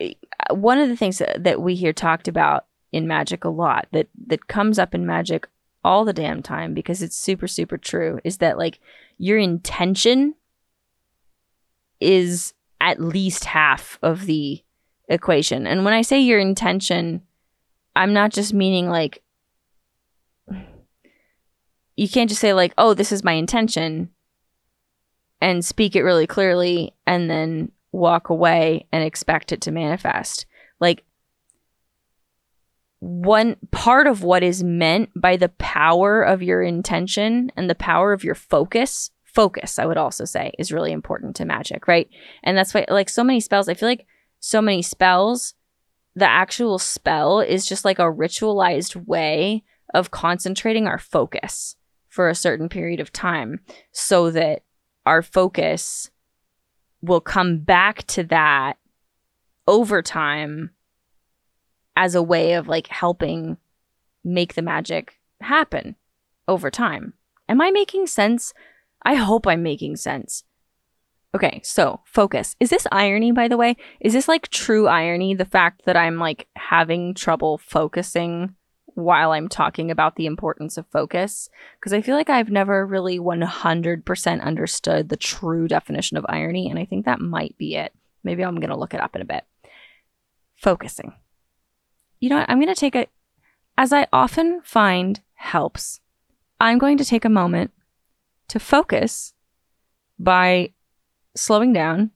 uh, 0.00 0.08
one 0.50 0.78
of 0.78 0.88
the 0.88 0.96
things 0.96 1.22
that 1.36 1.60
we 1.60 1.74
hear 1.74 1.92
talked 1.92 2.28
about 2.28 2.66
in 2.92 3.06
magic 3.06 3.44
a 3.44 3.48
lot 3.48 3.86
that 3.92 4.08
that 4.26 4.48
comes 4.48 4.78
up 4.78 4.94
in 4.94 5.06
magic 5.06 5.48
all 5.84 6.04
the 6.04 6.12
damn 6.12 6.42
time 6.42 6.74
because 6.74 7.02
it's 7.02 7.16
super 7.16 7.48
super 7.48 7.78
true 7.78 8.20
is 8.24 8.38
that 8.38 8.58
like 8.58 8.78
your 9.18 9.38
intention 9.38 10.34
is 12.00 12.54
at 12.80 13.00
least 13.00 13.44
half 13.44 13.98
of 14.02 14.26
the 14.26 14.62
equation. 15.08 15.66
And 15.66 15.84
when 15.84 15.92
I 15.92 16.02
say 16.02 16.20
your 16.20 16.38
intention, 16.38 17.22
I'm 17.94 18.12
not 18.12 18.32
just 18.32 18.54
meaning 18.54 18.88
like 18.88 19.22
you 21.96 22.08
can't 22.08 22.30
just 22.30 22.40
say 22.40 22.54
like, 22.54 22.72
"Oh, 22.78 22.94
this 22.94 23.12
is 23.12 23.22
my 23.22 23.32
intention." 23.32 24.10
and 25.40 25.64
speak 25.64 25.96
it 25.96 26.02
really 26.02 26.26
clearly 26.26 26.94
and 27.06 27.30
then 27.30 27.72
walk 27.92 28.28
away 28.28 28.86
and 28.92 29.02
expect 29.02 29.52
it 29.52 29.60
to 29.62 29.70
manifest. 29.70 30.46
One 33.00 33.56
part 33.70 34.06
of 34.06 34.22
what 34.22 34.42
is 34.42 34.62
meant 34.62 35.10
by 35.16 35.36
the 35.36 35.48
power 35.48 36.22
of 36.22 36.42
your 36.42 36.62
intention 36.62 37.50
and 37.56 37.68
the 37.68 37.74
power 37.74 38.12
of 38.12 38.24
your 38.24 38.34
focus 38.34 39.10
focus 39.24 39.78
i 39.78 39.86
would 39.86 39.96
also 39.96 40.24
say 40.24 40.52
is 40.58 40.72
really 40.72 40.90
important 40.90 41.36
to 41.36 41.44
magic 41.44 41.86
right? 41.86 42.08
And 42.42 42.58
that's 42.58 42.74
why 42.74 42.84
like 42.88 43.08
so 43.08 43.22
many 43.22 43.40
spells 43.40 43.68
i 43.68 43.74
feel 43.74 43.88
like 43.88 44.06
so 44.40 44.60
many 44.60 44.82
spells 44.82 45.54
the 46.16 46.28
actual 46.28 46.78
spell 46.78 47.40
is 47.40 47.66
just 47.66 47.84
like 47.84 47.98
a 47.98 48.12
ritualized 48.12 48.96
way 49.06 49.62
of 49.94 50.10
concentrating 50.10 50.86
our 50.86 50.98
focus 50.98 51.76
for 52.08 52.28
a 52.28 52.34
certain 52.34 52.68
period 52.68 53.00
of 53.00 53.12
time 53.12 53.60
so 53.92 54.30
that 54.30 54.62
our 55.06 55.22
focus 55.22 56.10
will 57.00 57.20
come 57.20 57.58
back 57.58 58.06
to 58.08 58.24
that 58.24 58.76
over 59.66 60.02
time 60.02 60.70
as 62.00 62.14
a 62.14 62.22
way 62.22 62.54
of 62.54 62.66
like 62.66 62.86
helping 62.86 63.58
make 64.24 64.54
the 64.54 64.62
magic 64.62 65.20
happen 65.42 65.96
over 66.48 66.70
time. 66.70 67.12
Am 67.46 67.60
I 67.60 67.70
making 67.70 68.06
sense? 68.06 68.54
I 69.02 69.16
hope 69.16 69.46
I'm 69.46 69.62
making 69.62 69.96
sense. 69.96 70.44
Okay, 71.34 71.60
so 71.62 72.00
focus. 72.06 72.56
Is 72.58 72.70
this 72.70 72.86
irony, 72.90 73.32
by 73.32 73.48
the 73.48 73.58
way? 73.58 73.76
Is 74.00 74.14
this 74.14 74.28
like 74.28 74.48
true 74.48 74.88
irony? 74.88 75.34
The 75.34 75.44
fact 75.44 75.82
that 75.84 75.96
I'm 75.96 76.16
like 76.16 76.48
having 76.56 77.12
trouble 77.12 77.58
focusing 77.58 78.54
while 78.94 79.32
I'm 79.32 79.48
talking 79.48 79.90
about 79.90 80.16
the 80.16 80.24
importance 80.24 80.78
of 80.78 80.86
focus 80.86 81.50
because 81.78 81.92
I 81.92 82.00
feel 82.00 82.16
like 82.16 82.30
I've 82.30 82.50
never 82.50 82.86
really 82.86 83.18
100% 83.18 84.42
understood 84.42 85.10
the 85.10 85.18
true 85.18 85.68
definition 85.68 86.16
of 86.16 86.24
irony, 86.30 86.70
and 86.70 86.78
I 86.78 86.86
think 86.86 87.04
that 87.04 87.20
might 87.20 87.58
be 87.58 87.76
it. 87.76 87.92
Maybe 88.24 88.42
I'm 88.42 88.56
going 88.56 88.70
to 88.70 88.78
look 88.78 88.94
it 88.94 89.02
up 89.02 89.14
in 89.14 89.20
a 89.20 89.26
bit. 89.26 89.44
Focusing. 90.56 91.12
You 92.20 92.28
know 92.28 92.36
what? 92.36 92.48
I'm 92.48 92.58
going 92.58 92.72
to 92.72 92.78
take 92.78 92.94
a, 92.94 93.06
as 93.76 93.92
I 93.92 94.06
often 94.12 94.60
find 94.62 95.20
helps, 95.34 96.00
I'm 96.60 96.78
going 96.78 96.98
to 96.98 97.04
take 97.04 97.24
a 97.24 97.30
moment 97.30 97.72
to 98.48 98.60
focus 98.60 99.32
by 100.18 100.72
slowing 101.34 101.72
down 101.72 102.10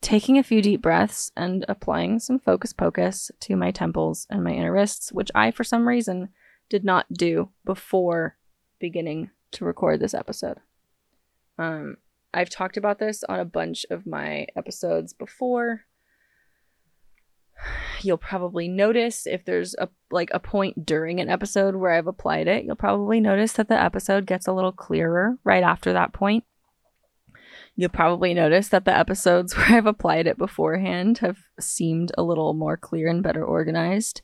taking 0.00 0.38
a 0.38 0.42
few 0.42 0.62
deep 0.62 0.80
breaths 0.82 1.32
and 1.36 1.64
applying 1.68 2.18
some 2.18 2.38
focus 2.38 2.72
pocus 2.72 3.30
to 3.40 3.56
my 3.56 3.70
temples 3.70 4.26
and 4.30 4.44
my 4.44 4.52
inner 4.52 4.72
wrists, 4.72 5.12
which 5.12 5.30
I, 5.34 5.50
for 5.50 5.64
some 5.64 5.88
reason, 5.88 6.28
did 6.68 6.84
not 6.84 7.12
do 7.12 7.50
before 7.64 8.36
beginning 8.78 9.30
to 9.52 9.64
record 9.64 9.98
this 9.98 10.14
episode. 10.14 10.58
Um, 11.58 11.96
I've 12.32 12.50
talked 12.50 12.76
about 12.76 12.98
this 12.98 13.24
on 13.24 13.40
a 13.40 13.44
bunch 13.44 13.86
of 13.90 14.06
my 14.06 14.46
episodes 14.54 15.12
before. 15.12 15.86
You'll 18.02 18.18
probably 18.18 18.68
notice 18.68 19.26
if 19.26 19.44
there's 19.44 19.74
a 19.78 19.88
like 20.10 20.30
a 20.32 20.40
point 20.40 20.84
during 20.86 21.20
an 21.20 21.28
episode 21.28 21.76
where 21.76 21.92
I've 21.92 22.06
applied 22.06 22.48
it, 22.48 22.64
you'll 22.64 22.76
probably 22.76 23.20
notice 23.20 23.52
that 23.54 23.68
the 23.68 23.80
episode 23.80 24.26
gets 24.26 24.46
a 24.46 24.52
little 24.52 24.72
clearer 24.72 25.38
right 25.44 25.62
after 25.62 25.92
that 25.92 26.12
point. 26.12 26.44
You'll 27.74 27.90
probably 27.90 28.32
notice 28.34 28.68
that 28.68 28.84
the 28.84 28.96
episodes 28.96 29.54
where 29.56 29.72
I've 29.72 29.86
applied 29.86 30.26
it 30.26 30.38
beforehand 30.38 31.18
have 31.18 31.38
seemed 31.60 32.12
a 32.16 32.22
little 32.22 32.54
more 32.54 32.76
clear 32.76 33.08
and 33.08 33.22
better 33.22 33.44
organized. 33.44 34.22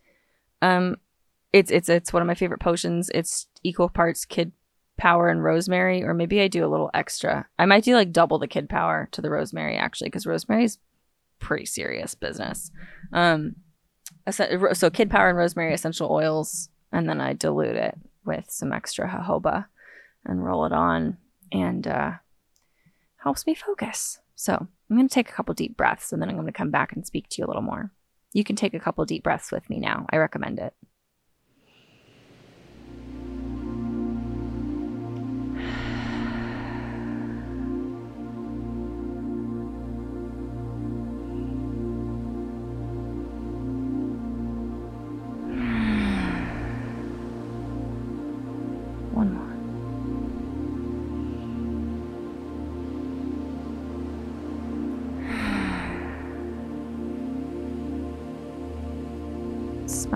Um, 0.61 0.97
it's 1.53 1.71
it's 1.71 1.89
it's 1.89 2.13
one 2.13 2.23
of 2.23 2.27
my 2.27 2.35
favorite 2.35 2.61
potions. 2.61 3.11
It's 3.15 3.47
equal 3.63 3.89
parts 3.89 4.25
kid 4.25 4.53
power 4.97 5.29
and 5.29 5.43
rosemary, 5.43 6.03
or 6.03 6.15
maybe 6.15 6.41
I 6.41 6.49
do 6.49 6.65
a 6.65 6.69
little 6.69 6.91
extra. 6.95 7.47
I 7.59 7.67
might 7.67 7.85
do 7.85 7.95
like 7.95 8.13
double 8.13 8.39
the 8.39 8.47
kid 8.47 8.69
power 8.69 9.09
to 9.13 9.21
the 9.21 9.31
rosemary 9.31 9.77
actually, 9.77 10.09
because 10.09 10.27
rosemary's 10.27 10.79
pretty 11.43 11.67
serious 11.67 12.15
business. 12.15 12.71
Um, 13.13 13.57
so 14.31 14.91
kid 14.91 15.11
power 15.11 15.29
and 15.29 15.37
rosemary 15.37 15.75
essential 15.75 16.11
oils, 16.11 16.69
and 16.93 17.09
then 17.09 17.21
I 17.21 17.35
dilute 17.35 17.77
it 17.77 17.99
with 18.25 18.47
some 18.49 18.73
extra 18.73 19.09
jojoba 19.09 19.67
and 20.25 20.45
roll 20.45 20.65
it 20.65 20.73
on, 20.73 21.19
and 21.51 21.87
uh, 21.87 22.13
helps 23.17 23.47
me 23.47 23.55
focus. 23.55 24.21
So 24.35 24.55
I'm 24.55 24.97
going 24.97 25.09
to 25.09 25.15
take 25.15 25.29
a 25.31 25.33
couple 25.33 25.55
deep 25.55 25.77
breaths 25.77 26.13
and 26.13 26.21
then 26.21 26.29
I'm 26.29 26.37
going 26.37 26.47
to 26.47 26.53
come 26.53 26.71
back 26.71 26.93
and 26.93 27.07
speak 27.07 27.29
to 27.31 27.41
you 27.41 27.47
a 27.47 27.49
little 27.49 27.63
more. 27.63 27.91
You 28.33 28.45
can 28.45 28.57
take 28.57 28.75
a 28.75 28.81
couple 28.81 29.05
deep 29.05 29.23
breaths 29.23 29.53
with 29.53 29.69
me 29.71 29.79
now. 29.79 30.07
I 30.11 30.17
recommend 30.17 30.59
it. 30.59 30.75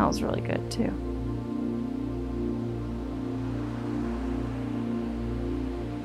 Smells 0.07 0.23
really 0.23 0.41
good 0.41 0.71
too. 0.71 0.93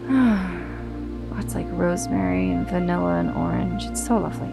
it's 1.39 1.53
like 1.53 1.67
rosemary 1.69 2.49
and 2.51 2.67
vanilla 2.67 3.19
and 3.19 3.29
orange. 3.31 3.85
It's 3.85 4.05
so 4.05 4.17
lovely. 4.17 4.51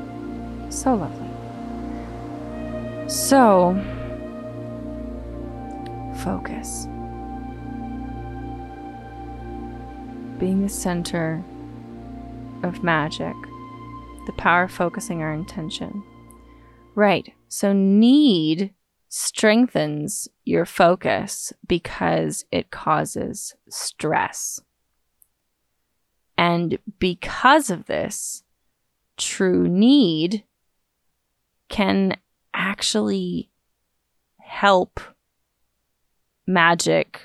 So 0.70 0.94
lovely. 0.94 1.28
So, 3.09 3.74
focus. 6.22 6.86
Being 10.38 10.62
the 10.62 10.68
center 10.68 11.42
of 12.62 12.82
magic, 12.84 13.34
the 14.26 14.34
power 14.36 14.64
of 14.64 14.70
focusing 14.70 15.22
our 15.22 15.32
intention. 15.32 16.03
Right. 16.94 17.32
So, 17.49 17.72
need 17.72 18.74
strengthens 19.09 20.28
your 20.44 20.66
focus 20.66 21.52
because 21.66 22.44
it 22.50 22.70
causes 22.70 23.54
stress. 23.68 24.61
And 26.36 26.78
because 26.98 27.70
of 27.70 27.86
this, 27.86 28.44
true 29.16 29.66
need 29.66 30.44
can 31.68 32.16
actually 32.54 33.50
help 34.38 35.00
magic 36.46 37.20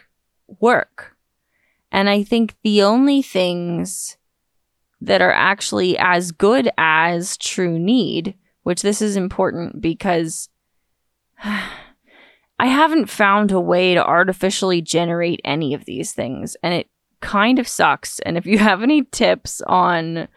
work. 0.60 1.16
And 1.92 2.10
I 2.10 2.24
think 2.24 2.56
the 2.64 2.82
only 2.82 3.22
things 3.22 4.18
that 5.00 5.22
are 5.22 5.32
actually 5.32 5.98
as 5.98 6.32
good 6.32 6.70
as 6.78 7.38
true 7.38 7.78
need, 7.78 8.36
which 8.64 8.82
this 8.82 9.02
is 9.02 9.16
important 9.16 9.82
because 9.82 10.50
I 11.44 12.68
haven't 12.68 13.10
found 13.10 13.52
a 13.52 13.60
way 13.60 13.94
to 13.94 14.06
artificially 14.06 14.82
generate 14.82 15.42
any 15.44 15.74
of 15.74 15.86
these 15.86 16.14
things, 16.14 16.56
and 16.64 16.74
it 16.74 16.88
kind 17.22 17.60
of 17.60 17.68
sucks. 17.68 18.20
And 18.20 18.38
if 18.38 18.46
you 18.46 18.58
have 18.60 18.84
any 18.84 19.04
tips 19.04 19.62
on 19.68 20.28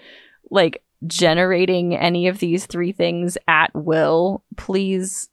like 0.51 0.83
generating 1.07 1.95
any 1.95 2.29
of 2.29 2.39
these 2.39 2.67
three 2.67 2.93
things 2.93 3.37
at 3.47 3.71
will, 3.75 4.43
please 4.57 5.29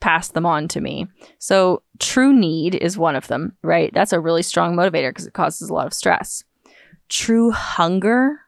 pass 0.00 0.28
them 0.28 0.46
on 0.46 0.68
to 0.68 0.80
me. 0.80 1.06
So, 1.38 1.82
true 1.98 2.32
need 2.32 2.74
is 2.76 2.98
one 2.98 3.16
of 3.16 3.26
them, 3.28 3.56
right? 3.62 3.92
That's 3.92 4.12
a 4.12 4.20
really 4.20 4.42
strong 4.42 4.76
motivator 4.76 5.10
because 5.10 5.26
it 5.26 5.34
causes 5.34 5.70
a 5.70 5.74
lot 5.74 5.86
of 5.86 5.94
stress. 5.94 6.44
True 7.08 7.50
hunger 7.50 8.40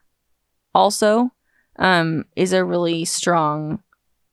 also 0.73 1.31
um, 1.79 2.25
is 2.35 2.53
a 2.53 2.63
really 2.63 3.03
strong 3.05 3.81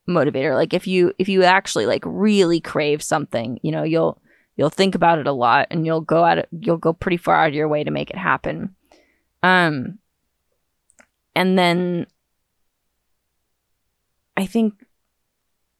motivator. 0.08 0.54
Like 0.54 0.74
if 0.74 0.86
you 0.86 1.12
if 1.18 1.28
you 1.28 1.44
actually 1.44 1.86
like 1.86 2.02
really 2.04 2.60
crave 2.60 3.02
something 3.02 3.58
you 3.62 3.70
know 3.70 3.82
you'll 3.82 4.20
you'll 4.56 4.70
think 4.70 4.94
about 4.94 5.18
it 5.18 5.26
a 5.26 5.32
lot 5.32 5.68
and 5.70 5.86
you'll 5.86 6.00
go 6.00 6.24
out 6.24 6.46
you'll 6.58 6.78
go 6.78 6.92
pretty 6.92 7.16
far 7.16 7.36
out 7.36 7.48
of 7.48 7.54
your 7.54 7.68
way 7.68 7.84
to 7.84 7.90
make 7.90 8.10
it 8.10 8.16
happen. 8.16 8.74
Um 9.42 9.98
and 11.34 11.56
then 11.56 12.06
i 14.36 14.46
think 14.46 14.74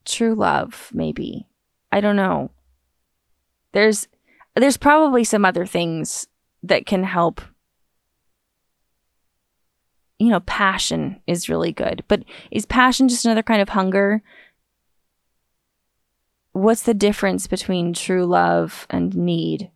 true 0.05 0.35
love 0.35 0.89
maybe. 0.93 1.45
I 1.91 2.01
don't 2.01 2.15
know. 2.15 2.51
There's 3.71 4.07
there's 4.55 4.77
probably 4.77 5.23
some 5.23 5.45
other 5.45 5.65
things 5.65 6.27
that 6.63 6.85
can 6.85 7.03
help 7.03 7.41
you 10.19 10.29
know 10.29 10.41
passion 10.41 11.19
is 11.27 11.49
really 11.49 11.71
good 11.71 12.03
but 12.07 12.23
is 12.51 12.65
passion 12.65 13.07
just 13.07 13.25
another 13.25 13.43
kind 13.43 13.61
of 13.61 13.69
hunger 13.69 14.21
what's 16.51 16.83
the 16.83 16.93
difference 16.93 17.47
between 17.47 17.93
true 17.93 18.25
love 18.25 18.85
and 18.89 19.15
need 19.15 19.71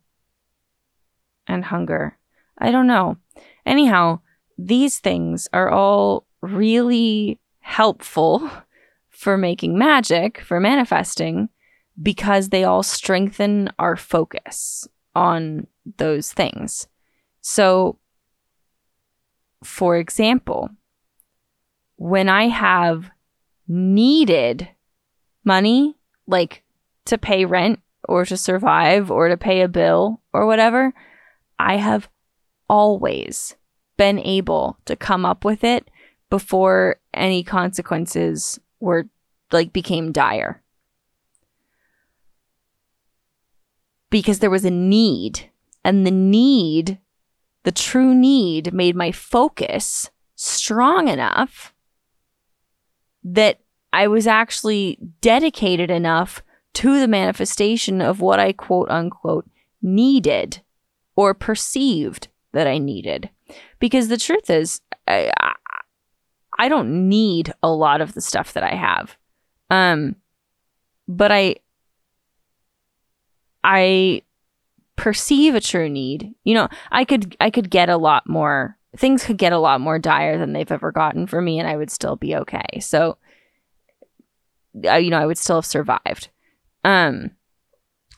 and 1.46 1.64
hunger? 1.64 2.18
I 2.58 2.70
don't 2.70 2.86
know. 2.86 3.16
Anyhow, 3.66 4.20
these 4.58 4.98
things 4.98 5.48
are 5.52 5.70
all 5.70 6.26
really 6.40 7.40
helpful 7.60 8.50
for 9.08 9.36
making 9.38 9.78
magic, 9.78 10.40
for 10.40 10.60
manifesting, 10.60 11.48
because 12.00 12.48
they 12.48 12.64
all 12.64 12.82
strengthen 12.82 13.70
our 13.78 13.96
focus 13.96 14.86
on 15.14 15.66
those 15.96 16.32
things. 16.32 16.88
So, 17.40 17.98
for 19.64 19.96
example, 19.96 20.70
when 21.96 22.28
I 22.28 22.48
have 22.48 23.10
needed 23.66 24.68
money, 25.44 25.96
like 26.26 26.62
to 27.06 27.18
pay 27.18 27.44
rent 27.44 27.80
or 28.08 28.24
to 28.24 28.36
survive 28.36 29.10
or 29.10 29.28
to 29.28 29.36
pay 29.36 29.62
a 29.62 29.68
bill 29.68 30.20
or 30.32 30.46
whatever, 30.46 30.92
I 31.58 31.76
have 31.76 32.08
always 32.68 33.56
been 33.96 34.18
able 34.18 34.78
to 34.84 34.96
come 34.96 35.24
up 35.24 35.44
with 35.44 35.64
it 35.64 35.88
before 36.30 36.96
any 37.12 37.42
consequences 37.42 38.58
were 38.80 39.08
like 39.52 39.72
became 39.72 40.12
dire. 40.12 40.62
Because 44.10 44.38
there 44.38 44.50
was 44.50 44.64
a 44.64 44.70
need, 44.70 45.50
and 45.84 46.06
the 46.06 46.10
need, 46.10 46.98
the 47.64 47.72
true 47.72 48.14
need, 48.14 48.72
made 48.72 48.94
my 48.94 49.10
focus 49.10 50.10
strong 50.36 51.08
enough 51.08 51.74
that 53.22 53.60
I 53.92 54.06
was 54.06 54.26
actually 54.26 54.98
dedicated 55.20 55.90
enough 55.90 56.42
to 56.74 57.00
the 57.00 57.08
manifestation 57.08 58.00
of 58.00 58.20
what 58.20 58.38
I 58.38 58.52
quote 58.52 58.90
unquote 58.90 59.48
needed 59.80 60.60
or 61.16 61.32
perceived 61.32 62.28
that 62.52 62.66
I 62.66 62.78
needed. 62.78 63.30
Because 63.78 64.08
the 64.08 64.16
truth 64.16 64.50
is, 64.50 64.80
I, 65.06 65.32
I 66.58 66.68
don't 66.68 67.08
need 67.08 67.52
a 67.62 67.70
lot 67.70 68.00
of 68.00 68.14
the 68.14 68.20
stuff 68.20 68.52
that 68.52 68.62
I 68.62 68.74
have. 68.74 69.16
Um, 69.70 70.16
but 71.06 71.32
I, 71.32 71.56
I 73.62 74.22
perceive 74.96 75.54
a 75.54 75.60
true 75.60 75.88
need. 75.88 76.34
You 76.44 76.54
know, 76.54 76.68
I 76.90 77.04
could, 77.04 77.36
I 77.40 77.50
could 77.50 77.70
get 77.70 77.88
a 77.88 77.96
lot 77.96 78.28
more, 78.28 78.76
things 78.96 79.24
could 79.24 79.38
get 79.38 79.52
a 79.52 79.58
lot 79.58 79.80
more 79.80 79.98
dire 79.98 80.38
than 80.38 80.52
they've 80.52 80.70
ever 80.70 80.92
gotten 80.92 81.26
for 81.26 81.40
me 81.40 81.58
and 81.58 81.68
I 81.68 81.76
would 81.76 81.90
still 81.90 82.16
be 82.16 82.36
okay. 82.36 82.80
So, 82.80 83.18
uh, 84.84 84.94
you 84.94 85.10
know, 85.10 85.18
I 85.18 85.26
would 85.26 85.38
still 85.38 85.56
have 85.56 85.66
survived. 85.66 86.28
Um, 86.84 87.30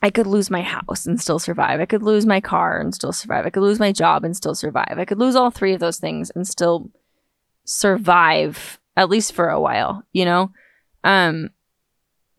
I 0.01 0.09
could 0.09 0.27
lose 0.27 0.51
my 0.51 0.61
house 0.61 1.05
and 1.05 1.19
still 1.19 1.39
survive. 1.39 1.79
I 1.79 1.85
could 1.85 2.03
lose 2.03 2.25
my 2.25 2.39
car 2.39 2.79
and 2.79 2.93
still 2.93 3.11
survive. 3.13 3.45
I 3.45 3.49
could 3.49 3.63
lose 3.63 3.79
my 3.79 3.91
job 3.91 4.23
and 4.23 4.35
still 4.35 4.53
survive. 4.53 4.95
I 4.97 5.05
could 5.05 5.19
lose 5.19 5.35
all 5.35 5.49
three 5.49 5.73
of 5.73 5.79
those 5.79 5.97
things 5.97 6.29
and 6.35 6.47
still 6.47 6.91
survive 7.65 8.79
at 8.95 9.09
least 9.09 9.33
for 9.33 9.49
a 9.49 9.59
while, 9.59 10.03
you 10.13 10.25
know? 10.25 10.51
Um, 11.03 11.49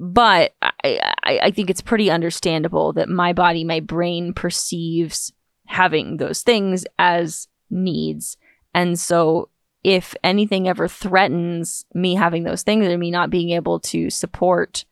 but 0.01 0.55
I, 0.63 1.01
I, 1.25 1.51
think 1.51 1.71
it's 1.71 1.81
pretty 1.81 2.11
understandable 2.11 2.93
that 2.93 3.09
my 3.09 3.33
body, 3.33 3.65
my 3.65 3.81
brain 3.81 4.33
perceives 4.33 5.33
having 5.67 6.19
those 6.19 6.43
things 6.43 6.85
as 6.99 7.49
needs. 7.69 8.37
And 8.75 8.99
so 8.99 9.49
if 9.83 10.15
anything 10.23 10.69
ever 10.69 10.87
threatens 10.87 11.85
me 11.95 12.15
having 12.15 12.45
those 12.45 12.63
things 12.63 12.87
or 12.87 12.97
me 12.97 13.11
not 13.11 13.31
being 13.31 13.51
able 13.51 13.81
to 13.81 14.09
support 14.09 14.85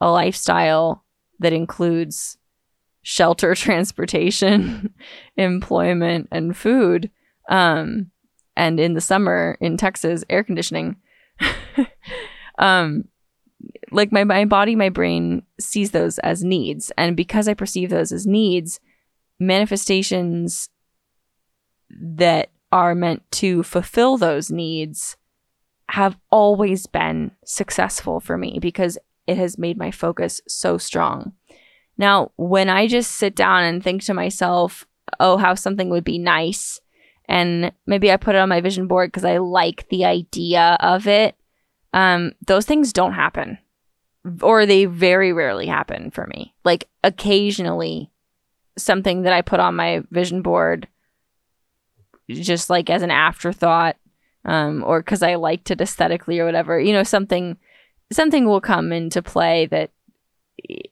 a 0.00 0.10
lifestyle 0.10 1.04
that 1.40 1.52
includes 1.52 2.38
shelter, 3.02 3.54
transportation, 3.54 4.94
employment, 5.36 6.28
and 6.30 6.56
food. 6.56 7.10
Um, 7.50 8.10
and 8.56 8.80
in 8.80 8.94
the 8.94 9.00
summer 9.00 9.56
in 9.60 9.76
Texas, 9.76 10.24
air 10.28 10.42
conditioning. 10.42 10.96
um, 12.58 13.04
like 13.90 14.12
my, 14.12 14.24
my 14.24 14.44
body, 14.44 14.76
my 14.76 14.88
brain 14.88 15.42
sees 15.58 15.90
those 15.90 16.18
as 16.20 16.44
needs. 16.44 16.92
And 16.96 17.16
because 17.16 17.48
I 17.48 17.54
perceive 17.54 17.90
those 17.90 18.12
as 18.12 18.26
needs, 18.26 18.80
manifestations 19.38 20.68
that 21.90 22.50
are 22.70 22.94
meant 22.94 23.22
to 23.32 23.62
fulfill 23.62 24.16
those 24.16 24.50
needs 24.50 25.16
have 25.90 26.18
always 26.30 26.86
been 26.86 27.30
successful 27.44 28.20
for 28.20 28.36
me 28.36 28.58
because 28.60 28.98
it 29.26 29.36
has 29.38 29.58
made 29.58 29.78
my 29.78 29.90
focus 29.90 30.40
so 30.46 30.76
strong. 30.76 31.32
Now, 31.96 32.32
when 32.36 32.68
I 32.68 32.86
just 32.86 33.12
sit 33.12 33.34
down 33.34 33.64
and 33.64 33.82
think 33.82 34.02
to 34.04 34.14
myself, 34.14 34.86
oh, 35.18 35.36
how 35.36 35.54
something 35.54 35.88
would 35.90 36.04
be 36.04 36.18
nice, 36.18 36.80
and 37.26 37.72
maybe 37.86 38.10
I 38.10 38.16
put 38.16 38.34
it 38.34 38.38
on 38.38 38.48
my 38.48 38.60
vision 38.60 38.86
board 38.86 39.10
because 39.10 39.24
I 39.24 39.38
like 39.38 39.88
the 39.88 40.04
idea 40.04 40.76
of 40.80 41.06
it, 41.06 41.36
um, 41.92 42.32
those 42.46 42.66
things 42.66 42.92
don't 42.92 43.14
happen. 43.14 43.58
Or 44.42 44.66
they 44.66 44.84
very 44.84 45.32
rarely 45.32 45.66
happen 45.66 46.10
for 46.10 46.26
me. 46.26 46.54
Like 46.64 46.88
occasionally, 47.02 48.10
something 48.76 49.22
that 49.22 49.32
I 49.32 49.42
put 49.42 49.60
on 49.60 49.76
my 49.76 50.02
vision 50.10 50.42
board, 50.42 50.86
just 52.28 52.68
like 52.68 52.90
as 52.90 53.02
an 53.02 53.10
afterthought, 53.10 53.96
um, 54.44 54.84
or 54.84 55.00
because 55.00 55.22
I 55.22 55.36
liked 55.36 55.70
it 55.70 55.80
aesthetically 55.80 56.40
or 56.40 56.46
whatever, 56.46 56.78
you 56.78 56.92
know, 56.92 57.02
something 57.04 57.56
something 58.12 58.46
will 58.46 58.60
come 58.60 58.92
into 58.92 59.22
play 59.22 59.66
that 59.66 59.90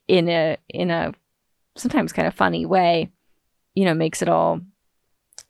in 0.07 0.29
a 0.29 0.57
in 0.69 0.91
a 0.91 1.13
sometimes 1.75 2.13
kind 2.13 2.27
of 2.27 2.33
funny 2.33 2.65
way, 2.65 3.09
you 3.75 3.85
know, 3.85 3.93
makes 3.93 4.21
it 4.21 4.29
all 4.29 4.61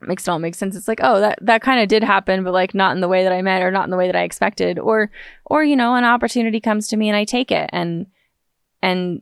makes 0.02 0.28
it 0.28 0.32
all 0.32 0.39
make 0.39 0.56
sense. 0.56 0.76
It's 0.76 0.88
like, 0.88 1.00
oh, 1.02 1.20
that 1.20 1.39
that 1.41 1.62
kind 1.62 1.82
of 1.82 1.88
did 1.88 2.04
happen, 2.04 2.43
but 2.43 2.54
like 2.54 2.74
not 2.74 2.95
in 2.95 3.02
the 3.02 3.08
way 3.08 3.24
that 3.24 3.34
I 3.34 3.41
meant 3.41 3.64
or 3.64 3.72
not 3.72 3.86
in 3.86 3.89
the 3.89 3.98
way 3.98 4.08
that 4.08 4.16
I 4.16 4.24
expected. 4.24 4.80
Or 4.80 5.10
or, 5.45 5.64
you 5.64 5.76
know, 5.76 5.95
an 5.95 6.04
opportunity 6.04 6.60
comes 6.60 6.88
to 6.88 6.98
me 6.98 7.10
and 7.10 7.18
I 7.18 7.26
take 7.26 7.52
it 7.52 7.70
and 7.74 8.08
and 8.82 9.22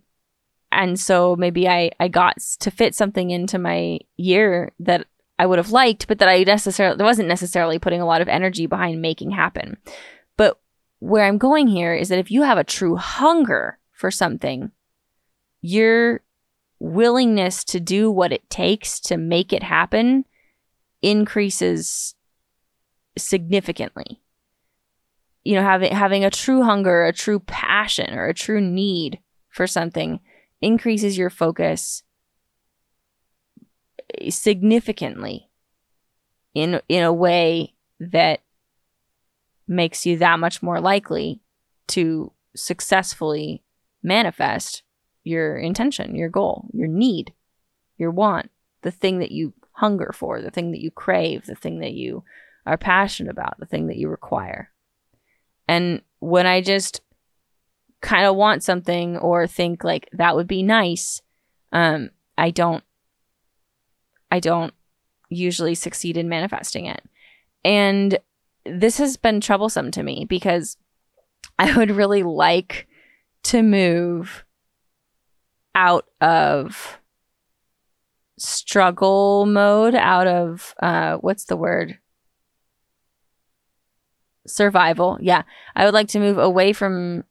and 0.71 0.99
so 0.99 1.35
maybe 1.35 1.67
I 1.67 1.91
I 1.99 2.07
got 2.07 2.39
to 2.59 2.71
fit 2.71 2.95
something 2.95 3.29
into 3.31 3.57
my 3.57 3.99
year 4.17 4.73
that 4.79 5.07
I 5.37 5.45
would 5.45 5.59
have 5.59 5.71
liked, 5.71 6.07
but 6.07 6.19
that 6.19 6.29
I 6.29 6.43
necessarily 6.43 7.03
wasn't 7.03 7.27
necessarily 7.27 7.79
putting 7.79 8.01
a 8.01 8.05
lot 8.05 8.21
of 8.21 8.29
energy 8.29 8.67
behind 8.67 9.01
making 9.01 9.31
happen 9.31 9.77
But 10.37 10.59
where 10.99 11.25
I'm 11.25 11.37
going 11.37 11.67
here 11.67 11.93
is 11.93 12.09
that 12.09 12.19
if 12.19 12.31
you 12.31 12.43
have 12.43 12.57
a 12.57 12.63
true 12.63 12.95
hunger 12.95 13.77
for 13.91 14.09
something, 14.11 14.71
your 15.61 16.21
willingness 16.79 17.63
to 17.63 17.79
do 17.79 18.11
what 18.11 18.31
it 18.31 18.49
takes 18.49 18.99
to 18.99 19.17
make 19.17 19.53
it 19.53 19.63
happen 19.63 20.25
increases 21.05 22.15
significantly. 23.15 24.21
You 25.43 25.53
know, 25.53 25.61
having 25.61 25.93
having 25.93 26.25
a 26.25 26.31
true 26.31 26.63
hunger, 26.63 27.05
a 27.05 27.13
true 27.13 27.39
passion, 27.39 28.15
or 28.15 28.27
a 28.27 28.33
true 28.33 28.59
need 28.59 29.19
for 29.49 29.67
something 29.67 30.19
increases 30.61 31.15
your 31.15 31.29
focus 31.29 32.01
eh, 34.19 34.31
significantly 34.31 35.51
in 36.55 36.81
in 36.89 37.03
a 37.03 37.13
way 37.13 37.75
that 37.99 38.41
makes 39.67 40.07
you 40.07 40.17
that 40.17 40.39
much 40.39 40.63
more 40.63 40.81
likely 40.81 41.39
to 41.87 42.31
successfully 42.55 43.63
manifest 44.01 44.81
your 45.23 45.57
intention, 45.57 46.15
your 46.15 46.29
goal, 46.29 46.67
your 46.73 46.87
need, 46.87 47.33
your 47.97 48.09
want, 48.09 48.49
the 48.81 48.91
thing 48.91 49.19
that 49.19 49.31
you 49.31 49.53
hunger 49.75 50.11
for, 50.13 50.41
the 50.41 50.51
thing 50.51 50.71
that 50.71 50.81
you 50.81 50.91
crave, 50.91 51.45
the 51.45 51.55
thing 51.55 51.79
that 51.79 51.93
you 51.93 52.23
are 52.65 52.77
passionate 52.77 53.31
about, 53.31 53.59
the 53.59 53.65
thing 53.65 53.87
that 53.87 53.97
you 53.97 54.09
require. 54.09 54.71
And 55.67 56.01
when 56.19 56.45
I 56.45 56.61
just 56.61 57.01
kind 58.01 58.25
of 58.25 58.35
want 58.35 58.63
something 58.63 59.17
or 59.17 59.47
think 59.47 59.83
like 59.83 60.09
that 60.13 60.35
would 60.35 60.47
be 60.47 60.63
nice, 60.63 61.21
um, 61.71 62.09
I 62.37 62.51
don't 62.51 62.83
I 64.31 64.39
don't 64.39 64.73
usually 65.29 65.75
succeed 65.75 66.17
in 66.17 66.29
manifesting 66.29 66.85
it. 66.85 67.03
And 67.63 68.17
this 68.65 68.97
has 68.97 69.17
been 69.17 69.41
troublesome 69.41 69.91
to 69.91 70.03
me 70.03 70.25
because 70.27 70.77
I 71.59 71.75
would 71.77 71.91
really 71.91 72.23
like 72.23 72.87
to 73.43 73.61
move 73.61 74.43
out 75.73 76.05
of 76.21 76.99
struggle 78.37 79.45
mode 79.45 79.95
out 79.95 80.27
of 80.27 80.75
uh 80.81 81.17
what's 81.17 81.45
the 81.45 81.57
word? 81.57 81.99
Survival. 84.47 85.17
Yeah. 85.21 85.43
I 85.75 85.85
would 85.85 85.93
like 85.93 86.09
to 86.09 86.19
move 86.19 86.37
away 86.37 86.73
from 86.73 87.23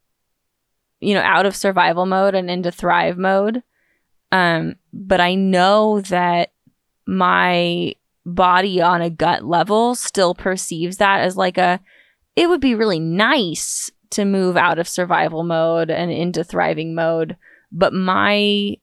you 1.00 1.12
know, 1.12 1.20
out 1.20 1.44
of 1.44 1.54
survival 1.54 2.06
mode 2.06 2.34
and 2.34 2.50
into 2.50 2.70
thrive 2.70 3.18
mode. 3.18 3.62
Um 4.32 4.76
but 4.92 5.20
I 5.20 5.34
know 5.34 6.00
that 6.02 6.52
my 7.06 7.94
body 8.26 8.80
on 8.80 9.02
a 9.02 9.10
gut 9.10 9.44
level 9.44 9.94
still 9.94 10.34
perceives 10.34 10.96
that 10.96 11.20
as 11.20 11.36
like 11.36 11.58
a 11.58 11.80
it 12.36 12.48
would 12.48 12.60
be 12.60 12.74
really 12.74 12.98
nice 12.98 13.90
to 14.10 14.24
move 14.24 14.56
out 14.56 14.78
of 14.78 14.88
survival 14.88 15.44
mode 15.44 15.90
and 15.90 16.10
into 16.10 16.42
thriving 16.42 16.94
mode 16.94 17.36
but 17.70 17.92
my 17.92 18.76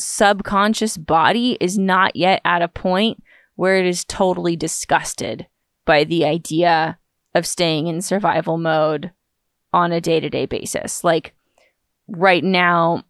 subconscious 0.00 0.96
body 0.96 1.56
is 1.60 1.78
not 1.78 2.16
yet 2.16 2.40
at 2.44 2.62
a 2.62 2.68
point 2.68 3.22
where 3.54 3.76
it 3.76 3.86
is 3.86 4.04
totally 4.04 4.56
disgusted 4.56 5.46
by 5.84 6.04
the 6.04 6.24
idea 6.24 6.98
of 7.34 7.46
staying 7.46 7.86
in 7.86 8.00
survival 8.00 8.58
mode 8.58 9.12
on 9.72 9.92
a 9.92 10.00
day-to-day 10.00 10.46
basis. 10.46 11.04
Like 11.04 11.34
right 12.08 12.42
now 12.42 13.04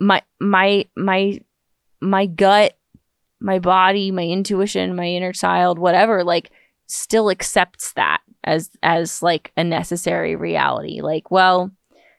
my 0.00 0.22
my 0.40 0.84
my 0.96 1.40
my 2.00 2.26
gut 2.26 2.76
my 3.40 3.58
body 3.58 4.10
my 4.10 4.24
intuition 4.24 4.96
my 4.96 5.06
inner 5.06 5.32
child 5.32 5.78
whatever 5.78 6.24
like 6.24 6.50
still 6.86 7.30
accepts 7.30 7.92
that 7.92 8.20
as 8.44 8.70
as 8.82 9.22
like 9.22 9.52
a 9.56 9.64
necessary 9.64 10.36
reality. 10.36 11.00
Like 11.00 11.30
well 11.30 11.70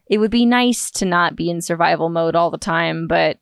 it 0.10 0.18
would 0.18 0.32
be 0.32 0.45
nice 0.45 0.89
to 0.91 1.05
not 1.05 1.36
be 1.36 1.49
in 1.49 1.62
survival 1.62 2.10
mode 2.10 2.36
all 2.36 2.49
the 2.49 2.57
time, 2.57 3.07
but 3.07 3.38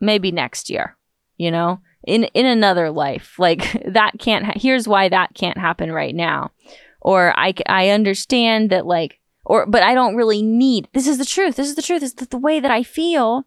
maybe 0.00 0.30
next 0.30 0.70
year, 0.70 0.96
you 1.36 1.50
know, 1.50 1.80
in 2.06 2.24
in 2.24 2.46
another 2.46 2.90
life. 2.90 3.38
Like 3.38 3.72
that 3.86 4.12
can't. 4.18 4.46
Ha- 4.46 4.52
here's 4.56 4.88
why 4.88 5.08
that 5.08 5.34
can't 5.34 5.58
happen 5.58 5.92
right 5.92 6.14
now, 6.14 6.52
or 7.00 7.34
I 7.36 7.52
I 7.66 7.90
understand 7.90 8.70
that 8.70 8.86
like 8.86 9.18
or 9.44 9.66
but 9.66 9.82
I 9.82 9.94
don't 9.94 10.16
really 10.16 10.42
need. 10.42 10.88
This 10.92 11.08
is 11.08 11.18
the 11.18 11.24
truth. 11.24 11.56
This 11.56 11.68
is 11.68 11.74
the 11.74 11.82
truth. 11.82 12.02
Is 12.02 12.14
that 12.14 12.30
the 12.30 12.38
way 12.38 12.60
that 12.60 12.70
I 12.70 12.84
feel 12.84 13.44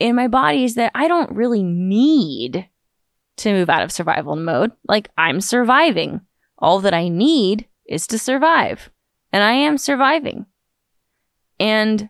in 0.00 0.16
my 0.16 0.26
body 0.26 0.64
is 0.64 0.74
that 0.74 0.90
I 0.94 1.06
don't 1.06 1.30
really 1.30 1.62
need 1.62 2.68
to 3.36 3.52
move 3.52 3.70
out 3.70 3.82
of 3.82 3.92
survival 3.92 4.34
mode. 4.34 4.72
Like 4.88 5.10
I'm 5.16 5.40
surviving. 5.40 6.22
All 6.58 6.80
that 6.80 6.92
I 6.92 7.08
need 7.08 7.68
is 7.86 8.06
to 8.08 8.18
survive. 8.18 8.90
And 9.32 9.42
I 9.42 9.52
am 9.52 9.78
surviving. 9.78 10.46
And 11.60 12.08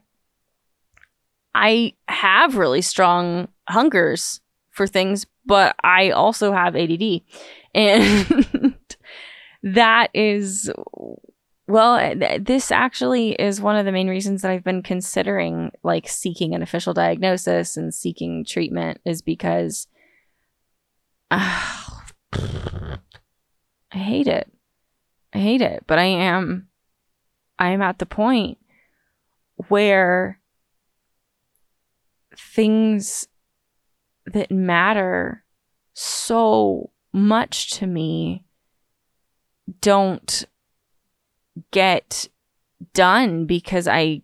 I 1.54 1.94
have 2.08 2.56
really 2.56 2.80
strong 2.80 3.48
hungers 3.68 4.40
for 4.70 4.86
things, 4.86 5.26
but 5.44 5.74
I 5.82 6.10
also 6.10 6.52
have 6.52 6.76
ADD. 6.76 7.22
And 7.74 8.76
that 9.64 10.10
is, 10.14 10.70
well, 11.66 12.14
this 12.40 12.70
actually 12.70 13.32
is 13.32 13.60
one 13.60 13.76
of 13.76 13.84
the 13.84 13.92
main 13.92 14.08
reasons 14.08 14.42
that 14.42 14.52
I've 14.52 14.64
been 14.64 14.82
considering 14.82 15.72
like 15.82 16.08
seeking 16.08 16.54
an 16.54 16.62
official 16.62 16.94
diagnosis 16.94 17.76
and 17.76 17.92
seeking 17.92 18.44
treatment 18.44 19.00
is 19.04 19.20
because 19.20 19.88
uh, 21.32 21.98
I 22.32 22.98
hate 23.98 24.28
it. 24.28 24.50
I 25.32 25.38
hate 25.38 25.62
it, 25.62 25.84
but 25.86 25.98
I 25.98 26.04
am 26.04 26.68
I 27.58 27.70
am 27.70 27.82
at 27.82 27.98
the 27.98 28.06
point 28.06 28.58
where 29.68 30.40
things 32.36 33.28
that 34.26 34.50
matter 34.50 35.44
so 35.92 36.90
much 37.12 37.70
to 37.70 37.86
me 37.86 38.44
don't 39.80 40.44
get 41.70 42.28
done 42.94 43.46
because 43.46 43.86
I 43.86 44.22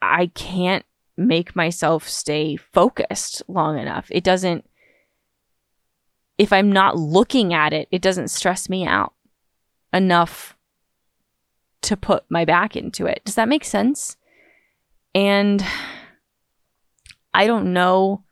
I 0.00 0.26
can't 0.34 0.84
make 1.16 1.54
myself 1.54 2.08
stay 2.08 2.56
focused 2.56 3.42
long 3.48 3.78
enough. 3.78 4.08
It 4.10 4.24
doesn't 4.24 4.68
if 6.38 6.52
I'm 6.52 6.72
not 6.72 6.96
looking 6.96 7.54
at 7.54 7.72
it, 7.72 7.88
it 7.90 8.02
doesn't 8.02 8.28
stress 8.28 8.68
me 8.68 8.86
out 8.86 9.12
enough 9.92 10.51
to 11.82 11.96
put 11.96 12.24
my 12.30 12.44
back 12.44 12.76
into 12.76 13.06
it. 13.06 13.22
Does 13.24 13.34
that 13.34 13.48
make 13.48 13.64
sense? 13.64 14.16
And 15.14 15.64
I 17.34 17.46
don't 17.46 17.72
know 17.72 18.24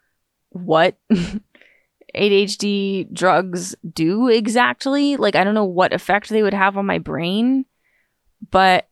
what 0.51 0.96
ADHD 2.14 3.12
drugs 3.12 3.74
do 3.92 4.28
exactly. 4.28 5.16
Like, 5.16 5.36
I 5.36 5.44
don't 5.44 5.55
know 5.55 5.64
what 5.64 5.92
effect 5.92 6.28
they 6.28 6.42
would 6.42 6.55
have 6.55 6.76
on 6.76 6.86
my 6.86 6.98
brain, 6.98 7.66
but 8.51 8.88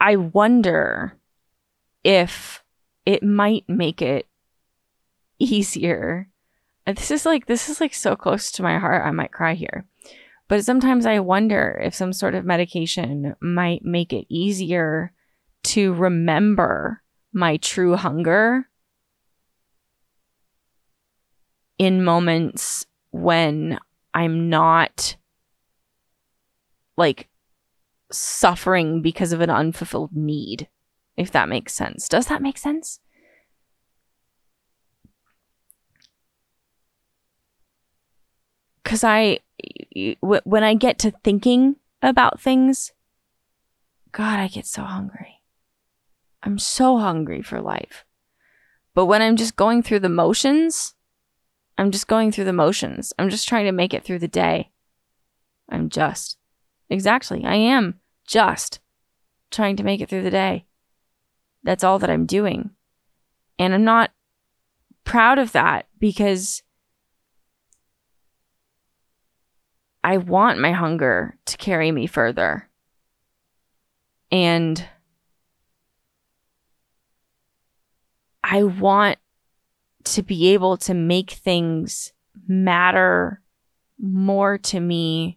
I 0.00 0.16
wonder 0.16 1.16
if 2.04 2.62
it 3.04 3.22
might 3.22 3.64
make 3.68 4.02
it 4.02 4.26
easier. 5.38 6.28
This 6.86 7.10
is 7.10 7.26
like, 7.26 7.46
this 7.46 7.68
is 7.68 7.80
like 7.80 7.94
so 7.94 8.16
close 8.16 8.50
to 8.52 8.62
my 8.62 8.78
heart. 8.78 9.06
I 9.06 9.10
might 9.10 9.32
cry 9.32 9.54
here. 9.54 9.84
But 10.48 10.64
sometimes 10.64 11.04
I 11.04 11.18
wonder 11.20 11.78
if 11.84 11.94
some 11.94 12.14
sort 12.14 12.34
of 12.34 12.44
medication 12.44 13.36
might 13.40 13.84
make 13.84 14.14
it 14.14 14.26
easier 14.30 15.12
to 15.64 15.92
remember 15.92 17.02
my 17.32 17.58
true 17.58 17.96
hunger 17.96 18.68
in 21.76 22.02
moments 22.02 22.86
when 23.10 23.78
I'm 24.14 24.48
not 24.48 25.16
like 26.96 27.28
suffering 28.10 29.02
because 29.02 29.32
of 29.32 29.42
an 29.42 29.50
unfulfilled 29.50 30.16
need, 30.16 30.68
if 31.16 31.30
that 31.32 31.48
makes 31.48 31.74
sense. 31.74 32.08
Does 32.08 32.26
that 32.26 32.42
make 32.42 32.56
sense? 32.56 33.00
Because 38.82 39.04
I 39.04 39.40
when 40.20 40.64
I 40.64 40.74
get 40.74 40.98
to 41.00 41.12
thinking 41.22 41.76
about 42.02 42.40
things, 42.40 42.92
God, 44.12 44.38
I 44.38 44.48
get 44.48 44.66
so 44.66 44.82
hungry. 44.82 45.42
I'm 46.42 46.58
so 46.58 46.98
hungry 46.98 47.42
for 47.42 47.60
life. 47.60 48.04
But 48.94 49.06
when 49.06 49.22
I'm 49.22 49.36
just 49.36 49.56
going 49.56 49.82
through 49.82 50.00
the 50.00 50.08
motions, 50.08 50.94
I'm 51.76 51.90
just 51.90 52.08
going 52.08 52.32
through 52.32 52.44
the 52.44 52.52
motions. 52.52 53.12
I'm 53.18 53.30
just 53.30 53.48
trying 53.48 53.66
to 53.66 53.72
make 53.72 53.94
it 53.94 54.04
through 54.04 54.18
the 54.18 54.28
day. 54.28 54.70
I'm 55.68 55.88
just. 55.88 56.36
Exactly. 56.90 57.44
I 57.44 57.54
am 57.54 58.00
just 58.26 58.80
trying 59.50 59.76
to 59.76 59.84
make 59.84 60.00
it 60.00 60.08
through 60.08 60.22
the 60.22 60.30
day. 60.30 60.66
That's 61.62 61.84
all 61.84 61.98
that 61.98 62.10
I'm 62.10 62.26
doing. 62.26 62.70
And 63.58 63.74
I'm 63.74 63.84
not 63.84 64.10
proud 65.04 65.38
of 65.38 65.52
that 65.52 65.86
because 65.98 66.62
I 70.08 70.16
want 70.16 70.58
my 70.58 70.72
hunger 70.72 71.36
to 71.44 71.58
carry 71.58 71.92
me 71.92 72.06
further. 72.06 72.66
And 74.32 74.82
I 78.42 78.62
want 78.62 79.18
to 80.04 80.22
be 80.22 80.54
able 80.54 80.78
to 80.78 80.94
make 80.94 81.32
things 81.32 82.14
matter 82.46 83.42
more 84.00 84.56
to 84.56 84.80
me 84.80 85.36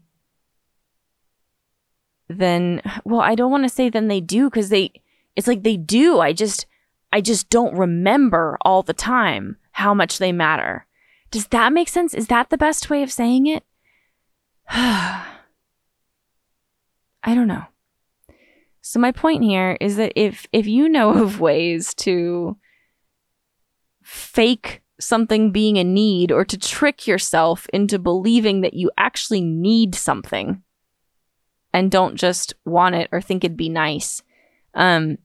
than 2.30 2.82
well 3.04 3.20
I 3.20 3.36
don't 3.36 3.52
want 3.52 3.66
to 3.66 3.70
say 3.70 3.90
than 3.90 4.08
they 4.08 4.22
do 4.22 4.50
cuz 4.50 4.70
they 4.70 4.94
it's 5.36 5.48
like 5.48 5.64
they 5.64 5.76
do 5.76 6.22
I 6.22 6.32
just 6.32 6.66
I 7.12 7.20
just 7.20 7.50
don't 7.50 7.76
remember 7.76 8.58
all 8.62 8.84
the 8.84 8.94
time 8.94 9.58
how 9.74 9.94
much 9.94 10.18
they 10.18 10.32
matter. 10.32 10.86
Does 11.30 11.48
that 11.48 11.74
make 11.74 11.90
sense? 11.90 12.14
Is 12.14 12.28
that 12.28 12.50
the 12.50 12.58
best 12.58 12.90
way 12.90 13.04
of 13.04 13.12
saying 13.12 13.48
it? 13.48 13.66
I 14.74 15.26
don't 17.26 17.50
know. 17.50 17.66
So 18.82 19.02
my 19.02 19.12
point 19.12 19.44
here 19.44 19.78
is 19.82 19.98
that 19.98 20.14
if 20.16 20.48
if 20.54 20.66
you 20.66 20.88
know 20.88 21.12
of 21.24 21.42
ways 21.42 21.94
to 21.96 22.58
fake 24.02 24.82
something 24.98 25.52
being 25.52 25.78
a 25.78 25.84
need 25.84 26.32
or 26.32 26.46
to 26.46 26.58
trick 26.58 27.06
yourself 27.06 27.68
into 27.74 28.00
believing 28.00 28.62
that 28.62 28.74
you 28.74 28.90
actually 28.98 29.42
need 29.42 29.94
something 29.94 30.64
and 31.74 31.92
don't 31.92 32.16
just 32.16 32.54
want 32.64 32.96
it 32.96 33.10
or 33.12 33.20
think 33.20 33.44
it'd 33.44 33.58
be 33.58 33.68
nice. 33.68 34.24
Um 34.74 35.18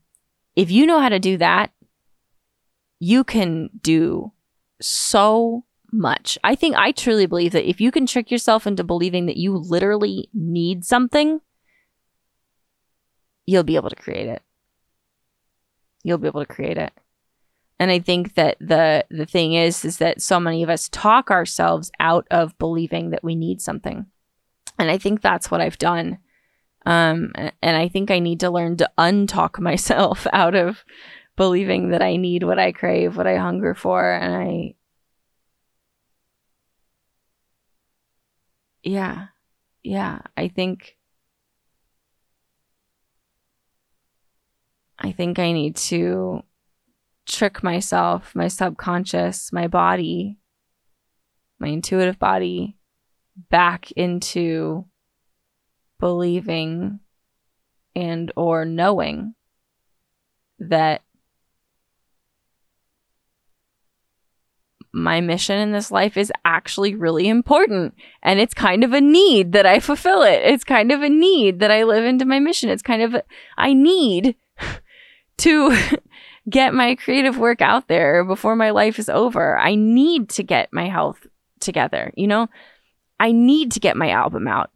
if 0.57 0.69
you 0.71 0.85
know 0.85 0.99
how 0.99 1.09
to 1.09 1.19
do 1.19 1.37
that, 1.37 1.71
you 2.99 3.23
can 3.23 3.69
do 3.81 4.33
so 4.81 5.63
much. 5.91 6.37
I 6.43 6.55
think 6.55 6.75
I 6.75 6.91
truly 6.91 7.25
believe 7.25 7.51
that 7.53 7.69
if 7.69 7.79
you 7.79 7.91
can 7.91 8.05
trick 8.05 8.31
yourself 8.31 8.67
into 8.67 8.83
believing 8.83 9.25
that 9.27 9.37
you 9.37 9.55
literally 9.55 10.29
need 10.33 10.85
something, 10.85 11.39
you'll 13.45 13.63
be 13.63 13.75
able 13.75 13.89
to 13.89 13.95
create 13.95 14.27
it. 14.27 14.41
You'll 16.03 16.17
be 16.17 16.27
able 16.27 16.45
to 16.45 16.53
create 16.53 16.77
it. 16.77 16.91
And 17.79 17.91
I 17.91 17.99
think 17.99 18.33
that 18.35 18.57
the 18.59 19.05
the 19.09 19.25
thing 19.25 19.53
is 19.53 19.85
is 19.85 19.97
that 19.97 20.21
so 20.21 20.39
many 20.39 20.63
of 20.63 20.69
us 20.69 20.89
talk 20.89 21.29
ourselves 21.29 21.91
out 21.99 22.27
of 22.31 22.57
believing 22.57 23.11
that 23.11 23.23
we 23.23 23.35
need 23.35 23.61
something. 23.61 24.07
And 24.79 24.89
I 24.89 24.97
think 24.97 25.21
that's 25.21 25.51
what 25.51 25.61
I've 25.61 25.77
done. 25.77 26.19
Um, 26.85 27.33
and 27.35 27.75
I 27.75 27.89
think 27.89 28.09
I 28.09 28.19
need 28.19 28.39
to 28.39 28.49
learn 28.49 28.77
to 28.77 28.89
untalk 28.97 29.59
myself 29.59 30.25
out 30.31 30.55
of 30.55 30.83
believing 31.35 31.89
that 31.89 32.01
I 32.01 32.15
need 32.15 32.43
what 32.43 32.59
I 32.59 32.71
crave, 32.71 33.15
what 33.15 33.27
I 33.27 33.35
hunger 33.35 33.75
for. 33.75 34.11
And 34.11 34.35
I, 34.35 34.75
yeah, 38.87 39.27
yeah, 39.83 40.19
I 40.37 40.47
think, 40.47 40.95
I 44.97 45.11
think 45.11 45.39
I 45.39 45.51
need 45.51 45.75
to 45.75 46.43
trick 47.25 47.61
myself, 47.63 48.33
my 48.33 48.47
subconscious, 48.47 49.51
my 49.51 49.67
body, 49.67 50.39
my 51.59 51.67
intuitive 51.67 52.17
body 52.17 52.77
back 53.49 53.91
into 53.91 54.85
believing 55.99 57.01
and 57.93 58.31
or 58.37 58.63
knowing 58.63 59.35
that 60.59 61.01
my 64.97 65.21
mission 65.21 65.59
in 65.59 65.71
this 65.71 65.91
life 65.91 66.17
is 66.17 66.31
actually 66.43 66.95
really 66.95 67.27
important 67.27 67.93
and 68.23 68.39
it's 68.39 68.53
kind 68.53 68.83
of 68.83 68.93
a 68.93 69.01
need 69.01 69.51
that 69.51 69.65
I 69.65 69.79
fulfill 69.79 70.23
it. 70.23 70.41
It's 70.43 70.63
kind 70.63 70.91
of 70.91 71.01
a 71.01 71.09
need 71.09 71.59
that 71.59 71.71
I 71.71 71.83
live 71.83 72.03
into 72.03 72.25
my 72.25 72.39
mission. 72.39 72.69
It's 72.69 72.81
kind 72.81 73.01
of 73.01 73.13
a, 73.13 73.23
I 73.57 73.73
need 73.73 74.35
to 75.37 75.77
get 76.49 76.73
my 76.73 76.95
creative 76.95 77.37
work 77.37 77.61
out 77.61 77.87
there 77.87 78.23
before 78.25 78.55
my 78.55 78.71
life 78.71 78.99
is 78.99 79.09
over. 79.09 79.57
I 79.57 79.75
need 79.75 80.29
to 80.29 80.43
get 80.43 80.73
my 80.73 80.87
health 80.89 81.27
together, 81.59 82.11
you 82.15 82.27
know? 82.27 82.49
I 83.19 83.31
need 83.31 83.71
to 83.73 83.79
get 83.79 83.97
my 83.97 84.09
album 84.09 84.47
out. 84.47 84.71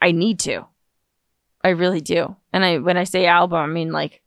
I 0.00 0.12
need 0.12 0.38
to. 0.40 0.66
I 1.64 1.70
really 1.70 2.00
do. 2.00 2.36
And 2.52 2.64
I 2.64 2.78
when 2.78 2.96
I 2.96 3.04
say 3.04 3.26
album, 3.26 3.58
I 3.58 3.66
mean 3.66 3.92
like 3.92 4.20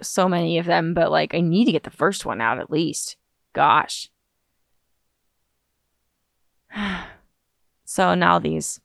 so 0.00 0.28
many 0.28 0.58
of 0.58 0.66
them, 0.66 0.94
but 0.94 1.10
like 1.10 1.34
I 1.34 1.40
need 1.40 1.66
to 1.66 1.72
get 1.72 1.84
the 1.84 1.90
first 1.90 2.26
one 2.26 2.40
out 2.40 2.58
at 2.58 2.70
least. 2.70 3.16
Gosh. 3.52 4.10
so 7.84 8.14
Nauthiz. 8.14 8.80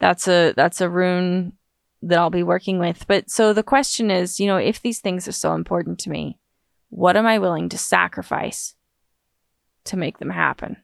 That's 0.00 0.28
a 0.28 0.52
that's 0.56 0.80
a 0.80 0.88
rune 0.88 1.54
that 2.02 2.18
I'll 2.18 2.30
be 2.30 2.42
working 2.42 2.78
with. 2.78 3.06
But 3.06 3.30
so 3.30 3.52
the 3.52 3.62
question 3.62 4.10
is, 4.10 4.38
you 4.38 4.46
know, 4.46 4.56
if 4.56 4.80
these 4.80 5.00
things 5.00 5.26
are 5.26 5.32
so 5.32 5.54
important 5.54 5.98
to 6.00 6.10
me, 6.10 6.38
what 6.90 7.16
am 7.16 7.26
I 7.26 7.38
willing 7.38 7.68
to 7.70 7.78
sacrifice 7.78 8.74
to 9.84 9.96
make 9.96 10.18
them 10.18 10.30
happen? 10.30 10.76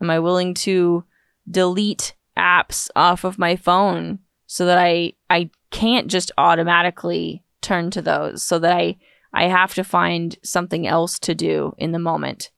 Am 0.00 0.10
I 0.10 0.18
willing 0.18 0.54
to 0.54 1.04
delete 1.48 2.14
apps 2.36 2.90
off 2.94 3.24
of 3.24 3.38
my 3.38 3.56
phone 3.56 4.18
so 4.46 4.66
that 4.66 4.78
I 4.78 5.14
I 5.30 5.50
can't 5.70 6.08
just 6.08 6.32
automatically 6.36 7.44
turn 7.60 7.90
to 7.90 8.02
those 8.02 8.42
so 8.42 8.58
that 8.58 8.72
I 8.72 8.96
I 9.36 9.48
have 9.48 9.74
to 9.74 9.84
find 9.84 10.34
something 10.42 10.86
else 10.86 11.18
to 11.18 11.34
do 11.34 11.74
in 11.76 11.92
the 11.92 11.98
moment. 11.98 12.50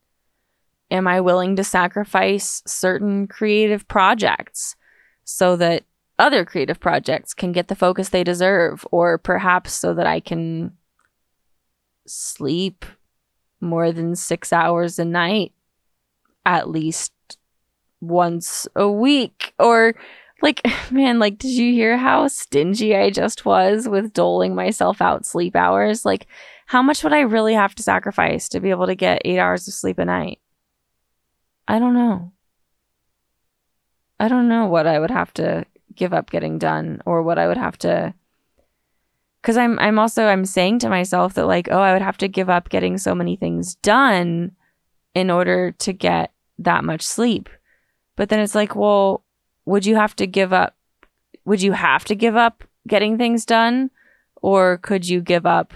Am 0.92 1.08
I 1.08 1.20
willing 1.20 1.56
to 1.56 1.64
sacrifice 1.64 2.62
certain 2.68 3.26
creative 3.26 3.88
projects 3.88 4.76
so 5.24 5.56
that 5.56 5.82
other 6.20 6.44
creative 6.44 6.78
projects 6.78 7.34
can 7.34 7.50
get 7.50 7.66
the 7.66 7.74
focus 7.74 8.10
they 8.10 8.22
deserve? 8.22 8.86
Or 8.92 9.18
perhaps 9.18 9.72
so 9.72 9.92
that 9.94 10.06
I 10.06 10.20
can 10.20 10.76
sleep 12.06 12.84
more 13.60 13.90
than 13.90 14.14
6 14.14 14.52
hours 14.52 15.00
a 15.00 15.04
night 15.04 15.52
at 16.46 16.70
least 16.70 17.12
once 18.00 18.68
a 18.76 18.88
week? 18.88 19.52
Or 19.58 19.96
like 20.42 20.64
man 20.92 21.18
like 21.18 21.38
did 21.38 21.50
you 21.50 21.72
hear 21.72 21.96
how 21.96 22.28
stingy 22.28 22.94
i 22.94 23.10
just 23.10 23.44
was 23.44 23.88
with 23.88 24.12
doling 24.12 24.54
myself 24.54 25.02
out 25.02 25.26
sleep 25.26 25.56
hours? 25.56 26.04
Like 26.04 26.28
how 26.68 26.82
much 26.82 27.02
would 27.02 27.12
i 27.12 27.20
really 27.20 27.54
have 27.54 27.74
to 27.74 27.82
sacrifice 27.82 28.48
to 28.48 28.60
be 28.60 28.70
able 28.70 28.86
to 28.86 28.94
get 28.94 29.22
eight 29.24 29.38
hours 29.38 29.66
of 29.68 29.74
sleep 29.74 29.98
a 29.98 30.04
night 30.04 30.40
i 31.66 31.78
don't 31.78 31.94
know 31.94 32.32
i 34.18 34.28
don't 34.28 34.48
know 34.48 34.66
what 34.66 34.86
i 34.86 34.98
would 34.98 35.10
have 35.10 35.32
to 35.34 35.64
give 35.94 36.12
up 36.12 36.30
getting 36.30 36.58
done 36.58 37.02
or 37.04 37.22
what 37.22 37.38
i 37.38 37.46
would 37.46 37.56
have 37.56 37.76
to 37.76 38.14
because 39.42 39.56
i'm 39.56 39.78
i'm 39.78 39.98
also 39.98 40.26
i'm 40.26 40.44
saying 40.44 40.78
to 40.78 40.88
myself 40.88 41.34
that 41.34 41.46
like 41.46 41.68
oh 41.70 41.80
i 41.80 41.92
would 41.92 42.02
have 42.02 42.18
to 42.18 42.28
give 42.28 42.48
up 42.48 42.68
getting 42.68 42.96
so 42.96 43.14
many 43.14 43.36
things 43.36 43.74
done 43.76 44.52
in 45.14 45.30
order 45.30 45.72
to 45.72 45.92
get 45.92 46.32
that 46.58 46.84
much 46.84 47.02
sleep 47.02 47.48
but 48.18 48.30
then 48.30 48.40
it's 48.40 48.56
like, 48.56 48.74
well, 48.74 49.24
would 49.64 49.86
you 49.86 49.94
have 49.94 50.16
to 50.16 50.26
give 50.26 50.52
up? 50.52 50.74
Would 51.44 51.62
you 51.62 51.70
have 51.70 52.04
to 52.06 52.16
give 52.16 52.34
up 52.34 52.64
getting 52.88 53.16
things 53.16 53.46
done? 53.46 53.92
Or 54.42 54.78
could 54.78 55.08
you 55.08 55.20
give 55.20 55.46
up 55.46 55.72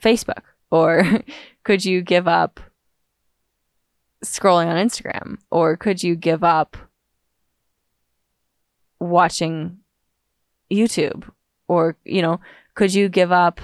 Facebook? 0.00 0.42
Or 0.70 1.22
could 1.64 1.84
you 1.84 2.02
give 2.02 2.28
up 2.28 2.60
scrolling 4.24 4.66
on 4.66 4.76
Instagram? 4.76 5.38
Or 5.50 5.76
could 5.76 6.02
you 6.02 6.14
give 6.16 6.44
up 6.44 6.76
watching 8.98 9.78
YouTube? 10.70 11.28
Or, 11.68 11.96
you 12.04 12.22
know, 12.22 12.40
could 12.74 12.92
you 12.94 13.08
give 13.08 13.32
up 13.32 13.60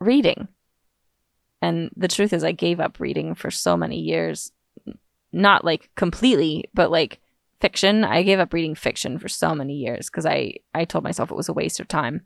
reading? 0.00 0.48
And 1.62 1.90
the 1.96 2.08
truth 2.08 2.32
is, 2.32 2.44
I 2.44 2.52
gave 2.52 2.78
up 2.78 3.00
reading 3.00 3.34
for 3.34 3.50
so 3.50 3.76
many 3.76 3.98
years 3.98 4.52
not 5.34 5.64
like 5.64 5.90
completely, 5.96 6.64
but 6.72 6.90
like 6.90 7.20
fiction. 7.60 8.04
I 8.04 8.22
gave 8.22 8.38
up 8.38 8.52
reading 8.52 8.74
fiction 8.74 9.18
for 9.18 9.28
so 9.28 9.54
many 9.54 9.74
years 9.74 10.08
because 10.08 10.24
I 10.24 10.54
I 10.74 10.84
told 10.84 11.04
myself 11.04 11.30
it 11.30 11.36
was 11.36 11.48
a 11.48 11.54
waste 11.54 11.80
of 11.80 11.88
time. 11.88 12.22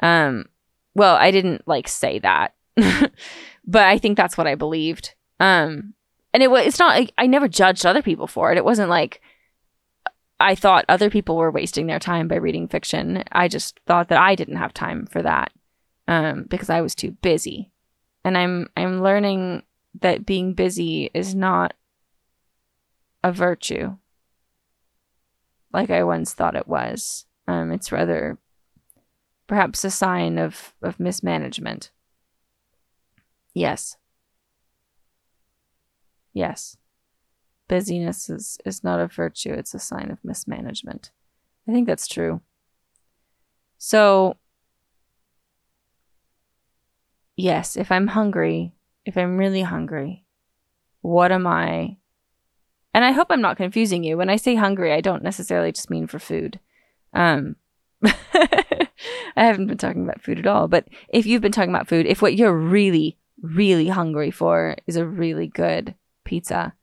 Um, 0.00 0.46
well, 0.94 1.16
I 1.16 1.30
didn't 1.30 1.66
like 1.66 1.88
say 1.88 2.18
that, 2.20 2.54
but 2.76 3.82
I 3.86 3.98
think 3.98 4.16
that's 4.16 4.36
what 4.36 4.46
I 4.46 4.54
believed. 4.54 5.14
Um, 5.40 5.94
and 6.32 6.42
it 6.42 6.50
was 6.50 6.66
it's 6.66 6.78
not 6.78 6.96
like 6.96 7.12
I 7.18 7.26
never 7.26 7.48
judged 7.48 7.84
other 7.84 8.02
people 8.02 8.26
for 8.26 8.52
it. 8.52 8.58
It 8.58 8.64
wasn't 8.64 8.90
like 8.90 9.20
I 10.40 10.54
thought 10.54 10.84
other 10.88 11.10
people 11.10 11.36
were 11.36 11.50
wasting 11.50 11.86
their 11.86 11.98
time 11.98 12.28
by 12.28 12.36
reading 12.36 12.68
fiction. 12.68 13.22
I 13.30 13.48
just 13.48 13.78
thought 13.86 14.08
that 14.08 14.20
I 14.20 14.34
didn't 14.34 14.56
have 14.56 14.74
time 14.74 15.06
for 15.06 15.22
that 15.22 15.52
um, 16.08 16.46
because 16.48 16.70
I 16.70 16.80
was 16.80 16.94
too 16.94 17.12
busy. 17.22 17.70
And 18.24 18.36
I'm 18.38 18.68
I'm 18.76 19.02
learning 19.02 19.62
that 20.00 20.26
being 20.26 20.54
busy 20.54 21.10
is 21.12 21.34
not 21.34 21.74
a 23.22 23.30
virtue 23.32 23.96
like 25.72 25.90
I 25.90 26.04
once 26.04 26.34
thought 26.34 26.56
it 26.56 26.68
was. 26.68 27.26
Um, 27.48 27.72
it's 27.72 27.92
rather 27.92 28.38
perhaps 29.52 29.84
a 29.84 29.90
sign 29.90 30.38
of, 30.38 30.72
of 30.80 30.98
mismanagement. 30.98 31.90
Yes. 33.52 33.98
Yes. 36.32 36.78
Busyness 37.68 38.30
is, 38.30 38.56
is 38.64 38.82
not 38.82 38.98
a 38.98 39.08
virtue, 39.08 39.52
it's 39.52 39.74
a 39.74 39.78
sign 39.78 40.10
of 40.10 40.24
mismanagement. 40.24 41.10
I 41.68 41.72
think 41.72 41.86
that's 41.86 42.08
true. 42.08 42.40
So, 43.76 44.38
yes, 47.36 47.76
if 47.76 47.92
I'm 47.92 48.06
hungry, 48.06 48.72
if 49.04 49.18
I'm 49.18 49.36
really 49.36 49.60
hungry, 49.60 50.24
what 51.02 51.30
am 51.30 51.46
I 51.46 51.98
and 52.94 53.04
I 53.04 53.12
hope 53.12 53.26
I'm 53.28 53.42
not 53.42 53.58
confusing 53.58 54.02
you. 54.02 54.16
When 54.16 54.30
I 54.30 54.36
say 54.36 54.54
hungry, 54.54 54.94
I 54.94 55.02
don't 55.02 55.22
necessarily 55.22 55.72
just 55.72 55.90
mean 55.90 56.06
for 56.06 56.18
food. 56.18 56.58
Um, 57.12 57.56
I 59.36 59.44
haven't 59.44 59.66
been 59.66 59.78
talking 59.78 60.04
about 60.04 60.22
food 60.22 60.38
at 60.38 60.46
all. 60.46 60.68
But 60.68 60.88
if 61.08 61.26
you've 61.26 61.42
been 61.42 61.52
talking 61.52 61.70
about 61.70 61.88
food, 61.88 62.06
if 62.06 62.22
what 62.22 62.36
you're 62.36 62.56
really, 62.56 63.18
really 63.40 63.88
hungry 63.88 64.30
for 64.30 64.76
is 64.86 64.96
a 64.96 65.06
really 65.06 65.46
good 65.46 65.94
pizza, 66.24 66.74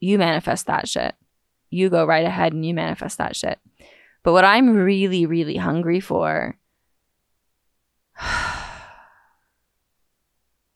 you 0.00 0.18
manifest 0.18 0.66
that 0.66 0.88
shit. 0.88 1.14
You 1.70 1.88
go 1.88 2.04
right 2.04 2.26
ahead 2.26 2.52
and 2.52 2.66
you 2.66 2.74
manifest 2.74 3.18
that 3.18 3.36
shit. 3.36 3.58
But 4.22 4.32
what 4.32 4.44
I'm 4.44 4.76
really, 4.76 5.26
really 5.26 5.56
hungry 5.56 6.00
for 6.00 6.56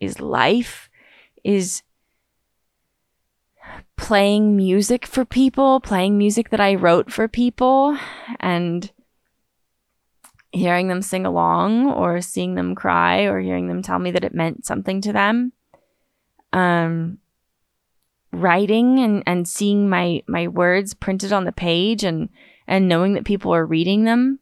is 0.00 0.20
life, 0.20 0.88
is 1.44 1.82
playing 3.96 4.56
music 4.56 5.06
for 5.06 5.24
people, 5.24 5.80
playing 5.80 6.18
music 6.18 6.50
that 6.50 6.60
I 6.60 6.74
wrote 6.74 7.10
for 7.10 7.28
people, 7.28 7.96
and 8.40 8.90
hearing 10.56 10.88
them 10.88 11.02
sing 11.02 11.26
along 11.26 11.90
or 11.90 12.20
seeing 12.20 12.54
them 12.54 12.74
cry 12.74 13.22
or 13.22 13.38
hearing 13.40 13.68
them 13.68 13.82
tell 13.82 13.98
me 13.98 14.10
that 14.10 14.24
it 14.24 14.34
meant 14.34 14.64
something 14.64 15.00
to 15.02 15.12
them. 15.12 15.52
Um, 16.52 17.18
writing 18.32 18.98
and, 18.98 19.22
and 19.26 19.46
seeing 19.46 19.88
my, 19.88 20.22
my 20.26 20.48
words 20.48 20.94
printed 20.94 21.32
on 21.32 21.44
the 21.44 21.52
page 21.52 22.02
and, 22.04 22.30
and 22.66 22.88
knowing 22.88 23.12
that 23.14 23.24
people 23.24 23.54
are 23.54 23.66
reading 23.66 24.04
them. 24.04 24.40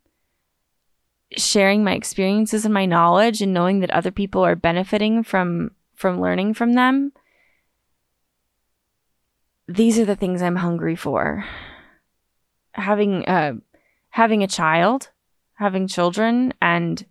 Sharing 1.36 1.82
my 1.82 1.94
experiences 1.94 2.64
and 2.64 2.72
my 2.72 2.86
knowledge 2.86 3.42
and 3.42 3.52
knowing 3.52 3.80
that 3.80 3.90
other 3.90 4.12
people 4.12 4.44
are 4.44 4.54
benefiting 4.54 5.24
from 5.24 5.72
from 5.94 6.20
learning 6.20 6.54
from 6.54 6.74
them. 6.74 7.12
These 9.66 9.98
are 9.98 10.04
the 10.04 10.14
things 10.14 10.42
i'm 10.42 10.56
hungry 10.56 10.94
for. 10.94 11.44
Having 12.72 13.26
uh 13.26 13.54
having 14.10 14.44
a 14.44 14.48
child 14.48 15.10
having 15.54 15.86
children 15.86 16.52
and 16.60 17.06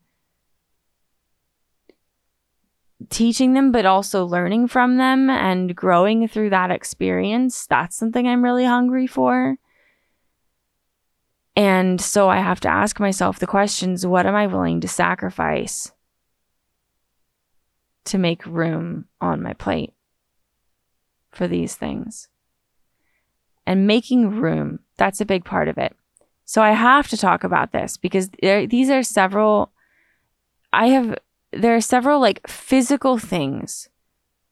teaching 3.09 3.53
them 3.53 3.71
but 3.71 3.85
also 3.85 4.25
learning 4.25 4.67
from 4.67 4.97
them 4.97 5.29
and 5.29 5.75
growing 5.75 6.27
through 6.27 6.49
that 6.49 6.71
experience 6.71 7.67
that's 7.67 7.97
something 7.97 8.27
i'm 8.27 8.43
really 8.43 8.65
hungry 8.65 9.05
for 9.05 9.57
and 11.55 12.01
so 12.01 12.29
I 12.29 12.37
have 12.37 12.59
to 12.61 12.69
ask 12.69 12.99
myself 12.99 13.39
the 13.39 13.47
questions 13.47 14.05
what 14.05 14.25
am 14.25 14.35
I 14.35 14.47
willing 14.47 14.81
to 14.81 14.87
sacrifice 14.87 15.91
to 18.05 18.17
make 18.17 18.45
room 18.45 19.05
on 19.21 19.41
my 19.41 19.53
plate 19.53 19.93
for 21.31 21.47
these 21.47 21.75
things? 21.75 22.27
And 23.65 23.87
making 23.87 24.41
room, 24.41 24.79
that's 24.97 25.21
a 25.21 25.25
big 25.25 25.45
part 25.45 25.67
of 25.67 25.77
it. 25.77 25.95
So 26.45 26.61
I 26.61 26.71
have 26.71 27.07
to 27.09 27.17
talk 27.17 27.43
about 27.43 27.71
this 27.71 27.97
because 27.97 28.29
there, 28.41 28.67
these 28.67 28.89
are 28.89 29.03
several, 29.03 29.71
I 30.71 30.87
have, 30.87 31.17
there 31.51 31.75
are 31.75 31.81
several 31.81 32.19
like 32.19 32.47
physical 32.47 33.17
things 33.17 33.89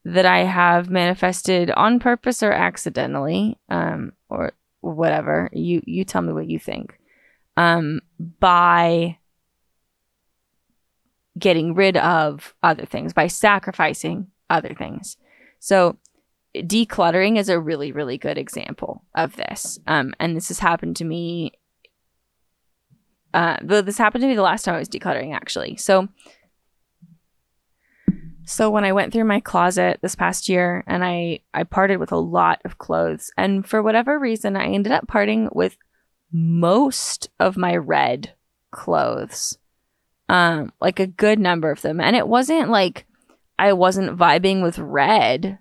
that 0.04 0.26
I 0.26 0.40
have 0.40 0.90
manifested 0.90 1.70
on 1.70 2.00
purpose 2.00 2.42
or 2.42 2.52
accidentally, 2.52 3.58
um, 3.68 4.12
or 4.28 4.52
whatever. 4.80 5.48
You 5.52 5.82
you 5.86 6.04
tell 6.04 6.22
me 6.22 6.32
what 6.32 6.48
you 6.48 6.58
think. 6.58 6.98
Um, 7.56 8.00
by 8.18 9.18
getting 11.38 11.74
rid 11.74 11.96
of 11.96 12.54
other 12.62 12.84
things, 12.84 13.12
by 13.12 13.26
sacrificing 13.26 14.26
other 14.50 14.74
things. 14.74 15.16
So 15.60 15.98
decluttering 16.54 17.38
is 17.38 17.48
a 17.48 17.60
really, 17.60 17.92
really 17.92 18.18
good 18.18 18.38
example 18.38 19.04
of 19.14 19.36
this. 19.36 19.78
Um, 19.86 20.14
and 20.18 20.36
this 20.36 20.48
has 20.48 20.58
happened 20.58 20.96
to 20.96 21.04
me. 21.04 21.52
Uh, 23.34 23.56
this 23.62 23.98
happened 23.98 24.22
to 24.22 24.28
me 24.28 24.34
the 24.34 24.42
last 24.42 24.64
time 24.64 24.74
I 24.74 24.78
was 24.78 24.88
decluttering, 24.88 25.34
actually. 25.34 25.76
So 25.76 26.08
so 28.44 28.70
when 28.70 28.84
I 28.84 28.92
went 28.92 29.12
through 29.12 29.24
my 29.24 29.40
closet 29.40 29.98
this 30.02 30.14
past 30.14 30.48
year 30.48 30.82
and 30.86 31.04
I 31.04 31.40
I 31.54 31.64
parted 31.64 31.98
with 31.98 32.12
a 32.12 32.16
lot 32.16 32.60
of 32.64 32.78
clothes 32.78 33.30
and 33.36 33.66
for 33.66 33.82
whatever 33.82 34.18
reason 34.18 34.56
I 34.56 34.66
ended 34.66 34.92
up 34.92 35.06
parting 35.06 35.48
with 35.52 35.76
most 36.32 37.30
of 37.38 37.56
my 37.56 37.76
red 37.76 38.34
clothes. 38.70 39.58
Um 40.28 40.72
like 40.80 40.98
a 40.98 41.06
good 41.06 41.38
number 41.38 41.70
of 41.70 41.82
them 41.82 42.00
and 42.00 42.16
it 42.16 42.26
wasn't 42.26 42.68
like 42.68 43.06
I 43.58 43.72
wasn't 43.74 44.18
vibing 44.18 44.62
with 44.62 44.78
red. 44.78 45.58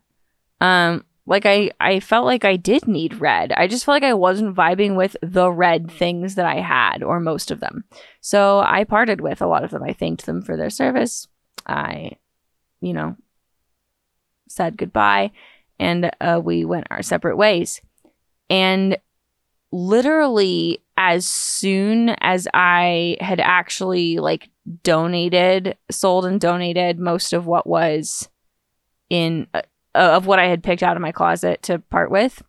Um 0.59 1.05
like 1.25 1.45
I 1.45 1.71
I 1.79 1.99
felt 1.99 2.25
like 2.25 2.45
I 2.45 2.55
did 2.55 2.87
need 2.87 3.21
red. 3.21 3.51
I 3.53 3.67
just 3.67 3.85
felt 3.85 3.95
like 3.95 4.03
I 4.03 4.13
wasn't 4.13 4.55
vibing 4.55 4.95
with 4.95 5.15
the 5.21 5.51
red 5.51 5.91
things 5.91 6.35
that 6.35 6.45
I 6.45 6.59
had 6.61 7.03
or 7.03 7.19
most 7.19 7.51
of 7.51 7.59
them. 7.59 7.83
So 8.21 8.59
I 8.59 8.83
parted 8.83 9.21
with 9.21 9.41
a 9.41 9.47
lot 9.47 9.63
of 9.63 9.71
them. 9.71 9.83
I 9.83 9.93
thanked 9.93 10.25
them 10.25 10.41
for 10.41 10.57
their 10.57 10.69
service. 10.69 11.27
I 11.65 12.13
you 12.81 12.93
know, 12.93 13.15
said 14.49 14.77
goodbye 14.77 15.31
and 15.79 16.11
uh, 16.21 16.41
we 16.43 16.65
went 16.65 16.87
our 16.91 17.01
separate 17.01 17.37
ways. 17.37 17.81
And 18.49 18.97
literally, 19.71 20.83
as 20.97 21.27
soon 21.27 22.09
as 22.19 22.47
I 22.53 23.17
had 23.19 23.39
actually 23.39 24.19
like 24.19 24.49
donated, 24.83 25.77
sold 25.89 26.25
and 26.25 26.39
donated 26.39 26.99
most 26.99 27.33
of 27.33 27.47
what 27.47 27.65
was 27.65 28.29
in 29.09 29.47
uh, 29.95 30.11
of 30.13 30.25
what 30.25 30.39
I 30.39 30.47
had 30.47 30.63
picked 30.63 30.83
out 30.83 30.95
of 30.95 31.01
my 31.01 31.11
closet 31.11 31.61
to 31.63 31.79
part 31.79 32.11
with, 32.11 32.41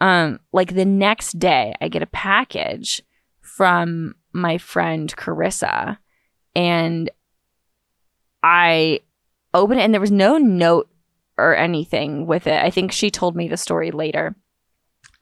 um, 0.00 0.40
like 0.52 0.74
the 0.74 0.84
next 0.84 1.38
day, 1.38 1.74
I 1.80 1.88
get 1.88 2.02
a 2.02 2.06
package 2.06 3.02
from 3.40 4.14
my 4.32 4.58
friend 4.58 5.14
Carissa, 5.16 5.98
and 6.54 7.10
I 8.42 9.00
open 9.52 9.78
it 9.78 9.82
and 9.82 9.92
there 9.92 10.00
was 10.00 10.10
no 10.10 10.38
note 10.38 10.88
or 11.36 11.56
anything 11.56 12.26
with 12.26 12.46
it. 12.46 12.62
I 12.62 12.70
think 12.70 12.92
she 12.92 13.10
told 13.10 13.36
me 13.36 13.48
the 13.48 13.56
story 13.56 13.90
later. 13.90 14.36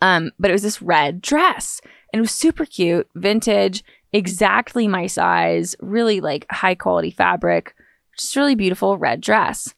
Um, 0.00 0.30
but 0.38 0.50
it 0.50 0.54
was 0.54 0.62
this 0.62 0.82
red 0.82 1.20
dress 1.20 1.80
and 2.12 2.18
it 2.18 2.22
was 2.22 2.30
super 2.30 2.64
cute, 2.64 3.08
vintage, 3.14 3.82
exactly 4.12 4.86
my 4.86 5.06
size, 5.06 5.74
really 5.80 6.20
like 6.20 6.46
high 6.50 6.74
quality 6.74 7.10
fabric, 7.10 7.74
just 8.16 8.36
really 8.36 8.54
beautiful 8.54 8.96
red 8.96 9.20
dress. 9.20 9.74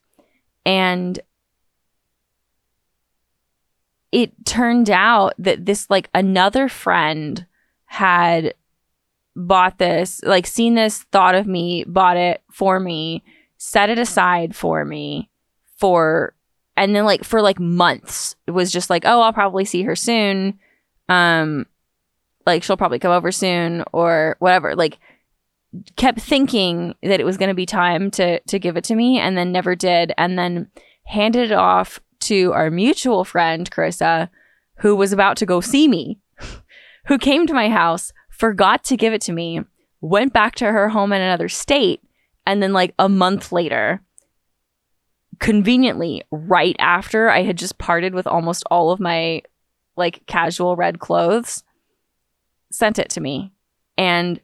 And 0.65 1.19
it 4.11 4.45
turned 4.45 4.89
out 4.89 5.33
that 5.37 5.65
this 5.65 5.89
like 5.89 6.09
another 6.13 6.67
friend 6.67 7.45
had 7.85 8.53
bought 9.35 9.77
this, 9.77 10.21
like 10.23 10.45
seen 10.45 10.75
this, 10.75 11.03
thought 11.11 11.35
of 11.35 11.47
me, 11.47 11.83
bought 11.85 12.17
it 12.17 12.41
for 12.51 12.79
me 12.79 13.23
set 13.63 13.91
it 13.91 13.99
aside 13.99 14.55
for 14.55 14.83
me 14.83 15.29
for 15.77 16.33
and 16.75 16.95
then 16.95 17.05
like 17.05 17.23
for 17.23 17.43
like 17.43 17.59
months. 17.59 18.35
It 18.47 18.51
was 18.51 18.71
just 18.71 18.89
like 18.89 19.03
oh 19.05 19.21
i'll 19.21 19.33
probably 19.33 19.65
see 19.65 19.83
her 19.83 19.95
soon. 19.95 20.57
Um 21.07 21.67
like 22.47 22.63
she'll 22.63 22.75
probably 22.75 22.97
come 22.97 23.11
over 23.11 23.31
soon 23.31 23.83
or 23.93 24.35
whatever. 24.39 24.75
Like 24.75 24.97
kept 25.95 26.19
thinking 26.19 26.95
that 27.03 27.19
it 27.19 27.23
was 27.23 27.37
going 27.37 27.49
to 27.49 27.55
be 27.55 27.67
time 27.67 28.09
to 28.11 28.39
to 28.39 28.57
give 28.57 28.77
it 28.77 28.83
to 28.85 28.95
me 28.95 29.19
and 29.19 29.37
then 29.37 29.51
never 29.51 29.75
did 29.75 30.11
and 30.17 30.39
then 30.39 30.67
handed 31.03 31.51
it 31.51 31.55
off 31.55 31.99
to 32.21 32.53
our 32.53 32.69
mutual 32.69 33.23
friend 33.23 33.69
Carissa 33.69 34.29
who 34.77 34.95
was 34.95 35.11
about 35.11 35.37
to 35.37 35.45
go 35.45 35.61
see 35.61 35.87
me 35.87 36.19
who 37.07 37.17
came 37.17 37.47
to 37.47 37.53
my 37.53 37.69
house 37.69 38.11
forgot 38.29 38.83
to 38.85 38.97
give 38.97 39.13
it 39.13 39.21
to 39.21 39.33
me 39.33 39.61
went 40.01 40.33
back 40.33 40.55
to 40.55 40.65
her 40.65 40.89
home 40.89 41.13
in 41.13 41.21
another 41.21 41.47
state 41.47 42.01
and 42.45 42.61
then, 42.61 42.73
like, 42.73 42.93
a 42.97 43.07
month 43.07 43.51
later, 43.51 44.01
conveniently, 45.39 46.23
right 46.31 46.75
after 46.79 47.29
I 47.29 47.43
had 47.43 47.57
just 47.57 47.77
parted 47.77 48.13
with 48.13 48.27
almost 48.27 48.63
all 48.71 48.91
of 48.91 48.99
my 48.99 49.43
like 49.97 50.25
casual 50.25 50.75
red 50.75 50.99
clothes, 50.99 51.63
sent 52.71 52.97
it 52.97 53.09
to 53.11 53.21
me. 53.21 53.51
And 53.97 54.39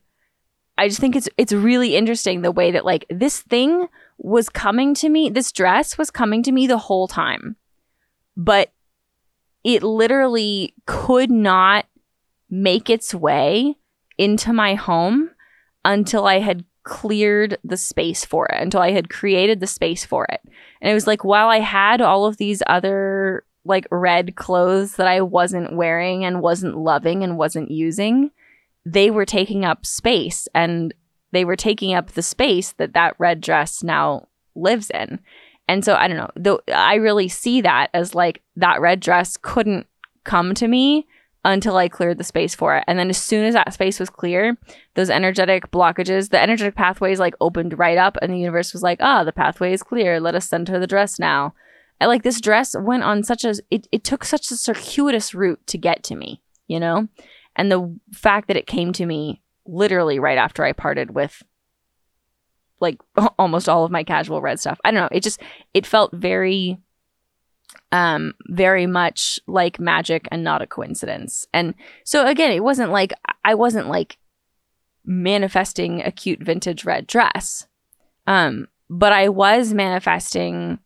I 0.77 0.87
just 0.87 0.99
think 0.99 1.15
it's 1.15 1.29
it's 1.37 1.53
really 1.53 1.95
interesting 1.95 2.41
the 2.41 2.51
way 2.51 2.71
that 2.71 2.85
like 2.85 3.05
this 3.09 3.41
thing 3.41 3.87
was 4.17 4.49
coming 4.49 4.93
to 4.95 5.09
me, 5.09 5.29
this 5.29 5.51
dress 5.51 5.97
was 5.97 6.11
coming 6.11 6.43
to 6.43 6.51
me 6.51 6.67
the 6.67 6.77
whole 6.77 7.07
time. 7.07 7.55
But 8.37 8.71
it 9.63 9.83
literally 9.83 10.73
could 10.85 11.29
not 11.29 11.85
make 12.49 12.89
its 12.89 13.13
way 13.13 13.75
into 14.17 14.53
my 14.53 14.75
home 14.75 15.31
until 15.83 16.25
I 16.25 16.39
had 16.39 16.63
cleared 16.83 17.57
the 17.65 17.75
space 17.75 18.23
for 18.23 18.45
it 18.45 18.61
until 18.61 18.79
I 18.79 18.91
had 18.91 19.09
created 19.09 19.59
the 19.59 19.67
space 19.67 20.05
for 20.05 20.25
it. 20.31 20.39
And 20.79 20.89
it 20.89 20.93
was 20.93 21.05
like 21.05 21.25
while 21.25 21.49
I 21.49 21.59
had 21.59 21.99
all 21.99 22.25
of 22.25 22.37
these 22.37 22.63
other 22.65 23.43
like 23.65 23.85
red 23.91 24.37
clothes 24.37 24.95
that 24.95 25.07
I 25.07 25.19
wasn't 25.21 25.75
wearing 25.75 26.23
and 26.23 26.41
wasn't 26.41 26.77
loving 26.77 27.23
and 27.23 27.37
wasn't 27.37 27.71
using, 27.71 28.31
they 28.85 29.11
were 29.11 29.25
taking 29.25 29.65
up 29.65 29.85
space 29.85 30.47
and 30.55 30.93
they 31.33 31.43
were 31.43 31.57
taking 31.57 31.93
up 31.93 32.11
the 32.11 32.21
space 32.21 32.71
that 32.73 32.93
that 32.93 33.15
red 33.19 33.41
dress 33.41 33.83
now 33.83 34.27
lives 34.55 34.89
in. 34.89 35.19
And 35.67 35.83
so 35.83 35.95
I 35.95 36.07
don't 36.07 36.17
know, 36.17 36.31
though 36.35 36.61
I 36.73 36.95
really 36.95 37.27
see 37.27 37.61
that 37.61 37.89
as 37.93 38.15
like 38.15 38.41
that 38.55 38.81
red 38.81 38.99
dress 38.99 39.37
couldn't 39.37 39.87
come 40.23 40.53
to 40.55 40.67
me 40.67 41.07
until 41.43 41.77
I 41.77 41.87
cleared 41.87 42.17
the 42.17 42.23
space 42.23 42.55
for 42.55 42.75
it. 42.75 42.83
And 42.87 42.99
then 42.99 43.09
as 43.09 43.17
soon 43.17 43.45
as 43.45 43.53
that 43.53 43.73
space 43.73 43.99
was 43.99 44.09
clear, 44.09 44.57
those 44.95 45.09
energetic 45.09 45.71
blockages, 45.71 46.29
the 46.29 46.41
energetic 46.41 46.75
pathways 46.75 47.19
like 47.19 47.35
opened 47.39 47.77
right 47.79 47.97
up 47.97 48.17
and 48.21 48.33
the 48.33 48.39
universe 48.39 48.73
was 48.73 48.83
like, 48.83 48.99
ah, 49.01 49.23
the 49.23 49.31
pathway 49.31 49.73
is 49.73 49.83
clear. 49.83 50.19
Let 50.19 50.35
us 50.35 50.49
send 50.49 50.67
her 50.67 50.79
the 50.79 50.87
dress 50.87 51.19
now. 51.19 51.53
And 51.99 52.09
like 52.09 52.23
this 52.23 52.41
dress 52.41 52.75
went 52.77 53.03
on 53.03 53.23
such 53.23 53.43
a, 53.43 53.55
it, 53.71 53.87
it 53.91 54.03
took 54.03 54.23
such 54.23 54.51
a 54.51 54.57
circuitous 54.57 55.33
route 55.33 55.65
to 55.67 55.77
get 55.77 56.03
to 56.03 56.15
me, 56.15 56.41
you 56.67 56.79
know? 56.79 57.07
And 57.55 57.71
the 57.71 57.97
fact 58.13 58.47
that 58.49 58.57
it 58.57 58.67
came 58.67 58.93
to 58.93 59.05
me 59.05 59.41
literally 59.65 60.19
right 60.19 60.37
after 60.37 60.63
I 60.63 60.73
parted 60.73 61.15
with 61.15 61.43
like 62.79 62.99
almost 63.39 63.69
all 63.69 63.83
of 63.83 63.91
my 63.91 64.03
casual 64.03 64.41
red 64.41 64.59
stuff. 64.59 64.79
I 64.83 64.91
don't 64.91 65.01
know. 65.01 65.09
It 65.11 65.23
just, 65.23 65.41
it 65.73 65.85
felt 65.85 66.13
very 66.13 66.79
um 67.91 68.33
very 68.47 68.85
much 68.85 69.39
like 69.47 69.79
magic 69.79 70.27
and 70.31 70.43
not 70.43 70.61
a 70.61 70.67
coincidence. 70.67 71.47
And 71.53 71.73
so 72.03 72.25
again, 72.25 72.51
it 72.51 72.63
wasn't 72.63 72.91
like 72.91 73.13
I 73.43 73.55
wasn't 73.55 73.87
like 73.87 74.17
manifesting 75.05 76.01
a 76.01 76.11
cute 76.11 76.41
vintage 76.41 76.85
red 76.85 77.07
dress. 77.07 77.67
Um 78.25 78.67
but 78.89 79.13
I 79.13 79.29
was 79.29 79.73
manifesting 79.73 80.79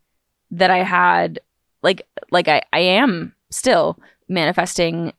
that 0.51 0.69
I 0.69 0.83
had 0.83 1.39
like 1.81 2.07
like 2.31 2.47
I 2.47 2.61
I 2.73 2.79
am 2.79 3.33
still 3.49 3.99
manifesting 4.27 5.13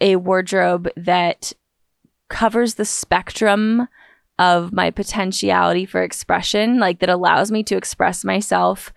a 0.00 0.16
wardrobe 0.16 0.88
that 0.96 1.52
covers 2.28 2.74
the 2.74 2.84
spectrum 2.84 3.88
of 4.38 4.72
my 4.72 4.90
potentiality 4.90 5.84
for 5.84 6.02
expression, 6.02 6.78
like 6.78 7.00
that 7.00 7.08
allows 7.08 7.50
me 7.50 7.62
to 7.64 7.76
express 7.76 8.24
myself 8.24 8.92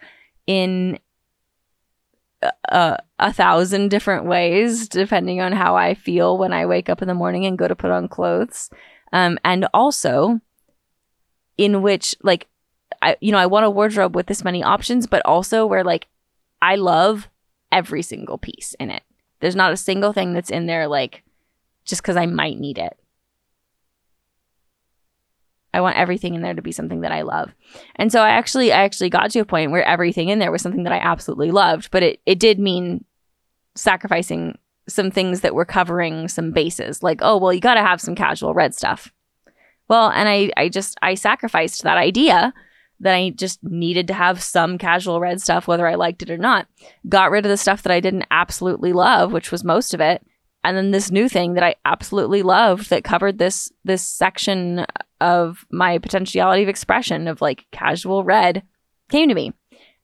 in 0.46 1.00
a, 2.70 2.98
a 3.20 3.34
thousand 3.34 3.90
different 3.90 4.26
ways, 4.26 4.88
depending 4.88 5.42
on 5.42 5.52
how 5.52 5.76
I 5.76 5.94
feel 5.94 6.38
when 6.38 6.54
I 6.54 6.66
wake 6.66 6.90
up 6.90 7.02
in 7.02 7.08
the 7.08 7.14
morning 7.14 7.46
and 7.46 7.58
go 7.58 7.68
to 7.68 7.76
put 7.76 7.92
on 7.92 8.08
clothes. 8.08 8.70
Um, 9.14 9.38
and 9.44 9.68
also 9.74 10.40
in 11.58 11.82
which, 11.82 12.16
like, 12.24 12.48
I, 13.02 13.18
you 13.20 13.32
know, 13.32 13.38
I 13.38 13.46
want 13.48 13.66
a 13.66 13.70
wardrobe 13.70 14.16
with 14.16 14.28
this 14.28 14.44
many 14.44 14.64
options, 14.64 15.08
but 15.08 15.26
also 15.26 15.66
where, 15.66 15.84
like, 15.84 16.08
I 16.62 16.76
love 16.76 17.30
every 17.72 18.04
single 18.04 18.38
piece 18.38 18.76
in 18.80 18.90
it. 18.92 19.04
There's 19.40 19.56
not 19.56 19.74
a 19.74 19.78
single 19.78 20.14
thing 20.14 20.34
that's 20.34 20.52
in 20.52 20.68
there, 20.68 20.88
like, 20.88 21.24
just 21.84 22.02
because 22.02 22.16
I 22.16 22.26
might 22.28 22.60
need 22.60 22.78
it. 22.78 22.98
I 25.74 25.82
want 25.82 25.98
everything 25.98 26.36
in 26.36 26.42
there 26.42 26.54
to 26.54 26.62
be 26.62 26.72
something 26.72 27.02
that 27.02 27.12
I 27.12 27.22
love. 27.22 27.54
And 27.96 28.12
so 28.12 28.22
I 28.22 28.30
actually 28.30 28.72
I 28.72 28.84
actually 28.84 29.10
got 29.10 29.32
to 29.32 29.40
a 29.40 29.46
point 29.46 29.72
where 29.72 29.84
everything 29.84 30.30
in 30.30 30.40
there 30.40 30.52
was 30.52 30.62
something 30.62 30.84
that 30.84 30.94
I 30.94 30.98
absolutely 30.98 31.52
loved, 31.52 31.92
but 31.92 32.04
it 32.04 32.22
it 32.26 32.40
did 32.40 32.60
mean 32.60 33.06
sacrificing 33.76 34.58
some 34.88 35.12
things 35.12 35.42
that 35.42 35.56
were 35.56 35.66
covering 35.66 36.28
some 36.28 36.52
bases. 36.52 37.02
Like, 37.02 37.20
oh, 37.22 37.38
well, 37.38 37.54
you 37.54 37.62
got 37.62 37.76
to 37.76 37.82
have 37.82 38.02
some 38.02 38.16
casual 38.16 38.54
red 38.54 38.76
stuff. 38.76 39.14
Well, 39.88 40.10
and 40.10 40.28
I 40.28 40.52
I 40.58 40.70
just 40.70 40.98
I 41.02 41.16
sacrificed 41.16 41.84
that 41.84 41.98
idea 41.98 42.54
that 43.00 43.16
I 43.16 43.32
just 43.32 43.64
needed 43.64 44.08
to 44.08 44.14
have 44.14 44.44
some 44.44 44.78
casual 44.78 45.20
red 45.20 45.42
stuff 45.42 45.68
whether 45.68 45.88
I 45.88 45.96
liked 45.96 46.22
it 46.22 46.30
or 46.30 46.38
not. 46.38 46.68
Got 47.10 47.32
rid 47.32 47.46
of 47.46 47.50
the 47.50 47.58
stuff 47.58 47.82
that 47.84 47.92
I 47.92 48.00
didn't 48.00 48.28
absolutely 48.30 48.94
love, 48.94 49.32
which 49.32 49.52
was 49.52 49.64
most 49.64 49.94
of 49.94 50.02
it, 50.02 50.26
and 50.64 50.78
then 50.78 50.92
this 50.92 51.12
new 51.12 51.28
thing 51.28 51.54
that 51.54 51.64
I 51.64 51.76
absolutely 51.86 52.44
loved 52.44 52.90
that 52.90 53.04
covered 53.04 53.38
this 53.38 53.72
this 53.84 54.06
section 54.06 54.86
of 55.22 55.66
my 55.72 55.98
potentiality 56.00 56.64
of 56.64 56.70
expression 56.70 57.28
of 57.28 57.42
like 57.42 57.66
casual 57.72 58.24
red 58.24 58.64
came 59.10 59.30
to 59.30 59.36
me. 59.36 59.54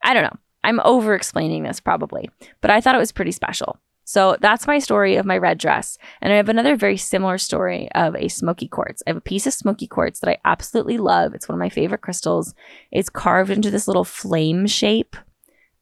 I 0.04 0.14
don't 0.14 0.24
know. 0.24 0.38
I'm 0.64 0.80
over 0.82 1.16
explaining 1.16 1.64
this 1.64 1.80
probably, 1.80 2.30
but 2.62 2.72
I 2.72 2.80
thought 2.80 2.96
it 2.96 3.00
was 3.00 3.12
pretty 3.12 3.32
special. 3.32 3.80
So 4.04 4.38
that's 4.40 4.68
my 4.68 4.80
story 4.80 5.18
of 5.18 5.26
my 5.26 5.38
red 5.38 5.58
dress. 5.58 5.98
And 6.22 6.32
I 6.32 6.38
have 6.38 6.48
another 6.48 6.78
very 6.78 6.96
similar 6.96 7.38
story 7.38 7.90
of 7.94 8.16
a 8.16 8.30
smoky 8.30 8.70
quartz. 8.70 9.04
I 9.06 9.10
have 9.10 9.18
a 9.18 9.22
piece 9.22 9.46
of 9.46 9.54
smoky 9.54 9.86
quartz 9.86 10.22
that 10.22 10.30
I 10.30 10.38
absolutely 10.46 10.98
love. 10.98 11.34
It's 11.34 11.50
one 11.50 11.56
of 11.56 11.60
my 11.60 11.68
favorite 11.68 12.02
crystals. 12.02 12.54
It's 12.90 13.10
carved 13.10 13.52
into 13.52 13.70
this 13.70 13.86
little 13.86 14.06
flame 14.06 14.66
shape. 14.66 15.18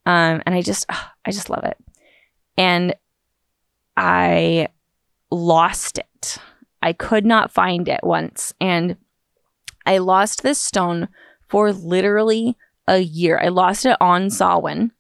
Um, 0.07 0.41
and 0.45 0.56
I 0.56 0.64
just, 0.64 0.88
I 0.90 1.32
just 1.32 1.52
love 1.52 1.66
it. 1.66 1.78
And 2.57 2.95
I 3.95 4.70
lost 5.30 5.99
it. 5.99 6.38
I 6.82 6.94
could 6.94 7.26
not 7.26 7.52
find 7.52 7.88
it 7.88 8.02
once. 8.03 8.53
And 8.60 8.98
I 9.86 9.99
lost 9.99 10.44
this 10.44 10.60
stone 10.60 11.10
for 11.48 11.72
literally 11.72 12.57
a 12.88 12.99
year. 12.99 13.40
I 13.41 13.49
lost 13.49 13.86
it 13.86 13.98
on 13.99 14.30
Samhain, 14.30 14.91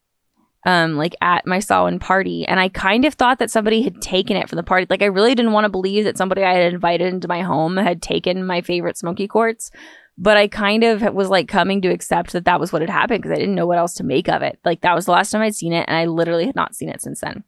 um, 0.65 0.95
like 0.95 1.15
at 1.21 1.45
my 1.45 1.59
Samhain 1.59 1.99
party. 1.99 2.45
And 2.45 2.59
I 2.59 2.69
kind 2.69 3.05
of 3.05 3.13
thought 3.13 3.39
that 3.39 3.51
somebody 3.51 3.81
had 3.81 4.01
taken 4.01 4.37
it 4.37 4.49
from 4.49 4.57
the 4.57 4.63
party. 4.63 4.87
Like 4.89 5.01
I 5.01 5.05
really 5.05 5.35
didn't 5.35 5.53
want 5.53 5.65
to 5.65 5.69
believe 5.69 6.03
that 6.05 6.17
somebody 6.17 6.43
I 6.43 6.53
had 6.53 6.73
invited 6.73 7.13
into 7.13 7.27
my 7.27 7.41
home 7.41 7.77
had 7.77 8.01
taken 8.01 8.45
my 8.45 8.61
favorite 8.61 8.97
smoky 8.97 9.27
quartz. 9.27 9.71
But 10.17 10.37
I 10.37 10.47
kind 10.47 10.83
of 10.85 11.01
was 11.13 11.29
like 11.29 11.49
coming 11.49 11.81
to 11.81 11.89
accept 11.89 12.31
that 12.31 12.45
that 12.45 12.59
was 12.59 12.71
what 12.71 12.81
had 12.81 12.89
happened 12.89 13.21
because 13.21 13.35
I 13.35 13.39
didn't 13.39 13.55
know 13.55 13.67
what 13.67 13.77
else 13.77 13.95
to 13.95 14.03
make 14.03 14.29
of 14.29 14.41
it. 14.41 14.59
Like 14.63 14.81
that 14.81 14.95
was 14.95 15.05
the 15.05 15.11
last 15.11 15.31
time 15.31 15.41
I'd 15.41 15.55
seen 15.55 15.73
it, 15.73 15.85
and 15.89 15.97
I 15.97 16.05
literally 16.05 16.45
had 16.45 16.55
not 16.55 16.73
seen 16.73 16.87
it 16.87 17.01
since 17.01 17.19
then. 17.19 17.43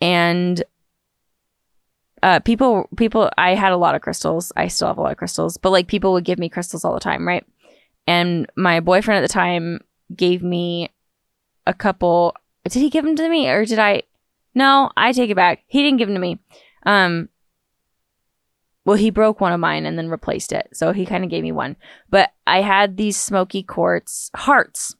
And 0.00 0.62
uh, 2.24 2.40
people 2.40 2.88
people 2.96 3.30
I 3.36 3.54
had 3.54 3.72
a 3.72 3.76
lot 3.76 3.94
of 3.94 4.00
crystals. 4.00 4.50
I 4.56 4.68
still 4.68 4.88
have 4.88 4.96
a 4.96 5.02
lot 5.02 5.12
of 5.12 5.18
crystals, 5.18 5.58
but 5.58 5.70
like 5.70 5.88
people 5.88 6.14
would 6.14 6.24
give 6.24 6.38
me 6.38 6.48
crystals 6.48 6.82
all 6.82 6.94
the 6.94 7.00
time, 7.00 7.28
right? 7.28 7.46
And 8.06 8.50
my 8.56 8.80
boyfriend 8.80 9.18
at 9.18 9.28
the 9.28 9.32
time 9.32 9.80
gave 10.16 10.42
me 10.42 10.88
a 11.66 11.74
couple. 11.74 12.34
Did 12.64 12.80
he 12.80 12.88
give 12.88 13.04
them 13.04 13.14
to 13.16 13.28
me 13.28 13.46
or 13.48 13.66
did 13.66 13.78
I? 13.78 14.04
No, 14.54 14.90
I 14.96 15.12
take 15.12 15.28
it 15.28 15.36
back. 15.36 15.64
He 15.66 15.82
didn't 15.82 15.98
give 15.98 16.08
them 16.08 16.14
to 16.14 16.20
me. 16.20 16.40
Um, 16.86 17.28
well, 18.86 18.96
he 18.96 19.10
broke 19.10 19.42
one 19.42 19.52
of 19.52 19.60
mine 19.60 19.84
and 19.84 19.98
then 19.98 20.08
replaced 20.08 20.50
it. 20.50 20.68
So 20.72 20.92
he 20.92 21.04
kind 21.04 21.24
of 21.24 21.30
gave 21.30 21.42
me 21.42 21.52
one. 21.52 21.76
But 22.08 22.32
I 22.46 22.62
had 22.62 22.96
these 22.96 23.18
smoky 23.18 23.62
quartz 23.62 24.30
hearts 24.34 24.96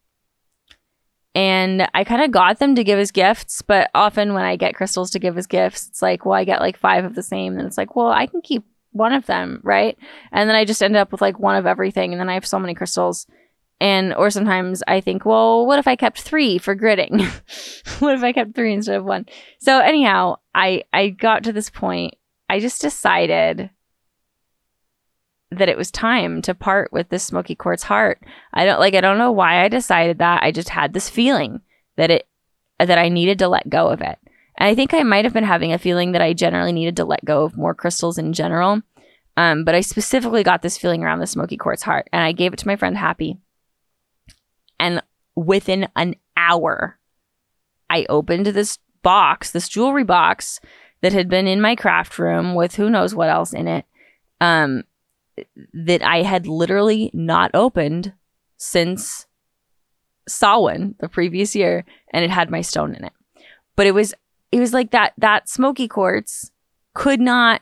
and 1.35 1.89
I 1.95 2.05
kind 2.05 2.23
of 2.23 2.31
got 2.31 2.61
them 2.61 2.77
to 2.77 2.85
give 2.85 2.99
as 2.99 3.11
gifts, 3.11 3.61
but 3.61 3.91
often 3.95 4.35
when 4.35 4.45
I 4.45 4.55
get 4.55 4.77
crystals 4.77 5.11
to 5.11 5.19
give 5.19 5.37
as 5.37 5.49
gifts, 5.49 5.89
it's 5.89 6.01
like, 6.01 6.25
well, 6.25 6.35
I 6.35 6.45
get 6.45 6.61
like 6.61 6.79
five 6.79 7.05
of 7.05 7.17
the 7.17 7.25
same. 7.25 7.59
And 7.59 7.67
it's 7.67 7.77
like, 7.77 7.97
well, 7.97 8.09
I 8.09 8.27
can 8.27 8.41
keep 8.41 8.65
one 8.93 9.13
of 9.13 9.27
them, 9.27 9.61
right? 9.65 9.99
And 10.31 10.49
then 10.49 10.55
I 10.55 10.65
just 10.65 10.83
end 10.83 10.97
up 10.97 11.11
with 11.11 11.21
like 11.21 11.41
one 11.41 11.57
of 11.57 11.67
everything. 11.67 12.13
And 12.13 12.21
then 12.21 12.29
I 12.29 12.35
have 12.35 12.47
so 12.47 12.61
many 12.61 12.75
crystals. 12.75 13.27
And, 13.81 14.15
or 14.15 14.31
sometimes 14.31 14.85
I 14.87 15.01
think, 15.01 15.25
well, 15.25 15.67
what 15.67 15.81
if 15.81 15.89
I 15.89 15.97
kept 15.97 16.21
three 16.21 16.59
for 16.59 16.77
gridding? 16.77 17.21
what 17.99 18.15
if 18.15 18.23
I 18.23 18.33
kept 18.33 18.55
three 18.55 18.73
instead 18.73 18.97
of 18.97 19.05
one? 19.05 19.27
So, 19.59 19.81
anyhow, 19.81 20.37
I, 20.55 20.85
I 20.93 21.09
got 21.09 21.43
to 21.45 21.53
this 21.53 21.69
point. 21.69 22.15
I 22.49 22.61
just 22.61 22.81
decided 22.81 23.71
that 25.59 25.69
it 25.69 25.77
was 25.77 25.91
time 25.91 26.43
to 26.43 26.55
part 26.55 26.93
with 26.93 27.09
this 27.09 27.25
smoky 27.25 27.55
quartz 27.55 27.83
heart. 27.83 28.21
I 28.53 28.65
don't 28.65 28.81
like 28.81 28.95
I 28.95 29.01
don't 29.01 29.19
know 29.19 29.33
why 29.33 29.65
I 29.65 29.69
decided 29.69 30.19
that. 30.19 30.43
I 30.43 30.51
just 30.51 30.69
had 30.69 30.93
this 30.93 31.09
feeling 31.09 31.61
that 31.97 32.11
it 32.11 32.27
that 32.79 32.99
I 32.99 33.09
needed 33.09 33.39
to 33.41 33.49
let 33.49 33.69
go 33.69 33.89
of 33.89 34.01
it. 34.01 34.19
And 34.57 34.69
I 34.69 34.75
think 34.75 34.95
I 34.95 35.03
might 35.03 35.25
have 35.25 35.35
been 35.35 35.45
having 35.45 35.73
a 35.73 35.79
feeling 35.79 36.13
that 36.13 36.23
I 36.23 36.33
generally 36.33 36.73
needed 36.73 36.97
to 36.97 37.05
let 37.05 37.25
go 37.25 37.45
of 37.45 37.57
more 37.57 37.75
crystals 37.75 38.19
in 38.19 38.33
general. 38.33 38.83
Um, 39.37 39.65
but 39.65 39.75
I 39.75 39.81
specifically 39.81 40.45
got 40.45 40.63
this 40.63 40.79
feeling 40.79 41.03
around 41.03 41.19
the 41.19 41.27
smoky 41.27 41.57
quartz 41.57 41.83
heart 41.83 42.09
and 42.13 42.23
I 42.23 42.33
gave 42.33 42.53
it 42.53 42.59
to 42.61 42.67
my 42.67 42.77
friend 42.77 42.97
Happy. 42.97 43.39
And 44.79 45.03
within 45.35 45.89
an 45.97 46.17
hour, 46.37 46.99
I 47.91 48.07
opened 48.09 48.47
this 48.47 48.79
box, 49.03 49.51
this 49.51 49.69
jewelry 49.69 50.05
box 50.05 50.61
that 51.01 51.13
had 51.13 51.29
been 51.29 51.47
in 51.47 51.61
my 51.61 51.75
craft 51.77 52.19
room 52.19 52.55
with 52.55 52.77
who 52.77 52.91
knows 52.91 53.15
what 53.15 53.29
else 53.29 53.53
in 53.53 53.69
it. 53.69 53.85
Um, 54.41 54.85
that 55.73 56.03
I 56.03 56.23
had 56.23 56.47
literally 56.47 57.11
not 57.13 57.51
opened 57.55 58.13
since 58.57 59.27
Samhain 60.29 60.95
the 61.01 61.09
previous 61.09 61.55
year, 61.55 61.85
and 62.13 62.25
it 62.25 62.31
had 62.31 62.51
my 62.51 62.61
stone 62.61 62.95
in 62.95 63.05
it. 63.05 63.13
But 63.77 63.87
it 63.87 63.93
was 63.95 64.15
it 64.53 64.61
was 64.61 64.73
like 64.73 64.91
that 64.93 65.13
that 65.19 65.49
smoky 65.49 65.89
quartz 65.89 66.51
could 66.95 67.21
not 67.21 67.61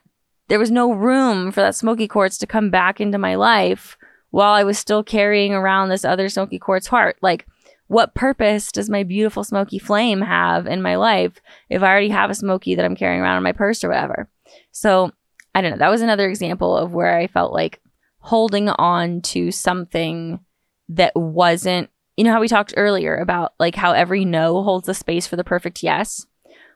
there 0.48 0.58
was 0.58 0.70
no 0.70 0.92
room 0.92 1.50
for 1.50 1.60
that 1.60 1.74
smoky 1.74 2.06
quartz 2.06 2.36
to 2.38 2.46
come 2.46 2.68
back 2.70 3.00
into 3.00 3.16
my 3.18 3.34
life 3.34 3.96
while 4.30 4.52
I 4.52 4.64
was 4.64 4.78
still 4.78 5.02
carrying 5.02 5.54
around 5.54 5.88
this 5.88 6.04
other 6.04 6.28
smoky 6.28 6.58
quartz 6.58 6.86
heart. 6.86 7.16
Like 7.22 7.46
what 7.86 8.14
purpose 8.14 8.70
does 8.72 8.90
my 8.90 9.02
beautiful 9.02 9.44
smoky 9.44 9.78
flame 9.78 10.20
have 10.20 10.66
in 10.66 10.82
my 10.82 10.96
life 10.96 11.40
if 11.68 11.82
I 11.82 11.88
already 11.88 12.08
have 12.10 12.30
a 12.30 12.34
smoky 12.34 12.74
that 12.74 12.84
I'm 12.84 12.96
carrying 12.96 13.20
around 13.20 13.38
in 13.38 13.42
my 13.42 13.52
purse 13.52 13.82
or 13.82 13.88
whatever? 13.88 14.28
So 14.72 15.12
I 15.54 15.60
don't 15.60 15.72
know. 15.72 15.78
That 15.78 15.90
was 15.90 16.02
another 16.02 16.28
example 16.28 16.76
of 16.76 16.92
where 16.92 17.16
I 17.16 17.26
felt 17.26 17.52
like 17.52 17.80
holding 18.18 18.68
on 18.68 19.20
to 19.20 19.50
something 19.50 20.40
that 20.88 21.12
wasn't, 21.14 21.90
you 22.16 22.24
know, 22.24 22.32
how 22.32 22.40
we 22.40 22.48
talked 22.48 22.74
earlier 22.76 23.16
about 23.16 23.52
like 23.58 23.74
how 23.74 23.92
every 23.92 24.24
no 24.24 24.62
holds 24.62 24.86
the 24.86 24.94
space 24.94 25.26
for 25.26 25.36
the 25.36 25.44
perfect 25.44 25.82
yes. 25.82 26.26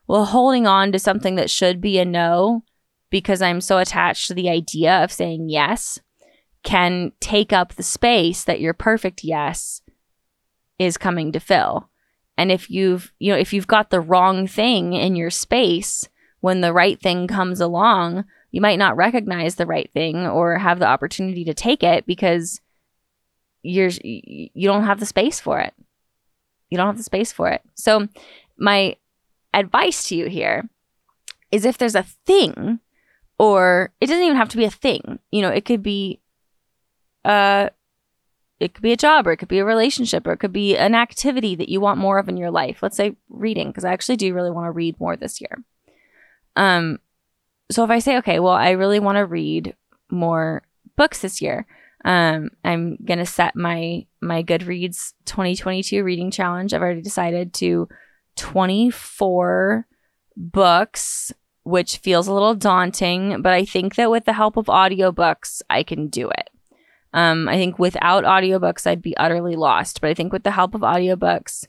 Well, 0.07 0.27
holding 0.27 0.67
on 0.67 0.93
to 0.93 0.99
something 0.99 1.37
that 1.37 1.51
should 1.51 1.81
be 1.81 1.99
a 1.99 2.05
no 2.05 2.65
because 3.11 3.43
I'm 3.43 3.61
so 3.61 3.79
attached 3.79 4.29
to 4.29 4.35
the 4.35 4.49
idea 4.49 5.03
of 5.03 5.13
saying 5.13 5.49
yes 5.49 5.99
can 6.63 7.13
take 7.21 7.53
up 7.53 7.75
the 7.75 7.83
space 7.83 8.45
that 8.45 8.61
your 8.61 8.75
perfect 8.75 9.23
yes 9.23 9.83
is 10.79 10.99
coming 10.99 11.33
to 11.33 11.41
fill. 11.41 11.89
And 12.37 12.53
if 12.53 12.69
you've, 12.69 13.13
you 13.19 13.33
know, 13.33 13.39
if 13.39 13.53
you've 13.53 13.67
got 13.67 13.91
the 13.91 14.01
wrong 14.01 14.47
thing 14.47 14.93
in 14.93 15.17
your 15.17 15.31
space 15.31 16.09
when 16.41 16.61
the 16.61 16.73
right 16.73 17.01
thing 17.01 17.29
comes 17.29 17.61
along, 17.61 18.25
you 18.57 18.63
might 18.63 18.79
not 18.79 18.97
recognize 18.97 19.57
the 19.57 19.67
right 19.67 19.91
thing 19.93 20.27
or 20.27 20.57
have 20.57 20.79
the 20.79 20.87
opportunity 20.87 21.45
to 21.45 21.53
take 21.53 21.83
it 21.83 22.07
because 22.07 22.59
you're 23.63 23.91
you 24.03 24.67
don't 24.67 24.85
have 24.85 24.99
the 24.99 25.05
space 25.05 25.39
for 25.39 25.61
it. 25.61 25.75
You 26.71 26.79
don't 26.79 26.87
have 26.87 26.97
the 26.97 27.03
space 27.03 27.31
for 27.31 27.51
it. 27.51 27.61
So 27.75 28.09
my 28.57 28.97
advice 29.53 30.09
to 30.09 30.17
you 30.17 30.31
here 30.31 30.71
is 31.53 31.67
if 31.67 31.77
there's 31.77 31.95
a 31.95 32.07
thing 32.25 32.81
or 33.39 33.93
it 34.01 34.07
doesn't 34.07 34.25
even 34.25 34.39
have 34.39 34.49
to 34.49 34.57
be 34.57 34.65
a 34.65 34.71
thing. 34.71 35.19
You 35.31 35.43
know, 35.43 35.51
it 35.51 35.67
could 35.67 35.83
be 35.83 36.23
uh 37.27 37.69
it 38.59 38.73
could 38.73 38.83
be 38.83 38.93
a 38.93 38.97
job 38.97 39.27
or 39.27 39.33
it 39.33 39.37
could 39.37 39.49
be 39.49 39.59
a 39.59 39.67
relationship 39.67 40.27
or 40.27 40.33
it 40.33 40.41
could 40.41 40.55
be 40.55 40.79
an 40.79 40.95
activity 40.95 41.57
that 41.57 41.69
you 41.69 41.83
want 41.83 41.99
more 41.99 42.17
of 42.17 42.27
in 42.27 42.39
your 42.39 42.51
life. 42.51 42.79
Let's 42.81 42.97
say 42.97 43.17
reading 43.29 43.67
because 43.67 43.85
I 43.85 43.93
actually 43.93 44.17
do 44.17 44.33
really 44.33 44.51
want 44.51 44.65
to 44.65 44.71
read 44.71 44.99
more 44.99 45.15
this 45.15 45.43
year. 45.43 45.63
Um 46.57 47.01
so 47.71 47.85
if 47.85 47.91
I 47.91 47.99
say, 47.99 48.19
okay, 48.19 48.41
well, 48.41 48.53
I 48.53 48.71
really 48.71 49.01
want 49.01 49.17
to 49.17 49.27
read 49.27 49.75
more 50.11 50.63
books 50.97 51.21
this 51.21 51.43
year, 51.43 51.67
um, 52.05 52.51
I'm 52.65 52.99
gonna 53.05 53.27
set 53.27 53.57
my 53.57 54.07
my 54.21 54.43
Goodreads 54.43 55.15
2022 55.25 56.05
reading 56.05 56.31
challenge. 56.31 56.73
I've 56.73 56.83
already 56.83 57.03
decided 57.03 57.53
to 57.55 57.89
24 58.37 59.87
books, 60.37 61.33
which 61.65 61.97
feels 61.97 62.29
a 62.29 62.33
little 62.33 62.55
daunting, 62.55 63.43
but 63.43 63.53
I 63.53 63.65
think 63.65 63.97
that 63.97 64.11
with 64.11 64.25
the 64.25 64.35
help 64.35 64.57
of 64.57 64.67
audiobooks, 64.67 65.63
I 65.69 65.83
can 65.83 66.07
do 66.09 66.29
it. 66.31 66.51
Um, 67.13 67.49
I 67.49 67.57
think 67.57 67.79
without 67.79 68.25
audiobooks, 68.25 68.87
I'd 68.87 69.03
be 69.03 69.17
utterly 69.17 69.57
lost. 69.57 70.01
But 70.01 70.11
I 70.11 70.15
think 70.15 70.33
with 70.33 70.45
the 70.45 70.51
help 70.51 70.75
of 70.75 70.83
audiobooks, 70.83 71.67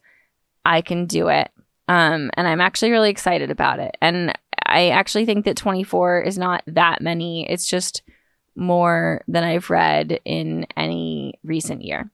I 0.66 0.82
can 0.82 1.06
do 1.06 1.30
it. 1.30 1.50
Um, 1.88 2.30
and 2.34 2.48
I'm 2.48 2.60
actually 2.60 2.92
really 2.92 3.10
excited 3.10 3.50
about 3.50 3.80
it. 3.80 3.96
And 4.02 4.38
I 4.68 4.90
actually 4.90 5.26
think 5.26 5.46
that 5.46 5.58
24 5.58 6.22
is 6.22 6.38
not 6.38 6.64
that 6.68 7.02
many. 7.02 7.50
It's 7.50 7.68
just 7.68 8.04
more 8.56 9.22
than 9.28 9.44
I've 9.44 9.70
read 9.70 10.20
in 10.26 10.68
any 10.76 11.36
recent 11.44 11.84
year. 11.84 12.12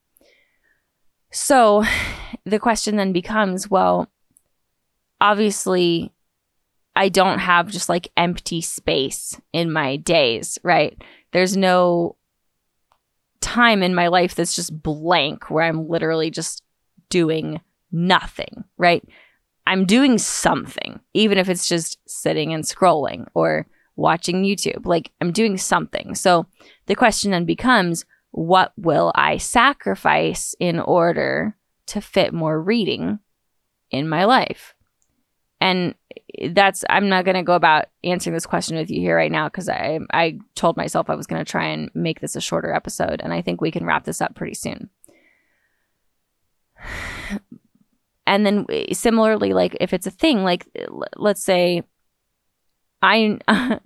So 1.32 1.84
the 2.46 2.60
question 2.60 2.96
then 2.96 3.12
becomes 3.12 3.70
well, 3.70 4.10
obviously, 5.20 6.12
I 6.96 7.10
don't 7.10 7.40
have 7.40 7.70
just 7.70 7.90
like 7.90 8.12
empty 8.16 8.62
space 8.62 9.40
in 9.52 9.72
my 9.72 9.96
days, 9.96 10.60
right? 10.64 11.02
There's 11.32 11.58
no 11.58 12.18
time 13.42 13.82
in 13.82 13.96
my 13.96 14.08
life 14.08 14.36
that's 14.36 14.56
just 14.56 14.82
blank 14.84 15.50
where 15.50 15.64
I'm 15.64 15.88
literally 15.88 16.30
just 16.30 16.64
doing 17.10 17.62
nothing, 17.92 18.64
right? 18.78 19.04
I'm 19.66 19.86
doing 19.86 20.18
something, 20.18 21.00
even 21.14 21.38
if 21.38 21.50
it's 21.50 21.68
just 21.68 21.98
sitting 22.08 22.54
and 22.54 22.64
scrolling 22.64 23.28
or 23.34 23.68
watching 23.96 24.44
YouTube. 24.44 24.86
Like 24.86 25.12
I'm 25.22 25.32
doing 25.32 25.58
something. 25.58 26.16
So 26.16 26.46
the 26.88 26.96
question 26.96 27.32
then 27.32 27.46
becomes 27.46 28.06
what 28.32 28.74
will 28.78 29.12
I 29.16 29.38
sacrifice 29.38 30.56
in 30.60 30.80
order 30.80 31.56
to 31.88 32.02
fit 32.02 32.34
more 32.34 32.62
reading 32.62 33.20
in 33.92 34.10
my 34.10 34.26
life? 34.26 34.74
And 35.62 35.96
that's 36.50 36.84
I'm 36.90 37.10
not 37.10 37.26
going 37.26 37.36
to 37.36 37.44
go 37.44 37.54
about 37.54 37.86
answering 38.04 38.34
this 38.34 38.46
question 38.46 38.76
with 38.76 38.90
you 38.90 39.00
here 39.00 39.16
right 39.16 39.32
now 39.32 39.48
cuz 39.48 39.70
I 39.70 40.00
I 40.12 40.40
told 40.56 40.76
myself 40.76 41.10
I 41.10 41.16
was 41.16 41.28
going 41.28 41.44
to 41.44 41.50
try 41.50 41.68
and 41.68 41.90
make 41.94 42.20
this 42.20 42.36
a 42.36 42.42
shorter 42.42 42.74
episode 42.74 43.22
and 43.24 43.32
I 43.32 43.42
think 43.42 43.62
we 43.62 43.72
can 43.72 43.86
wrap 43.86 44.04
this 44.04 44.20
up 44.20 44.36
pretty 44.36 44.56
soon. 44.56 44.90
And 48.34 48.46
then 48.48 48.66
similarly 48.94 49.54
like 49.54 49.78
if 49.80 49.94
it's 49.94 50.08
a 50.08 50.12
thing 50.12 50.44
like 50.44 50.66
let's 51.16 51.44
say 51.44 51.84
I 53.04 53.38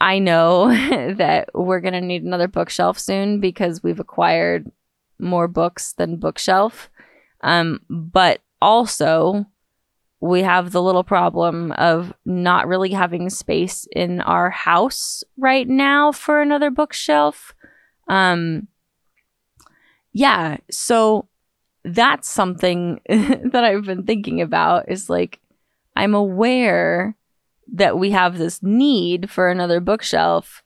I 0.00 0.18
know 0.18 0.68
that 1.14 1.50
we're 1.54 1.80
going 1.80 1.94
to 1.94 2.00
need 2.00 2.24
another 2.24 2.48
bookshelf 2.48 2.98
soon 2.98 3.38
because 3.38 3.82
we've 3.82 4.00
acquired 4.00 4.70
more 5.20 5.46
books 5.46 5.92
than 5.92 6.16
bookshelf. 6.16 6.90
Um, 7.42 7.80
but 7.88 8.40
also, 8.60 9.46
we 10.20 10.42
have 10.42 10.72
the 10.72 10.82
little 10.82 11.04
problem 11.04 11.72
of 11.72 12.12
not 12.24 12.66
really 12.66 12.90
having 12.90 13.30
space 13.30 13.86
in 13.94 14.20
our 14.22 14.50
house 14.50 15.22
right 15.36 15.68
now 15.68 16.10
for 16.10 16.40
another 16.40 16.70
bookshelf. 16.70 17.54
Um, 18.08 18.68
yeah, 20.12 20.56
so 20.70 21.28
that's 21.84 22.28
something 22.28 23.00
that 23.08 23.64
I've 23.64 23.84
been 23.84 24.04
thinking 24.04 24.40
about 24.40 24.90
is 24.90 25.10
like, 25.10 25.40
I'm 25.96 26.14
aware 26.14 27.16
that 27.74 27.98
we 27.98 28.10
have 28.10 28.38
this 28.38 28.62
need 28.62 29.30
for 29.30 29.48
another 29.48 29.80
bookshelf, 29.80 30.62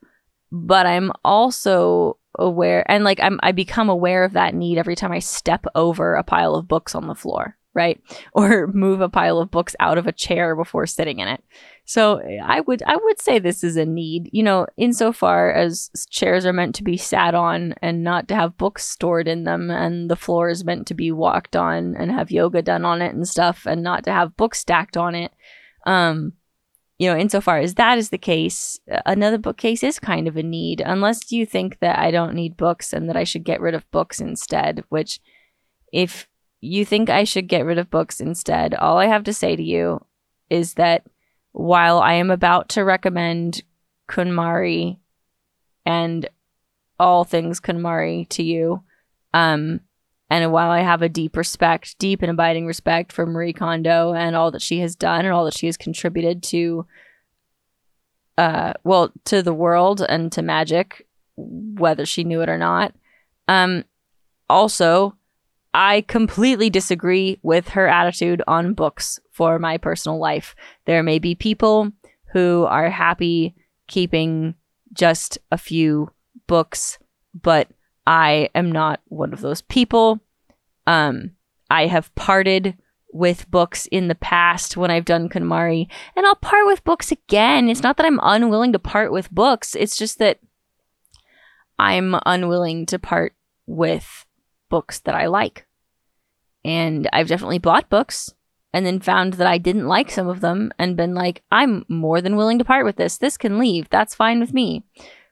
but 0.50 0.86
I'm 0.86 1.12
also 1.24 2.18
aware 2.38 2.88
and 2.90 3.02
like 3.02 3.18
I'm 3.20 3.40
I 3.42 3.52
become 3.52 3.88
aware 3.88 4.22
of 4.22 4.34
that 4.34 4.54
need 4.54 4.78
every 4.78 4.94
time 4.94 5.10
I 5.10 5.18
step 5.18 5.64
over 5.74 6.14
a 6.14 6.22
pile 6.22 6.54
of 6.54 6.68
books 6.68 6.94
on 6.94 7.06
the 7.06 7.14
floor, 7.14 7.56
right? 7.74 8.00
Or 8.32 8.68
move 8.68 9.00
a 9.00 9.08
pile 9.08 9.38
of 9.38 9.50
books 9.50 9.74
out 9.80 9.98
of 9.98 10.06
a 10.06 10.12
chair 10.12 10.54
before 10.54 10.86
sitting 10.86 11.18
in 11.18 11.28
it. 11.28 11.42
So 11.88 12.20
I 12.44 12.60
would 12.60 12.82
I 12.82 12.96
would 12.96 13.18
say 13.18 13.38
this 13.38 13.64
is 13.64 13.78
a 13.78 13.86
need, 13.86 14.28
you 14.30 14.42
know, 14.42 14.66
insofar 14.76 15.50
as 15.50 15.90
chairs 16.10 16.44
are 16.44 16.52
meant 16.52 16.74
to 16.74 16.82
be 16.82 16.98
sat 16.98 17.34
on 17.34 17.74
and 17.80 18.04
not 18.04 18.28
to 18.28 18.34
have 18.34 18.58
books 18.58 18.84
stored 18.84 19.26
in 19.26 19.44
them 19.44 19.70
and 19.70 20.10
the 20.10 20.14
floor 20.14 20.50
is 20.50 20.66
meant 20.66 20.86
to 20.88 20.94
be 20.94 21.10
walked 21.10 21.56
on 21.56 21.96
and 21.96 22.12
have 22.12 22.30
yoga 22.30 22.60
done 22.60 22.84
on 22.84 23.00
it 23.00 23.14
and 23.14 23.26
stuff 23.26 23.64
and 23.64 23.82
not 23.82 24.04
to 24.04 24.12
have 24.12 24.36
books 24.36 24.58
stacked 24.58 24.98
on 24.98 25.14
it. 25.14 25.32
Um 25.86 26.34
you 26.98 27.08
know, 27.08 27.16
insofar 27.16 27.56
as 27.58 27.76
that 27.76 27.96
is 27.96 28.10
the 28.10 28.18
case, 28.18 28.78
another 29.06 29.38
bookcase 29.38 29.82
is 29.82 29.98
kind 29.98 30.28
of 30.28 30.36
a 30.36 30.42
need, 30.42 30.82
unless 30.84 31.32
you 31.32 31.46
think 31.46 31.78
that 31.78 31.98
I 31.98 32.10
don't 32.10 32.34
need 32.34 32.58
books 32.58 32.92
and 32.92 33.08
that 33.08 33.16
I 33.16 33.24
should 33.24 33.44
get 33.44 33.62
rid 33.62 33.74
of 33.74 33.90
books 33.92 34.20
instead. 34.20 34.84
Which, 34.90 35.20
if 35.90 36.28
you 36.60 36.84
think 36.84 37.08
I 37.08 37.24
should 37.24 37.46
get 37.48 37.64
rid 37.64 37.78
of 37.78 37.88
books 37.88 38.20
instead, 38.20 38.74
all 38.74 38.98
I 38.98 39.06
have 39.06 39.24
to 39.24 39.32
say 39.32 39.54
to 39.56 39.62
you 39.62 40.04
is 40.50 40.74
that 40.74 41.04
while 41.52 41.98
I 41.98 42.14
am 42.14 42.30
about 42.30 42.68
to 42.70 42.84
recommend 42.84 43.62
KonMari 44.08 44.98
and 45.84 46.28
all 46.98 47.24
things 47.24 47.60
KonMari 47.60 48.28
to 48.30 48.42
you, 48.42 48.82
um, 49.34 49.80
and 50.30 50.52
while 50.52 50.70
I 50.70 50.80
have 50.80 51.00
a 51.00 51.08
deep 51.08 51.36
respect, 51.36 51.98
deep 51.98 52.22
and 52.22 52.30
abiding 52.30 52.66
respect 52.66 53.12
for 53.12 53.24
Marie 53.24 53.52
Kondo 53.52 54.12
and 54.12 54.36
all 54.36 54.50
that 54.50 54.62
she 54.62 54.80
has 54.80 54.94
done 54.94 55.24
and 55.24 55.32
all 55.32 55.46
that 55.46 55.56
she 55.56 55.66
has 55.66 55.76
contributed 55.76 56.42
to, 56.44 56.86
uh, 58.36 58.74
well, 58.84 59.10
to 59.24 59.42
the 59.42 59.54
world 59.54 60.04
and 60.06 60.30
to 60.32 60.42
magic, 60.42 61.06
whether 61.36 62.04
she 62.04 62.24
knew 62.24 62.42
it 62.42 62.48
or 62.50 62.58
not. 62.58 62.94
Um, 63.46 63.84
also, 64.50 65.16
I 65.72 66.02
completely 66.02 66.68
disagree 66.68 67.38
with 67.42 67.68
her 67.70 67.88
attitude 67.88 68.42
on 68.46 68.74
books 68.74 69.20
for 69.38 69.60
my 69.60 69.78
personal 69.78 70.18
life. 70.18 70.56
There 70.84 71.04
may 71.04 71.20
be 71.20 71.36
people 71.36 71.92
who 72.32 72.64
are 72.64 72.90
happy 72.90 73.54
keeping 73.86 74.56
just 74.92 75.38
a 75.52 75.56
few 75.56 76.10
books, 76.48 76.98
but 77.40 77.68
I 78.04 78.50
am 78.52 78.72
not 78.72 79.00
one 79.04 79.32
of 79.32 79.40
those 79.40 79.62
people. 79.62 80.18
Um, 80.88 81.36
I 81.70 81.86
have 81.86 82.12
parted 82.16 82.76
with 83.12 83.48
books 83.48 83.86
in 83.86 84.08
the 84.08 84.16
past 84.16 84.76
when 84.76 84.90
I've 84.90 85.04
done 85.04 85.28
KonMari, 85.28 85.86
and 86.16 86.26
I'll 86.26 86.34
part 86.34 86.66
with 86.66 86.82
books 86.82 87.12
again. 87.12 87.68
It's 87.68 87.84
not 87.84 87.96
that 87.98 88.06
I'm 88.06 88.18
unwilling 88.20 88.72
to 88.72 88.80
part 88.80 89.12
with 89.12 89.30
books, 89.30 89.76
it's 89.76 89.96
just 89.96 90.18
that 90.18 90.40
I'm 91.78 92.16
unwilling 92.26 92.86
to 92.86 92.98
part 92.98 93.34
with 93.68 94.26
books 94.68 94.98
that 95.00 95.14
I 95.14 95.26
like. 95.26 95.64
And 96.64 97.08
I've 97.12 97.28
definitely 97.28 97.60
bought 97.60 97.88
books 97.88 98.34
and 98.72 98.84
then 98.84 99.00
found 99.00 99.34
that 99.34 99.46
I 99.46 99.58
didn't 99.58 99.88
like 99.88 100.10
some 100.10 100.28
of 100.28 100.40
them 100.40 100.70
and 100.78 100.96
been 100.96 101.14
like, 101.14 101.42
I'm 101.50 101.84
more 101.88 102.20
than 102.20 102.36
willing 102.36 102.58
to 102.58 102.64
part 102.64 102.84
with 102.84 102.96
this. 102.96 103.16
This 103.16 103.36
can 103.36 103.58
leave. 103.58 103.88
That's 103.88 104.14
fine 104.14 104.40
with 104.40 104.52
me. 104.52 104.84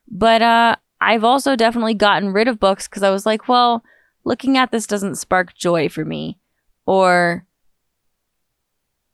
But 0.08 0.42
uh, 0.42 0.76
I've 1.00 1.24
also 1.24 1.56
definitely 1.56 1.94
gotten 1.94 2.32
rid 2.32 2.48
of 2.48 2.60
books 2.60 2.88
because 2.88 3.02
I 3.02 3.10
was 3.10 3.26
like, 3.26 3.48
well, 3.48 3.84
looking 4.24 4.56
at 4.56 4.70
this 4.70 4.86
doesn't 4.86 5.16
spark 5.16 5.54
joy 5.54 5.88
for 5.88 6.04
me. 6.04 6.38
Or 6.86 7.46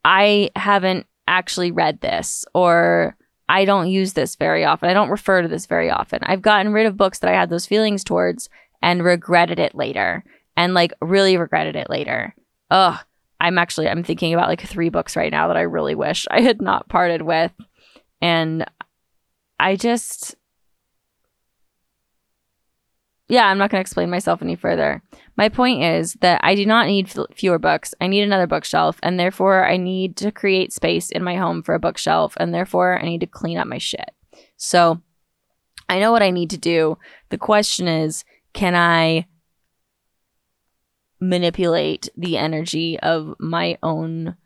I 0.05 0.51
haven't 0.55 1.07
actually 1.27 1.73
read 1.73 2.01
this. 2.01 2.45
Or 2.55 3.17
I 3.49 3.65
don't 3.65 3.91
use 3.91 4.13
this 4.13 4.37
very 4.37 4.65
often. 4.65 4.89
I 4.89 4.95
don't 4.95 5.11
refer 5.11 5.43
to 5.43 5.49
this 5.49 5.67
very 5.67 5.91
often. 5.91 6.21
I've 6.23 6.43
gotten 6.43 6.73
rid 6.73 6.87
of 6.87 6.97
books 6.97 7.19
that 7.19 7.31
I 7.31 7.35
had 7.35 7.51
those 7.51 7.67
feelings 7.67 8.05
towards 8.05 8.49
and 8.81 9.03
regretted 9.03 9.59
it 9.59 9.75
later. 9.75 10.25
And 10.57 10.75
like 10.75 10.93
really 11.01 11.37
regretted 11.37 11.75
it 11.75 11.91
later. 11.91 12.37
Ugh. 12.71 12.99
I'm 13.43 13.59
actually 13.59 13.89
I'm 13.89 14.05
thinking 14.05 14.33
about 14.33 14.49
like 14.49 14.63
three 14.63 14.89
books 14.89 15.17
right 15.17 15.33
now 15.33 15.49
that 15.49 15.57
I 15.57 15.63
really 15.63 15.97
wish 15.97 16.27
I 16.31 16.41
had 16.41 16.63
not 16.63 16.89
parted 16.89 17.23
with. 17.23 17.53
And 18.21 18.65
I 19.59 19.75
just 19.75 20.37
yeah, 23.29 23.47
I'm 23.47 23.59
not 23.59 23.71
going 23.71 23.79
to 23.79 23.83
explain 23.83 24.11
myself 24.11 24.43
any 24.43 24.57
further. 24.57 25.03
My 25.37 25.49
point 25.49 25.83
is 25.83 26.13
that 26.21 26.41
I 26.45 26.55
do 26.55 26.67
not 26.67 26.87
need 26.87 27.09
f- 27.09 27.35
fewer 27.35 27.59
books. 27.59 27.95
I 27.99 28.07
need 28.07 28.23
another 28.23 28.47
bookshelf, 28.47 28.99
and 29.03 29.19
therefore 29.19 29.65
I 29.65 29.79
need 29.79 30.17
to 30.19 30.31
create 30.31 30.73
space 30.73 31.11
in 31.11 31.25
my 31.25 31.37
home 31.37 31.63
for 31.63 31.75
a 31.75 31.81
bookshelf, 31.81 32.35
and 32.37 32.53
therefore 32.53 32.99
I 32.99 33.05
need 33.05 33.23
to 33.23 33.27
clean 33.27 33.57
up 33.57 33.67
my 33.67 33.79
shit. 33.79 34.11
So 34.59 35.01
I 35.89 35.99
know 35.99 36.13
what 36.13 36.23
I 36.23 36.31
need 36.31 36.51
to 36.51 36.59
do. 36.59 36.99
The 37.31 37.39
question 37.39 37.89
is 37.89 38.25
can 38.53 38.77
I 38.77 39.27
manipulate 41.23 42.09
the 42.17 42.37
energy 42.37 42.99
of 42.99 43.33
my 43.39 43.79
own 43.81 44.37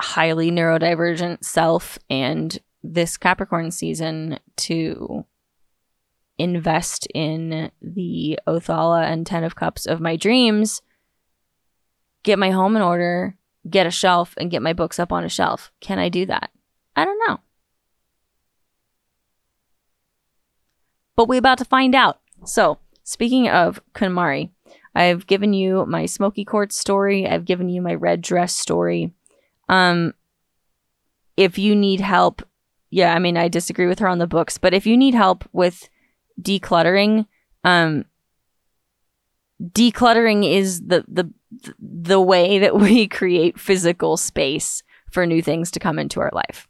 highly 0.00 0.50
neurodivergent 0.50 1.44
self 1.44 2.00
and 2.10 2.58
this 2.82 3.16
Capricorn 3.16 3.70
season 3.70 4.40
to 4.56 5.24
invest 6.36 7.06
in 7.14 7.70
the 7.80 8.40
Othala 8.44 9.04
and 9.04 9.24
Ten 9.24 9.44
of 9.44 9.54
Cups 9.54 9.86
of 9.86 10.00
my 10.00 10.16
dreams, 10.16 10.82
get 12.24 12.40
my 12.40 12.50
home 12.50 12.74
in 12.74 12.82
order, 12.82 13.36
get 13.70 13.86
a 13.86 13.90
shelf, 13.92 14.34
and 14.38 14.50
get 14.50 14.62
my 14.62 14.72
books 14.72 14.98
up 14.98 15.12
on 15.12 15.22
a 15.22 15.28
shelf. 15.28 15.70
Can 15.80 16.00
I 16.00 16.08
do 16.08 16.26
that? 16.26 16.50
I 16.96 17.04
don't 17.04 17.20
know. 17.28 17.38
But 21.14 21.28
we're 21.28 21.38
about 21.38 21.58
to 21.58 21.64
find 21.64 21.94
out. 21.94 22.18
So, 22.44 22.78
speaking 23.04 23.48
of 23.48 23.80
KonMari, 23.94 24.50
I've 24.94 25.26
given 25.26 25.52
you 25.52 25.86
my 25.86 26.06
smoky 26.06 26.44
quartz 26.44 26.76
story. 26.76 27.26
I've 27.26 27.44
given 27.44 27.68
you 27.68 27.82
my 27.82 27.94
red 27.94 28.20
dress 28.20 28.54
story. 28.54 29.12
Um, 29.68 30.14
if 31.36 31.58
you 31.58 31.74
need 31.74 32.00
help, 32.00 32.42
yeah, 32.90 33.14
I 33.14 33.18
mean, 33.18 33.36
I 33.36 33.48
disagree 33.48 33.86
with 33.86 34.00
her 34.00 34.08
on 34.08 34.18
the 34.18 34.26
books, 34.26 34.58
but 34.58 34.74
if 34.74 34.86
you 34.86 34.96
need 34.96 35.14
help 35.14 35.48
with 35.52 35.88
decluttering 36.40 37.26
Um, 37.64 38.04
decluttering 39.62 40.50
is 40.50 40.80
the 40.82 41.04
the 41.08 41.30
the 41.78 42.20
way 42.20 42.58
that 42.58 42.76
we 42.76 43.06
create 43.18 43.58
physical 43.60 44.16
space 44.16 44.82
for 45.10 45.26
new 45.26 45.42
things 45.42 45.70
to 45.70 45.80
come 45.80 45.98
into 45.98 46.20
our 46.20 46.30
life. 46.32 46.68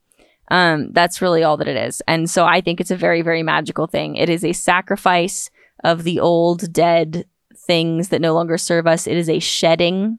Um, 0.50 0.92
that's 0.92 1.22
really 1.22 1.42
all 1.42 1.56
that 1.56 1.68
it 1.68 1.76
is. 1.76 2.02
And 2.06 2.28
so 2.28 2.44
I 2.44 2.60
think 2.60 2.80
it's 2.80 2.90
a 2.90 2.96
very, 2.96 3.22
very 3.22 3.42
magical 3.42 3.86
thing. 3.86 4.16
It 4.16 4.28
is 4.28 4.44
a 4.44 4.52
sacrifice 4.52 5.50
of 5.82 6.02
the 6.02 6.20
old, 6.20 6.72
dead 6.72 7.24
things 7.66 8.08
that 8.08 8.20
no 8.20 8.34
longer 8.34 8.58
serve 8.58 8.86
us. 8.86 9.06
It 9.06 9.16
is 9.16 9.28
a 9.28 9.38
shedding. 9.38 10.18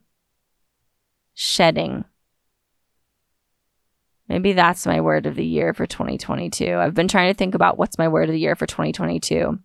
Shedding. 1.34 2.04
Maybe 4.28 4.52
that's 4.52 4.86
my 4.86 5.00
word 5.00 5.26
of 5.26 5.34
the 5.34 5.44
year 5.44 5.74
for 5.74 5.86
2022. 5.86 6.74
I've 6.74 6.94
been 6.94 7.08
trying 7.08 7.32
to 7.32 7.36
think 7.36 7.54
about 7.54 7.76
what's 7.76 7.98
my 7.98 8.08
word 8.08 8.28
of 8.28 8.32
the 8.32 8.40
year 8.40 8.56
for 8.56 8.66
2022. 8.66 9.58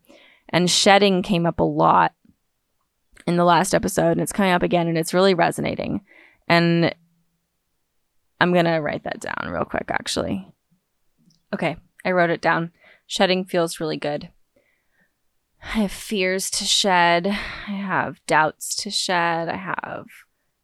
And 0.50 0.70
shedding 0.70 1.22
came 1.22 1.46
up 1.46 1.60
a 1.60 1.64
lot 1.64 2.14
in 3.26 3.38
the 3.38 3.46
last 3.46 3.74
episode, 3.74 4.12
and 4.12 4.22
it's 4.22 4.34
coming 4.34 4.52
up 4.52 4.64
again, 4.64 4.88
and 4.88 4.98
it's 4.98 5.14
really 5.14 5.34
resonating. 5.34 6.02
And 6.48 6.94
I'm 8.42 8.54
going 8.54 8.66
to 8.66 8.80
write 8.80 9.04
that 9.04 9.22
down 9.22 9.52
real 9.52 9.66
quick, 9.66 9.90
actually. 9.90 10.48
Okay, 11.54 11.78
I 12.04 12.12
wrote 12.12 12.30
it 12.30 12.42
down. 12.42 12.72
Shedding 13.08 13.46
feels 13.46 13.80
really 13.80 13.98
good. 13.98 14.30
I 15.62 15.82
have 15.82 15.92
fears 15.92 16.50
to 16.52 16.66
shed. 16.66 17.28
I 17.28 17.72
have 17.72 18.26
doubts 18.26 18.76
to 18.78 18.90
shed. 18.90 19.50
I 19.50 19.58
have 19.58 20.06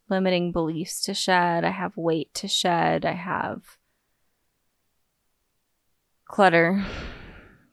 limiting 0.10 0.52
beliefs 0.52 1.02
to 1.02 1.14
shed. 1.14 1.64
I 1.64 1.72
have 1.72 1.98
weight 1.98 2.34
to 2.36 2.48
shed. 2.48 3.06
I 3.06 3.14
have 3.14 3.78
clutter 6.26 6.86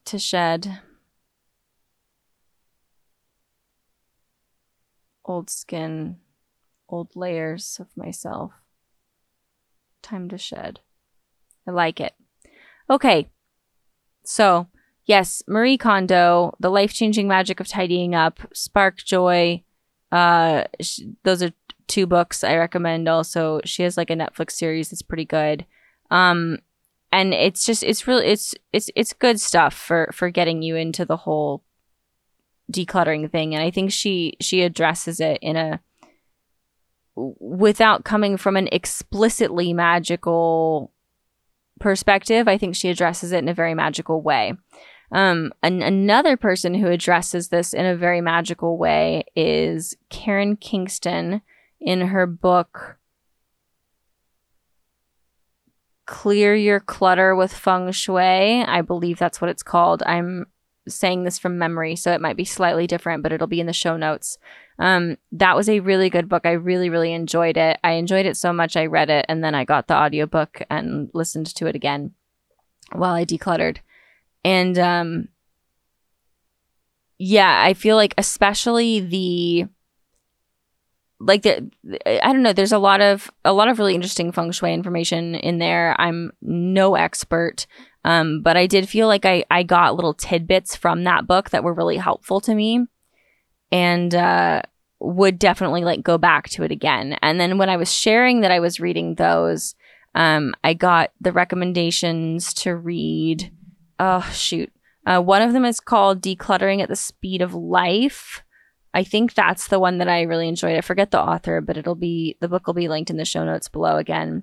to 0.07 0.19
shed. 0.19 0.81
Old 5.25 5.49
skin, 5.49 6.17
old 6.89 7.15
layers 7.15 7.79
of 7.81 7.89
myself. 7.97 8.53
Time 10.03 10.29
to 10.29 10.39
shed. 10.39 10.81
I 11.67 11.71
like 11.71 12.01
it. 12.01 12.15
Okay. 12.91 13.31
So, 14.25 14.67
yes, 15.05 15.43
Marie 15.47 15.79
Kondo, 15.79 16.55
The 16.61 16.71
Life 16.71 16.93
Changing 16.93 17.29
Magic 17.29 17.61
of 17.61 17.69
Tidying 17.69 18.15
Up, 18.15 18.41
Spark 18.53 18.99
Joy. 18.99 19.63
Uh, 20.11 20.65
sh- 20.81 21.01
those 21.25 21.43
are 21.43 21.53
two 21.87 22.07
books 22.07 22.45
I 22.45 22.57
recommend. 22.57 23.09
Also, 23.09 23.61
she 23.65 23.83
has 23.83 23.97
like 23.97 24.11
a 24.11 24.15
Netflix 24.15 24.53
series 24.53 24.91
that's 24.91 25.03
pretty 25.03 25.25
good. 25.25 25.67
Um, 26.11 26.59
and 27.11 27.35
it's 27.35 27.67
just 27.67 27.83
it's 27.83 28.07
really 28.07 28.27
it's 28.27 28.55
it's 28.73 28.91
it's 28.97 29.13
good 29.13 29.39
stuff 29.39 29.75
for 29.75 30.11
for 30.13 30.31
getting 30.31 30.63
you 30.63 30.77
into 30.77 31.05
the 31.05 31.19
whole 31.19 31.63
decluttering 32.71 33.31
thing. 33.31 33.55
And 33.55 33.63
I 33.63 33.71
think 33.71 33.93
she 33.93 34.35
she 34.41 34.63
addresses 34.63 35.21
it 35.21 35.39
in 35.43 35.57
a 35.57 35.81
without 37.15 38.05
coming 38.05 38.39
from 38.39 38.57
an 38.57 38.69
explicitly 38.73 39.75
magical 39.75 40.91
perspective, 41.79 42.49
I 42.49 42.57
think 42.57 42.75
she 42.75 42.89
addresses 42.89 43.33
it 43.33 43.39
in 43.39 43.49
a 43.49 43.55
very 43.55 43.75
magical 43.75 44.23
way. 44.23 44.55
Um, 45.13 45.53
an- 45.63 45.83
another 45.83 46.37
person 46.37 46.75
who 46.75 46.89
addresses 46.89 47.49
this 47.49 47.75
in 47.75 47.85
a 47.85 47.97
very 47.97 48.21
magical 48.21 48.79
way 48.79 49.25
is 49.37 49.95
Karen 50.09 50.57
Kingston 50.57 51.43
in 51.81 52.01
her 52.09 52.27
book 52.27 52.99
Clear 56.07 56.55
Your 56.55 56.81
Clutter 56.81 57.35
with 57.35 57.53
Feng 57.53 57.93
Shui. 57.93 58.63
I 58.65 58.81
believe 58.81 59.19
that's 59.19 59.41
what 59.41 59.51
it's 59.51 59.63
called. 59.63 60.03
I'm 60.07 60.47
saying 60.89 61.25
this 61.25 61.39
from 61.39 61.59
memory, 61.59 61.95
so 61.95 62.13
it 62.13 62.21
might 62.21 62.37
be 62.37 62.45
slightly 62.45 62.87
different, 62.87 63.23
but 63.23 63.33
it'll 63.33 63.47
be 63.47 63.61
in 63.61 63.67
the 63.67 63.73
show 63.73 63.97
notes. 63.97 64.39
Um, 64.79 65.17
that 65.31 65.55
was 65.55 65.69
a 65.69 65.81
really 65.81 66.11
good 66.11 66.29
book. 66.29 66.45
I 66.45 66.53
really, 66.53 66.91
really 66.91 67.13
enjoyed 67.13 67.57
it. 67.57 67.79
I 67.85 67.93
enjoyed 67.93 68.27
it 68.27 68.37
so 68.37 68.53
much 68.53 68.77
I 68.77 68.87
read 68.87 69.11
it 69.11 69.27
and 69.29 69.45
then 69.45 69.55
I 69.55 69.65
got 69.65 69.87
the 69.87 69.95
audiobook 69.95 70.63
and 70.71 71.11
listened 71.15 71.47
to 71.55 71.67
it 71.67 71.77
again 71.77 72.13
while 72.93 73.15
I 73.15 73.25
decluttered. 73.25 73.79
And 74.45 74.79
um 74.79 75.29
yeah, 77.19 77.63
I 77.63 77.75
feel 77.75 77.97
like 77.97 78.15
especially 78.19 79.01
the 79.01 79.67
like 81.21 81.43
the 81.43 81.71
I 82.05 82.33
don't 82.33 82.43
know, 82.43 82.53
there's 82.53 82.73
a 82.73 82.79
lot 82.79 83.01
of 83.01 83.31
a 83.45 83.53
lot 83.53 83.69
of 83.69 83.79
really 83.79 83.95
interesting 83.95 84.33
feng 84.33 84.51
shui 84.51 84.75
information 84.75 85.37
in 85.37 85.59
there. 85.59 85.95
I'm 86.01 86.33
no 86.43 86.97
expert. 86.97 87.67
Um, 88.05 88.43
but 88.43 88.57
I 88.57 88.67
did 88.67 88.89
feel 88.89 89.07
like 89.07 89.25
I, 89.25 89.45
I 89.51 89.63
got 89.63 89.95
little 89.95 90.15
tidbits 90.15 90.75
from 90.75 91.05
that 91.05 91.27
book 91.27 91.51
that 91.51 91.63
were 91.63 91.73
really 91.75 91.97
helpful 91.97 92.41
to 92.41 92.55
me 92.55 92.87
and 93.71 94.13
uh, 94.13 94.63
would 94.99 95.39
definitely 95.39 95.83
like 95.83 96.03
go 96.03 96.19
back 96.19 96.49
to 96.51 96.65
it 96.65 96.73
again. 96.73 97.17
And 97.23 97.41
then 97.41 97.59
when 97.59 97.71
I 97.71 97.77
was 97.77 97.93
sharing 97.93 98.41
that 98.41 98.51
I 98.51 98.59
was 98.59 98.81
reading 98.81 99.15
those, 99.15 99.77
um, 100.15 100.55
I 100.65 100.75
got 100.75 101.13
the 101.21 101.33
recommendations 101.33 102.53
to 102.55 102.75
read. 102.75 103.53
Oh, 104.05 104.29
shoot. 104.33 104.73
Uh, 105.07 105.21
one 105.21 105.43
of 105.43 105.53
them 105.53 105.65
is 105.65 105.79
called 105.79 106.21
Decluttering 106.21 106.83
at 106.83 106.89
the 106.89 106.97
Speed 106.97 107.41
of 107.41 107.55
Life. 107.55 108.43
I 108.93 109.05
think 109.05 109.35
that's 109.35 109.69
the 109.69 109.79
one 109.79 109.99
that 109.99 110.09
I 110.09 110.23
really 110.23 110.49
enjoyed. 110.49 110.77
I 110.77 110.81
forget 110.81 111.13
the 111.13 111.21
author, 111.23 111.61
but 111.61 111.77
it'll 111.77 111.95
be 111.95 112.37
the 112.41 112.49
book 112.49 112.67
will 112.67 112.75
be 112.75 112.89
linked 112.89 113.11
in 113.11 113.17
the 113.17 113.25
show 113.25 113.45
notes 113.45 113.69
below 113.69 113.99
again. 113.99 114.43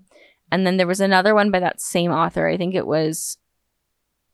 And 0.50 0.66
then 0.66 0.78
there 0.78 0.88
was 0.88 1.02
another 1.02 1.36
one 1.36 1.52
by 1.52 1.60
that 1.60 1.82
same 1.82 2.10
author. 2.10 2.48
I 2.48 2.56
think 2.56 2.74
it 2.74 2.88
was 2.88 3.38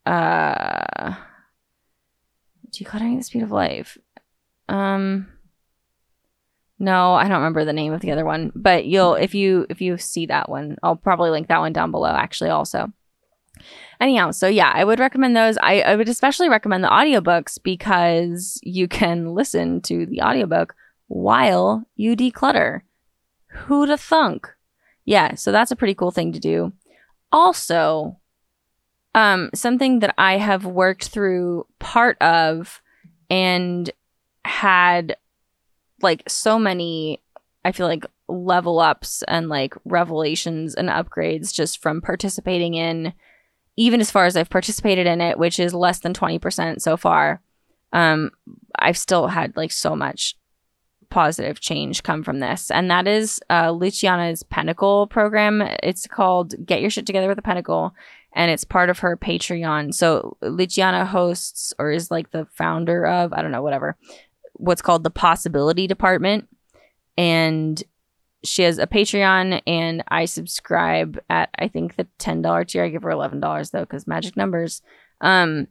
uh 0.06 1.16
decluttering 2.70 3.14
at 3.14 3.18
the 3.18 3.24
speed 3.24 3.42
of 3.42 3.50
life 3.50 3.98
um 4.68 5.26
no 6.78 7.14
i 7.14 7.22
don't 7.22 7.38
remember 7.38 7.64
the 7.64 7.72
name 7.72 7.92
of 7.92 8.00
the 8.00 8.12
other 8.12 8.24
one 8.24 8.52
but 8.54 8.84
you'll 8.84 9.14
if 9.14 9.34
you 9.34 9.66
if 9.68 9.80
you 9.80 9.98
see 9.98 10.26
that 10.26 10.48
one 10.48 10.76
i'll 10.84 10.94
probably 10.94 11.30
link 11.30 11.48
that 11.48 11.58
one 11.58 11.72
down 11.72 11.90
below 11.90 12.10
actually 12.10 12.50
also 12.50 12.92
anyhow 14.00 14.30
so 14.30 14.46
yeah 14.46 14.70
i 14.74 14.84
would 14.84 14.98
recommend 14.98 15.36
those. 15.36 15.56
I, 15.58 15.80
I 15.80 15.96
would 15.96 16.08
especially 16.08 16.48
recommend 16.48 16.84
the 16.84 16.88
audiobooks 16.88 17.58
because 17.62 18.60
you 18.62 18.88
can 18.88 19.34
listen 19.34 19.80
to 19.82 20.06
the 20.06 20.22
audiobook 20.22 20.74
while 21.08 21.86
you 21.94 22.16
declutter. 22.16 22.80
Who'd 23.48 23.88
have 23.88 24.00
thunk? 24.00 24.48
Yeah 25.04 25.34
so 25.34 25.52
that's 25.52 25.70
a 25.70 25.76
pretty 25.76 25.94
cool 25.94 26.10
thing 26.10 26.32
to 26.32 26.40
do. 26.40 26.72
Also 27.32 28.18
um, 29.16 29.48
something 29.54 30.00
that 30.00 30.14
I 30.18 30.36
have 30.36 30.66
worked 30.66 31.08
through 31.08 31.66
part 31.78 32.20
of 32.20 32.82
and 33.30 33.90
had 34.44 35.16
like 36.02 36.22
so 36.28 36.58
many, 36.58 37.22
I 37.64 37.72
feel 37.72 37.86
like 37.86 38.04
level 38.28 38.78
ups 38.78 39.24
and 39.26 39.48
like 39.48 39.74
revelations 39.86 40.74
and 40.74 40.90
upgrades 40.90 41.52
just 41.52 41.80
from 41.80 42.02
participating 42.02 42.74
in, 42.74 43.14
even 43.76 44.00
as 44.00 44.10
far 44.10 44.26
as 44.26 44.36
I've 44.36 44.50
participated 44.50 45.06
in 45.06 45.20
it, 45.20 45.38
which 45.38 45.58
is 45.58 45.74
less 45.74 46.00
than 46.00 46.14
20% 46.14 46.80
so 46.80 46.96
far. 46.96 47.40
Um, 47.92 48.30
I've 48.78 48.98
still 48.98 49.28
had 49.28 49.56
like 49.56 49.72
so 49.72 49.94
much 49.94 50.36
positive 51.08 51.60
change 51.60 52.02
come 52.02 52.22
from 52.22 52.40
this. 52.40 52.70
And 52.70 52.90
that 52.90 53.06
is 53.06 53.40
uh, 53.48 53.70
Luciana's 53.70 54.42
Pentacle 54.42 55.06
program. 55.06 55.62
It's 55.82 56.06
called 56.06 56.54
Get 56.66 56.80
Your 56.80 56.90
Shit 56.90 57.06
Together 57.06 57.28
with 57.28 57.38
a 57.38 57.42
Pentacle 57.42 57.94
and 58.36 58.50
it's 58.50 58.64
part 58.64 58.90
of 58.90 58.98
her 58.98 59.16
Patreon. 59.16 59.94
So 59.94 60.36
Luciana 60.42 61.06
hosts 61.06 61.72
or 61.78 61.90
is 61.90 62.10
like 62.10 62.30
the 62.30 62.46
founder 62.52 63.06
of, 63.06 63.32
I 63.32 63.40
don't 63.40 63.50
know, 63.50 63.62
whatever, 63.62 63.96
what's 64.52 64.82
called 64.82 65.04
the 65.04 65.10
Possibility 65.10 65.86
Department. 65.86 66.48
And 67.16 67.82
she 68.46 68.62
has 68.62 68.78
a 68.78 68.86
Patreon 68.86 69.62
and 69.66 70.02
I 70.08 70.24
subscribe 70.24 71.18
at 71.28 71.50
I 71.58 71.68
think 71.68 71.96
the 71.96 72.06
$10 72.18 72.68
tier. 72.68 72.84
I 72.84 72.88
give 72.88 73.02
her 73.02 73.10
$11 73.10 73.70
though 73.70 73.86
cuz 73.86 74.06
magic 74.06 74.36
numbers. 74.36 74.82
Um 75.20 75.68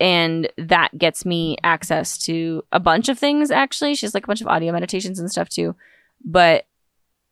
and 0.00 0.50
that 0.58 0.96
gets 0.98 1.24
me 1.24 1.56
access 1.62 2.18
to 2.26 2.64
a 2.72 2.80
bunch 2.80 3.08
of 3.08 3.18
things 3.18 3.50
actually. 3.50 3.94
She 3.94 4.06
has 4.06 4.14
like 4.14 4.24
a 4.24 4.26
bunch 4.26 4.40
of 4.40 4.48
audio 4.48 4.72
meditations 4.72 5.18
and 5.18 5.30
stuff 5.30 5.48
too. 5.48 5.76
But 6.24 6.66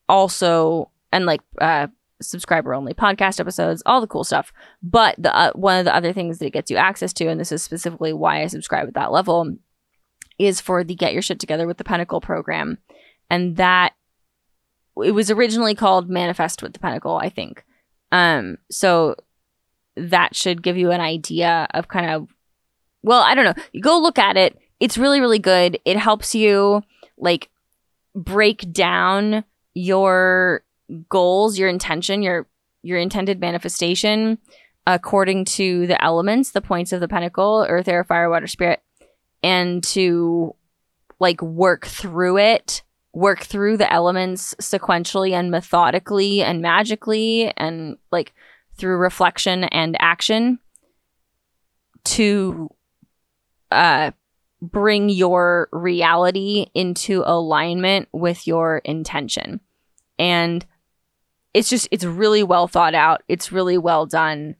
also 0.08 0.90
and 1.12 1.26
like 1.26 1.40
uh 1.60 1.88
subscriber 2.22 2.74
only 2.74 2.94
podcast 2.94 3.40
episodes, 3.40 3.82
all 3.84 4.00
the 4.00 4.06
cool 4.06 4.24
stuff. 4.24 4.52
But 4.82 5.16
the 5.18 5.34
uh, 5.34 5.52
one 5.54 5.78
of 5.78 5.84
the 5.84 5.94
other 5.94 6.12
things 6.12 6.38
that 6.38 6.46
it 6.46 6.52
gets 6.52 6.70
you 6.70 6.76
access 6.76 7.12
to, 7.14 7.26
and 7.26 7.40
this 7.40 7.52
is 7.52 7.62
specifically 7.62 8.12
why 8.12 8.42
I 8.42 8.46
subscribe 8.46 8.88
at 8.88 8.94
that 8.94 9.12
level, 9.12 9.56
is 10.38 10.60
for 10.60 10.84
the 10.84 10.94
Get 10.94 11.12
Your 11.12 11.22
Shit 11.22 11.40
Together 11.40 11.66
with 11.66 11.78
the 11.78 11.84
Pentacle 11.84 12.20
program, 12.20 12.78
and 13.28 13.56
that 13.56 13.94
it 14.96 15.12
was 15.12 15.30
originally 15.30 15.74
called 15.74 16.10
Manifest 16.10 16.62
with 16.62 16.72
the 16.72 16.78
Pentacle, 16.78 17.16
I 17.16 17.28
think. 17.28 17.64
Um, 18.10 18.58
so 18.70 19.16
that 19.96 20.34
should 20.34 20.62
give 20.62 20.76
you 20.76 20.90
an 20.90 21.00
idea 21.00 21.66
of 21.74 21.88
kind 21.88 22.10
of, 22.10 22.28
well, 23.02 23.22
I 23.22 23.34
don't 23.34 23.44
know. 23.44 23.62
You 23.72 23.80
go 23.80 23.98
look 23.98 24.18
at 24.18 24.36
it. 24.36 24.58
It's 24.80 24.98
really, 24.98 25.20
really 25.20 25.38
good. 25.38 25.78
It 25.84 25.96
helps 25.96 26.34
you 26.34 26.82
like 27.16 27.50
break 28.14 28.70
down 28.72 29.44
your 29.74 30.64
goals, 31.08 31.58
your 31.58 31.68
intention, 31.68 32.22
your 32.22 32.46
your 32.82 32.98
intended 32.98 33.40
manifestation 33.40 34.38
according 34.86 35.44
to 35.44 35.86
the 35.86 36.02
elements, 36.02 36.50
the 36.50 36.60
points 36.60 36.92
of 36.92 37.00
the 37.00 37.06
pentacle, 37.06 37.64
earth, 37.68 37.86
air, 37.86 38.02
fire, 38.02 38.28
water, 38.28 38.48
spirit. 38.48 38.82
and 39.42 39.82
to 39.82 40.54
like 41.18 41.40
work 41.40 41.86
through 41.86 42.38
it, 42.38 42.82
work 43.12 43.40
through 43.40 43.76
the 43.76 43.92
elements 43.92 44.54
sequentially 44.60 45.32
and 45.32 45.50
methodically 45.50 46.42
and 46.42 46.62
magically 46.62 47.52
and 47.56 47.96
like 48.10 48.32
through 48.76 48.96
reflection 48.96 49.64
and 49.64 49.96
action 50.00 50.58
to 52.04 52.70
uh 53.70 54.10
bring 54.62 55.08
your 55.08 55.68
reality 55.72 56.66
into 56.72 57.24
alignment 57.26 58.08
with 58.12 58.46
your 58.46 58.78
intention. 58.78 59.60
And 60.18 60.64
it's 61.52 61.68
just 61.68 61.88
it's 61.90 62.04
really 62.04 62.44
well 62.44 62.68
thought 62.68 62.94
out. 62.94 63.22
It's 63.28 63.52
really 63.52 63.76
well 63.76 64.06
done. 64.06 64.54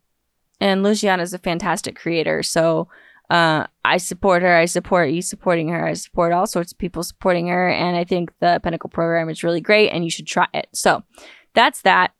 And 0.60 0.82
Luciana 0.82 1.22
is 1.22 1.32
a 1.32 1.38
fantastic 1.38 1.96
creator. 1.96 2.42
So 2.42 2.88
uh, 3.30 3.66
I 3.84 3.96
support 3.96 4.42
her. 4.42 4.54
I 4.54 4.66
support 4.66 5.10
you 5.10 5.22
supporting 5.22 5.68
her. 5.68 5.86
I 5.86 5.94
support 5.94 6.32
all 6.32 6.46
sorts 6.46 6.72
of 6.72 6.78
people 6.78 7.02
supporting 7.02 7.48
her. 7.48 7.68
And 7.68 7.96
I 7.96 8.04
think 8.04 8.32
the 8.40 8.60
Pentacle 8.62 8.90
program 8.90 9.28
is 9.28 9.42
really 9.42 9.60
great 9.60 9.90
and 9.90 10.04
you 10.04 10.10
should 10.10 10.26
try 10.26 10.46
it. 10.52 10.68
So 10.72 11.02
that's 11.54 11.82
that. 11.82 12.12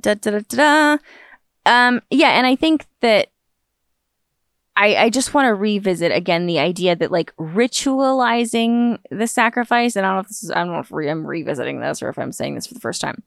Da, 0.00 0.14
da, 0.14 0.30
da, 0.30 0.40
da, 0.48 0.56
da. 0.56 0.98
Um, 1.66 2.02
yeah. 2.10 2.30
And 2.30 2.46
I 2.46 2.54
think 2.54 2.86
that 3.00 3.28
I, 4.76 4.94
I 4.96 5.10
just 5.10 5.32
want 5.32 5.46
to 5.46 5.54
revisit 5.54 6.12
again 6.12 6.46
the 6.46 6.58
idea 6.58 6.94
that 6.94 7.10
like 7.10 7.34
ritualizing 7.36 8.98
the 9.10 9.26
sacrifice, 9.26 9.96
and 9.96 10.04
I 10.04 10.10
don't 10.10 10.16
know 10.16 10.20
if 10.20 10.28
this 10.28 10.44
is, 10.44 10.50
I 10.50 10.56
don't 10.56 10.72
know 10.72 10.80
if 10.80 10.92
re- 10.92 11.08
I'm 11.08 11.26
revisiting 11.26 11.80
this 11.80 12.02
or 12.02 12.10
if 12.10 12.18
I'm 12.18 12.32
saying 12.32 12.54
this 12.54 12.66
for 12.66 12.74
the 12.74 12.80
first 12.80 13.00
time, 13.00 13.22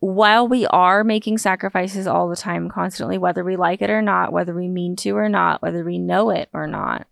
while 0.00 0.46
we 0.46 0.66
are 0.66 1.02
making 1.02 1.38
sacrifices 1.38 2.06
all 2.06 2.28
the 2.28 2.36
time, 2.36 2.68
constantly, 2.68 3.18
whether 3.18 3.42
we 3.42 3.56
like 3.56 3.82
it 3.82 3.90
or 3.90 4.02
not, 4.02 4.32
whether 4.32 4.54
we 4.54 4.68
mean 4.68 4.94
to 4.96 5.16
or 5.16 5.28
not, 5.28 5.60
whether 5.60 5.84
we 5.84 5.98
know 5.98 6.30
it 6.30 6.48
or 6.52 6.66
not, 6.66 7.06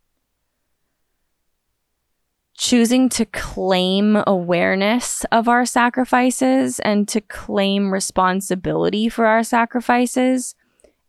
choosing 2.56 3.08
to 3.08 3.24
claim 3.24 4.22
awareness 4.26 5.24
of 5.32 5.48
our 5.48 5.66
sacrifices 5.66 6.78
and 6.80 7.08
to 7.08 7.20
claim 7.20 7.92
responsibility 7.92 9.08
for 9.08 9.26
our 9.26 9.42
sacrifices 9.42 10.54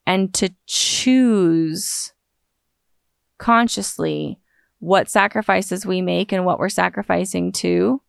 and 0.05 0.33
to 0.33 0.49
choose 0.65 2.13
consciously 3.37 4.39
what 4.79 5.09
sacrifices 5.09 5.85
we 5.85 6.01
make 6.01 6.31
and 6.31 6.45
what 6.45 6.59
we're 6.59 6.69
sacrificing 6.69 7.51
to. 7.51 8.01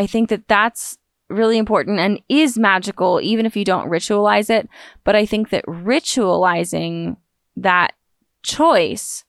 I 0.00 0.06
think 0.06 0.30
that 0.30 0.48
that's 0.48 0.96
really 1.28 1.58
important 1.58 1.98
and 1.98 2.22
is 2.30 2.56
magical, 2.56 3.20
even 3.20 3.44
if 3.44 3.54
you 3.54 3.66
don't 3.66 3.90
ritualize 3.90 4.48
it. 4.48 4.66
But 5.04 5.14
I 5.14 5.26
think 5.26 5.50
that 5.50 5.66
ritualizing 5.66 7.18
that 7.54 7.92
choice, 8.42 9.26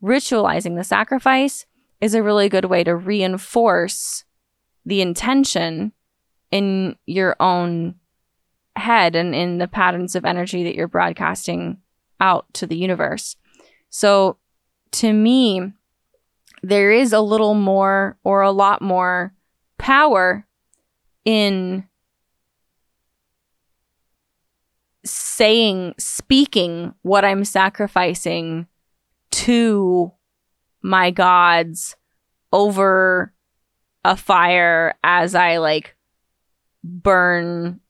ritualizing 0.00 0.76
the 0.76 0.84
sacrifice, 0.84 1.66
is 2.00 2.14
a 2.14 2.22
really 2.22 2.48
good 2.48 2.66
way 2.66 2.84
to 2.84 2.94
reinforce 2.94 4.24
the 4.86 5.00
intention 5.00 5.90
in 6.52 6.94
your 7.06 7.34
own 7.40 7.96
head 8.76 9.16
and 9.16 9.34
in 9.34 9.58
the 9.58 9.66
patterns 9.66 10.14
of 10.14 10.24
energy 10.24 10.62
that 10.62 10.76
you're 10.76 10.86
broadcasting 10.86 11.78
out 12.20 12.46
to 12.52 12.64
the 12.64 12.76
universe. 12.76 13.34
So 13.88 14.36
to 14.92 15.12
me, 15.12 15.72
there 16.62 16.92
is 16.92 17.12
a 17.12 17.20
little 17.20 17.54
more 17.54 18.16
or 18.22 18.42
a 18.42 18.52
lot 18.52 18.80
more 18.80 19.34
power 19.80 20.46
in 21.24 21.84
saying, 25.04 25.94
speaking 25.98 26.94
what 27.02 27.24
I'm 27.24 27.44
sacrificing 27.44 28.66
to 29.30 30.12
my 30.82 31.10
gods 31.10 31.96
over 32.52 33.32
a 34.04 34.16
fire 34.16 34.94
as 35.02 35.34
I 35.34 35.58
like 35.58 35.96
burn 36.82 37.80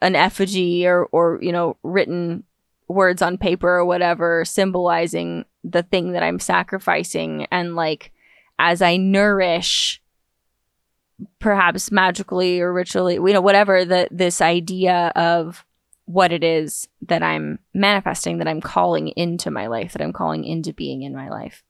an 0.00 0.16
effigy 0.16 0.86
or 0.86 1.04
or 1.06 1.38
you 1.40 1.52
know 1.52 1.76
written 1.82 2.44
words 2.88 3.22
on 3.22 3.38
paper 3.38 3.68
or 3.68 3.84
whatever 3.84 4.44
symbolizing 4.44 5.44
the 5.62 5.82
thing 5.82 6.12
that 6.12 6.22
I'm 6.22 6.40
sacrificing 6.40 7.46
and 7.50 7.76
like 7.76 8.12
as 8.58 8.82
I 8.82 8.96
nourish 8.96 10.02
perhaps 11.38 11.90
magically 11.90 12.60
or 12.60 12.72
ritually 12.72 13.14
you 13.14 13.32
know 13.32 13.40
whatever 13.40 13.84
the 13.84 14.08
this 14.10 14.40
idea 14.40 15.12
of 15.16 15.64
what 16.10 16.32
it 16.32 16.42
is 16.42 16.88
that 17.02 17.22
I'm 17.22 17.60
manifesting 17.72 18.38
that 18.38 18.48
I'm 18.48 18.60
calling 18.60 19.08
into 19.08 19.50
my 19.50 19.68
life 19.68 19.92
that 19.92 20.02
I'm 20.02 20.12
calling 20.12 20.44
into 20.44 20.72
being 20.72 21.02
in 21.02 21.14
my 21.14 21.28
life. 21.28 21.62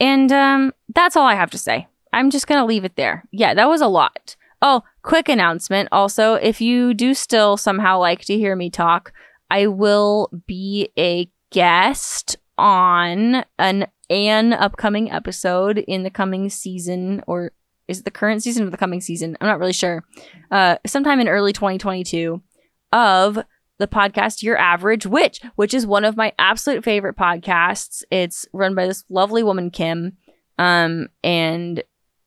And 0.00 0.32
um 0.32 0.72
that's 0.94 1.16
all 1.16 1.26
I 1.26 1.36
have 1.36 1.50
to 1.52 1.58
say. 1.58 1.86
I'm 2.12 2.30
just 2.30 2.48
to 2.48 2.64
leave 2.64 2.84
it 2.84 2.96
there. 2.96 3.24
Yeah, 3.30 3.54
that 3.54 3.68
was 3.68 3.80
a 3.80 3.86
lot. 3.86 4.34
Oh, 4.62 4.82
quick 5.02 5.28
announcement 5.28 5.88
also 5.92 6.34
if 6.34 6.60
you 6.60 6.92
do 6.92 7.14
still 7.14 7.56
somehow 7.56 7.98
like 7.98 8.24
to 8.24 8.36
hear 8.36 8.56
me 8.56 8.68
talk, 8.68 9.12
I 9.48 9.68
will 9.68 10.28
be 10.46 10.90
a 10.98 11.30
guest 11.50 12.36
on 12.58 13.44
an 13.58 13.86
an 14.10 14.52
upcoming 14.52 15.10
episode 15.10 15.78
in 15.78 16.02
the 16.02 16.10
coming 16.10 16.50
season 16.50 17.22
or 17.28 17.52
is 17.90 17.98
it 17.98 18.04
the 18.04 18.10
current 18.10 18.42
season 18.42 18.66
or 18.66 18.70
the 18.70 18.76
coming 18.76 19.00
season? 19.00 19.36
I'm 19.40 19.46
not 19.46 19.58
really 19.58 19.72
sure. 19.72 20.04
Uh 20.50 20.76
sometime 20.86 21.20
in 21.20 21.28
early 21.28 21.52
2022 21.52 22.40
of 22.92 23.38
the 23.78 23.86
podcast 23.86 24.42
Your 24.42 24.58
Average 24.58 25.06
Witch, 25.06 25.40
which 25.56 25.74
is 25.74 25.86
one 25.86 26.04
of 26.04 26.16
my 26.16 26.32
absolute 26.38 26.84
favorite 26.84 27.16
podcasts. 27.16 28.02
It's 28.10 28.46
run 28.52 28.74
by 28.74 28.86
this 28.86 29.04
lovely 29.08 29.42
woman 29.42 29.70
Kim. 29.70 30.16
Um 30.58 31.08
and 31.24 31.82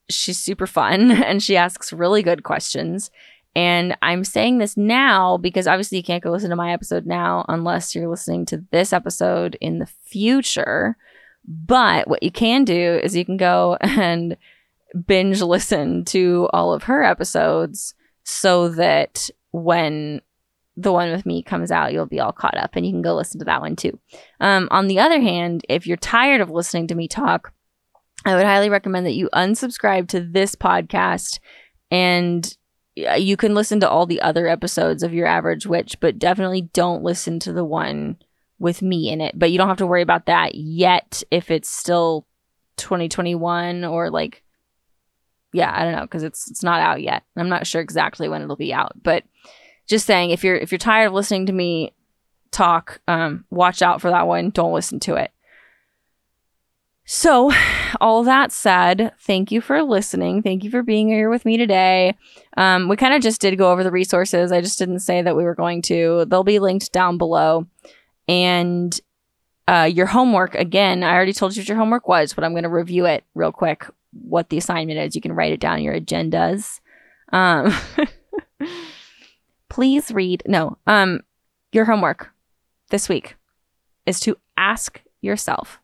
she's 0.09 0.39
super 0.39 0.67
fun 0.67 1.11
and 1.23 1.41
she 1.41 1.57
asks 1.57 1.93
really 1.93 2.23
good 2.23 2.43
questions. 2.43 3.09
And 3.55 3.95
I'm 4.01 4.23
saying 4.23 4.57
this 4.57 4.75
now 4.75 5.37
because 5.37 5.67
obviously 5.67 5.97
you 5.97 6.03
can't 6.03 6.23
go 6.23 6.31
listen 6.31 6.49
to 6.49 6.55
my 6.55 6.73
episode 6.73 7.05
now 7.05 7.45
unless 7.47 7.93
you're 7.93 8.09
listening 8.09 8.45
to 8.47 8.63
this 8.71 8.91
episode 8.91 9.57
in 9.61 9.77
the 9.77 9.85
future. 9.85 10.97
But 11.45 12.07
what 12.07 12.23
you 12.23 12.31
can 12.31 12.63
do 12.63 12.99
is 13.03 13.15
you 13.15 13.25
can 13.25 13.37
go 13.37 13.77
and 13.81 14.37
binge 15.07 15.41
listen 15.41 16.05
to 16.05 16.49
all 16.53 16.73
of 16.73 16.83
her 16.83 17.03
episodes 17.03 17.93
so 18.23 18.69
that 18.69 19.29
when 19.51 20.21
the 20.75 20.91
one 20.91 21.11
with 21.11 21.25
me 21.25 21.43
comes 21.43 21.71
out, 21.71 21.93
you'll 21.93 22.05
be 22.05 22.19
all 22.19 22.31
caught 22.31 22.57
up 22.57 22.71
and 22.75 22.85
you 22.85 22.91
can 22.91 23.01
go 23.01 23.15
listen 23.15 23.39
to 23.39 23.45
that 23.45 23.61
one 23.61 23.75
too. 23.75 23.99
Um, 24.39 24.67
on 24.71 24.87
the 24.87 24.99
other 24.99 25.21
hand, 25.21 25.61
if 25.69 25.85
you're 25.85 25.97
tired 25.97 26.41
of 26.41 26.49
listening 26.49 26.87
to 26.87 26.95
me 26.95 27.07
talk, 27.07 27.53
I 28.25 28.35
would 28.35 28.45
highly 28.45 28.69
recommend 28.69 29.05
that 29.05 29.13
you 29.13 29.29
unsubscribe 29.33 30.07
to 30.09 30.21
this 30.21 30.55
podcast 30.55 31.39
and 31.91 32.55
you 32.95 33.37
can 33.37 33.53
listen 33.53 33.79
to 33.79 33.89
all 33.89 34.05
the 34.05 34.21
other 34.21 34.47
episodes 34.47 35.03
of 35.03 35.13
Your 35.13 35.27
Average 35.27 35.65
Witch, 35.65 35.99
but 35.99 36.19
definitely 36.19 36.61
don't 36.73 37.03
listen 37.03 37.39
to 37.39 37.53
the 37.53 37.65
one 37.65 38.17
with 38.59 38.81
me 38.81 39.09
in 39.09 39.19
it. 39.19 39.37
But 39.37 39.51
you 39.51 39.57
don't 39.57 39.67
have 39.67 39.77
to 39.77 39.87
worry 39.87 40.01
about 40.01 40.27
that 40.27 40.55
yet 40.55 41.23
if 41.31 41.51
it's 41.51 41.69
still 41.69 42.27
2021 42.77 43.83
or 43.83 44.09
like 44.09 44.42
yeah, 45.53 45.71
I 45.73 45.83
don't 45.83 45.93
know 45.93 46.01
because 46.01 46.23
it's 46.23 46.49
it's 46.49 46.63
not 46.63 46.81
out 46.81 47.01
yet. 47.01 47.23
I'm 47.37 47.49
not 47.49 47.67
sure 47.67 47.81
exactly 47.81 48.27
when 48.27 48.41
it'll 48.41 48.55
be 48.55 48.73
out, 48.73 48.91
but 49.01 49.23
just 49.87 50.05
saying 50.05 50.31
if 50.31 50.43
you're 50.43 50.55
if 50.55 50.71
you're 50.71 50.79
tired 50.79 51.07
of 51.07 51.13
listening 51.13 51.45
to 51.45 51.53
me 51.53 51.93
talk, 52.51 53.01
um, 53.07 53.45
watch 53.49 53.81
out 53.81 54.01
for 54.01 54.09
that 54.09 54.27
one. 54.27 54.49
Don't 54.49 54.73
listen 54.73 54.99
to 55.01 55.15
it. 55.15 55.31
So, 57.05 57.51
all 57.99 58.23
that 58.23 58.51
said, 58.51 59.11
thank 59.19 59.51
you 59.51 59.59
for 59.59 59.83
listening. 59.83 60.41
Thank 60.41 60.63
you 60.63 60.71
for 60.71 60.83
being 60.83 61.09
here 61.09 61.29
with 61.29 61.43
me 61.43 61.57
today. 61.57 62.15
Um, 62.55 62.87
we 62.87 62.95
kind 62.95 63.13
of 63.13 63.21
just 63.21 63.41
did 63.41 63.57
go 63.57 63.71
over 63.71 63.83
the 63.83 63.91
resources. 63.91 64.53
I 64.53 64.61
just 64.61 64.79
didn't 64.79 64.99
say 64.99 65.21
that 65.21 65.35
we 65.35 65.43
were 65.43 65.55
going 65.55 65.81
to. 65.83 66.25
They'll 66.25 66.45
be 66.45 66.59
linked 66.59 66.93
down 66.93 67.17
below. 67.17 67.67
And 68.29 68.97
uh, 69.67 69.89
your 69.91 70.07
homework, 70.07 70.55
again, 70.55 71.03
I 71.03 71.13
already 71.13 71.33
told 71.33 71.55
you 71.55 71.61
what 71.61 71.69
your 71.69 71.77
homework 71.77 72.07
was, 72.07 72.33
but 72.33 72.43
I'm 72.43 72.51
going 72.51 72.63
to 72.63 72.69
review 72.69 73.05
it 73.05 73.23
real 73.33 73.51
quick 73.51 73.85
what 74.11 74.49
the 74.49 74.57
assignment 74.57 74.99
is. 74.99 75.15
You 75.15 75.21
can 75.21 75.33
write 75.33 75.53
it 75.53 75.59
down 75.59 75.77
in 75.77 75.83
your 75.83 75.99
agendas. 75.99 76.79
Um, 77.31 77.73
please 79.69 80.11
read. 80.11 80.43
No, 80.45 80.77
um, 80.85 81.21
your 81.71 81.85
homework 81.85 82.31
this 82.89 83.09
week 83.09 83.35
is 84.05 84.19
to 84.21 84.37
ask 84.57 85.01
yourself 85.21 85.79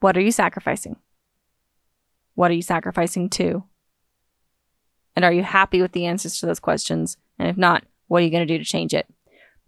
what 0.00 0.16
are 0.16 0.22
you 0.22 0.32
sacrificing? 0.32 0.96
What 2.34 2.50
are 2.50 2.54
you 2.54 2.62
sacrificing 2.62 3.28
to? 3.30 3.64
And 5.14 5.24
are 5.24 5.32
you 5.32 5.42
happy 5.42 5.82
with 5.82 5.92
the 5.92 6.06
answers 6.06 6.38
to 6.38 6.46
those 6.46 6.60
questions? 6.60 7.18
And 7.38 7.48
if 7.48 7.58
not, 7.58 7.84
what 8.06 8.22
are 8.22 8.24
you 8.24 8.30
going 8.30 8.46
to 8.46 8.54
do 8.54 8.58
to 8.58 8.64
change 8.64 8.94
it? 8.94 9.06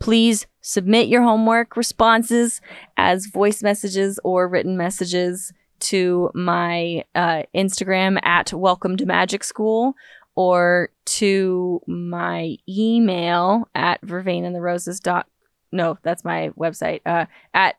Please 0.02 0.48
submit 0.62 1.06
your 1.06 1.22
homework 1.22 1.76
responses 1.76 2.60
as 2.96 3.26
voice 3.26 3.62
messages 3.62 4.18
or 4.24 4.48
written 4.48 4.76
messages 4.76 5.52
to 5.78 6.28
my 6.34 7.04
uh, 7.14 7.44
Instagram 7.54 8.18
at 8.24 8.52
Welcome 8.52 8.96
to 8.96 9.06
Magic 9.06 9.44
School 9.44 9.94
or 10.34 10.90
to 11.04 11.80
my 11.86 12.56
email 12.68 13.68
at 13.76 14.00
vervainandtheroses 14.02 15.00
dot 15.00 15.28
no 15.70 15.96
that's 16.02 16.24
my 16.24 16.50
website 16.58 17.00
uh 17.06 17.26
at 17.54 17.76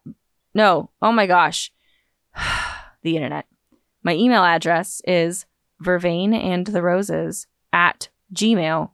no 0.54 0.90
oh 1.02 1.12
my 1.12 1.28
gosh 1.28 1.74
the 3.02 3.18
internet. 3.18 3.48
My 4.02 4.14
email 4.14 4.46
address 4.46 5.02
is 5.06 5.46
vervainandtheroses 5.84 6.54
and 6.54 6.68
the 6.68 6.82
roses 6.82 7.48
at 7.74 8.08
gmail.com 8.34 8.92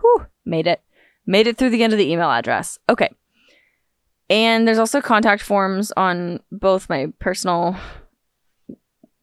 Whew, 0.00 0.26
made 0.44 0.66
it 0.66 0.82
made 1.30 1.46
it 1.46 1.56
through 1.56 1.70
the 1.70 1.82
end 1.82 1.92
of 1.92 1.98
the 1.98 2.10
email 2.10 2.30
address 2.30 2.78
okay 2.88 3.08
and 4.28 4.66
there's 4.66 4.78
also 4.78 5.00
contact 5.00 5.42
forms 5.42 5.92
on 5.96 6.40
both 6.52 6.88
my 6.88 7.12
personal 7.18 7.76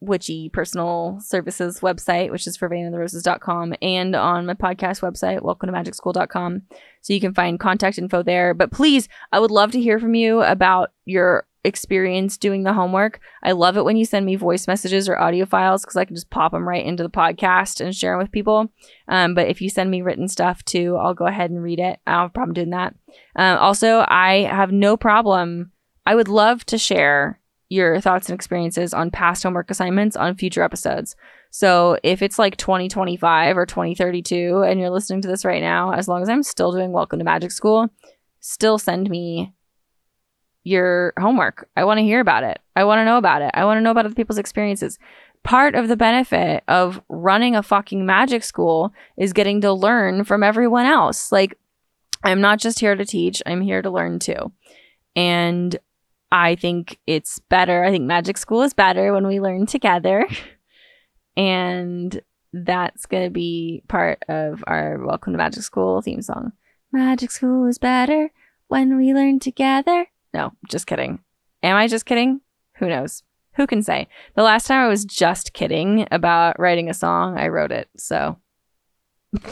witchy 0.00 0.48
personal 0.48 1.18
services 1.20 1.80
website, 1.80 2.30
which 2.30 2.46
is 2.46 2.56
for 2.56 2.68
vervainandtheroses.com, 2.68 3.74
and 3.82 4.14
on 4.14 4.46
my 4.46 4.54
podcast 4.54 5.00
website, 5.00 5.42
welcome 5.42 5.68
to 5.68 5.72
magicschool.com. 5.72 6.62
So 7.02 7.12
you 7.12 7.20
can 7.20 7.34
find 7.34 7.58
contact 7.58 7.98
info 7.98 8.22
there. 8.22 8.54
But 8.54 8.70
please, 8.70 9.08
I 9.32 9.40
would 9.40 9.50
love 9.50 9.72
to 9.72 9.80
hear 9.80 9.98
from 9.98 10.14
you 10.14 10.42
about 10.42 10.92
your 11.04 11.46
experience 11.64 12.36
doing 12.36 12.62
the 12.62 12.72
homework. 12.72 13.20
I 13.42 13.52
love 13.52 13.76
it 13.76 13.84
when 13.84 13.96
you 13.96 14.04
send 14.04 14.24
me 14.26 14.36
voice 14.36 14.66
messages 14.66 15.08
or 15.08 15.18
audio 15.18 15.44
files 15.44 15.82
because 15.82 15.96
I 15.96 16.04
can 16.04 16.16
just 16.16 16.30
pop 16.30 16.52
them 16.52 16.68
right 16.68 16.84
into 16.84 17.02
the 17.02 17.10
podcast 17.10 17.80
and 17.80 17.94
share 17.94 18.12
them 18.12 18.20
with 18.20 18.32
people. 18.32 18.68
Um, 19.08 19.34
but 19.34 19.48
if 19.48 19.60
you 19.60 19.70
send 19.70 19.90
me 19.90 20.02
written 20.02 20.28
stuff 20.28 20.64
too, 20.64 20.96
I'll 20.96 21.14
go 21.14 21.26
ahead 21.26 21.50
and 21.50 21.62
read 21.62 21.80
it. 21.80 22.00
I 22.06 22.12
don't 22.12 22.20
have 22.20 22.30
a 22.30 22.32
problem 22.32 22.54
doing 22.54 22.70
that. 22.70 22.94
Uh, 23.36 23.56
also, 23.58 24.04
I 24.08 24.48
have 24.50 24.72
no 24.72 24.96
problem. 24.96 25.72
I 26.06 26.14
would 26.14 26.28
love 26.28 26.64
to 26.66 26.78
share 26.78 27.40
your 27.68 28.00
thoughts 28.00 28.28
and 28.28 28.34
experiences 28.34 28.94
on 28.94 29.10
past 29.10 29.42
homework 29.42 29.70
assignments 29.70 30.16
on 30.16 30.36
future 30.36 30.62
episodes. 30.62 31.16
So 31.50 31.98
if 32.02 32.22
it's 32.22 32.38
like 32.38 32.56
2025 32.56 33.56
or 33.56 33.66
2032 33.66 34.62
and 34.62 34.78
you're 34.78 34.90
listening 34.90 35.22
to 35.22 35.28
this 35.28 35.44
right 35.44 35.62
now, 35.62 35.92
as 35.92 36.08
long 36.08 36.22
as 36.22 36.28
I'm 36.28 36.42
still 36.42 36.72
doing 36.72 36.92
Welcome 36.92 37.18
to 37.18 37.24
Magic 37.24 37.50
School, 37.50 37.88
still 38.40 38.78
send 38.78 39.10
me 39.10 39.54
your 40.68 41.14
homework. 41.18 41.68
I 41.76 41.84
want 41.84 41.98
to 41.98 42.04
hear 42.04 42.20
about 42.20 42.44
it. 42.44 42.60
I 42.76 42.84
want 42.84 43.00
to 43.00 43.04
know 43.04 43.18
about 43.18 43.42
it. 43.42 43.50
I 43.54 43.64
want 43.64 43.78
to 43.78 43.80
know 43.80 43.90
about 43.90 44.04
other 44.04 44.14
people's 44.14 44.38
experiences. 44.38 44.98
Part 45.42 45.74
of 45.74 45.88
the 45.88 45.96
benefit 45.96 46.62
of 46.68 47.00
running 47.08 47.56
a 47.56 47.62
fucking 47.62 48.04
magic 48.04 48.44
school 48.44 48.92
is 49.16 49.32
getting 49.32 49.60
to 49.62 49.72
learn 49.72 50.24
from 50.24 50.42
everyone 50.42 50.84
else. 50.84 51.32
Like, 51.32 51.56
I'm 52.22 52.40
not 52.40 52.58
just 52.58 52.80
here 52.80 52.94
to 52.94 53.04
teach, 53.04 53.42
I'm 53.46 53.62
here 53.62 53.80
to 53.80 53.90
learn 53.90 54.18
too. 54.18 54.52
And 55.16 55.78
I 56.30 56.56
think 56.56 56.98
it's 57.06 57.38
better. 57.38 57.84
I 57.84 57.90
think 57.90 58.04
magic 58.04 58.36
school 58.36 58.62
is 58.62 58.74
better 58.74 59.12
when 59.12 59.26
we 59.26 59.40
learn 59.40 59.66
together. 59.66 60.26
and 61.36 62.20
that's 62.52 63.06
going 63.06 63.24
to 63.24 63.30
be 63.30 63.82
part 63.88 64.22
of 64.28 64.62
our 64.66 64.98
Welcome 65.04 65.32
to 65.32 65.38
Magic 65.38 65.62
School 65.62 66.02
theme 66.02 66.22
song. 66.22 66.52
Magic 66.92 67.30
school 67.30 67.66
is 67.66 67.78
better 67.78 68.30
when 68.66 68.96
we 68.96 69.14
learn 69.14 69.38
together. 69.38 70.08
No, 70.34 70.52
just 70.68 70.86
kidding. 70.86 71.20
Am 71.62 71.76
I 71.76 71.88
just 71.88 72.06
kidding? 72.06 72.40
Who 72.76 72.88
knows? 72.88 73.22
Who 73.54 73.66
can 73.66 73.82
say? 73.82 74.08
The 74.36 74.42
last 74.42 74.66
time 74.66 74.84
I 74.84 74.88
was 74.88 75.04
just 75.04 75.52
kidding 75.52 76.06
about 76.10 76.60
writing 76.60 76.88
a 76.88 76.94
song, 76.94 77.36
I 77.38 77.48
wrote 77.48 77.72
it. 77.72 77.88
So. 77.96 78.38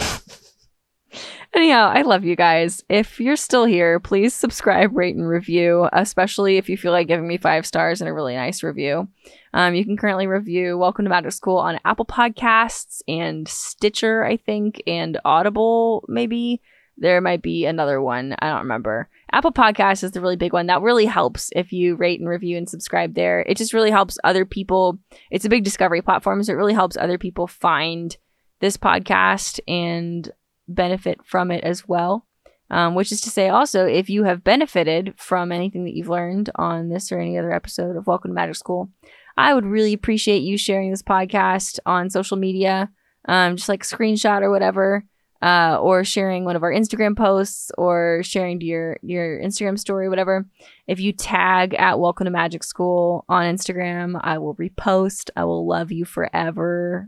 Anyhow, 1.55 1.91
I 1.95 2.03
love 2.03 2.25
you 2.25 2.37
guys. 2.37 2.85
If 2.89 3.19
you're 3.19 3.37
still 3.37 3.65
here, 3.65 3.99
please 3.99 4.35
subscribe, 4.35 4.95
rate, 4.95 5.17
and 5.17 5.27
review, 5.27 5.89
especially 5.93 6.59
if 6.59 6.69
you 6.69 6.77
feel 6.77 6.93
like 6.93 7.09
giving 7.09 7.27
me 7.27 7.39
five 7.39 7.65
stars 7.65 8.01
and 8.01 8.11
a 8.11 8.13
really 8.13 8.35
nice 8.35 8.63
review. 8.63 9.09
Um, 9.55 9.75
you 9.75 9.85
can 9.85 9.97
currently 9.97 10.27
review 10.27 10.77
Welcome 10.77 11.07
to 11.07 11.09
Magic 11.09 11.33
School 11.33 11.57
on 11.57 11.81
Apple 11.85 12.05
Podcasts 12.05 13.01
and 13.09 13.49
Stitcher, 13.49 14.23
I 14.23 14.37
think, 14.37 14.83
and 14.87 15.19
Audible, 15.25 16.05
maybe. 16.09 16.61
There 16.99 17.21
might 17.21 17.43
be 17.43 17.67
another 17.67 18.01
one. 18.01 18.35
I 18.39 18.49
don't 18.49 18.61
remember. 18.61 19.09
Apple 19.33 19.53
Podcasts 19.53 20.03
is 20.03 20.13
the 20.13 20.21
really 20.21 20.37
big 20.37 20.53
one. 20.53 20.67
That 20.67 20.81
really 20.81 21.05
helps 21.05 21.51
if 21.55 21.73
you 21.73 21.95
rate 21.95 22.21
and 22.21 22.29
review 22.29 22.57
and 22.57 22.69
subscribe 22.69 23.15
there. 23.15 23.41
It 23.41 23.59
just 23.59 23.75
really 23.75 23.91
helps 23.91 24.19
other 24.25 24.47
people. 24.47 24.99
It's 25.31 25.45
a 25.45 25.51
big 25.51 25.65
discovery 25.65 26.01
platform, 26.01 26.43
so 26.43 26.53
it 26.53 26.57
really 26.57 26.75
helps 26.75 26.97
other 26.97 27.19
people 27.19 27.47
find 27.47 28.17
this 28.61 28.77
podcast 28.77 29.61
and 29.69 30.31
benefit 30.69 31.21
from 31.25 31.51
it 31.51 31.65
as 31.65 31.87
well. 31.87 32.27
Um, 32.69 32.97
which 32.97 33.13
is 33.13 33.21
to 33.21 33.31
say, 33.31 33.49
also, 33.49 33.87
if 33.87 34.11
you 34.11 34.25
have 34.25 34.43
benefited 34.43 35.15
from 35.17 35.53
anything 35.53 35.85
that 35.85 35.95
you've 35.95 36.09
learned 36.09 36.51
on 36.57 36.89
this 36.89 37.13
or 37.13 37.21
any 37.21 37.39
other 37.39 37.53
episode 37.53 37.95
of 37.95 38.09
Welcome 38.09 38.33
to 38.33 38.35
Magic 38.35 38.57
School, 38.57 38.91
I 39.37 39.55
would 39.55 39.65
really 39.65 39.93
appreciate 39.93 40.43
you 40.43 40.59
sharing 40.59 40.91
this 40.91 41.03
podcast 41.03 41.79
on 41.87 42.11
social 42.11 42.37
media, 42.37 42.91
um, 43.29 43.55
just 43.55 43.69
like 43.69 43.85
screenshot 43.85 44.43
or 44.43 44.51
whatever, 44.51 45.05
uh, 45.47 45.79
or 45.81 46.03
sharing 46.03 46.45
one 46.45 46.57
of 46.57 46.65
our 46.65 46.73
Instagram 46.73 47.17
posts 47.17 47.71
or 47.79 48.21
sharing 48.25 48.59
to 48.59 48.67
your 48.67 48.99
your 49.01 49.41
Instagram 49.41 49.79
story, 49.79 50.09
whatever. 50.09 50.45
If 50.89 50.99
you 50.99 51.13
tag 51.13 51.73
at 51.75 52.01
Welcome 52.01 52.25
to 52.25 52.33
Magic 52.33 52.65
School 52.65 53.25
on 53.29 53.45
Instagram, 53.45 54.21
I 54.25 54.39
will 54.39 54.57
repost. 54.57 55.31
I 55.37 55.45
will 55.45 55.65
love 55.65 55.93
you 55.93 56.05
forever. 56.05 57.07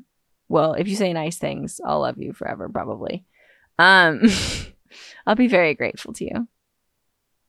Well, 0.49 0.75
if 0.75 0.87
you 0.87 0.95
say 0.95 1.13
nice 1.13 1.37
things, 1.37 1.81
I'll 1.85 2.03
love 2.03 2.17
you 2.19 2.33
forever, 2.33 2.69
probably. 2.69 3.25
Um, 3.77 4.23
I'll 5.27 5.35
be 5.35 5.49
very 5.49 5.75
grateful 5.75 6.13
to 6.13 6.25
you. 6.25 6.49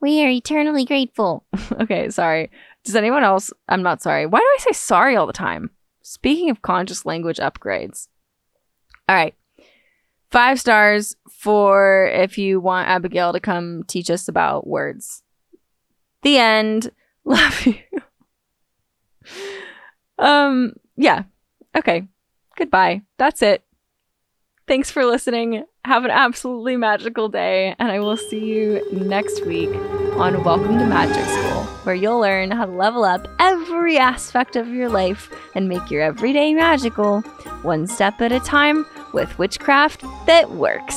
We 0.01 0.23
are 0.23 0.29
eternally 0.29 0.85
grateful. 0.85 1.45
okay, 1.81 2.09
sorry. 2.09 2.49
Does 2.83 2.95
anyone 2.95 3.23
else? 3.23 3.51
I'm 3.67 3.83
not 3.83 4.01
sorry. 4.01 4.25
Why 4.25 4.39
do 4.39 4.43
I 4.43 4.57
say 4.59 4.71
sorry 4.71 5.15
all 5.15 5.27
the 5.27 5.33
time? 5.33 5.69
Speaking 6.01 6.49
of 6.49 6.63
conscious 6.63 7.05
language 7.05 7.37
upgrades. 7.37 8.07
All 9.07 9.15
right. 9.15 9.35
Five 10.31 10.59
stars 10.59 11.15
for 11.29 12.07
if 12.13 12.37
you 12.37 12.59
want 12.59 12.87
Abigail 12.87 13.33
to 13.33 13.39
come 13.39 13.83
teach 13.87 14.11
us 14.11 14.27
about 14.27 14.67
words. 14.67 15.23
The 16.21 16.37
end. 16.37 16.91
Love 17.25 17.65
you. 17.65 17.75
um, 20.17 20.73
yeah. 20.95 21.23
Okay. 21.75 22.07
Goodbye. 22.55 23.01
That's 23.17 23.41
it. 23.41 23.63
Thanks 24.67 24.91
for 24.91 25.03
listening. 25.03 25.63
Have 25.85 26.05
an 26.05 26.11
absolutely 26.11 26.77
magical 26.77 27.27
day, 27.29 27.73
and 27.79 27.91
I 27.91 27.99
will 27.99 28.17
see 28.17 28.45
you 28.45 28.87
next 28.91 29.43
week 29.45 29.69
on 30.17 30.43
Welcome 30.43 30.77
to 30.77 30.85
Magic 30.85 31.25
School, 31.25 31.63
where 31.83 31.95
you'll 31.95 32.19
learn 32.19 32.51
how 32.51 32.65
to 32.65 32.71
level 32.71 33.03
up 33.03 33.27
every 33.39 33.97
aspect 33.97 34.55
of 34.55 34.67
your 34.67 34.89
life 34.89 35.31
and 35.55 35.67
make 35.67 35.89
your 35.89 36.03
everyday 36.03 36.53
magical, 36.53 37.21
one 37.63 37.87
step 37.87 38.21
at 38.21 38.31
a 38.31 38.39
time, 38.41 38.85
with 39.13 39.37
witchcraft 39.37 40.03
that 40.25 40.49
works. 40.51 40.95